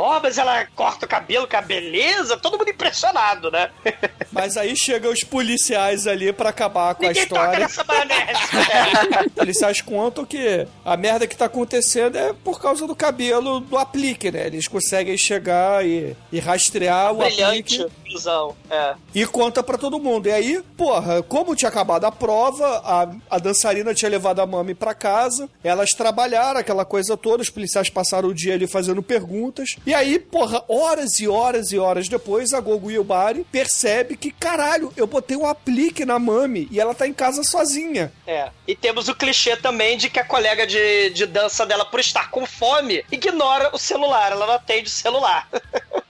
Ó, 0.00 0.18
mas 0.20 0.38
ela 0.38 0.64
corta 0.74 1.04
o 1.04 1.08
cabelo 1.08 1.46
com 1.46 1.56
a 1.56 1.60
beleza, 1.60 2.36
todo 2.38 2.56
mundo 2.58 2.70
impressionado, 2.70 3.50
né? 3.50 3.70
Mas 4.32 4.56
aí 4.56 4.76
chegam 4.76 5.12
os 5.12 5.24
policiais 5.24 6.06
ali 6.06 6.32
pra 6.32 6.50
acabar 6.50 6.94
com 6.94 7.04
Ninguém 7.04 7.24
a 7.24 7.26
toca 7.26 7.40
história. 7.42 7.58
nessa 7.58 7.84
maionese. 7.84 9.26
Os 9.26 9.32
policiais 9.34 9.80
contam 9.80 10.24
que 10.24 10.66
a 10.84 10.96
merda 10.96 11.26
que 11.26 11.36
tá 11.36 11.46
acontecendo 11.46 12.16
é 12.16 12.32
por 12.32 12.60
causa 12.60 12.86
do 12.86 12.94
cabelo 12.94 13.58
do 13.58 13.76
aplique, 13.76 14.30
né? 14.30 14.46
Eles 14.46 14.68
conseguem 14.68 15.18
chegar 15.18 15.84
e, 15.84 16.16
e 16.30 16.38
rastrear 16.38 17.12
o 17.12 17.18
Brilhante, 17.18 17.82
aplique 17.82 18.00
visão. 18.10 18.56
É. 18.70 18.94
e 19.14 19.24
conta 19.26 19.62
pra 19.62 19.78
todo 19.78 19.98
mundo. 19.98 20.26
E 20.28 20.32
aí, 20.32 20.62
porra, 20.76 21.22
como 21.22 21.54
tinha 21.54 21.68
acabado 21.68 22.04
a 22.04 22.12
prova, 22.12 22.66
a, 22.84 23.36
a 23.36 23.38
dançarina 23.38 23.94
tinha 23.94 24.10
levado 24.10 24.40
a 24.40 24.46
mami 24.46 24.74
pra 24.74 24.94
casa, 24.94 25.48
elas 25.62 25.90
trabalharam, 25.90 26.60
aquela 26.60 26.84
coisa 26.84 27.16
toda, 27.16 27.42
os 27.42 27.50
policiais 27.50 27.88
passaram 27.88 28.28
o 28.28 28.34
dia 28.34 28.54
ali 28.54 28.66
fazendo 28.66 29.02
perguntas. 29.02 29.76
E 29.90 29.94
aí, 29.94 30.20
porra, 30.20 30.62
horas 30.68 31.18
e 31.18 31.26
horas 31.26 31.72
e 31.72 31.78
horas 31.80 32.08
depois, 32.08 32.52
a 32.52 32.60
Gogo 32.60 32.92
Yubari 32.92 33.44
percebe 33.50 34.16
que, 34.16 34.30
caralho, 34.30 34.92
eu 34.96 35.04
botei 35.04 35.36
um 35.36 35.44
aplique 35.44 36.04
na 36.04 36.16
mami 36.16 36.68
e 36.70 36.78
ela 36.78 36.94
tá 36.94 37.08
em 37.08 37.12
casa 37.12 37.42
sozinha. 37.42 38.12
É. 38.24 38.50
E 38.68 38.76
temos 38.76 39.08
o 39.08 39.16
clichê 39.16 39.56
também 39.56 39.98
de 39.98 40.08
que 40.08 40.20
a 40.20 40.24
colega 40.24 40.64
de, 40.64 41.10
de 41.10 41.26
dança 41.26 41.66
dela, 41.66 41.84
por 41.84 41.98
estar 41.98 42.30
com 42.30 42.46
fome, 42.46 43.04
ignora 43.10 43.70
o 43.74 43.78
celular. 43.78 44.30
Ela 44.30 44.46
não 44.46 44.54
atende 44.54 44.86
o 44.86 44.92
celular. 44.92 45.48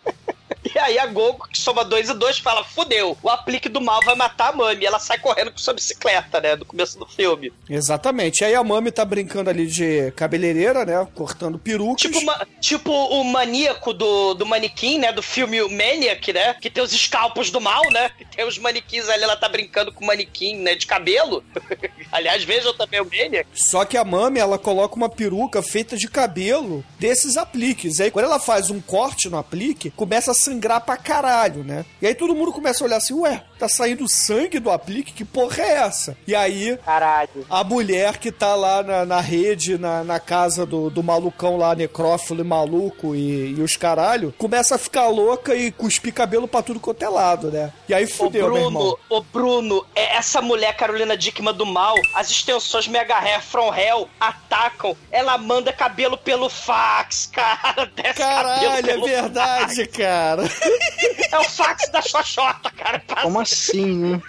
E 0.62 0.78
aí 0.78 0.98
a 0.98 1.06
Gogo, 1.06 1.48
que 1.48 1.58
soma 1.58 1.84
dois 1.84 2.08
e 2.08 2.14
dois, 2.14 2.38
fala: 2.38 2.62
fudeu, 2.64 3.16
o 3.22 3.28
aplique 3.30 3.68
do 3.68 3.80
mal 3.80 4.00
vai 4.04 4.14
matar 4.14 4.48
a 4.50 4.52
Mami. 4.52 4.82
E 4.82 4.86
ela 4.86 4.98
sai 4.98 5.18
correndo 5.18 5.50
com 5.52 5.58
sua 5.58 5.74
bicicleta, 5.74 6.40
né? 6.40 6.56
No 6.56 6.64
começo 6.64 6.98
do 6.98 7.06
filme. 7.06 7.52
Exatamente. 7.68 8.44
Aí 8.44 8.54
a 8.54 8.62
mami 8.62 8.90
tá 8.90 9.04
brincando 9.04 9.48
ali 9.50 9.66
de 9.66 10.10
cabeleireira, 10.12 10.84
né? 10.84 11.06
Cortando 11.14 11.58
perucas. 11.58 12.02
Tipo, 12.02 12.22
ma- 12.24 12.46
tipo 12.60 12.92
o 12.92 13.24
maníaco 13.24 13.92
do, 13.94 14.34
do 14.34 14.44
manequim, 14.46 14.98
né? 14.98 15.12
Do 15.12 15.22
filme 15.22 15.60
Maniac, 15.68 16.32
né? 16.32 16.54
Que 16.54 16.68
tem 16.70 16.82
os 16.82 16.92
escalpos 16.92 17.50
do 17.50 17.60
mal, 17.60 17.82
né? 17.90 18.10
Que 18.16 18.24
tem 18.24 18.44
os 18.46 18.58
manequins 18.58 19.08
ali, 19.08 19.22
ela 19.22 19.36
tá 19.36 19.48
brincando 19.48 19.92
com 19.92 20.04
o 20.04 20.06
manequim, 20.06 20.56
né? 20.56 20.74
De 20.74 20.86
cabelo. 20.86 21.42
Aliás, 22.12 22.44
vejam 22.44 22.74
também 22.74 23.00
o 23.00 23.04
Maniac. 23.04 23.48
Só 23.54 23.84
que 23.84 23.96
a 23.96 24.04
mami, 24.04 24.38
ela 24.40 24.58
coloca 24.58 24.94
uma 24.96 25.08
peruca 25.08 25.62
feita 25.62 25.96
de 25.96 26.08
cabelo 26.08 26.84
desses 26.98 27.36
apliques. 27.36 28.00
Aí, 28.00 28.10
quando 28.10 28.26
ela 28.26 28.38
faz 28.40 28.70
um 28.70 28.80
corte 28.80 29.28
no 29.28 29.38
aplique, 29.38 29.90
começa 29.90 30.30
a 30.32 30.34
sangrar 30.50 30.80
pra 30.80 30.96
caralho, 30.96 31.62
né? 31.62 31.84
E 32.02 32.06
aí 32.06 32.14
todo 32.14 32.34
mundo 32.34 32.52
começa 32.52 32.82
a 32.82 32.86
olhar 32.86 32.96
assim, 32.96 33.14
ué, 33.14 33.42
tá 33.58 33.68
saindo 33.68 34.08
sangue 34.08 34.58
do 34.58 34.70
aplique? 34.70 35.12
Que 35.12 35.24
porra 35.24 35.62
é 35.62 35.72
essa? 35.78 36.16
E 36.26 36.34
aí, 36.34 36.76
Caralho. 36.84 37.46
a 37.48 37.62
mulher 37.62 38.18
que 38.18 38.32
tá 38.32 38.54
lá 38.54 38.82
na, 38.82 39.04
na 39.04 39.20
rede, 39.20 39.78
na, 39.78 40.02
na 40.02 40.18
casa 40.18 40.66
do, 40.66 40.90
do 40.90 41.02
malucão 41.02 41.56
lá, 41.56 41.74
necrófilo 41.74 42.40
e 42.40 42.44
maluco 42.44 43.14
e, 43.14 43.54
e 43.56 43.62
os 43.62 43.76
caralho, 43.76 44.34
começa 44.36 44.74
a 44.74 44.78
ficar 44.78 45.08
louca 45.08 45.54
e 45.54 45.70
cuspir 45.70 46.12
cabelo 46.12 46.48
pra 46.48 46.62
tudo 46.62 46.80
quanto 46.80 47.02
é 47.02 47.08
lado, 47.08 47.50
né? 47.50 47.72
E 47.88 47.94
aí 47.94 48.06
fudeu, 48.06 48.48
meu 48.48 48.56
irmão. 48.64 48.82
Bruno, 48.82 48.98
ô 49.08 49.20
Bruno, 49.20 49.86
é 49.94 50.16
essa 50.16 50.42
mulher 50.42 50.74
Carolina 50.76 51.16
Dickman 51.16 51.54
do 51.54 51.66
mal, 51.66 51.94
as 52.14 52.30
extensões 52.30 52.88
Mega 52.88 53.16
Hair 53.16 53.42
From 53.42 53.74
Hell 53.74 54.08
atacam, 54.18 54.96
ela 55.10 55.36
manda 55.38 55.72
cabelo 55.72 56.16
pelo 56.16 56.48
fax, 56.48 57.26
cara. 57.32 57.90
Caralho, 58.16 58.90
é 58.90 58.96
verdade, 58.96 59.86
cara. 59.86 60.39
Fax. 60.48 61.32
É 61.32 61.38
o 61.38 61.44
fax 61.44 61.88
da 61.90 62.02
Xoxota, 62.02 62.70
cara. 62.70 62.98
Passa 63.00 63.22
Como 63.22 63.40
assim, 63.40 63.96
né? 63.96 64.22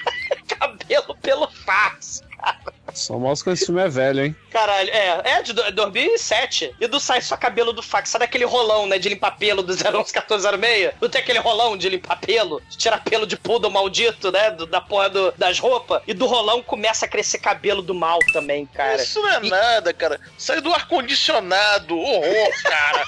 cabelo 0.58 1.16
pelo 1.22 1.48
fax, 1.48 2.22
cara. 2.38 2.75
Só 2.96 3.18
mostra 3.18 3.52
que 3.52 3.54
esse 3.58 3.66
filme 3.66 3.82
é 3.82 3.88
velho, 3.88 4.24
hein? 4.24 4.36
Caralho, 4.50 4.90
é, 4.90 5.22
é 5.24 5.42
de 5.42 5.52
do- 5.52 5.70
2007. 5.72 6.74
E 6.80 6.86
do 6.86 6.98
Sai 6.98 7.20
Só 7.20 7.36
Cabelo 7.36 7.72
do 7.72 7.82
Fax, 7.82 8.08
sabe 8.08 8.24
aquele 8.24 8.44
rolão, 8.44 8.86
né, 8.86 8.98
de 8.98 9.08
limpar 9.08 9.32
pelo 9.36 9.62
do 9.62 9.74
0111406? 9.76 10.94
Não 11.00 11.08
tem 11.08 11.20
aquele 11.20 11.38
rolão 11.38 11.76
de 11.76 11.88
limpar 11.88 12.18
pelo, 12.18 12.60
de 12.70 12.76
tirar 12.78 13.02
pelo 13.04 13.26
de 13.26 13.36
poodle 13.36 13.70
maldito, 13.70 14.32
né, 14.32 14.50
do- 14.50 14.66
da 14.66 14.80
porra 14.80 15.10
do- 15.10 15.32
das 15.36 15.58
roupas? 15.58 16.02
E 16.06 16.14
do 16.14 16.26
rolão 16.26 16.62
começa 16.62 17.04
a 17.04 17.08
crescer 17.08 17.38
cabelo 17.38 17.82
do 17.82 17.94
mal 17.94 18.18
também, 18.32 18.64
cara. 18.66 19.02
Isso 19.02 19.20
não 19.20 19.28
é 19.30 19.40
E- 19.44 19.50
nada, 19.50 19.92
cara. 19.92 20.18
Saiu 20.38 20.62
do 20.62 20.72
ar-condicionado. 20.72 21.96
Horror, 21.98 22.62
cara. 22.62 23.04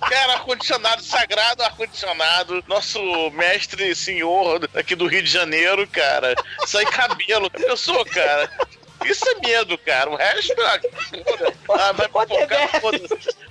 Cara, 0.00 0.32
ar-condicionado 0.34 1.02
sagrado, 1.02 1.62
ar-condicionado. 1.62 2.64
Nosso 2.66 2.98
mestre 3.30 3.94
senhor 3.94 4.68
aqui 4.74 4.94
do 4.94 5.06
Rio 5.06 5.22
de 5.22 5.30
Janeiro, 5.30 5.86
cara. 5.86 6.34
Sai 6.66 6.84
cabelo. 6.86 7.50
Eu 7.58 7.76
sou, 7.76 8.04
cara. 8.06 8.50
Isso 9.04 9.28
é 9.28 9.34
medo, 9.46 9.78
cara. 9.78 10.10
O 10.10 10.16
resto, 10.16 10.54
ah, 10.60 10.80
foda. 11.66 11.82
ah, 11.82 11.92
vai 11.92 12.06
me 12.06 12.12
focar, 12.12 12.48
Demetrio. 12.48 12.80
foda 12.80 12.98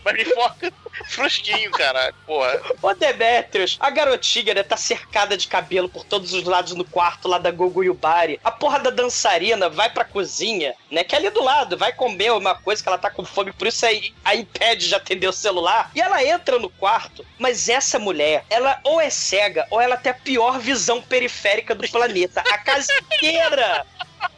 Mas 0.04 0.14
me 0.14 0.26
foca 0.26 0.74
frusquinho, 1.10 1.72
cara. 1.72 2.14
Porra. 2.26 2.62
Ô 2.82 2.94
Demetrius, 2.94 3.78
a 3.80 3.90
garotinha, 3.90 4.54
né, 4.54 4.64
tá 4.64 4.78
cercada 4.78 5.36
de 5.36 5.48
cabelo 5.48 5.90
por 5.90 6.04
todos 6.04 6.34
os 6.34 6.44
lados 6.44 6.74
no 6.74 6.86
quarto 6.86 7.28
lá 7.28 7.38
da 7.38 7.52
Gogo 7.52 7.84
Yubari. 7.84 8.40
A 8.44 8.52
porra 8.52 8.80
da 8.80 8.90
dançarina 8.90 9.70
vai 9.70 9.90
pra 9.90 10.06
cozinha, 10.06 10.76
né, 10.92 11.04
que 11.04 11.16
é 11.16 11.18
ali 11.18 11.30
do 11.30 11.44
lado, 11.44 11.78
vai 11.78 11.92
comer 11.92 12.32
uma 12.32 12.56
coisa 12.56 12.82
que 12.82 12.88
ela 12.88 12.98
tá 12.98 13.10
com 13.10 13.26
fome, 13.26 13.52
por 13.52 13.68
isso 13.68 13.86
aí 13.86 14.14
a 14.24 14.36
impede 14.36 14.88
de 14.88 14.96
atender 14.96 15.28
o 15.28 15.34
celular. 15.34 15.92
E 15.96 16.02
ela 16.02 16.24
entra 16.24 16.60
no 16.60 16.70
quarto, 16.70 17.26
mas 17.38 17.70
essa 17.70 17.98
mulher, 18.00 18.46
ela 18.50 18.80
ou 18.84 19.02
é 19.02 19.10
cega, 19.10 19.66
ou 19.70 19.82
ela 19.82 19.98
tem 19.98 20.12
a 20.12 20.16
pior 20.16 20.60
visão 20.60 21.02
periférica 21.02 21.74
do 21.74 21.88
planeta. 21.90 22.42
A 22.52 22.58
casa 22.58 22.92
inteira 22.94 23.86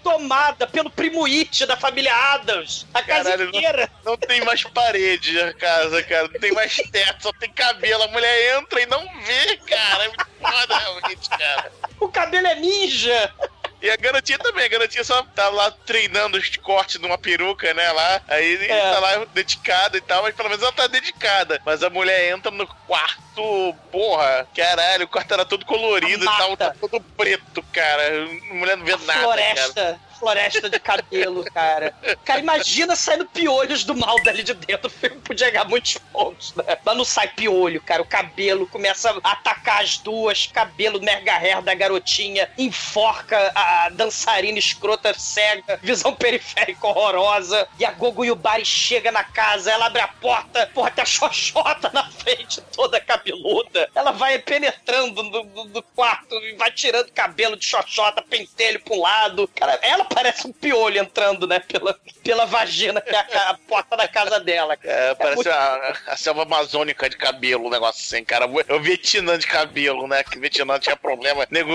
tomada 0.03 0.67
pelo 0.67 0.89
primo 0.89 1.25
It 1.25 1.65
da 1.65 1.77
família 1.77 2.13
Adams. 2.33 2.85
A 2.93 3.01
casa 3.01 3.31
Caralho, 3.31 3.49
inteira. 3.49 3.89
Não 4.03 4.17
tem 4.17 4.43
mais 4.43 4.63
parede 4.63 5.39
a 5.39 5.53
casa, 5.53 6.03
cara. 6.03 6.27
Não 6.27 6.39
tem 6.39 6.51
mais 6.51 6.75
teto, 6.75 7.23
só 7.23 7.33
tem 7.33 7.51
cabelo. 7.51 8.03
A 8.03 8.07
mulher 8.09 8.57
entra 8.57 8.81
e 8.81 8.85
não 8.85 9.05
vê, 9.23 9.57
cara. 9.57 10.03
É 10.03 10.07
muito 10.07 10.27
foda, 10.41 10.77
realmente, 10.77 11.29
cara. 11.29 11.71
O 11.99 12.07
cabelo 12.09 12.47
é 12.47 12.55
ninja. 12.55 13.33
E 13.81 13.89
a 13.89 13.95
garotinha 13.97 14.37
também, 14.37 14.65
a 14.65 14.69
garotinha 14.69 15.03
só 15.03 15.23
tá 15.35 15.49
lá 15.49 15.71
treinando 15.71 16.37
os 16.37 16.55
cortes 16.57 16.99
numa 16.99 17.17
peruca, 17.17 17.73
né, 17.73 17.91
lá. 17.91 18.21
Aí 18.27 18.65
É. 18.69 18.91
tá 18.91 18.99
lá 18.99 19.25
dedicada 19.33 19.97
e 19.97 20.01
tal, 20.01 20.21
mas 20.21 20.35
pelo 20.35 20.49
menos 20.49 20.61
ela 20.61 20.71
tá 20.71 20.85
dedicada. 20.87 21.59
Mas 21.65 21.81
a 21.81 21.89
mulher 21.89 22.31
entra 22.31 22.51
no 22.51 22.67
quarto, 22.67 23.75
porra, 23.91 24.47
caralho, 24.55 25.05
o 25.05 25.07
quarto 25.07 25.33
era 25.33 25.45
todo 25.45 25.65
colorido 25.65 26.23
e 26.23 26.25
Mata. 26.25 26.37
tal, 26.37 26.57
tá 26.57 26.75
todo 26.79 27.01
preto, 27.17 27.63
cara. 27.73 28.03
A 28.49 28.53
mulher 28.53 28.77
não 28.77 28.85
vê 28.85 28.95
nada, 28.97 29.35
cara. 29.73 29.99
Floresta, 30.21 30.69
de 30.69 30.79
cabelo, 30.79 31.43
cara. 31.51 31.93
Cara, 32.23 32.39
imagina 32.39 32.95
saindo 32.95 33.25
piolhos 33.25 33.83
do 33.83 33.95
mal 33.95 34.21
dali 34.23 34.43
de 34.43 34.53
dentro. 34.53 34.87
O 34.87 34.89
filme 34.89 35.17
podia 35.21 35.49
ganhar 35.49 35.65
muitos 35.65 35.97
pontos, 35.97 36.53
né? 36.55 36.77
Mas 36.85 36.95
não 36.95 37.03
sai 37.03 37.27
piolho, 37.29 37.81
cara. 37.81 38.03
O 38.03 38.05
cabelo 38.05 38.67
começa 38.67 39.09
a 39.23 39.31
atacar 39.31 39.81
as 39.81 39.97
duas, 39.97 40.45
cabelo 40.47 41.01
mega 41.01 41.33
hair 41.37 41.61
da 41.63 41.73
garotinha, 41.73 42.47
enforca 42.57 43.51
a 43.55 43.89
dançarina 43.89 44.59
escrota 44.59 45.13
cega, 45.17 45.79
visão 45.81 46.13
periférica 46.13 46.85
horrorosa. 46.87 47.67
E 47.79 47.83
a 47.85 47.91
Gogo 47.91 48.23
Yubari 48.23 48.63
chega 48.63 49.11
na 49.11 49.23
casa, 49.23 49.71
ela 49.71 49.87
abre 49.87 50.01
a 50.01 50.07
porta, 50.07 50.69
porra, 50.73 50.91
tem 50.91 51.01
a 51.01 51.05
xoxota 51.05 51.89
na 51.93 52.07
frente, 52.11 52.61
toda 52.75 52.99
cabeluda. 53.01 53.89
Ela 53.95 54.11
vai 54.11 54.37
penetrando 54.37 55.23
no, 55.23 55.43
no- 55.43 55.65
no 55.65 55.81
quarto 55.95 56.35
e 56.35 56.53
vai 56.53 56.69
tirando 56.71 57.11
cabelo 57.11 57.55
de 57.57 57.65
xoxota, 57.65 58.21
pentelho 58.21 58.79
um 58.91 59.01
lado. 59.01 59.47
Cara, 59.55 59.79
ela 59.81 60.03
parece 60.13 60.47
um 60.47 60.51
piolho 60.51 60.99
entrando, 60.99 61.47
né, 61.47 61.59
pela, 61.59 61.97
pela 62.23 62.45
vagina, 62.45 63.01
que 63.01 63.15
é 63.15 63.19
a, 63.37 63.49
a 63.51 63.57
porta 63.67 63.95
da 63.97 64.07
casa 64.07 64.39
dela. 64.39 64.77
É, 64.83 65.13
parece 65.15 65.35
muito- 65.35 65.51
a, 65.51 65.93
a 66.07 66.17
selva 66.17 66.43
amazônica 66.43 67.09
de 67.09 67.17
cabelo, 67.17 67.67
um 67.67 67.69
negócio 67.69 68.01
assim, 68.03 68.23
cara. 68.23 68.45
É 68.67 68.73
o 68.73 68.81
Vietnã 68.81 69.37
de 69.37 69.47
cabelo, 69.47 70.07
né? 70.07 70.23
Que 70.23 70.37
o 70.37 70.41
Vietnã 70.41 70.79
tinha 70.79 70.95
problema. 70.95 71.45
Nego, 71.49 71.71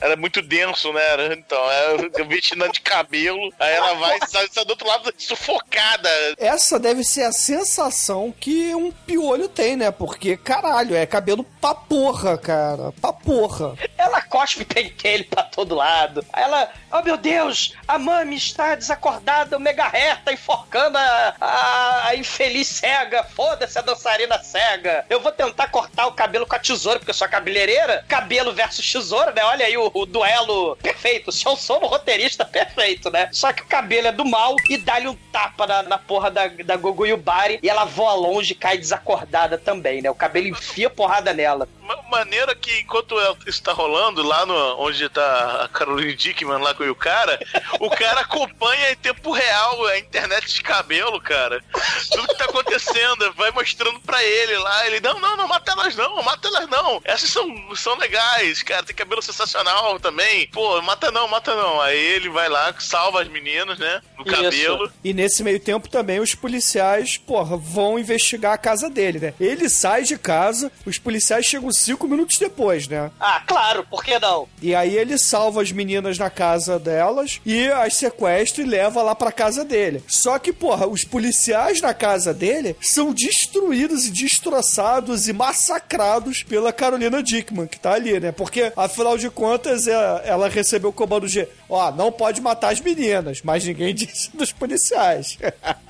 era 0.00 0.16
muito 0.16 0.42
denso, 0.42 0.92
né? 0.92 1.02
Então, 1.32 1.58
é 1.70 2.22
o 2.22 2.24
Vietnã 2.26 2.68
de 2.70 2.80
cabelo. 2.80 3.52
Aí 3.58 3.74
ela 3.74 3.94
vai 3.94 4.18
e 4.22 4.26
sai, 4.28 4.48
sai 4.50 4.64
do 4.64 4.70
outro 4.70 4.86
lado 4.86 5.12
sufocada. 5.18 6.08
Essa 6.38 6.78
deve 6.78 7.04
ser 7.04 7.22
a 7.24 7.32
sensação 7.32 8.32
que 8.38 8.74
um 8.74 8.90
piolho 8.90 9.48
tem, 9.48 9.76
né? 9.76 9.90
Porque, 9.90 10.36
caralho, 10.36 10.94
é 10.94 11.06
cabelo 11.06 11.44
pra 11.60 11.74
porra, 11.74 12.36
cara. 12.38 12.92
Pra 13.00 13.12
porra. 13.12 13.74
Ela 13.96 14.20
cospe 14.22 14.64
pentelho 14.64 15.24
pra 15.26 15.42
todo 15.42 15.74
lado. 15.74 16.24
Aí 16.32 16.42
ela, 16.42 16.70
oh 16.92 17.02
meu 17.02 17.16
Deus, 17.16 17.57
a 17.86 17.98
mami 17.98 18.36
está 18.36 18.74
desacordada, 18.74 19.58
mega 19.58 19.90
tá 20.24 20.32
enforcando 20.32 20.98
a, 20.98 21.34
a, 21.40 22.08
a 22.08 22.16
infeliz 22.16 22.66
cega. 22.68 23.24
Foda-se 23.24 23.78
a 23.78 23.82
dançarina 23.82 24.38
cega. 24.42 25.04
Eu 25.08 25.20
vou 25.20 25.32
tentar 25.32 25.68
cortar 25.68 26.06
o 26.06 26.12
cabelo 26.12 26.46
com 26.46 26.54
a 26.54 26.58
tesoura, 26.58 26.98
porque 26.98 27.10
eu 27.10 27.14
sou 27.14 27.26
a 27.26 27.30
cabeleireira. 27.30 28.04
Cabelo 28.08 28.52
versus 28.52 28.90
tesoura, 28.90 29.32
né? 29.32 29.42
Olha 29.44 29.66
aí 29.66 29.76
o, 29.76 29.90
o 29.92 30.06
duelo 30.06 30.76
perfeito. 30.76 31.32
Se 31.32 31.46
eu 31.46 31.56
sou 31.56 31.82
um 31.82 31.86
roteirista, 31.86 32.44
perfeito, 32.44 33.10
né? 33.10 33.28
Só 33.32 33.52
que 33.52 33.62
o 33.62 33.66
cabelo 33.66 34.08
é 34.08 34.12
do 34.12 34.24
mal 34.24 34.54
e 34.68 34.76
dá-lhe 34.76 35.08
um 35.08 35.16
tapa 35.32 35.66
na, 35.66 35.82
na 35.82 35.98
porra 35.98 36.30
da, 36.30 36.48
da 36.48 36.76
Gogo 36.76 37.06
Yubari 37.06 37.58
e 37.62 37.68
ela 37.68 37.84
voa 37.84 38.14
longe 38.14 38.52
e 38.52 38.56
cai 38.56 38.78
desacordada 38.78 39.56
também, 39.58 40.02
né? 40.02 40.10
O 40.10 40.14
cabelo 40.14 40.48
enfia 40.48 40.90
porrada 40.90 41.32
nela. 41.32 41.68
Ma- 42.10 42.18
maneiro 42.18 42.50
é 42.50 42.54
que 42.54 42.80
enquanto 42.80 43.14
isso 43.46 43.62
tá 43.62 43.72
rolando, 43.72 44.22
lá 44.22 44.44
no, 44.44 44.54
onde 44.80 45.08
tá 45.08 45.62
a 45.64 45.68
Caroline 45.68 46.14
Dickman 46.14 46.58
lá 46.58 46.74
com 46.74 46.84
o 46.84 46.94
cara, 46.94 47.38
o 47.80 47.88
cara 47.90 48.20
acompanha 48.20 48.90
em 48.92 48.96
tempo 48.96 49.32
real 49.32 49.86
a 49.86 49.98
internet 49.98 50.52
de 50.52 50.62
cabelo, 50.62 51.20
cara. 51.20 51.62
Tudo 52.10 52.28
que 52.28 52.36
tá 52.36 52.44
acontecendo, 52.44 53.32
vai 53.34 53.50
mostrando 53.50 53.98
pra 54.00 54.22
ele 54.22 54.56
lá. 54.58 54.86
Ele, 54.86 55.00
não, 55.00 55.18
não, 55.18 55.36
não 55.36 55.48
mata 55.48 55.72
elas 55.72 55.96
não, 55.96 56.22
mata 56.22 56.48
elas 56.48 56.68
não. 56.68 57.00
Essas 57.04 57.30
são, 57.30 57.46
são 57.74 57.96
legais, 57.96 58.62
cara. 58.62 58.82
Tem 58.82 58.94
cabelo 58.94 59.22
sensacional 59.22 59.98
também. 59.98 60.46
Pô, 60.48 60.80
mata 60.82 61.10
não, 61.10 61.26
mata 61.28 61.54
não. 61.54 61.80
Aí 61.80 61.98
ele 61.98 62.28
vai 62.28 62.48
lá, 62.48 62.74
salva 62.78 63.22
as 63.22 63.28
meninas, 63.28 63.78
né? 63.78 64.02
No 64.18 64.24
Isso. 64.26 64.42
cabelo. 64.42 64.92
E 65.02 65.14
nesse 65.14 65.42
meio 65.42 65.60
tempo 65.60 65.88
também 65.88 66.20
os 66.20 66.34
policiais, 66.34 67.16
porra, 67.16 67.56
vão 67.56 67.98
investigar 67.98 68.52
a 68.52 68.58
casa 68.58 68.90
dele, 68.90 69.18
né? 69.18 69.34
Ele 69.40 69.68
sai 69.70 70.02
de 70.02 70.18
casa, 70.18 70.70
os 70.84 70.98
policiais 70.98 71.46
chegam 71.46 71.70
cinco 71.72 71.97
minutos 72.06 72.38
depois, 72.38 72.86
né? 72.86 73.10
Ah, 73.18 73.42
claro, 73.46 73.84
por 73.88 74.04
que 74.04 74.18
não? 74.18 74.46
E 74.62 74.74
aí 74.74 74.96
ele 74.96 75.18
salva 75.18 75.62
as 75.62 75.72
meninas 75.72 76.18
na 76.18 76.30
casa 76.30 76.78
delas 76.78 77.40
e 77.44 77.66
as 77.68 77.94
sequestra 77.94 78.62
e 78.62 78.66
leva 78.66 79.02
lá 79.02 79.14
pra 79.14 79.32
casa 79.32 79.64
dele. 79.64 80.02
Só 80.06 80.38
que, 80.38 80.52
porra, 80.52 80.86
os 80.86 81.02
policiais 81.04 81.80
na 81.80 81.92
casa 81.94 82.32
dele 82.34 82.76
são 82.80 83.12
destruídos 83.12 84.06
e 84.06 84.10
destroçados 84.10 85.28
e 85.28 85.32
massacrados 85.32 86.42
pela 86.42 86.72
Carolina 86.72 87.22
Dickman, 87.22 87.66
que 87.66 87.78
tá 87.78 87.92
ali, 87.92 88.18
né? 88.20 88.32
Porque, 88.32 88.72
afinal 88.76 89.16
de 89.16 89.30
contas, 89.30 89.86
é- 89.86 90.22
ela 90.24 90.48
recebeu 90.48 90.90
o 90.90 90.92
comando 90.92 91.26
de, 91.28 91.46
ó, 91.68 91.90
não 91.92 92.10
pode 92.12 92.40
matar 92.40 92.72
as 92.72 92.80
meninas, 92.80 93.40
mas 93.42 93.64
ninguém 93.64 93.94
disse 93.94 94.30
dos 94.36 94.52
policiais. 94.52 95.38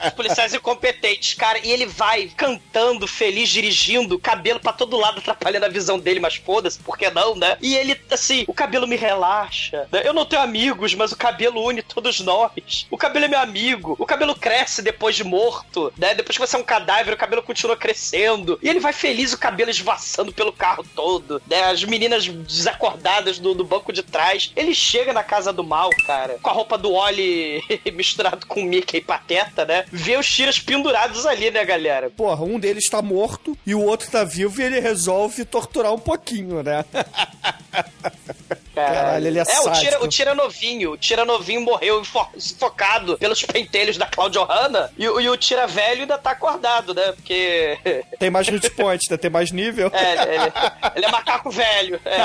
Os 0.04 0.11
policiais 0.12 0.54
incompetentes, 0.54 1.34
cara. 1.34 1.59
E 1.64 1.70
ele 1.70 1.86
vai 1.86 2.30
cantando, 2.36 3.06
feliz, 3.06 3.48
dirigindo, 3.48 4.18
cabelo 4.18 4.61
pra 4.61 4.72
todo 4.72 4.96
lado, 4.96 5.18
atrapalhando 5.18 5.66
a 5.66 5.68
visão 5.68 5.97
dele, 6.01 6.20
mas 6.20 6.36
foda-se, 6.36 6.78
por 6.78 6.96
que 6.96 7.09
não, 7.11 7.34
né? 7.34 7.57
E 7.61 7.76
ele, 7.76 7.99
assim, 8.11 8.44
o 8.46 8.55
cabelo 8.55 8.86
me 8.86 8.96
relaxa. 8.96 9.86
né? 9.92 10.03
Eu 10.05 10.12
não 10.12 10.24
tenho 10.24 10.42
amigos, 10.42 10.94
mas 10.94 11.12
o 11.12 11.16
cabelo 11.16 11.62
une 11.62 11.82
todos 11.82 12.20
nós. 12.20 12.86
O 12.90 12.96
cabelo 12.96 13.24
é 13.24 13.28
meu 13.28 13.40
amigo. 13.40 13.96
O 13.99 14.07
cabelo 14.07 14.34
cresce 14.34 14.82
depois 14.82 15.16
de 15.16 15.24
morto, 15.24 15.92
né? 15.96 16.14
Depois 16.14 16.36
que 16.36 16.46
você 16.46 16.57
é 16.57 16.59
um 16.59 16.64
cadáver, 16.64 17.14
o 17.14 17.16
cabelo 17.16 17.42
continua 17.42 17.76
crescendo. 17.76 18.59
E 18.62 18.68
ele 18.68 18.80
vai 18.80 18.92
feliz, 18.92 19.32
o 19.32 19.38
cabelo 19.38 19.70
esvaçando 19.70 20.32
pelo 20.32 20.53
carro 20.53 20.84
todo, 20.94 21.40
né? 21.49 21.64
As 21.64 21.84
meninas 21.84 22.26
desacordadas 22.26 23.38
do, 23.38 23.55
do 23.55 23.64
banco 23.64 23.92
de 23.92 24.03
trás. 24.03 24.53
Ele 24.57 24.74
chega 24.74 25.12
na 25.12 25.22
casa 25.22 25.53
do 25.53 25.64
mal, 25.64 25.90
cara, 26.07 26.38
com 26.42 26.51
a 26.51 26.53
roupa 26.53 26.76
do 26.76 26.92
Oli 26.92 27.62
misturado 27.92 28.46
com 28.46 28.62
Mickey 28.62 28.99
e 28.99 29.01
Pateta, 29.01 29.64
né? 29.64 29.84
Vê 29.90 30.16
os 30.16 30.30
tiras 30.30 30.59
pendurados 30.59 31.26
ali, 31.26 31.51
né, 31.51 31.64
galera? 31.64 32.11
Porra, 32.11 32.44
um 32.44 32.59
deles 32.59 32.88
tá 32.88 33.01
morto 33.03 33.57
e 33.66 33.74
o 33.74 33.82
outro 33.82 34.11
tá 34.11 34.24
vivo 34.24 34.61
e 34.61 34.64
ele 34.64 34.80
resolve 34.80 35.44
torturar 35.44 35.88
um 35.95 35.99
pouquinho, 35.99 36.62
né? 36.62 36.84
Caralho, 38.87 39.26
ele 39.26 39.39
é 39.39 39.43
É, 39.43 39.45
o 39.61 39.62
tira, 39.72 39.74
sádico. 39.74 40.05
o 40.05 40.09
tira 40.09 40.35
novinho. 40.35 40.93
O 40.93 40.97
tira 40.97 41.24
novinho 41.24 41.61
morreu 41.61 42.03
sufocado 42.37 43.16
pelos 43.18 43.43
pentelhos 43.45 43.97
da 43.97 44.07
Claudio 44.07 44.43
Hanna. 44.45 44.91
E, 44.97 45.09
o- 45.09 45.20
e 45.20 45.29
o 45.29 45.37
tira 45.37 45.66
velho 45.66 46.03
ainda 46.03 46.18
tá 46.18 46.31
acordado, 46.33 46.95
né? 46.95 47.12
Porque. 47.12 47.79
Tem 48.18 48.31
mais 48.31 48.49
hit 48.49 48.70
point, 48.70 49.03
né? 49.11 49.16
Tem 49.16 49.31
mais 49.31 49.51
nível. 49.53 49.91
É, 49.93 50.35
ele, 50.35 50.53
ele 50.97 51.07
é 51.07 51.11
macaco 51.11 51.51
velho. 51.51 52.01
É. 52.05 52.18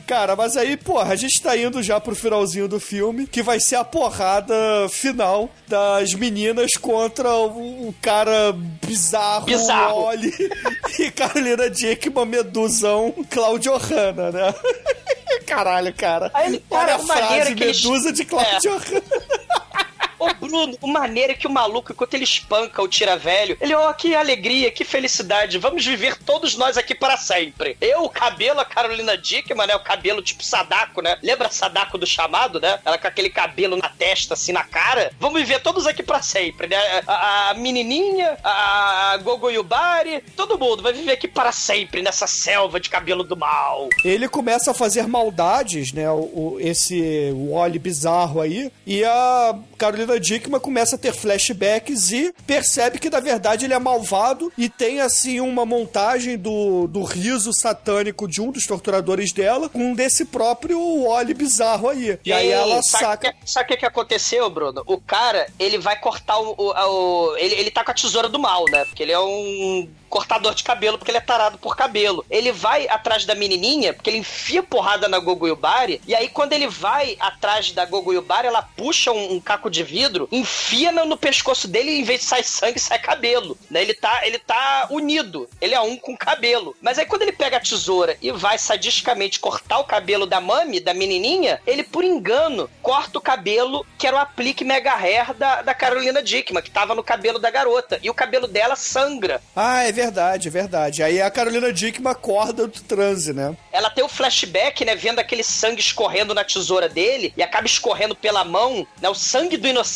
Cara, 0.06 0.34
mas 0.36 0.56
aí, 0.56 0.76
porra, 0.76 1.12
a 1.12 1.16
gente 1.16 1.40
tá 1.40 1.56
indo 1.56 1.82
já 1.82 2.00
pro 2.00 2.14
finalzinho 2.14 2.66
do 2.68 2.80
filme, 2.80 3.26
que 3.26 3.42
vai 3.42 3.60
ser 3.60 3.76
a 3.76 3.84
porrada 3.84 4.54
final 4.90 5.48
das 5.68 6.12
meninas 6.14 6.72
contra 6.72 7.32
o, 7.32 7.88
o 7.88 7.94
cara 8.02 8.52
bizarro, 8.84 9.46
Bizarro. 9.46 10.04
Oli 10.06 10.32
e 10.98 11.10
Carolina 11.10 11.70
Dickman, 11.70 12.26
medusão, 12.26 13.14
Claudio 13.30 13.76
Hanna, 13.76 14.30
né? 14.32 14.54
Caralho, 15.46 15.92
cara. 15.94 16.30
Aí 16.34 16.46
ele- 16.48 16.64
cara, 16.70 16.82
Olha 16.82 16.94
a 16.96 16.98
frase 16.98 17.50
é 17.50 17.54
que 17.54 17.64
eles- 17.64 17.82
medusa 17.84 18.12
de 18.12 18.24
Claudio 18.24 18.76
Hanna. 18.78 19.02
Ô, 20.20 20.32
Bruno, 20.34 20.76
o 20.80 20.86
maneiro 20.86 21.32
é 21.32 21.34
que 21.34 21.46
o 21.46 21.50
maluco, 21.50 21.92
enquanto 21.92 22.14
ele 22.14 22.24
espanca 22.24 22.82
o 22.82 22.86
tira 22.88 23.16
velho, 23.16 23.56
ele, 23.60 23.74
ó, 23.74 23.92
que 23.92 24.14
alegria, 24.14 24.70
que 24.70 24.84
felicidade, 24.84 25.56
vamos 25.58 25.84
viver 25.84 26.16
todos 26.18 26.56
nós 26.56 26.76
aqui 26.76 26.94
para 26.94 27.16
sempre. 27.16 27.76
Eu, 27.80 28.04
o 28.04 28.08
cabelo, 28.10 28.60
a 28.60 28.64
Carolina 28.64 29.16
Dickman, 29.16 29.66
né, 29.66 29.74
o 29.74 29.80
cabelo 29.82 30.20
tipo 30.22 30.44
Sadako, 30.44 31.00
né? 31.02 31.16
Lembra 31.22 31.50
Sadako 31.50 31.96
do 31.98 32.06
chamado, 32.06 32.60
né? 32.60 32.78
Ela 32.84 32.98
com 32.98 33.06
aquele 33.08 33.30
cabelo 33.30 33.76
na 33.76 33.88
testa, 33.88 34.34
assim, 34.34 34.52
na 34.52 34.62
cara. 34.62 35.10
Vamos 35.18 35.40
viver 35.40 35.60
todos 35.60 35.86
aqui 35.86 36.02
para 36.02 36.20
sempre, 36.22 36.66
né? 36.66 36.76
A, 37.06 37.50
a 37.50 37.54
menininha, 37.54 38.36
a 38.44 39.18
Gogo 39.22 39.48
Yubari, 39.50 40.22
todo 40.36 40.58
mundo 40.58 40.82
vai 40.82 40.92
viver 40.92 41.12
aqui 41.12 41.26
para 41.28 41.50
sempre 41.52 42.02
nessa 42.02 42.26
selva 42.26 42.78
de 42.78 42.90
cabelo 42.90 43.24
do 43.24 43.36
mal. 43.36 43.88
Ele 44.04 44.28
começa 44.28 44.70
a 44.72 44.74
fazer 44.74 45.06
maldades, 45.06 45.92
né? 45.92 46.10
O, 46.10 46.14
o- 46.16 46.56
esse 46.60 47.32
Wally 47.50 47.78
bizarro 47.78 48.40
aí. 48.40 48.70
E 48.86 49.04
a 49.04 49.54
Carolina 49.78 50.09
Dickman 50.18 50.60
começa 50.60 50.96
a 50.96 50.98
ter 50.98 51.12
flashbacks 51.14 52.10
e 52.12 52.34
percebe 52.46 52.98
que, 52.98 53.10
na 53.10 53.20
verdade, 53.20 53.64
ele 53.64 53.74
é 53.74 53.78
malvado. 53.78 54.52
E 54.56 54.68
tem, 54.68 55.00
assim, 55.00 55.40
uma 55.40 55.64
montagem 55.64 56.36
do, 56.36 56.86
do 56.86 57.02
riso 57.02 57.52
satânico 57.52 58.26
de 58.26 58.40
um 58.40 58.50
dos 58.50 58.66
torturadores 58.66 59.32
dela 59.32 59.68
com 59.68 59.94
desse 59.94 60.24
próprio 60.24 60.78
Wally 61.04 61.34
bizarro 61.34 61.88
aí. 61.88 62.18
E 62.24 62.32
aí 62.32 62.48
ela 62.48 62.82
saca. 62.82 63.34
Sabe 63.44 63.64
o 63.64 63.68
que, 63.68 63.76
que 63.78 63.86
aconteceu, 63.86 64.48
Bruno? 64.50 64.82
O 64.86 64.98
cara, 65.00 65.46
ele 65.58 65.78
vai 65.78 65.98
cortar 65.98 66.38
o. 66.38 66.54
o- 66.56 66.70
o- 66.72 67.36
ele, 67.36 67.54
ele 67.54 67.70
tá 67.70 67.84
com 67.84 67.90
a 67.90 67.94
tesoura 67.94 68.28
do 68.28 68.38
mal, 68.38 68.64
né? 68.70 68.84
Porque 68.84 69.02
ele 69.02 69.12
é 69.12 69.20
um 69.20 69.88
cortador 70.08 70.54
de 70.56 70.64
cabelo, 70.64 70.98
porque 70.98 71.10
ele 71.12 71.18
é 71.18 71.20
tarado 71.20 71.56
por 71.58 71.76
cabelo. 71.76 72.24
Ele 72.28 72.50
vai 72.50 72.88
atrás 72.88 73.24
da 73.24 73.34
menininha, 73.34 73.94
porque 73.94 74.10
ele 74.10 74.18
enfia 74.18 74.60
porrada 74.60 75.06
na 75.08 75.20
Gogo 75.20 75.46
Yubari, 75.46 76.00
e 76.04 76.14
aí 76.16 76.28
quando 76.28 76.52
ele 76.52 76.66
vai 76.66 77.16
atrás 77.20 77.70
da 77.70 77.84
Gogo 77.84 78.12
Yubari, 78.12 78.48
ela 78.48 78.60
puxa 78.62 79.12
um, 79.12 79.34
um 79.34 79.40
caco 79.40 79.70
de 79.70 79.84
vidro, 79.84 79.99
enfia 80.30 80.92
no, 80.92 81.04
no 81.04 81.16
pescoço 81.16 81.68
dele 81.68 81.90
e 81.90 82.00
em 82.00 82.04
vez 82.04 82.20
de 82.20 82.26
sair 82.26 82.44
sangue, 82.44 82.78
sai 82.78 82.98
cabelo. 82.98 83.56
Né? 83.70 83.82
Ele, 83.82 83.94
tá, 83.94 84.20
ele 84.24 84.38
tá 84.38 84.88
unido. 84.90 85.48
Ele 85.60 85.74
é 85.74 85.80
um 85.80 85.96
com 85.96 86.16
cabelo. 86.16 86.76
Mas 86.80 86.98
aí 86.98 87.06
quando 87.06 87.22
ele 87.22 87.32
pega 87.32 87.56
a 87.56 87.60
tesoura 87.60 88.16
e 88.20 88.30
vai 88.30 88.58
sadisticamente 88.58 89.40
cortar 89.40 89.78
o 89.78 89.84
cabelo 89.84 90.26
da 90.26 90.40
mami, 90.40 90.80
da 90.80 90.94
menininha, 90.94 91.60
ele 91.66 91.82
por 91.82 92.04
engano 92.04 92.70
corta 92.82 93.18
o 93.18 93.22
cabelo 93.22 93.86
que 93.98 94.06
era 94.06 94.16
o 94.16 94.18
aplique 94.18 94.64
mega 94.64 94.94
hair 94.94 95.34
da, 95.34 95.62
da 95.62 95.74
Carolina 95.74 96.22
Dickman, 96.22 96.62
que 96.62 96.70
tava 96.70 96.94
no 96.94 97.02
cabelo 97.02 97.38
da 97.38 97.50
garota. 97.50 97.98
E 98.02 98.10
o 98.10 98.14
cabelo 98.14 98.46
dela 98.46 98.76
sangra. 98.76 99.42
Ah, 99.54 99.82
é 99.82 99.92
verdade, 99.92 100.48
é 100.48 100.50
verdade. 100.50 101.02
Aí 101.02 101.20
a 101.20 101.30
Carolina 101.30 101.72
Dickman 101.72 102.10
acorda 102.10 102.66
do 102.66 102.80
transe, 102.80 103.32
né? 103.32 103.56
Ela 103.72 103.90
tem 103.90 104.04
o 104.04 104.08
flashback, 104.08 104.84
né? 104.84 104.94
Vendo 104.94 105.18
aquele 105.18 105.42
sangue 105.42 105.80
escorrendo 105.80 106.34
na 106.34 106.44
tesoura 106.44 106.88
dele 106.88 107.32
e 107.36 107.42
acaba 107.42 107.66
escorrendo 107.66 108.14
pela 108.14 108.44
mão, 108.44 108.86
né? 109.00 109.08
O 109.08 109.14
sangue 109.14 109.56
do 109.56 109.68
inocente, 109.68 109.89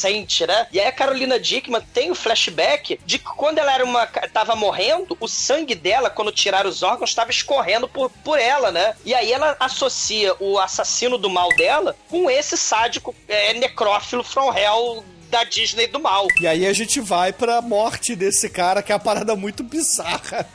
né? 0.46 0.66
E 0.72 0.80
aí 0.80 0.86
a 0.86 0.92
Carolina 0.92 1.38
Dickman 1.38 1.80
tem 1.92 2.10
o 2.10 2.14
flashback 2.14 2.98
de 3.04 3.18
que 3.18 3.24
quando 3.24 3.58
ela 3.58 3.72
era 3.72 3.84
uma. 3.84 4.06
tava 4.06 4.54
morrendo, 4.56 5.16
o 5.20 5.28
sangue 5.28 5.74
dela, 5.74 6.10
quando 6.10 6.32
tiraram 6.32 6.68
os 6.68 6.82
órgãos, 6.82 7.10
estava 7.10 7.30
escorrendo 7.30 7.88
por, 7.88 8.10
por 8.10 8.38
ela, 8.38 8.70
né? 8.70 8.94
E 9.04 9.14
aí 9.14 9.32
ela 9.32 9.56
associa 9.60 10.34
o 10.40 10.58
assassino 10.58 11.18
do 11.18 11.30
mal 11.30 11.48
dela 11.56 11.96
com 12.08 12.30
esse 12.30 12.56
sádico 12.56 13.14
é, 13.28 13.54
necrófilo 13.54 14.24
from 14.24 14.52
hell 14.52 15.04
da 15.30 15.44
Disney 15.44 15.86
do 15.86 15.98
mal. 15.98 16.28
E 16.40 16.46
aí 16.46 16.66
a 16.66 16.72
gente 16.72 17.00
vai 17.00 17.32
pra 17.32 17.60
morte 17.60 18.14
desse 18.14 18.48
cara, 18.48 18.82
que 18.82 18.92
é 18.92 18.94
uma 18.94 19.00
parada 19.00 19.34
muito 19.34 19.62
bizarra. 19.62 20.46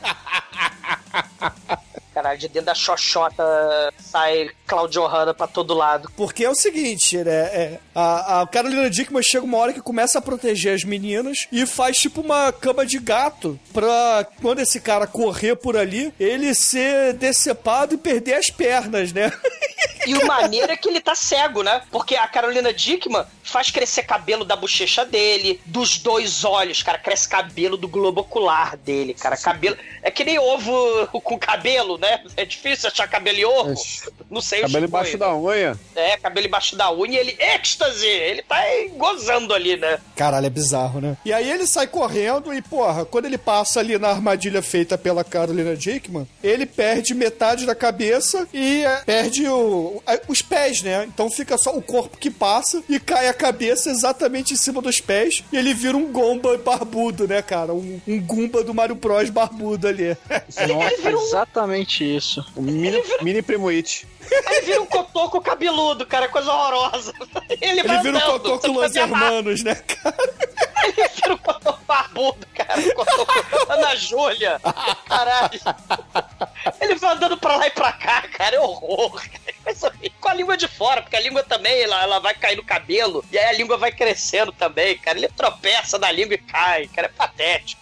Caralho, 2.20 2.38
de 2.38 2.48
dentro 2.48 2.66
da 2.66 2.74
xoxota 2.74 3.42
sai 3.98 4.50
Claudio 4.66 5.06
Hanna 5.06 5.32
pra 5.32 5.46
todo 5.46 5.72
lado. 5.72 6.10
Porque 6.14 6.44
é 6.44 6.50
o 6.50 6.54
seguinte, 6.54 7.16
né? 7.16 7.32
é, 7.32 7.80
a, 7.94 8.42
a 8.42 8.46
Carolina 8.46 8.90
Dickman 8.90 9.22
chega 9.22 9.44
uma 9.44 9.56
hora 9.56 9.72
que 9.72 9.80
começa 9.80 10.18
a 10.18 10.22
proteger 10.22 10.74
as 10.74 10.84
meninas 10.84 11.48
e 11.50 11.64
faz 11.64 11.96
tipo 11.96 12.20
uma 12.20 12.52
cama 12.52 12.84
de 12.84 12.98
gato 12.98 13.58
pra 13.72 14.26
quando 14.42 14.60
esse 14.60 14.80
cara 14.80 15.06
correr 15.06 15.56
por 15.56 15.78
ali, 15.78 16.12
ele 16.20 16.54
ser 16.54 17.14
decepado 17.14 17.94
e 17.94 17.98
perder 17.98 18.34
as 18.34 18.50
pernas, 18.50 19.12
né? 19.12 19.32
E 20.06 20.14
o 20.14 20.26
maneiro 20.26 20.72
é 20.72 20.76
que 20.76 20.88
ele 20.88 21.00
tá 21.00 21.14
cego, 21.14 21.62
né? 21.62 21.82
Porque 21.90 22.16
a 22.16 22.26
Carolina 22.26 22.72
Dickman 22.72 23.24
faz 23.42 23.70
crescer 23.70 24.02
cabelo 24.04 24.44
da 24.44 24.56
bochecha 24.56 25.04
dele, 25.04 25.60
dos 25.66 25.98
dois 25.98 26.42
olhos, 26.42 26.82
cara. 26.82 26.98
Cresce 26.98 27.28
cabelo 27.28 27.76
do 27.76 27.86
globo 27.86 28.22
ocular 28.22 28.76
dele, 28.78 29.12
cara. 29.12 29.36
Cabelo. 29.36 29.76
É 30.02 30.10
que 30.10 30.24
nem 30.24 30.38
ovo 30.38 31.06
com 31.22 31.38
cabelo, 31.38 31.98
né? 31.98 32.09
É 32.36 32.44
difícil 32.44 32.88
achar 32.88 33.08
cabelo 33.08 33.38
e 33.38 33.44
ovo. 33.44 33.74
Não 34.30 34.40
sei 34.40 34.60
Cabelo 34.60 34.86
embaixo 34.86 35.18
da 35.18 35.34
unha. 35.34 35.78
É, 35.94 36.16
cabelo 36.16 36.46
embaixo 36.46 36.76
da 36.76 36.92
unha 36.92 37.16
e 37.16 37.18
ele. 37.18 37.36
êxtase! 37.38 38.06
Ele 38.06 38.42
tá 38.42 38.56
aí 38.56 38.88
gozando 38.96 39.52
ali, 39.52 39.76
né? 39.76 39.98
Caralho, 40.16 40.46
é 40.46 40.50
bizarro, 40.50 41.00
né? 41.00 41.16
E 41.24 41.32
aí 41.32 41.50
ele 41.50 41.66
sai 41.66 41.86
correndo 41.86 42.52
e, 42.54 42.62
porra, 42.62 43.04
quando 43.04 43.26
ele 43.26 43.38
passa 43.38 43.80
ali 43.80 43.98
na 43.98 44.08
armadilha 44.08 44.62
feita 44.62 44.96
pela 44.96 45.24
Carolina 45.24 45.76
Dickman, 45.76 46.26
ele 46.42 46.66
perde 46.66 47.14
metade 47.14 47.66
da 47.66 47.74
cabeça 47.74 48.46
e 48.52 48.84
é, 48.84 49.02
perde 49.04 49.48
o, 49.48 50.02
os 50.28 50.42
pés, 50.42 50.82
né? 50.82 51.04
Então 51.12 51.30
fica 51.30 51.58
só 51.58 51.76
o 51.76 51.82
corpo 51.82 52.16
que 52.18 52.30
passa 52.30 52.82
e 52.88 53.00
cai 53.00 53.28
a 53.28 53.34
cabeça 53.34 53.90
exatamente 53.90 54.54
em 54.54 54.56
cima 54.56 54.80
dos 54.80 55.00
pés 55.00 55.42
e 55.52 55.56
ele 55.56 55.74
vira 55.74 55.96
um 55.96 56.12
gomba 56.12 56.56
barbudo, 56.58 57.26
né, 57.26 57.42
cara? 57.42 57.72
Um, 57.72 58.00
um 58.06 58.20
gumba 58.20 58.62
do 58.62 58.74
Mario 58.74 58.94
Bros 58.94 59.30
barbudo 59.30 59.88
ali. 59.88 60.16
Nossa, 60.68 61.10
exatamente 61.10 61.89
isso. 61.98 62.44
O 62.54 62.62
mini, 62.62 63.02
mini 63.22 63.42
Primo 63.42 63.68
It. 63.68 64.06
Ele 64.30 64.60
vira 64.62 64.82
um 64.82 64.86
cotoco 64.86 65.40
cabeludo, 65.40 66.06
cara, 66.06 66.28
coisa 66.28 66.52
horrorosa. 66.52 67.12
Ele, 67.48 67.80
Ele 67.80 67.82
vira 67.82 68.18
um 68.18 68.38
pode 68.38 68.68
Los 68.68 68.96
amar. 68.96 69.22
Hermanos, 69.22 69.64
né, 69.64 69.74
cara? 69.74 70.16
Ele 70.84 71.08
vira 71.08 71.34
um 71.34 71.38
cotoco 71.38 71.84
barbudo, 71.84 72.46
cara. 72.54 72.80
Um 72.80 72.90
cotoco 72.94 73.72
Ana 73.72 73.96
Júlia. 73.96 74.60
Caralho. 75.06 75.60
Ele 76.80 76.94
vai 76.94 77.14
andando 77.14 77.36
pra 77.36 77.56
lá 77.56 77.66
e 77.66 77.70
pra 77.70 77.92
cá, 77.92 78.22
cara. 78.28 78.56
É 78.56 78.60
horror. 78.60 79.20
cara. 79.20 79.94
Com 80.20 80.28
a 80.28 80.34
língua 80.34 80.56
de 80.56 80.68
fora, 80.68 81.02
porque 81.02 81.16
a 81.16 81.20
língua 81.20 81.42
também, 81.42 81.82
ela, 81.82 82.02
ela 82.02 82.18
vai 82.20 82.34
cair 82.34 82.56
no 82.56 82.64
cabelo. 82.64 83.24
E 83.32 83.38
aí 83.38 83.46
a 83.46 83.52
língua 83.52 83.76
vai 83.76 83.90
crescendo 83.90 84.52
também, 84.52 84.96
cara. 84.98 85.18
Ele 85.18 85.28
tropeça 85.28 85.98
na 85.98 86.10
língua 86.12 86.34
e 86.34 86.38
cai, 86.38 86.86
cara. 86.88 87.08
É 87.08 87.10
patético. 87.10 87.80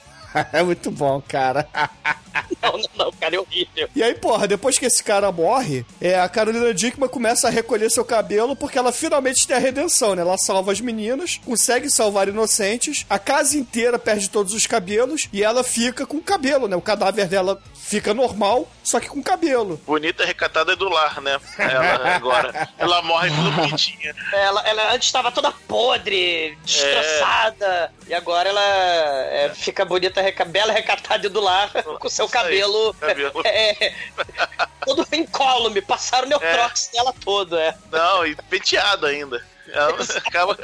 É 0.52 0.62
muito 0.64 0.90
bom, 0.90 1.22
cara. 1.26 1.68
Não, 2.62 2.72
não, 2.72 2.88
não, 2.96 3.12
cara. 3.12 3.36
É 3.36 3.40
horrível. 3.40 3.88
E 3.94 4.02
aí, 4.02 4.14
porra, 4.14 4.46
depois 4.46 4.78
que 4.78 4.86
esse 4.86 5.02
cara 5.02 5.30
morre, 5.30 5.84
é, 6.00 6.18
a 6.18 6.28
Carolina 6.28 6.72
Dickman 6.72 7.08
começa 7.08 7.46
a 7.46 7.50
recolher 7.50 7.90
seu 7.90 8.04
cabelo 8.04 8.56
porque 8.56 8.78
ela 8.78 8.92
finalmente 8.92 9.46
tem 9.46 9.56
a 9.56 9.60
redenção, 9.60 10.14
né? 10.14 10.22
Ela 10.22 10.38
salva 10.38 10.72
as 10.72 10.80
meninas, 10.80 11.40
consegue 11.44 11.90
salvar 11.90 12.28
inocentes, 12.28 13.04
a 13.08 13.18
casa 13.18 13.56
inteira 13.56 13.98
perde 13.98 14.30
todos 14.30 14.54
os 14.54 14.66
cabelos 14.66 15.28
e 15.32 15.42
ela 15.42 15.62
fica 15.62 16.06
com 16.06 16.20
cabelo, 16.20 16.68
né? 16.68 16.76
O 16.76 16.80
cadáver 16.80 17.28
dela 17.28 17.60
fica 17.88 18.12
normal, 18.12 18.68
só 18.84 19.00
que 19.00 19.08
com 19.08 19.22
cabelo. 19.22 19.80
Bonita 19.86 20.24
recatada 20.24 20.76
do 20.76 20.88
lar, 20.90 21.22
né? 21.22 21.40
Ela 21.58 22.16
agora. 22.16 22.68
Ela 22.76 23.02
morre 23.02 23.30
tudo 23.30 23.50
bonitinha. 23.52 24.14
Ela, 24.32 24.60
ela 24.68 24.92
antes 24.92 25.08
estava 25.08 25.32
toda 25.32 25.50
podre, 25.50 26.56
destroçada. 26.62 27.90
E 28.06 28.12
agora 28.12 28.50
ela 28.50 28.60
é, 28.60 29.52
fica 29.54 29.86
bonita, 29.86 30.20
reca, 30.20 30.44
bela, 30.44 30.72
recatada 30.72 31.26
e 31.26 31.30
do 31.30 31.40
lar, 31.40 31.70
com 31.98 32.08
seu 32.10 32.26
Isso 32.26 32.36
aí, 32.36 32.44
cabelo, 32.44 32.94
cabelo. 32.94 33.40
é, 33.44 33.94
todo 34.84 35.06
incólume. 35.12 35.80
Passaram 35.80 36.26
o 36.26 36.28
Neutrox 36.28 36.90
dela 36.92 37.14
todo, 37.24 37.56
é. 37.56 37.74
Não, 37.90 38.26
e 38.26 38.36
penteado 38.36 39.06
ainda. 39.06 39.42
Ela 39.72 39.96
acaba. 40.24 40.58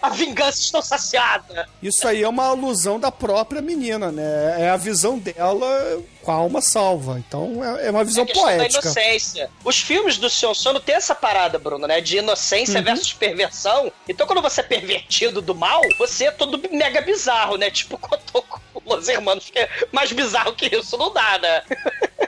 A 0.00 0.10
vingança 0.10 0.60
está 0.60 0.80
saciada. 0.80 1.68
Isso 1.82 2.06
aí 2.06 2.22
é 2.22 2.28
uma 2.28 2.46
alusão 2.46 3.00
da 3.00 3.10
própria 3.10 3.60
menina, 3.60 4.12
né? 4.12 4.56
É 4.62 4.70
a 4.70 4.76
visão 4.76 5.18
dela 5.18 6.00
com 6.22 6.30
a 6.30 6.34
alma 6.34 6.60
salva. 6.60 7.18
Então 7.18 7.64
é, 7.64 7.88
é 7.88 7.90
uma 7.90 8.04
visão 8.04 8.22
a 8.22 8.26
questão 8.26 8.44
da 8.44 8.56
poética. 8.56 8.80
inocência. 8.80 9.50
Os 9.64 9.80
filmes 9.80 10.16
do 10.16 10.30
Senhor 10.30 10.54
Sono 10.54 10.78
tem 10.78 10.94
essa 10.94 11.16
parada, 11.16 11.58
Bruno, 11.58 11.86
né? 11.86 12.00
De 12.00 12.18
inocência 12.18 12.80
versus 12.80 13.12
perversão. 13.12 13.90
Então, 14.08 14.26
quando 14.26 14.40
você 14.40 14.60
é 14.60 14.64
pervertido 14.64 15.42
do 15.42 15.54
mal, 15.54 15.82
você 15.98 16.26
é 16.26 16.30
todo 16.30 16.62
mega 16.70 17.00
bizarro, 17.00 17.56
né? 17.56 17.68
Tipo, 17.70 17.98
Cotoco, 17.98 18.62
Los 18.86 19.08
Hermanos, 19.08 19.50
que 19.50 19.58
é 19.58 19.68
mais 19.90 20.12
bizarro 20.12 20.54
que 20.54 20.74
isso, 20.74 20.96
não 20.96 21.12
dá, 21.12 21.38
né? 21.38 21.62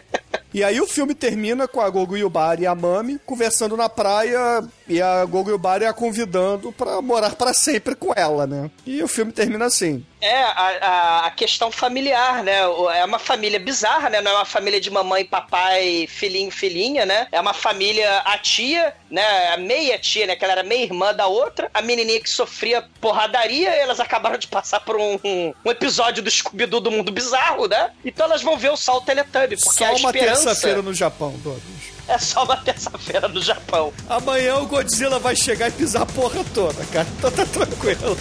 E 0.52 0.64
aí 0.64 0.81
o 0.81 0.86
filme 0.86 1.14
termina 1.14 1.68
com 1.68 1.81
a 1.81 1.89
Gogo 1.89 2.16
Yubari 2.16 2.64
e 2.64 2.66
a 2.66 2.74
Mami 2.74 3.20
conversando 3.24 3.77
na 3.77 3.89
praia 3.89 4.64
e 4.89 5.01
a 5.01 5.24
Gogo 5.24 5.51
Yubari 5.51 5.85
a 5.85 5.93
convidando 5.93 6.72
pra 6.72 7.01
morar 7.01 7.36
pra 7.36 7.55
sempre 7.55 7.94
com 7.94 8.12
ela, 8.14 8.47
né? 8.47 8.70
E 8.85 9.02
o 9.02 9.09
filme 9.09 9.31
termina 9.31 9.66
assim. 9.66 10.05
É, 10.21 10.43
a, 10.43 11.27
a, 11.27 11.31
questão 11.31 11.71
familiar, 11.71 12.43
né? 12.45 12.61
É 12.95 13.05
uma 13.05 13.19
família 13.19 13.59
bizarra, 13.59 14.11
né? 14.11 14.21
Não 14.21 14.31
é 14.31 14.35
uma 14.35 14.45
família 14.45 14.81
de 14.81 14.91
mamãe, 14.91 15.25
papai, 15.25 16.07
filhinho, 16.09 16.51
filhinha, 16.51 17.07
né? 17.07 17.27
É 17.33 17.41
uma 17.41 17.55
família, 17.55 18.19
a 18.19 18.37
tia, 18.37 18.95
né? 19.11 19.53
A 19.55 19.57
meia 19.57 19.99
tia, 19.99 20.27
né? 20.27 20.37
Que 20.37 20.45
ela 20.45 20.53
era 20.53 20.63
meia 20.63 20.83
irmã 20.83 21.15
da 21.15 21.27
outra. 21.27 21.71
A 21.73 21.81
menininha 21.81 22.21
que 22.21 22.29
sofria 22.29 22.85
porradaria, 23.01 23.71
elas 23.71 23.99
acabaram 23.99 24.39
de 24.39 24.47
passar 24.47 24.81
por 24.81 24.97
um, 24.97 25.19
um, 25.25 25.71
episódio 25.71 26.23
do 26.23 26.31
Scooby-Doo 26.31 26.81
do 26.81 26.91
Mundo 26.91 27.11
Bizarro, 27.11 27.67
né? 27.67 27.91
Então 28.05 28.27
elas 28.27 28.43
vão 28.43 28.59
ver 28.59 28.71
o 28.71 28.77
Sol 28.77 29.01
Teletubby, 29.01 29.57
porque 29.57 29.85
Só 29.85 29.87
a 29.87 29.93
uma 29.93 30.11
esperança 30.11 30.45
terça-feira 30.45 30.83
no 30.83 30.93
Japão, 30.93 31.33
Douglas. 31.39 31.99
É 32.11 32.19
só 32.19 32.45
uma 32.45 32.57
terça-feira 32.57 33.28
no 33.28 33.41
Japão. 33.41 33.93
Amanhã 34.09 34.57
o 34.57 34.66
Godzilla 34.66 35.19
vai 35.19 35.37
chegar 35.37 35.69
e 35.69 35.73
pisar 35.73 36.03
a 36.03 36.07
porra 36.07 36.45
toda, 36.53 36.85
cara. 36.87 37.07
Então 37.19 37.31
tá 37.31 37.47
tranquilo. 37.47 38.16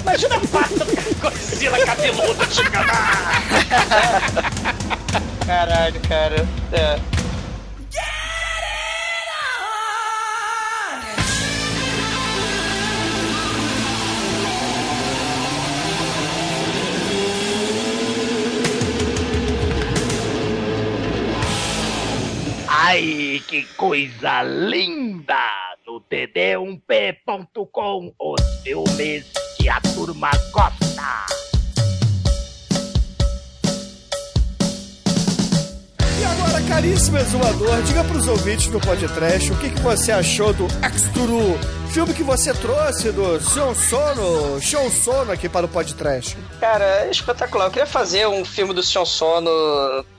Imagina 0.00 0.36
a 0.36 0.40
pata 0.40 0.84
do 0.84 1.20
Godzilla 1.20 1.86
cabeludo 1.86 2.54
chegando. 2.54 2.88
Caralho, 5.46 6.00
cara. 6.08 6.48
É. 6.72 7.00
Ai, 22.80 23.42
que 23.48 23.64
coisa 23.76 24.44
linda! 24.44 25.34
No 25.84 26.00
td1p.com, 26.00 28.14
os 28.20 28.40
filmes 28.62 29.24
que 29.56 29.68
a 29.68 29.80
turma 29.80 30.30
gosta. 30.52 31.26
E 36.20 36.24
agora, 36.24 36.62
caríssimo 36.68 37.18
exumador, 37.18 37.82
diga 37.82 38.04
pros 38.04 38.28
ouvintes 38.28 38.68
do 38.68 38.78
podcast 38.78 39.52
o 39.52 39.56
que, 39.56 39.70
que 39.70 39.80
você 39.80 40.12
achou 40.12 40.52
do 40.52 40.66
Exturu, 40.86 41.58
filme 41.88 42.12
que 42.12 42.22
você 42.22 42.52
trouxe 42.54 43.10
do 43.12 43.40
Sion 43.40 43.74
Sono, 43.74 44.60
Sion 44.60 44.90
Sono 44.90 45.32
aqui 45.32 45.48
para 45.48 45.66
o 45.66 45.68
podcast. 45.68 46.36
Cara, 46.60 46.84
é 47.06 47.10
espetacular. 47.10 47.66
Eu 47.66 47.70
queria 47.70 47.86
fazer 47.86 48.26
um 48.28 48.44
filme 48.44 48.74
do 48.74 48.82
Sion 48.82 49.04
Sono 49.04 49.50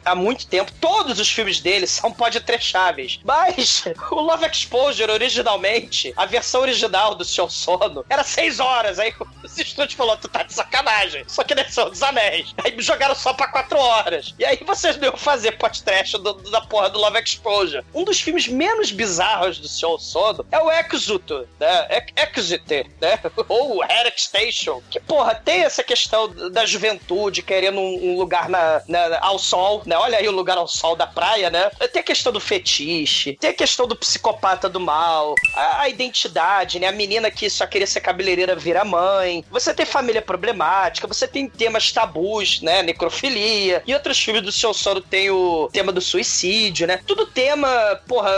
há 0.03 0.15
muito 0.15 0.47
tempo. 0.47 0.71
Todos 0.79 1.19
os 1.19 1.29
filmes 1.29 1.59
dele 1.59 1.85
são 1.85 2.11
podcastáveis. 2.11 3.19
Mas 3.23 3.83
o 4.11 4.15
Love 4.15 4.47
Exposure, 4.47 5.11
originalmente, 5.11 6.13
a 6.17 6.25
versão 6.25 6.61
original 6.61 7.15
do 7.15 7.23
Sion 7.23 7.49
Sono, 7.49 8.05
era 8.09 8.23
seis 8.23 8.59
horas. 8.59 8.97
Aí 8.97 9.13
os 9.43 9.57
estúdios 9.57 9.93
falaram, 9.93 10.19
tu 10.19 10.27
tá 10.27 10.43
de 10.43 10.53
sacanagem. 10.53 11.23
Só 11.27 11.43
que 11.43 11.53
Senhor 11.69 11.89
dos 11.89 12.01
Anéis. 12.01 12.53
Aí 12.63 12.75
me 12.75 12.81
jogaram 12.81 13.15
só 13.15 13.33
pra 13.33 13.47
quatro 13.47 13.77
horas. 13.77 14.33
E 14.39 14.45
aí 14.45 14.59
vocês 14.65 14.97
não 14.97 15.09
iam 15.09 15.17
fazer 15.17 15.53
podcast 15.53 16.17
da 16.51 16.61
porra 16.61 16.89
do 16.89 16.99
Love 16.99 17.19
Exposure. 17.19 17.85
Um 17.93 18.03
dos 18.03 18.19
filmes 18.19 18.47
menos 18.47 18.91
bizarros 18.91 19.59
do 19.59 19.67
Sion 19.67 19.97
Sono 19.97 20.45
é 20.51 20.57
o 20.57 20.69
Exuto, 20.99 21.47
né? 21.59 21.87
Ex- 21.89 22.29
Exit, 22.37 22.85
né? 23.01 23.19
Ou 23.47 23.83
Herrick 23.83 24.21
Station. 24.21 24.81
Que, 24.89 24.99
porra, 24.99 25.35
tem 25.35 25.61
essa 25.63 25.83
questão 25.83 26.27
da 26.51 26.65
juventude 26.65 27.41
querendo 27.41 27.79
um, 27.79 28.17
lugar 28.17 28.49
na, 28.49 28.81
na- 28.87 29.19
ao 29.21 29.37
sol, 29.39 29.81
né? 29.85 29.95
Olha 29.97 30.17
aí 30.17 30.27
o 30.27 30.31
lugar 30.31 30.57
ao 30.57 30.67
sol 30.67 30.95
da 30.95 31.07
praia, 31.07 31.49
né? 31.49 31.69
Tem 31.91 31.99
a 32.01 32.03
questão 32.03 32.31
do 32.31 32.39
fetiche, 32.39 33.33
tem 33.39 33.49
a 33.49 33.53
questão 33.53 33.87
do 33.87 33.95
psicopata 33.95 34.69
do 34.69 34.79
mal, 34.79 35.35
a, 35.55 35.81
a 35.81 35.89
identidade, 35.89 36.79
né? 36.79 36.87
A 36.87 36.91
menina 36.91 37.29
que 37.31 37.49
só 37.49 37.65
queria 37.67 37.87
ser 37.87 38.01
cabeleireira 38.01 38.55
vira 38.55 38.83
mãe. 38.85 39.43
Você 39.51 39.73
tem 39.73 39.85
família 39.85 40.21
problemática, 40.21 41.07
você 41.07 41.27
tem 41.27 41.47
temas 41.49 41.91
tabus, 41.91 42.61
né? 42.61 42.81
Necrofilia. 42.83 43.83
E 43.85 43.93
outros 43.93 44.19
filmes 44.19 44.43
do 44.43 44.51
seu 44.51 44.73
sono 44.73 45.01
tem 45.01 45.29
o 45.29 45.69
tema 45.71 45.91
do 45.91 46.01
suicídio, 46.01 46.87
né? 46.87 46.99
Tudo 47.05 47.25
tema, 47.25 47.67
porra, 48.07 48.31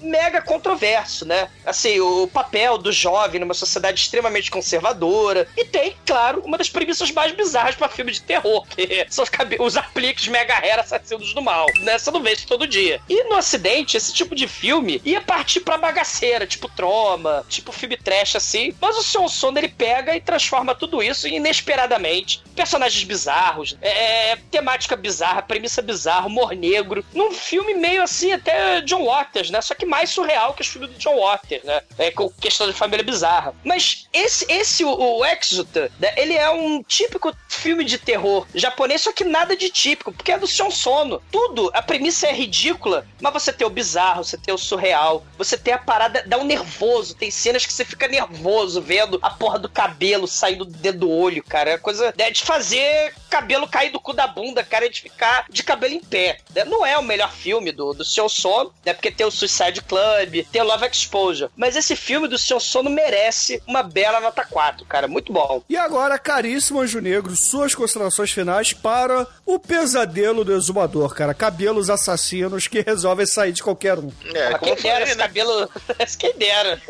mega 0.00 0.40
controverso, 0.42 1.24
né? 1.26 1.48
Assim, 1.64 2.00
o 2.00 2.26
papel 2.46 2.78
do 2.78 2.92
jovem 2.92 3.40
numa 3.40 3.54
sociedade 3.54 4.00
extremamente 4.00 4.50
conservadora. 4.50 5.48
E 5.56 5.64
tem, 5.64 5.96
claro, 6.06 6.42
uma 6.44 6.56
das 6.56 6.70
premissas 6.70 7.10
mais 7.10 7.32
bizarras 7.32 7.74
pra 7.74 7.88
filme 7.88 8.12
de 8.12 8.22
terror, 8.22 8.64
que 8.68 9.06
são 9.10 9.24
os, 9.58 9.76
apliques 9.76 10.28
mega 10.28 10.54
rare 10.54 10.80
assassinos 10.80 11.34
do 11.34 11.42
mal. 11.42 11.66
Né? 11.80 11.98
Você 11.98 12.10
não 12.10 12.26
isso 12.26 12.46
todo 12.46 12.66
dia. 12.66 13.00
E 13.08 13.24
no 13.24 13.36
Ocidente, 13.36 13.96
esse 13.96 14.12
tipo 14.12 14.34
de 14.34 14.46
filme 14.48 15.00
ia 15.04 15.20
partir 15.20 15.60
pra 15.60 15.78
bagaceira, 15.78 16.46
tipo 16.46 16.68
Troma, 16.68 17.44
tipo 17.48 17.72
filme 17.72 17.96
trash 17.96 18.36
assim. 18.36 18.74
Mas 18.80 18.96
o 18.96 19.02
Sion 19.02 19.28
Sono, 19.28 19.58
ele 19.58 19.68
pega 19.68 20.16
e 20.16 20.20
transforma 20.20 20.74
tudo 20.74 21.02
isso 21.02 21.28
inesperadamente. 21.28 22.42
Personagens 22.54 23.02
bizarros, 23.04 23.76
é, 23.82 24.36
temática 24.50 24.96
bizarra, 24.96 25.42
premissa 25.42 25.82
bizarra, 25.82 26.26
humor 26.26 26.54
negro. 26.54 27.04
Num 27.12 27.32
filme 27.32 27.74
meio 27.74 28.02
assim, 28.02 28.32
até 28.32 28.80
John 28.82 29.04
Waters, 29.04 29.50
né? 29.50 29.60
Só 29.60 29.74
que 29.74 29.86
mais 29.86 30.10
surreal 30.10 30.54
que 30.54 30.62
os 30.62 30.68
filmes 30.68 30.90
do 30.90 30.98
John 30.98 31.18
Waters, 31.20 31.62
né? 31.64 31.82
É, 31.98 32.10
com 32.10 32.30
questão 32.40 32.66
de 32.66 32.72
família 32.72 33.04
bizarra. 33.04 33.54
Mas 33.64 34.08
esse, 34.12 34.44
esse 34.48 34.84
o, 34.84 34.90
o 34.90 35.24
Exeter, 35.24 35.90
né? 35.98 36.12
ele 36.16 36.34
é 36.34 36.50
um 36.50 36.82
típico 36.82 37.34
filme 37.48 37.84
de 37.84 37.98
terror 37.98 38.46
japonês, 38.54 39.02
só 39.02 39.12
que 39.12 39.24
nada 39.24 39.56
de 39.56 39.70
típico, 39.70 40.12
porque 40.12 40.32
é 40.32 40.38
do 40.38 40.46
Sion 40.46 40.70
Sono. 40.70 41.22
Tudo, 41.30 41.70
a 41.72 41.82
premissa 41.82 42.26
é 42.26 42.32
ridícula, 42.32 43.06
mas 43.20 43.32
você 43.32 43.52
tem 43.52 43.66
o 43.66 43.70
bizarro, 43.70 44.24
você 44.24 44.36
tem 44.36 44.54
o 44.54 44.58
surreal, 44.58 45.24
você 45.38 45.56
tem 45.56 45.74
a 45.74 45.78
parada, 45.78 46.22
dá 46.26 46.38
um 46.38 46.44
nervoso, 46.44 47.14
tem 47.14 47.30
cenas 47.30 47.64
que 47.64 47.72
você 47.72 47.84
fica 47.84 48.08
nervoso 48.08 48.80
vendo 48.80 49.18
a 49.22 49.30
porra 49.30 49.58
do 49.58 49.68
cabelo 49.68 50.26
saindo 50.26 50.64
do 50.64 50.72
dedo 50.72 50.96
do 50.96 51.10
olho, 51.10 51.42
cara. 51.44 51.70
É 51.70 51.78
coisa 51.78 52.12
é 52.16 52.30
de 52.30 52.42
fazer 52.42 53.14
cabelo 53.30 53.68
cair 53.68 53.90
do 53.90 54.00
cu 54.00 54.12
da 54.12 54.26
bunda, 54.26 54.64
cara, 54.64 54.86
é 54.86 54.88
de 54.88 55.02
ficar 55.02 55.46
de 55.48 55.62
cabelo 55.62 55.94
em 55.94 56.00
pé. 56.00 56.38
né? 56.54 56.64
Não 56.64 56.84
é 56.84 56.98
o 56.98 57.02
melhor 57.02 57.30
filme 57.30 57.70
do, 57.70 57.92
do 57.92 58.04
Sion 58.04 58.28
Sono, 58.28 58.72
né? 58.84 58.92
Porque 58.92 59.10
tem 59.10 59.26
o 59.26 59.30
Suicide 59.30 59.82
Club, 59.82 60.46
tem 60.50 60.62
o 60.62 60.64
Love 60.64 60.86
Exposure. 60.86 61.50
Mas 61.56 61.76
esse 61.76 61.94
filme 61.94 62.25
do 62.28 62.38
Seu 62.38 62.58
Sono 62.60 62.90
merece 62.90 63.62
uma 63.66 63.82
bela 63.82 64.20
nota 64.20 64.44
4, 64.44 64.84
cara. 64.86 65.06
Muito 65.08 65.32
bom. 65.32 65.62
E 65.68 65.76
agora, 65.76 66.18
caríssimo 66.18 66.80
Anjo 66.80 67.00
Negro, 67.00 67.34
suas 67.36 67.74
considerações 67.74 68.30
finais 68.30 68.72
para 68.72 69.26
o 69.44 69.58
pesadelo 69.58 70.44
do 70.44 70.54
exumador, 70.54 71.14
cara. 71.14 71.34
Cabelos 71.34 71.90
assassinos 71.90 72.66
que 72.66 72.80
resolvem 72.80 73.26
sair 73.26 73.52
de 73.52 73.62
qualquer 73.62 73.98
um. 73.98 74.10
É, 74.34 74.58
como 74.58 74.74
quem 74.76 74.90
dera, 74.90 75.04
esse 75.04 75.14
né? 75.16 75.22
cabelo. 75.24 75.70
quem 76.18 76.32
dera. 76.34 76.80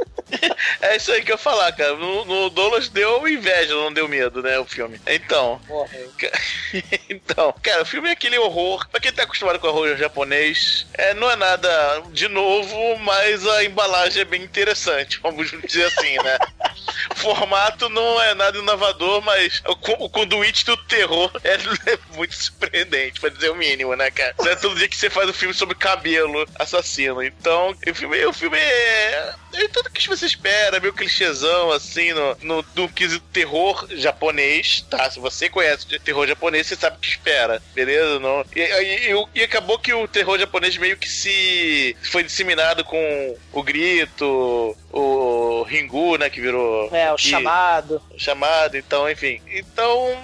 É 0.80 0.96
isso 0.96 1.12
aí 1.12 1.22
que 1.22 1.30
eu 1.30 1.34
ia 1.34 1.38
falar, 1.38 1.72
cara. 1.72 1.94
No, 1.96 2.24
no 2.24 2.50
Douglas 2.50 2.88
deu 2.88 3.26
inveja, 3.28 3.74
não 3.74 3.92
deu 3.92 4.08
medo, 4.08 4.42
né? 4.42 4.58
O 4.58 4.64
filme. 4.64 5.00
Então. 5.06 5.60
ca- 6.18 6.32
então, 7.08 7.54
cara, 7.62 7.82
o 7.82 7.86
filme 7.86 8.08
é 8.08 8.12
aquele 8.12 8.38
horror. 8.38 8.86
Pra 8.90 9.00
quem 9.00 9.12
tá 9.12 9.22
acostumado 9.22 9.58
com 9.58 9.66
horror 9.68 9.96
japonês, 9.96 10.86
é, 10.94 11.14
não 11.14 11.30
é 11.30 11.36
nada 11.36 12.02
de 12.12 12.28
novo, 12.28 12.76
mas 13.00 13.46
a 13.46 13.64
embalagem 13.64 14.22
é 14.22 14.24
bem 14.24 14.42
interessante, 14.42 15.20
vamos 15.30 15.50
dizer 15.50 15.86
assim, 15.86 16.16
né? 16.22 16.38
Formato 17.16 17.88
não 17.88 18.20
é 18.22 18.34
nada 18.34 18.58
inovador, 18.58 19.22
mas 19.22 19.62
o, 19.66 19.76
co- 19.76 19.96
o 19.98 20.08
conduíte 20.08 20.64
do 20.64 20.76
terror 20.76 21.30
é, 21.44 21.54
é 21.92 21.98
muito 22.16 22.34
surpreendente, 22.34 23.20
pra 23.20 23.30
dizer 23.30 23.50
o 23.50 23.54
mínimo, 23.56 23.94
né, 23.94 24.10
cara? 24.10 24.34
Não 24.38 24.48
é 24.50 24.56
todo 24.56 24.76
dia 24.76 24.88
que 24.88 24.96
você 24.96 25.08
faz 25.10 25.28
um 25.28 25.32
filme 25.32 25.54
sobre 25.54 25.74
cabelo 25.74 26.46
assassino. 26.58 27.22
Então, 27.22 27.74
o 27.88 27.94
filme, 27.94 28.24
o 28.26 28.32
filme 28.32 28.58
é, 28.58 29.34
é 29.54 29.68
tudo 29.68 29.90
que 29.90 30.06
você 30.08 30.26
espera, 30.26 30.80
meio 30.80 30.92
clichêzão, 30.92 31.72
assim, 31.72 32.12
no, 32.12 32.36
no, 32.42 32.64
no 32.74 32.88
quesito 32.88 33.24
terror 33.32 33.86
japonês, 33.92 34.84
tá? 34.90 35.10
Se 35.10 35.18
você 35.18 35.48
conhece 35.48 35.86
terror 36.00 36.26
japonês, 36.26 36.66
você 36.66 36.76
sabe 36.76 36.96
o 36.96 37.00
que 37.00 37.08
espera, 37.08 37.62
beleza? 37.74 38.18
Não? 38.18 38.44
E- 38.54 38.60
e- 38.60 39.26
e 39.34 39.42
acabou 39.42 39.78
que 39.78 39.92
o 39.92 40.06
terror 40.08 40.38
japonês 40.38 40.76
meio 40.76 40.96
que 40.96 41.08
se 41.08 41.96
foi 42.10 42.22
disseminado 42.22 42.84
com 42.84 43.36
o 43.52 43.62
grito, 43.62 44.76
o 44.92 45.62
Ringu, 45.62 46.16
né, 46.18 46.30
que 46.30 46.40
virou... 46.40 46.55
É, 46.92 47.12
o 47.12 47.16
que- 47.16 47.28
chamado. 47.28 48.00
chamado, 48.16 48.76
então, 48.76 49.10
enfim. 49.10 49.40
Então, 49.48 50.16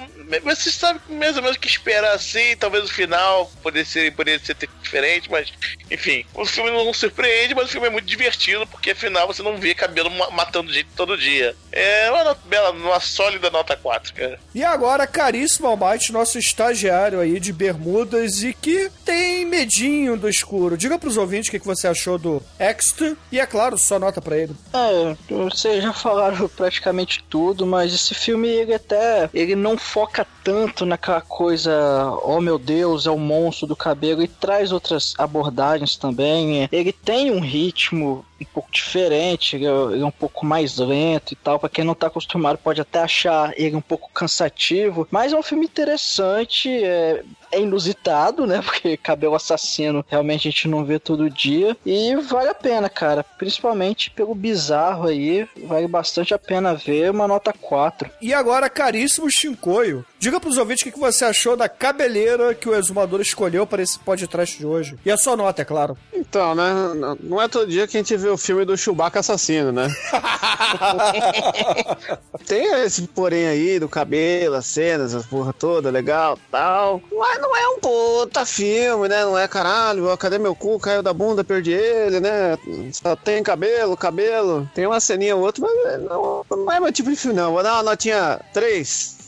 você 0.43 0.71
sabe 0.71 1.01
mais 1.09 1.37
ou 1.37 1.43
menos 1.43 1.57
o 1.57 1.61
que 1.61 1.69
esperar 1.69 2.15
assim, 2.15 2.57
talvez 2.59 2.85
o 2.85 2.89
final 2.93 3.51
poderia 3.63 3.85
ser, 3.85 4.13
poderia 4.15 4.41
ser 4.45 4.57
diferente, 4.83 5.31
mas, 5.31 5.53
enfim, 5.91 6.25
o 6.35 6.45
filme 6.45 6.71
não 6.71 6.93
surpreende, 6.93 7.55
mas 7.55 7.67
o 7.67 7.69
filme 7.69 7.87
é 7.87 7.91
muito 7.91 8.07
divertido, 8.07 8.67
porque 8.67 8.91
afinal 8.91 9.27
você 9.27 9.43
não 9.43 9.57
vê 9.57 9.75
cabelo 9.75 10.11
ma- 10.11 10.31
matando 10.31 10.73
gente 10.73 10.89
todo 10.97 11.17
dia. 11.17 11.55
É 11.71 12.11
uma 12.11 12.25
nota 12.25 12.41
bela, 12.47 12.71
uma 12.71 13.01
sólida 13.01 13.51
nota 13.51 13.77
4, 13.77 14.13
cara. 14.15 14.39
E 14.55 14.63
agora, 14.65 15.07
caríssimo 15.07 15.67
Almighty, 15.69 16.13
nosso 16.13 16.39
estagiário 16.39 17.21
aí 17.21 17.41
de 17.41 17.53
bermudas 17.53 18.43
e 18.43 18.53
que 18.53 18.91
tem 19.05 19.45
medinho 19.47 20.17
do 20.17 20.29
escuro. 20.29 20.77
Diga 20.77 20.99
pros 20.99 21.17
ouvintes 21.17 21.49
o 21.49 21.51
que 21.53 21.59
que 21.61 21.67
você 21.67 21.87
achou 21.89 22.19
do 22.19 22.43
Extra 22.59 23.17
e, 23.31 23.41
é 23.41 23.47
claro, 23.47 23.79
só 23.79 23.99
nota 23.99 24.21
pra 24.21 24.37
ele. 24.37 24.55
É, 24.75 25.17
vocês 25.33 25.83
já 25.83 25.93
falaram 25.93 26.49
praticamente 26.49 27.25
tudo, 27.31 27.67
mas 27.67 27.95
esse 27.95 28.15
filme 28.15 28.49
ele 28.49 28.75
até 28.75 29.31
ele 29.33 29.55
não 29.57 29.79
foca 29.79 30.12
toca 30.13 30.25
tanto 30.45 30.85
naquela 30.85 31.21
coisa, 31.21 31.73
oh 32.23 32.41
meu 32.41 32.59
Deus, 32.59 33.07
é 33.07 33.11
o 33.11 33.19
monstro 33.19 33.67
do 33.67 33.77
cabelo 33.77 34.23
e 34.23 34.29
traz 34.29 34.73
outras 34.73 35.15
abordagens 35.19 35.97
também. 35.97 36.69
Ele 36.71 36.93
tem 36.93 37.31
um 37.31 37.41
ritmo 37.41 38.25
um 38.41 38.45
pouco 38.45 38.71
diferente, 38.73 39.57
ele 39.57 39.67
é, 39.67 39.69
é 39.69 40.05
um 40.05 40.11
pouco 40.11 40.45
mais 40.45 40.77
lento 40.77 41.33
e 41.33 41.37
tal. 41.37 41.59
Pra 41.59 41.69
quem 41.69 41.85
não 41.85 41.95
tá 41.95 42.09
acostumado 42.09 42.59
pode 42.59 42.81
até 42.81 43.01
achar 43.01 43.53
ele 43.57 43.77
um 43.77 43.81
pouco 43.81 44.11
cansativo, 44.13 45.07
mas 45.11 45.33
é 45.33 45.37
um 45.37 45.43
filme 45.43 45.65
interessante, 45.65 46.69
é, 46.69 47.23
é 47.53 47.61
inusitado, 47.61 48.47
né? 48.47 48.61
Porque 48.65 48.97
cabelo 48.97 49.35
assassino 49.35 50.05
realmente 50.09 50.49
a 50.49 50.51
gente 50.51 50.69
não 50.69 50.85
vê 50.85 50.99
todo 50.99 51.31
dia. 51.31 51.77
E 51.87 52.17
vale 52.17 52.49
a 52.49 52.55
pena, 52.55 52.89
cara. 52.89 53.23
Principalmente 53.23 54.11
pelo 54.11 54.35
bizarro 54.35 55.07
aí. 55.07 55.47
Vale 55.65 55.87
bastante 55.87 56.35
a 56.35 56.39
pena 56.39 56.75
ver. 56.75 57.11
Uma 57.11 57.29
nota 57.29 57.53
4. 57.53 58.11
E 58.21 58.33
agora, 58.33 58.71
caríssimo 58.71 59.31
Shinkoio, 59.31 60.05
diga 60.23 60.39
pros 60.39 60.57
ouvintes 60.57 60.87
o 60.87 60.93
que 60.93 61.01
você 61.01 61.25
achou 61.25 61.57
da 61.57 61.69
cabeleira 61.69 62.55
que 62.55 62.69
o 62.69 62.75
exumador 62.77 63.21
escolheu 63.21 63.67
para 63.67 63.83
esse 63.83 63.99
podcast 63.99 64.57
de 64.57 64.65
hoje. 64.65 64.97
E 65.05 65.11
a 65.11 65.17
sua 65.17 65.37
nota, 65.37 65.63
é 65.63 65.65
claro. 65.65 65.99
Então, 66.13 66.55
né? 66.55 66.73
Não 67.19 67.43
é 67.43 67.49
todo 67.49 67.67
dia 67.67 67.89
que 67.89 67.97
a 67.97 68.01
gente 68.01 68.17
vê 68.17 68.29
o 68.29 68.37
filme 68.37 68.65
do 68.65 68.77
Chewbacca 68.77 69.19
assassino, 69.19 69.73
né? 69.73 69.89
Tem 72.47 72.85
esse 72.85 73.03
porém 73.09 73.49
aí 73.49 73.81
do 73.81 73.89
cabelo, 73.89 74.55
as 74.55 74.67
cenas, 74.67 75.13
as 75.13 75.27
porra 75.27 75.53
toda, 75.53 75.91
legal, 75.91 76.39
tal. 76.53 77.03
Mas 77.11 77.41
não 77.41 77.57
é 77.57 77.69
um 77.71 77.81
puta 77.81 78.47
filme, 78.47 79.09
né? 79.09 79.25
Não 79.25 79.37
é 79.37 79.49
caralho, 79.49 80.17
cadê 80.17 80.39
meu 80.39 80.55
cu? 80.55 80.79
Caiu 80.79 81.03
da 81.03 81.13
bunda, 81.13 81.43
perdi 81.43 81.73
ele, 81.73 82.21
né? 82.21 82.57
Só 82.93 83.17
tem 83.17 83.43
cabelo, 83.43 83.97
cabelo. 83.97 84.71
Tem 84.73 84.87
uma 84.87 85.01
ceninha 85.01 85.35
ou 85.35 85.43
outra, 85.43 85.67
mas 85.67 86.01
não, 86.01 86.47
não 86.49 86.73
é 86.73 86.79
meu 86.79 86.93
tipo 86.93 87.11
de 87.11 87.17
filme, 87.17 87.37
não. 87.37 87.55
Vou 87.55 87.63
dar 87.65 87.75
uma 87.75 87.83
notinha 87.83 88.39
3. 88.55 89.22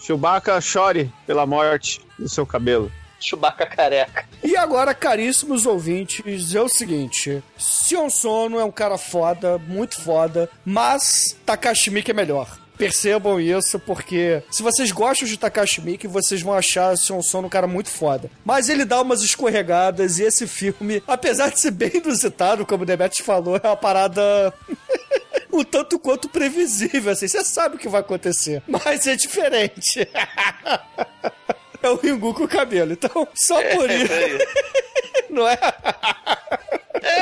Chewbacca 0.00 0.60
chore 0.60 1.12
pela 1.26 1.46
morte 1.46 2.00
do 2.18 2.28
seu 2.28 2.46
cabelo. 2.46 2.90
Chewbacca 3.20 3.66
careca. 3.66 4.24
E 4.42 4.56
agora, 4.56 4.94
caríssimos 4.94 5.66
ouvintes, 5.66 6.54
é 6.54 6.60
o 6.60 6.68
seguinte: 6.68 7.42
Sion 7.56 8.08
Sono 8.08 8.58
é 8.58 8.64
um 8.64 8.70
cara 8.72 8.96
foda, 8.96 9.58
muito 9.58 10.00
foda, 10.00 10.48
mas 10.64 11.36
Takashi 11.44 11.90
Miike 11.90 12.10
é 12.10 12.14
melhor. 12.14 12.59
Percebam 12.80 13.38
isso, 13.38 13.78
porque 13.78 14.42
se 14.50 14.62
vocês 14.62 14.90
gostam 14.90 15.28
de 15.28 15.36
Takashi 15.36 15.82
Miike, 15.82 16.06
vocês 16.06 16.40
vão 16.40 16.54
achar 16.54 16.96
Sion 16.96 17.20
Sono 17.20 17.46
um 17.46 17.50
cara 17.50 17.66
muito 17.66 17.90
foda. 17.90 18.30
Mas 18.42 18.70
ele 18.70 18.86
dá 18.86 19.02
umas 19.02 19.20
escorregadas 19.20 20.18
e 20.18 20.22
esse 20.22 20.46
filme, 20.46 21.02
apesar 21.06 21.50
de 21.50 21.60
ser 21.60 21.72
bem 21.72 21.90
inusitado, 21.96 22.64
como 22.64 22.84
o 22.84 22.86
Demet 22.86 23.22
falou, 23.22 23.60
é 23.62 23.66
uma 23.68 23.76
parada 23.76 24.54
um 25.52 25.62
tanto 25.62 25.98
quanto 25.98 26.26
previsível, 26.26 27.12
assim. 27.12 27.28
Você 27.28 27.44
sabe 27.44 27.76
o 27.76 27.78
que 27.78 27.86
vai 27.86 28.00
acontecer, 28.00 28.62
mas 28.66 29.06
é 29.06 29.14
diferente. 29.14 30.08
É 31.82 31.88
o 31.88 31.96
Ringu 31.96 32.34
com 32.34 32.44
o 32.44 32.48
cabelo, 32.48 32.92
então 32.92 33.26
só 33.34 33.54
por 33.74 33.90
isso. 33.90 34.12
Não 35.30 35.48
é? 35.48 35.54
É, 35.54 36.19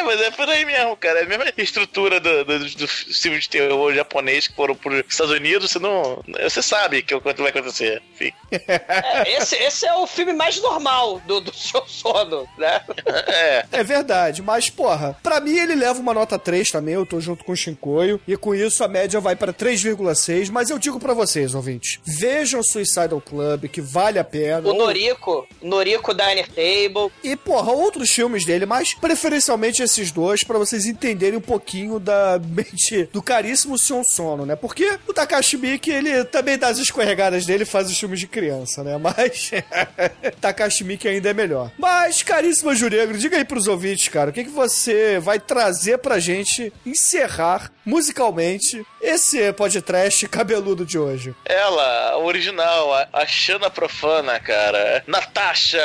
mas 0.08 0.20
é 0.20 0.30
por 0.30 0.48
aí 0.48 0.64
mesmo, 0.64 0.96
cara. 0.96 1.20
É 1.20 1.22
a 1.24 1.26
mesma 1.26 1.44
estrutura 1.56 2.18
do, 2.20 2.44
do, 2.44 2.58
do 2.58 2.88
filme 2.88 3.38
de 3.38 3.48
terror 3.48 3.92
japonês 3.94 4.46
que 4.48 4.54
foram 4.54 4.74
por 4.74 4.92
Estados 4.94 5.32
Unidos, 5.34 5.70
você 5.70 5.78
não. 5.78 6.22
Você 6.42 6.62
sabe 6.62 7.02
que 7.02 7.14
o 7.14 7.20
quanto 7.20 7.42
vai 7.42 7.50
acontecer. 7.50 8.02
Enfim. 8.14 8.32
É, 8.50 9.36
esse, 9.36 9.54
esse 9.56 9.86
é 9.86 9.94
o 9.94 10.06
filme 10.06 10.32
mais 10.32 10.60
normal 10.60 11.20
do, 11.26 11.40
do 11.40 11.54
seu 11.54 11.84
sono, 11.86 12.48
né? 12.58 12.80
É. 13.28 13.64
É 13.72 13.84
verdade, 13.84 14.42
mas 14.42 14.70
porra, 14.70 15.16
pra 15.22 15.40
mim 15.40 15.56
ele 15.56 15.74
leva 15.74 16.00
uma 16.00 16.14
nota 16.14 16.38
3 16.38 16.70
também, 16.70 16.94
eu 16.94 17.04
tô 17.06 17.20
junto 17.20 17.44
com 17.44 17.52
o 17.52 17.56
Shinkoio, 17.56 18.20
e 18.26 18.36
com 18.36 18.54
isso 18.54 18.82
a 18.82 18.88
média 18.88 19.20
vai 19.20 19.36
pra 19.36 19.52
3,6, 19.52 20.50
mas 20.50 20.70
eu 20.70 20.78
digo 20.78 20.98
pra 20.98 21.14
vocês, 21.14 21.54
ouvintes, 21.54 22.00
vejam 22.04 22.62
Suicidal 22.62 23.20
Club, 23.20 23.66
que 23.68 23.80
vale 23.80 24.18
a 24.18 24.24
pena. 24.24 24.66
O 24.68 24.72
Ou- 24.72 24.78
Noriko, 24.78 25.46
Noriko 25.62 26.14
Diner 26.14 26.46
Table. 26.48 27.12
E, 27.22 27.36
porra, 27.36 27.72
outros 27.72 28.10
filmes 28.10 28.44
dele, 28.44 28.66
mas 28.66 28.94
preferencialmente 28.94 29.82
esses 29.98 30.12
dois, 30.12 30.44
pra 30.44 30.58
vocês 30.58 30.86
entenderem 30.86 31.38
um 31.38 31.42
pouquinho 31.42 31.98
da 31.98 32.40
mente 32.44 33.08
do 33.12 33.20
caríssimo 33.22 33.76
Sion 33.76 34.02
Sono, 34.04 34.46
né? 34.46 34.54
Porque 34.54 34.98
o 35.06 35.12
Takashi 35.12 35.56
Miike, 35.56 35.90
ele 35.90 36.24
também 36.24 36.56
dá 36.56 36.68
as 36.68 36.78
escorregadas 36.78 37.44
dele 37.44 37.64
faz 37.64 37.90
os 37.90 37.98
filmes 37.98 38.20
de 38.20 38.26
criança, 38.26 38.84
né? 38.84 38.96
Mas 38.96 39.50
Takashi 40.40 40.84
Miike 40.84 41.08
ainda 41.08 41.30
é 41.30 41.34
melhor. 41.34 41.70
Mas, 41.76 42.22
caríssimo 42.22 42.74
Juregro, 42.74 43.18
diga 43.18 43.36
aí 43.36 43.44
pros 43.44 43.66
ouvintes, 43.66 44.08
cara, 44.08 44.30
o 44.30 44.32
que, 44.32 44.44
que 44.44 44.50
você 44.50 45.18
vai 45.18 45.38
trazer 45.38 45.98
pra 45.98 46.18
gente 46.18 46.72
encerrar 46.86 47.70
musicalmente 47.84 48.84
esse 49.00 49.52
podcast 49.54 50.28
cabeludo 50.28 50.84
de 50.84 50.98
hoje? 50.98 51.34
Ela, 51.44 52.10
a 52.10 52.18
original, 52.18 52.92
a, 52.94 53.08
a 53.12 53.26
Xana 53.26 53.70
Profana, 53.70 54.38
cara. 54.38 55.02
Natasha! 55.06 55.78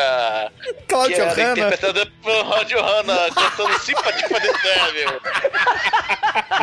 Que 0.88 1.14
era 1.14 1.34
Hanna. 1.34 1.52
interpretada 1.52 2.06
por 2.22 2.46
Claudio 2.46 2.82
Hanna, 2.82 3.16
cantando 3.34 3.80
Sympathy 3.80 4.03
for 4.28 4.40
the 4.40 4.54
Devil. 4.64 5.22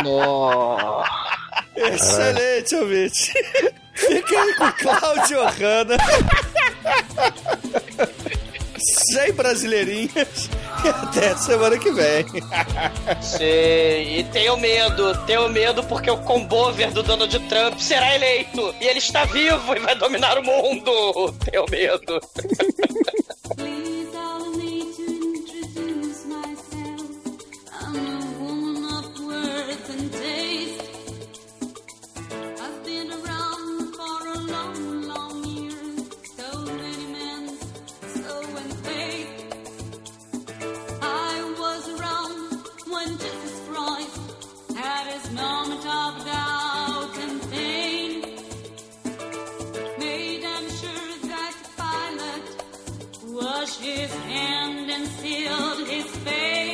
Nossa. 0.05 1.31
Excelente, 1.77 2.75
ouvinte. 2.75 3.33
Fica 3.95 4.41
aí 4.41 4.55
com 4.55 4.73
Cláudio 4.73 5.43
Hanna. 5.43 5.97
Sem 9.13 9.33
brasileirinhas. 9.33 10.49
E 10.85 10.89
até 10.89 11.37
semana 11.37 11.79
que 11.79 11.91
vem. 11.91 12.25
Sei, 13.21 14.21
e 14.21 14.25
tenho 14.25 14.57
medo, 14.57 15.15
tenho 15.27 15.49
medo 15.51 15.83
porque 15.85 16.11
o 16.11 16.17
combover 16.19 16.91
do 16.93 17.03
Donald 17.03 17.39
Trump 17.41 17.79
será 17.79 18.15
eleito 18.15 18.75
e 18.81 18.87
ele 18.87 18.99
está 18.99 19.25
vivo 19.27 19.77
e 19.77 19.81
vai 19.81 19.95
dominar 19.95 20.39
o 20.39 20.43
mundo. 20.43 21.35
Tenho 21.45 21.67
medo. 21.69 22.21
and 55.01 55.09
sealed 55.09 55.89
his 55.89 56.05
fate. 56.17 56.70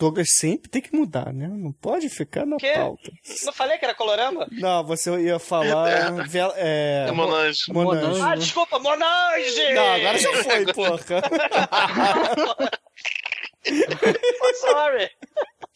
Douglas 0.00 0.28
sempre 0.34 0.70
tem 0.70 0.80
que 0.80 0.96
mudar, 0.96 1.30
né? 1.32 1.46
Não 1.46 1.72
pode 1.72 2.08
ficar 2.08 2.46
na 2.46 2.56
Quê? 2.56 2.72
pauta. 2.74 3.10
Não 3.44 3.52
falei 3.52 3.76
que 3.76 3.84
era 3.84 3.94
colorama? 3.94 4.46
Não, 4.50 4.82
você 4.82 5.10
ia 5.20 5.38
falar. 5.38 6.10
vela- 6.26 6.54
É, 6.56 7.04
É 7.08 7.12
Monange. 7.12 7.60
Monange. 7.68 8.20
Ah, 8.22 8.34
desculpa, 8.34 8.78
Monange! 8.78 9.74
Não, 9.74 9.86
agora 9.94 10.18
já 10.18 10.32
foi, 10.42 10.72
porra. 10.72 11.00
Oh, 14.42 14.54
sorry. 14.54 15.10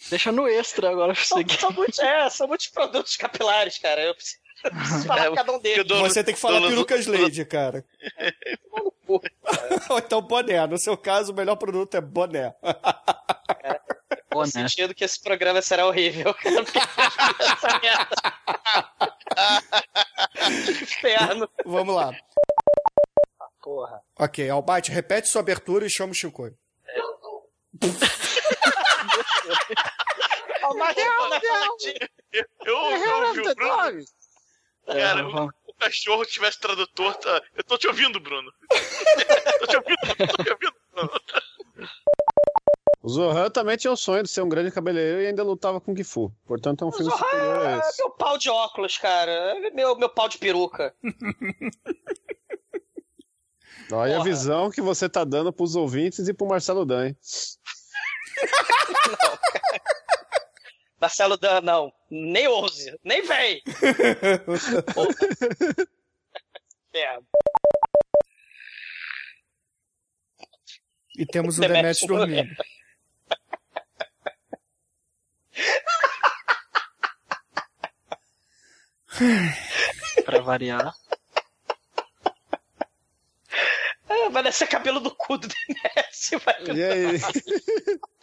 Deixa 0.08 0.32
no 0.32 0.48
extra 0.48 0.90
agora 0.90 1.12
pra 1.12 1.22
São, 1.22 1.36
seguir. 1.38 1.58
são 1.60 1.70
muitos, 1.70 1.98
é, 1.98 2.30
são 2.30 2.48
muitos 2.48 2.68
produtos 2.68 3.14
capilares, 3.16 3.78
cara. 3.78 4.00
Eu 4.02 4.14
preciso, 4.14 4.38
eu 4.64 4.70
preciso 4.72 5.06
falar 5.06 5.28
de 5.28 5.34
cada 5.36 5.52
um 5.52 5.58
deles. 5.60 5.86
Você 5.86 6.24
tem 6.24 6.34
que 6.34 6.40
falar 6.40 6.60
perucas 6.66 7.06
Lady, 7.06 7.44
cara. 7.44 7.84
Ou 9.06 9.98
então 9.98 10.22
boné. 10.22 10.66
No 10.66 10.78
seu 10.78 10.96
caso, 10.96 11.30
o 11.32 11.36
melhor 11.36 11.56
produto 11.56 11.94
é 11.94 12.00
boné. 12.00 12.54
No 14.34 14.46
sentido 14.46 14.94
que 14.94 15.04
esse 15.04 15.22
programa 15.22 15.62
será 15.62 15.86
horrível, 15.86 16.34
cara. 16.34 16.64
porque 16.64 16.78
Essa 16.78 17.80
merda. 17.80 18.16
Inferno. 20.82 21.50
Vamos 21.64 21.94
lá. 21.94 22.12
Porra. 23.62 24.00
Ok, 24.18 24.48
Albite, 24.50 24.90
repete 24.90 25.28
sua 25.28 25.40
abertura 25.40 25.86
e 25.86 25.90
chama 25.90 26.12
o. 26.14 26.54
Oh, 30.66 30.74
mas 30.74 30.96
não, 30.96 31.28
não, 31.28 31.40
não. 31.40 31.76
Eu, 32.32 32.44
eu, 32.64 32.74
eu 32.74 33.26
ouvi 33.28 33.40
o 33.40 33.54
Bruno. 33.54 34.04
Cara, 34.86 35.20
É, 35.20 35.22
o, 35.22 35.46
o 35.66 35.74
cachorro 35.78 36.24
tivesse 36.24 36.58
tradutor. 36.60 37.14
Tá... 37.16 37.42
Eu 37.54 37.64
tô 37.64 37.76
te 37.78 37.86
ouvindo, 37.86 38.20
Bruno. 38.20 38.52
tô 39.60 39.66
te 39.66 39.76
ouvindo, 39.76 39.98
tô 40.36 40.42
te 40.42 40.50
ouvindo, 40.50 40.74
Bruno. 40.92 41.20
O 43.04 43.08
Zohan 43.10 43.50
também 43.50 43.76
tinha 43.76 43.92
o 43.92 43.96
sonho 43.98 44.22
de 44.22 44.30
ser 44.30 44.40
um 44.40 44.48
grande 44.48 44.70
cabeleireiro 44.70 45.20
e 45.20 45.26
ainda 45.26 45.42
lutava 45.44 45.78
com 45.78 45.94
Gifu. 45.94 46.32
Portanto, 46.46 46.84
é 46.84 46.86
um 46.88 46.92
filme 46.92 47.12
superior 47.12 47.66
a 47.66 47.70
É 47.72 47.78
esse. 47.80 47.98
meu 47.98 48.08
pau 48.12 48.38
de 48.38 48.48
óculos, 48.48 48.96
cara. 48.96 49.30
É 49.30 49.70
Meu, 49.72 49.94
meu 49.98 50.08
pau 50.08 50.26
de 50.26 50.38
peruca. 50.38 50.94
Olha 53.92 54.14
a 54.14 54.18
Porra. 54.20 54.24
visão 54.30 54.70
que 54.70 54.80
você 54.80 55.06
tá 55.06 55.22
dando 55.22 55.52
pros 55.52 55.76
ouvintes 55.76 56.26
e 56.28 56.32
pro 56.32 56.46
Marcelo 56.46 56.86
Dan, 56.86 57.08
hein? 57.08 57.16
Marcelo 60.98 61.36
Dan, 61.36 61.60
não. 61.60 61.92
Nem 62.10 62.48
ouse. 62.48 62.98
Nem 63.04 63.20
vem. 63.26 63.60
Inferno. 66.88 67.26
E 71.16 71.24
temos 71.24 71.58
o 71.58 71.60
Demetrius 71.60 72.00
Demet 72.00 72.06
dormindo. 72.08 72.56
Pra 80.24 80.40
variar. 80.40 80.94
Ah, 84.08 84.28
Vai 84.30 84.42
descer 84.42 84.68
cabelo 84.68 85.00
do 85.00 85.14
cu 85.14 85.38
do 85.38 85.48
Demetrio. 85.48 86.40
Vai 86.44 86.76
E 86.76 86.84
aí? 86.84 87.20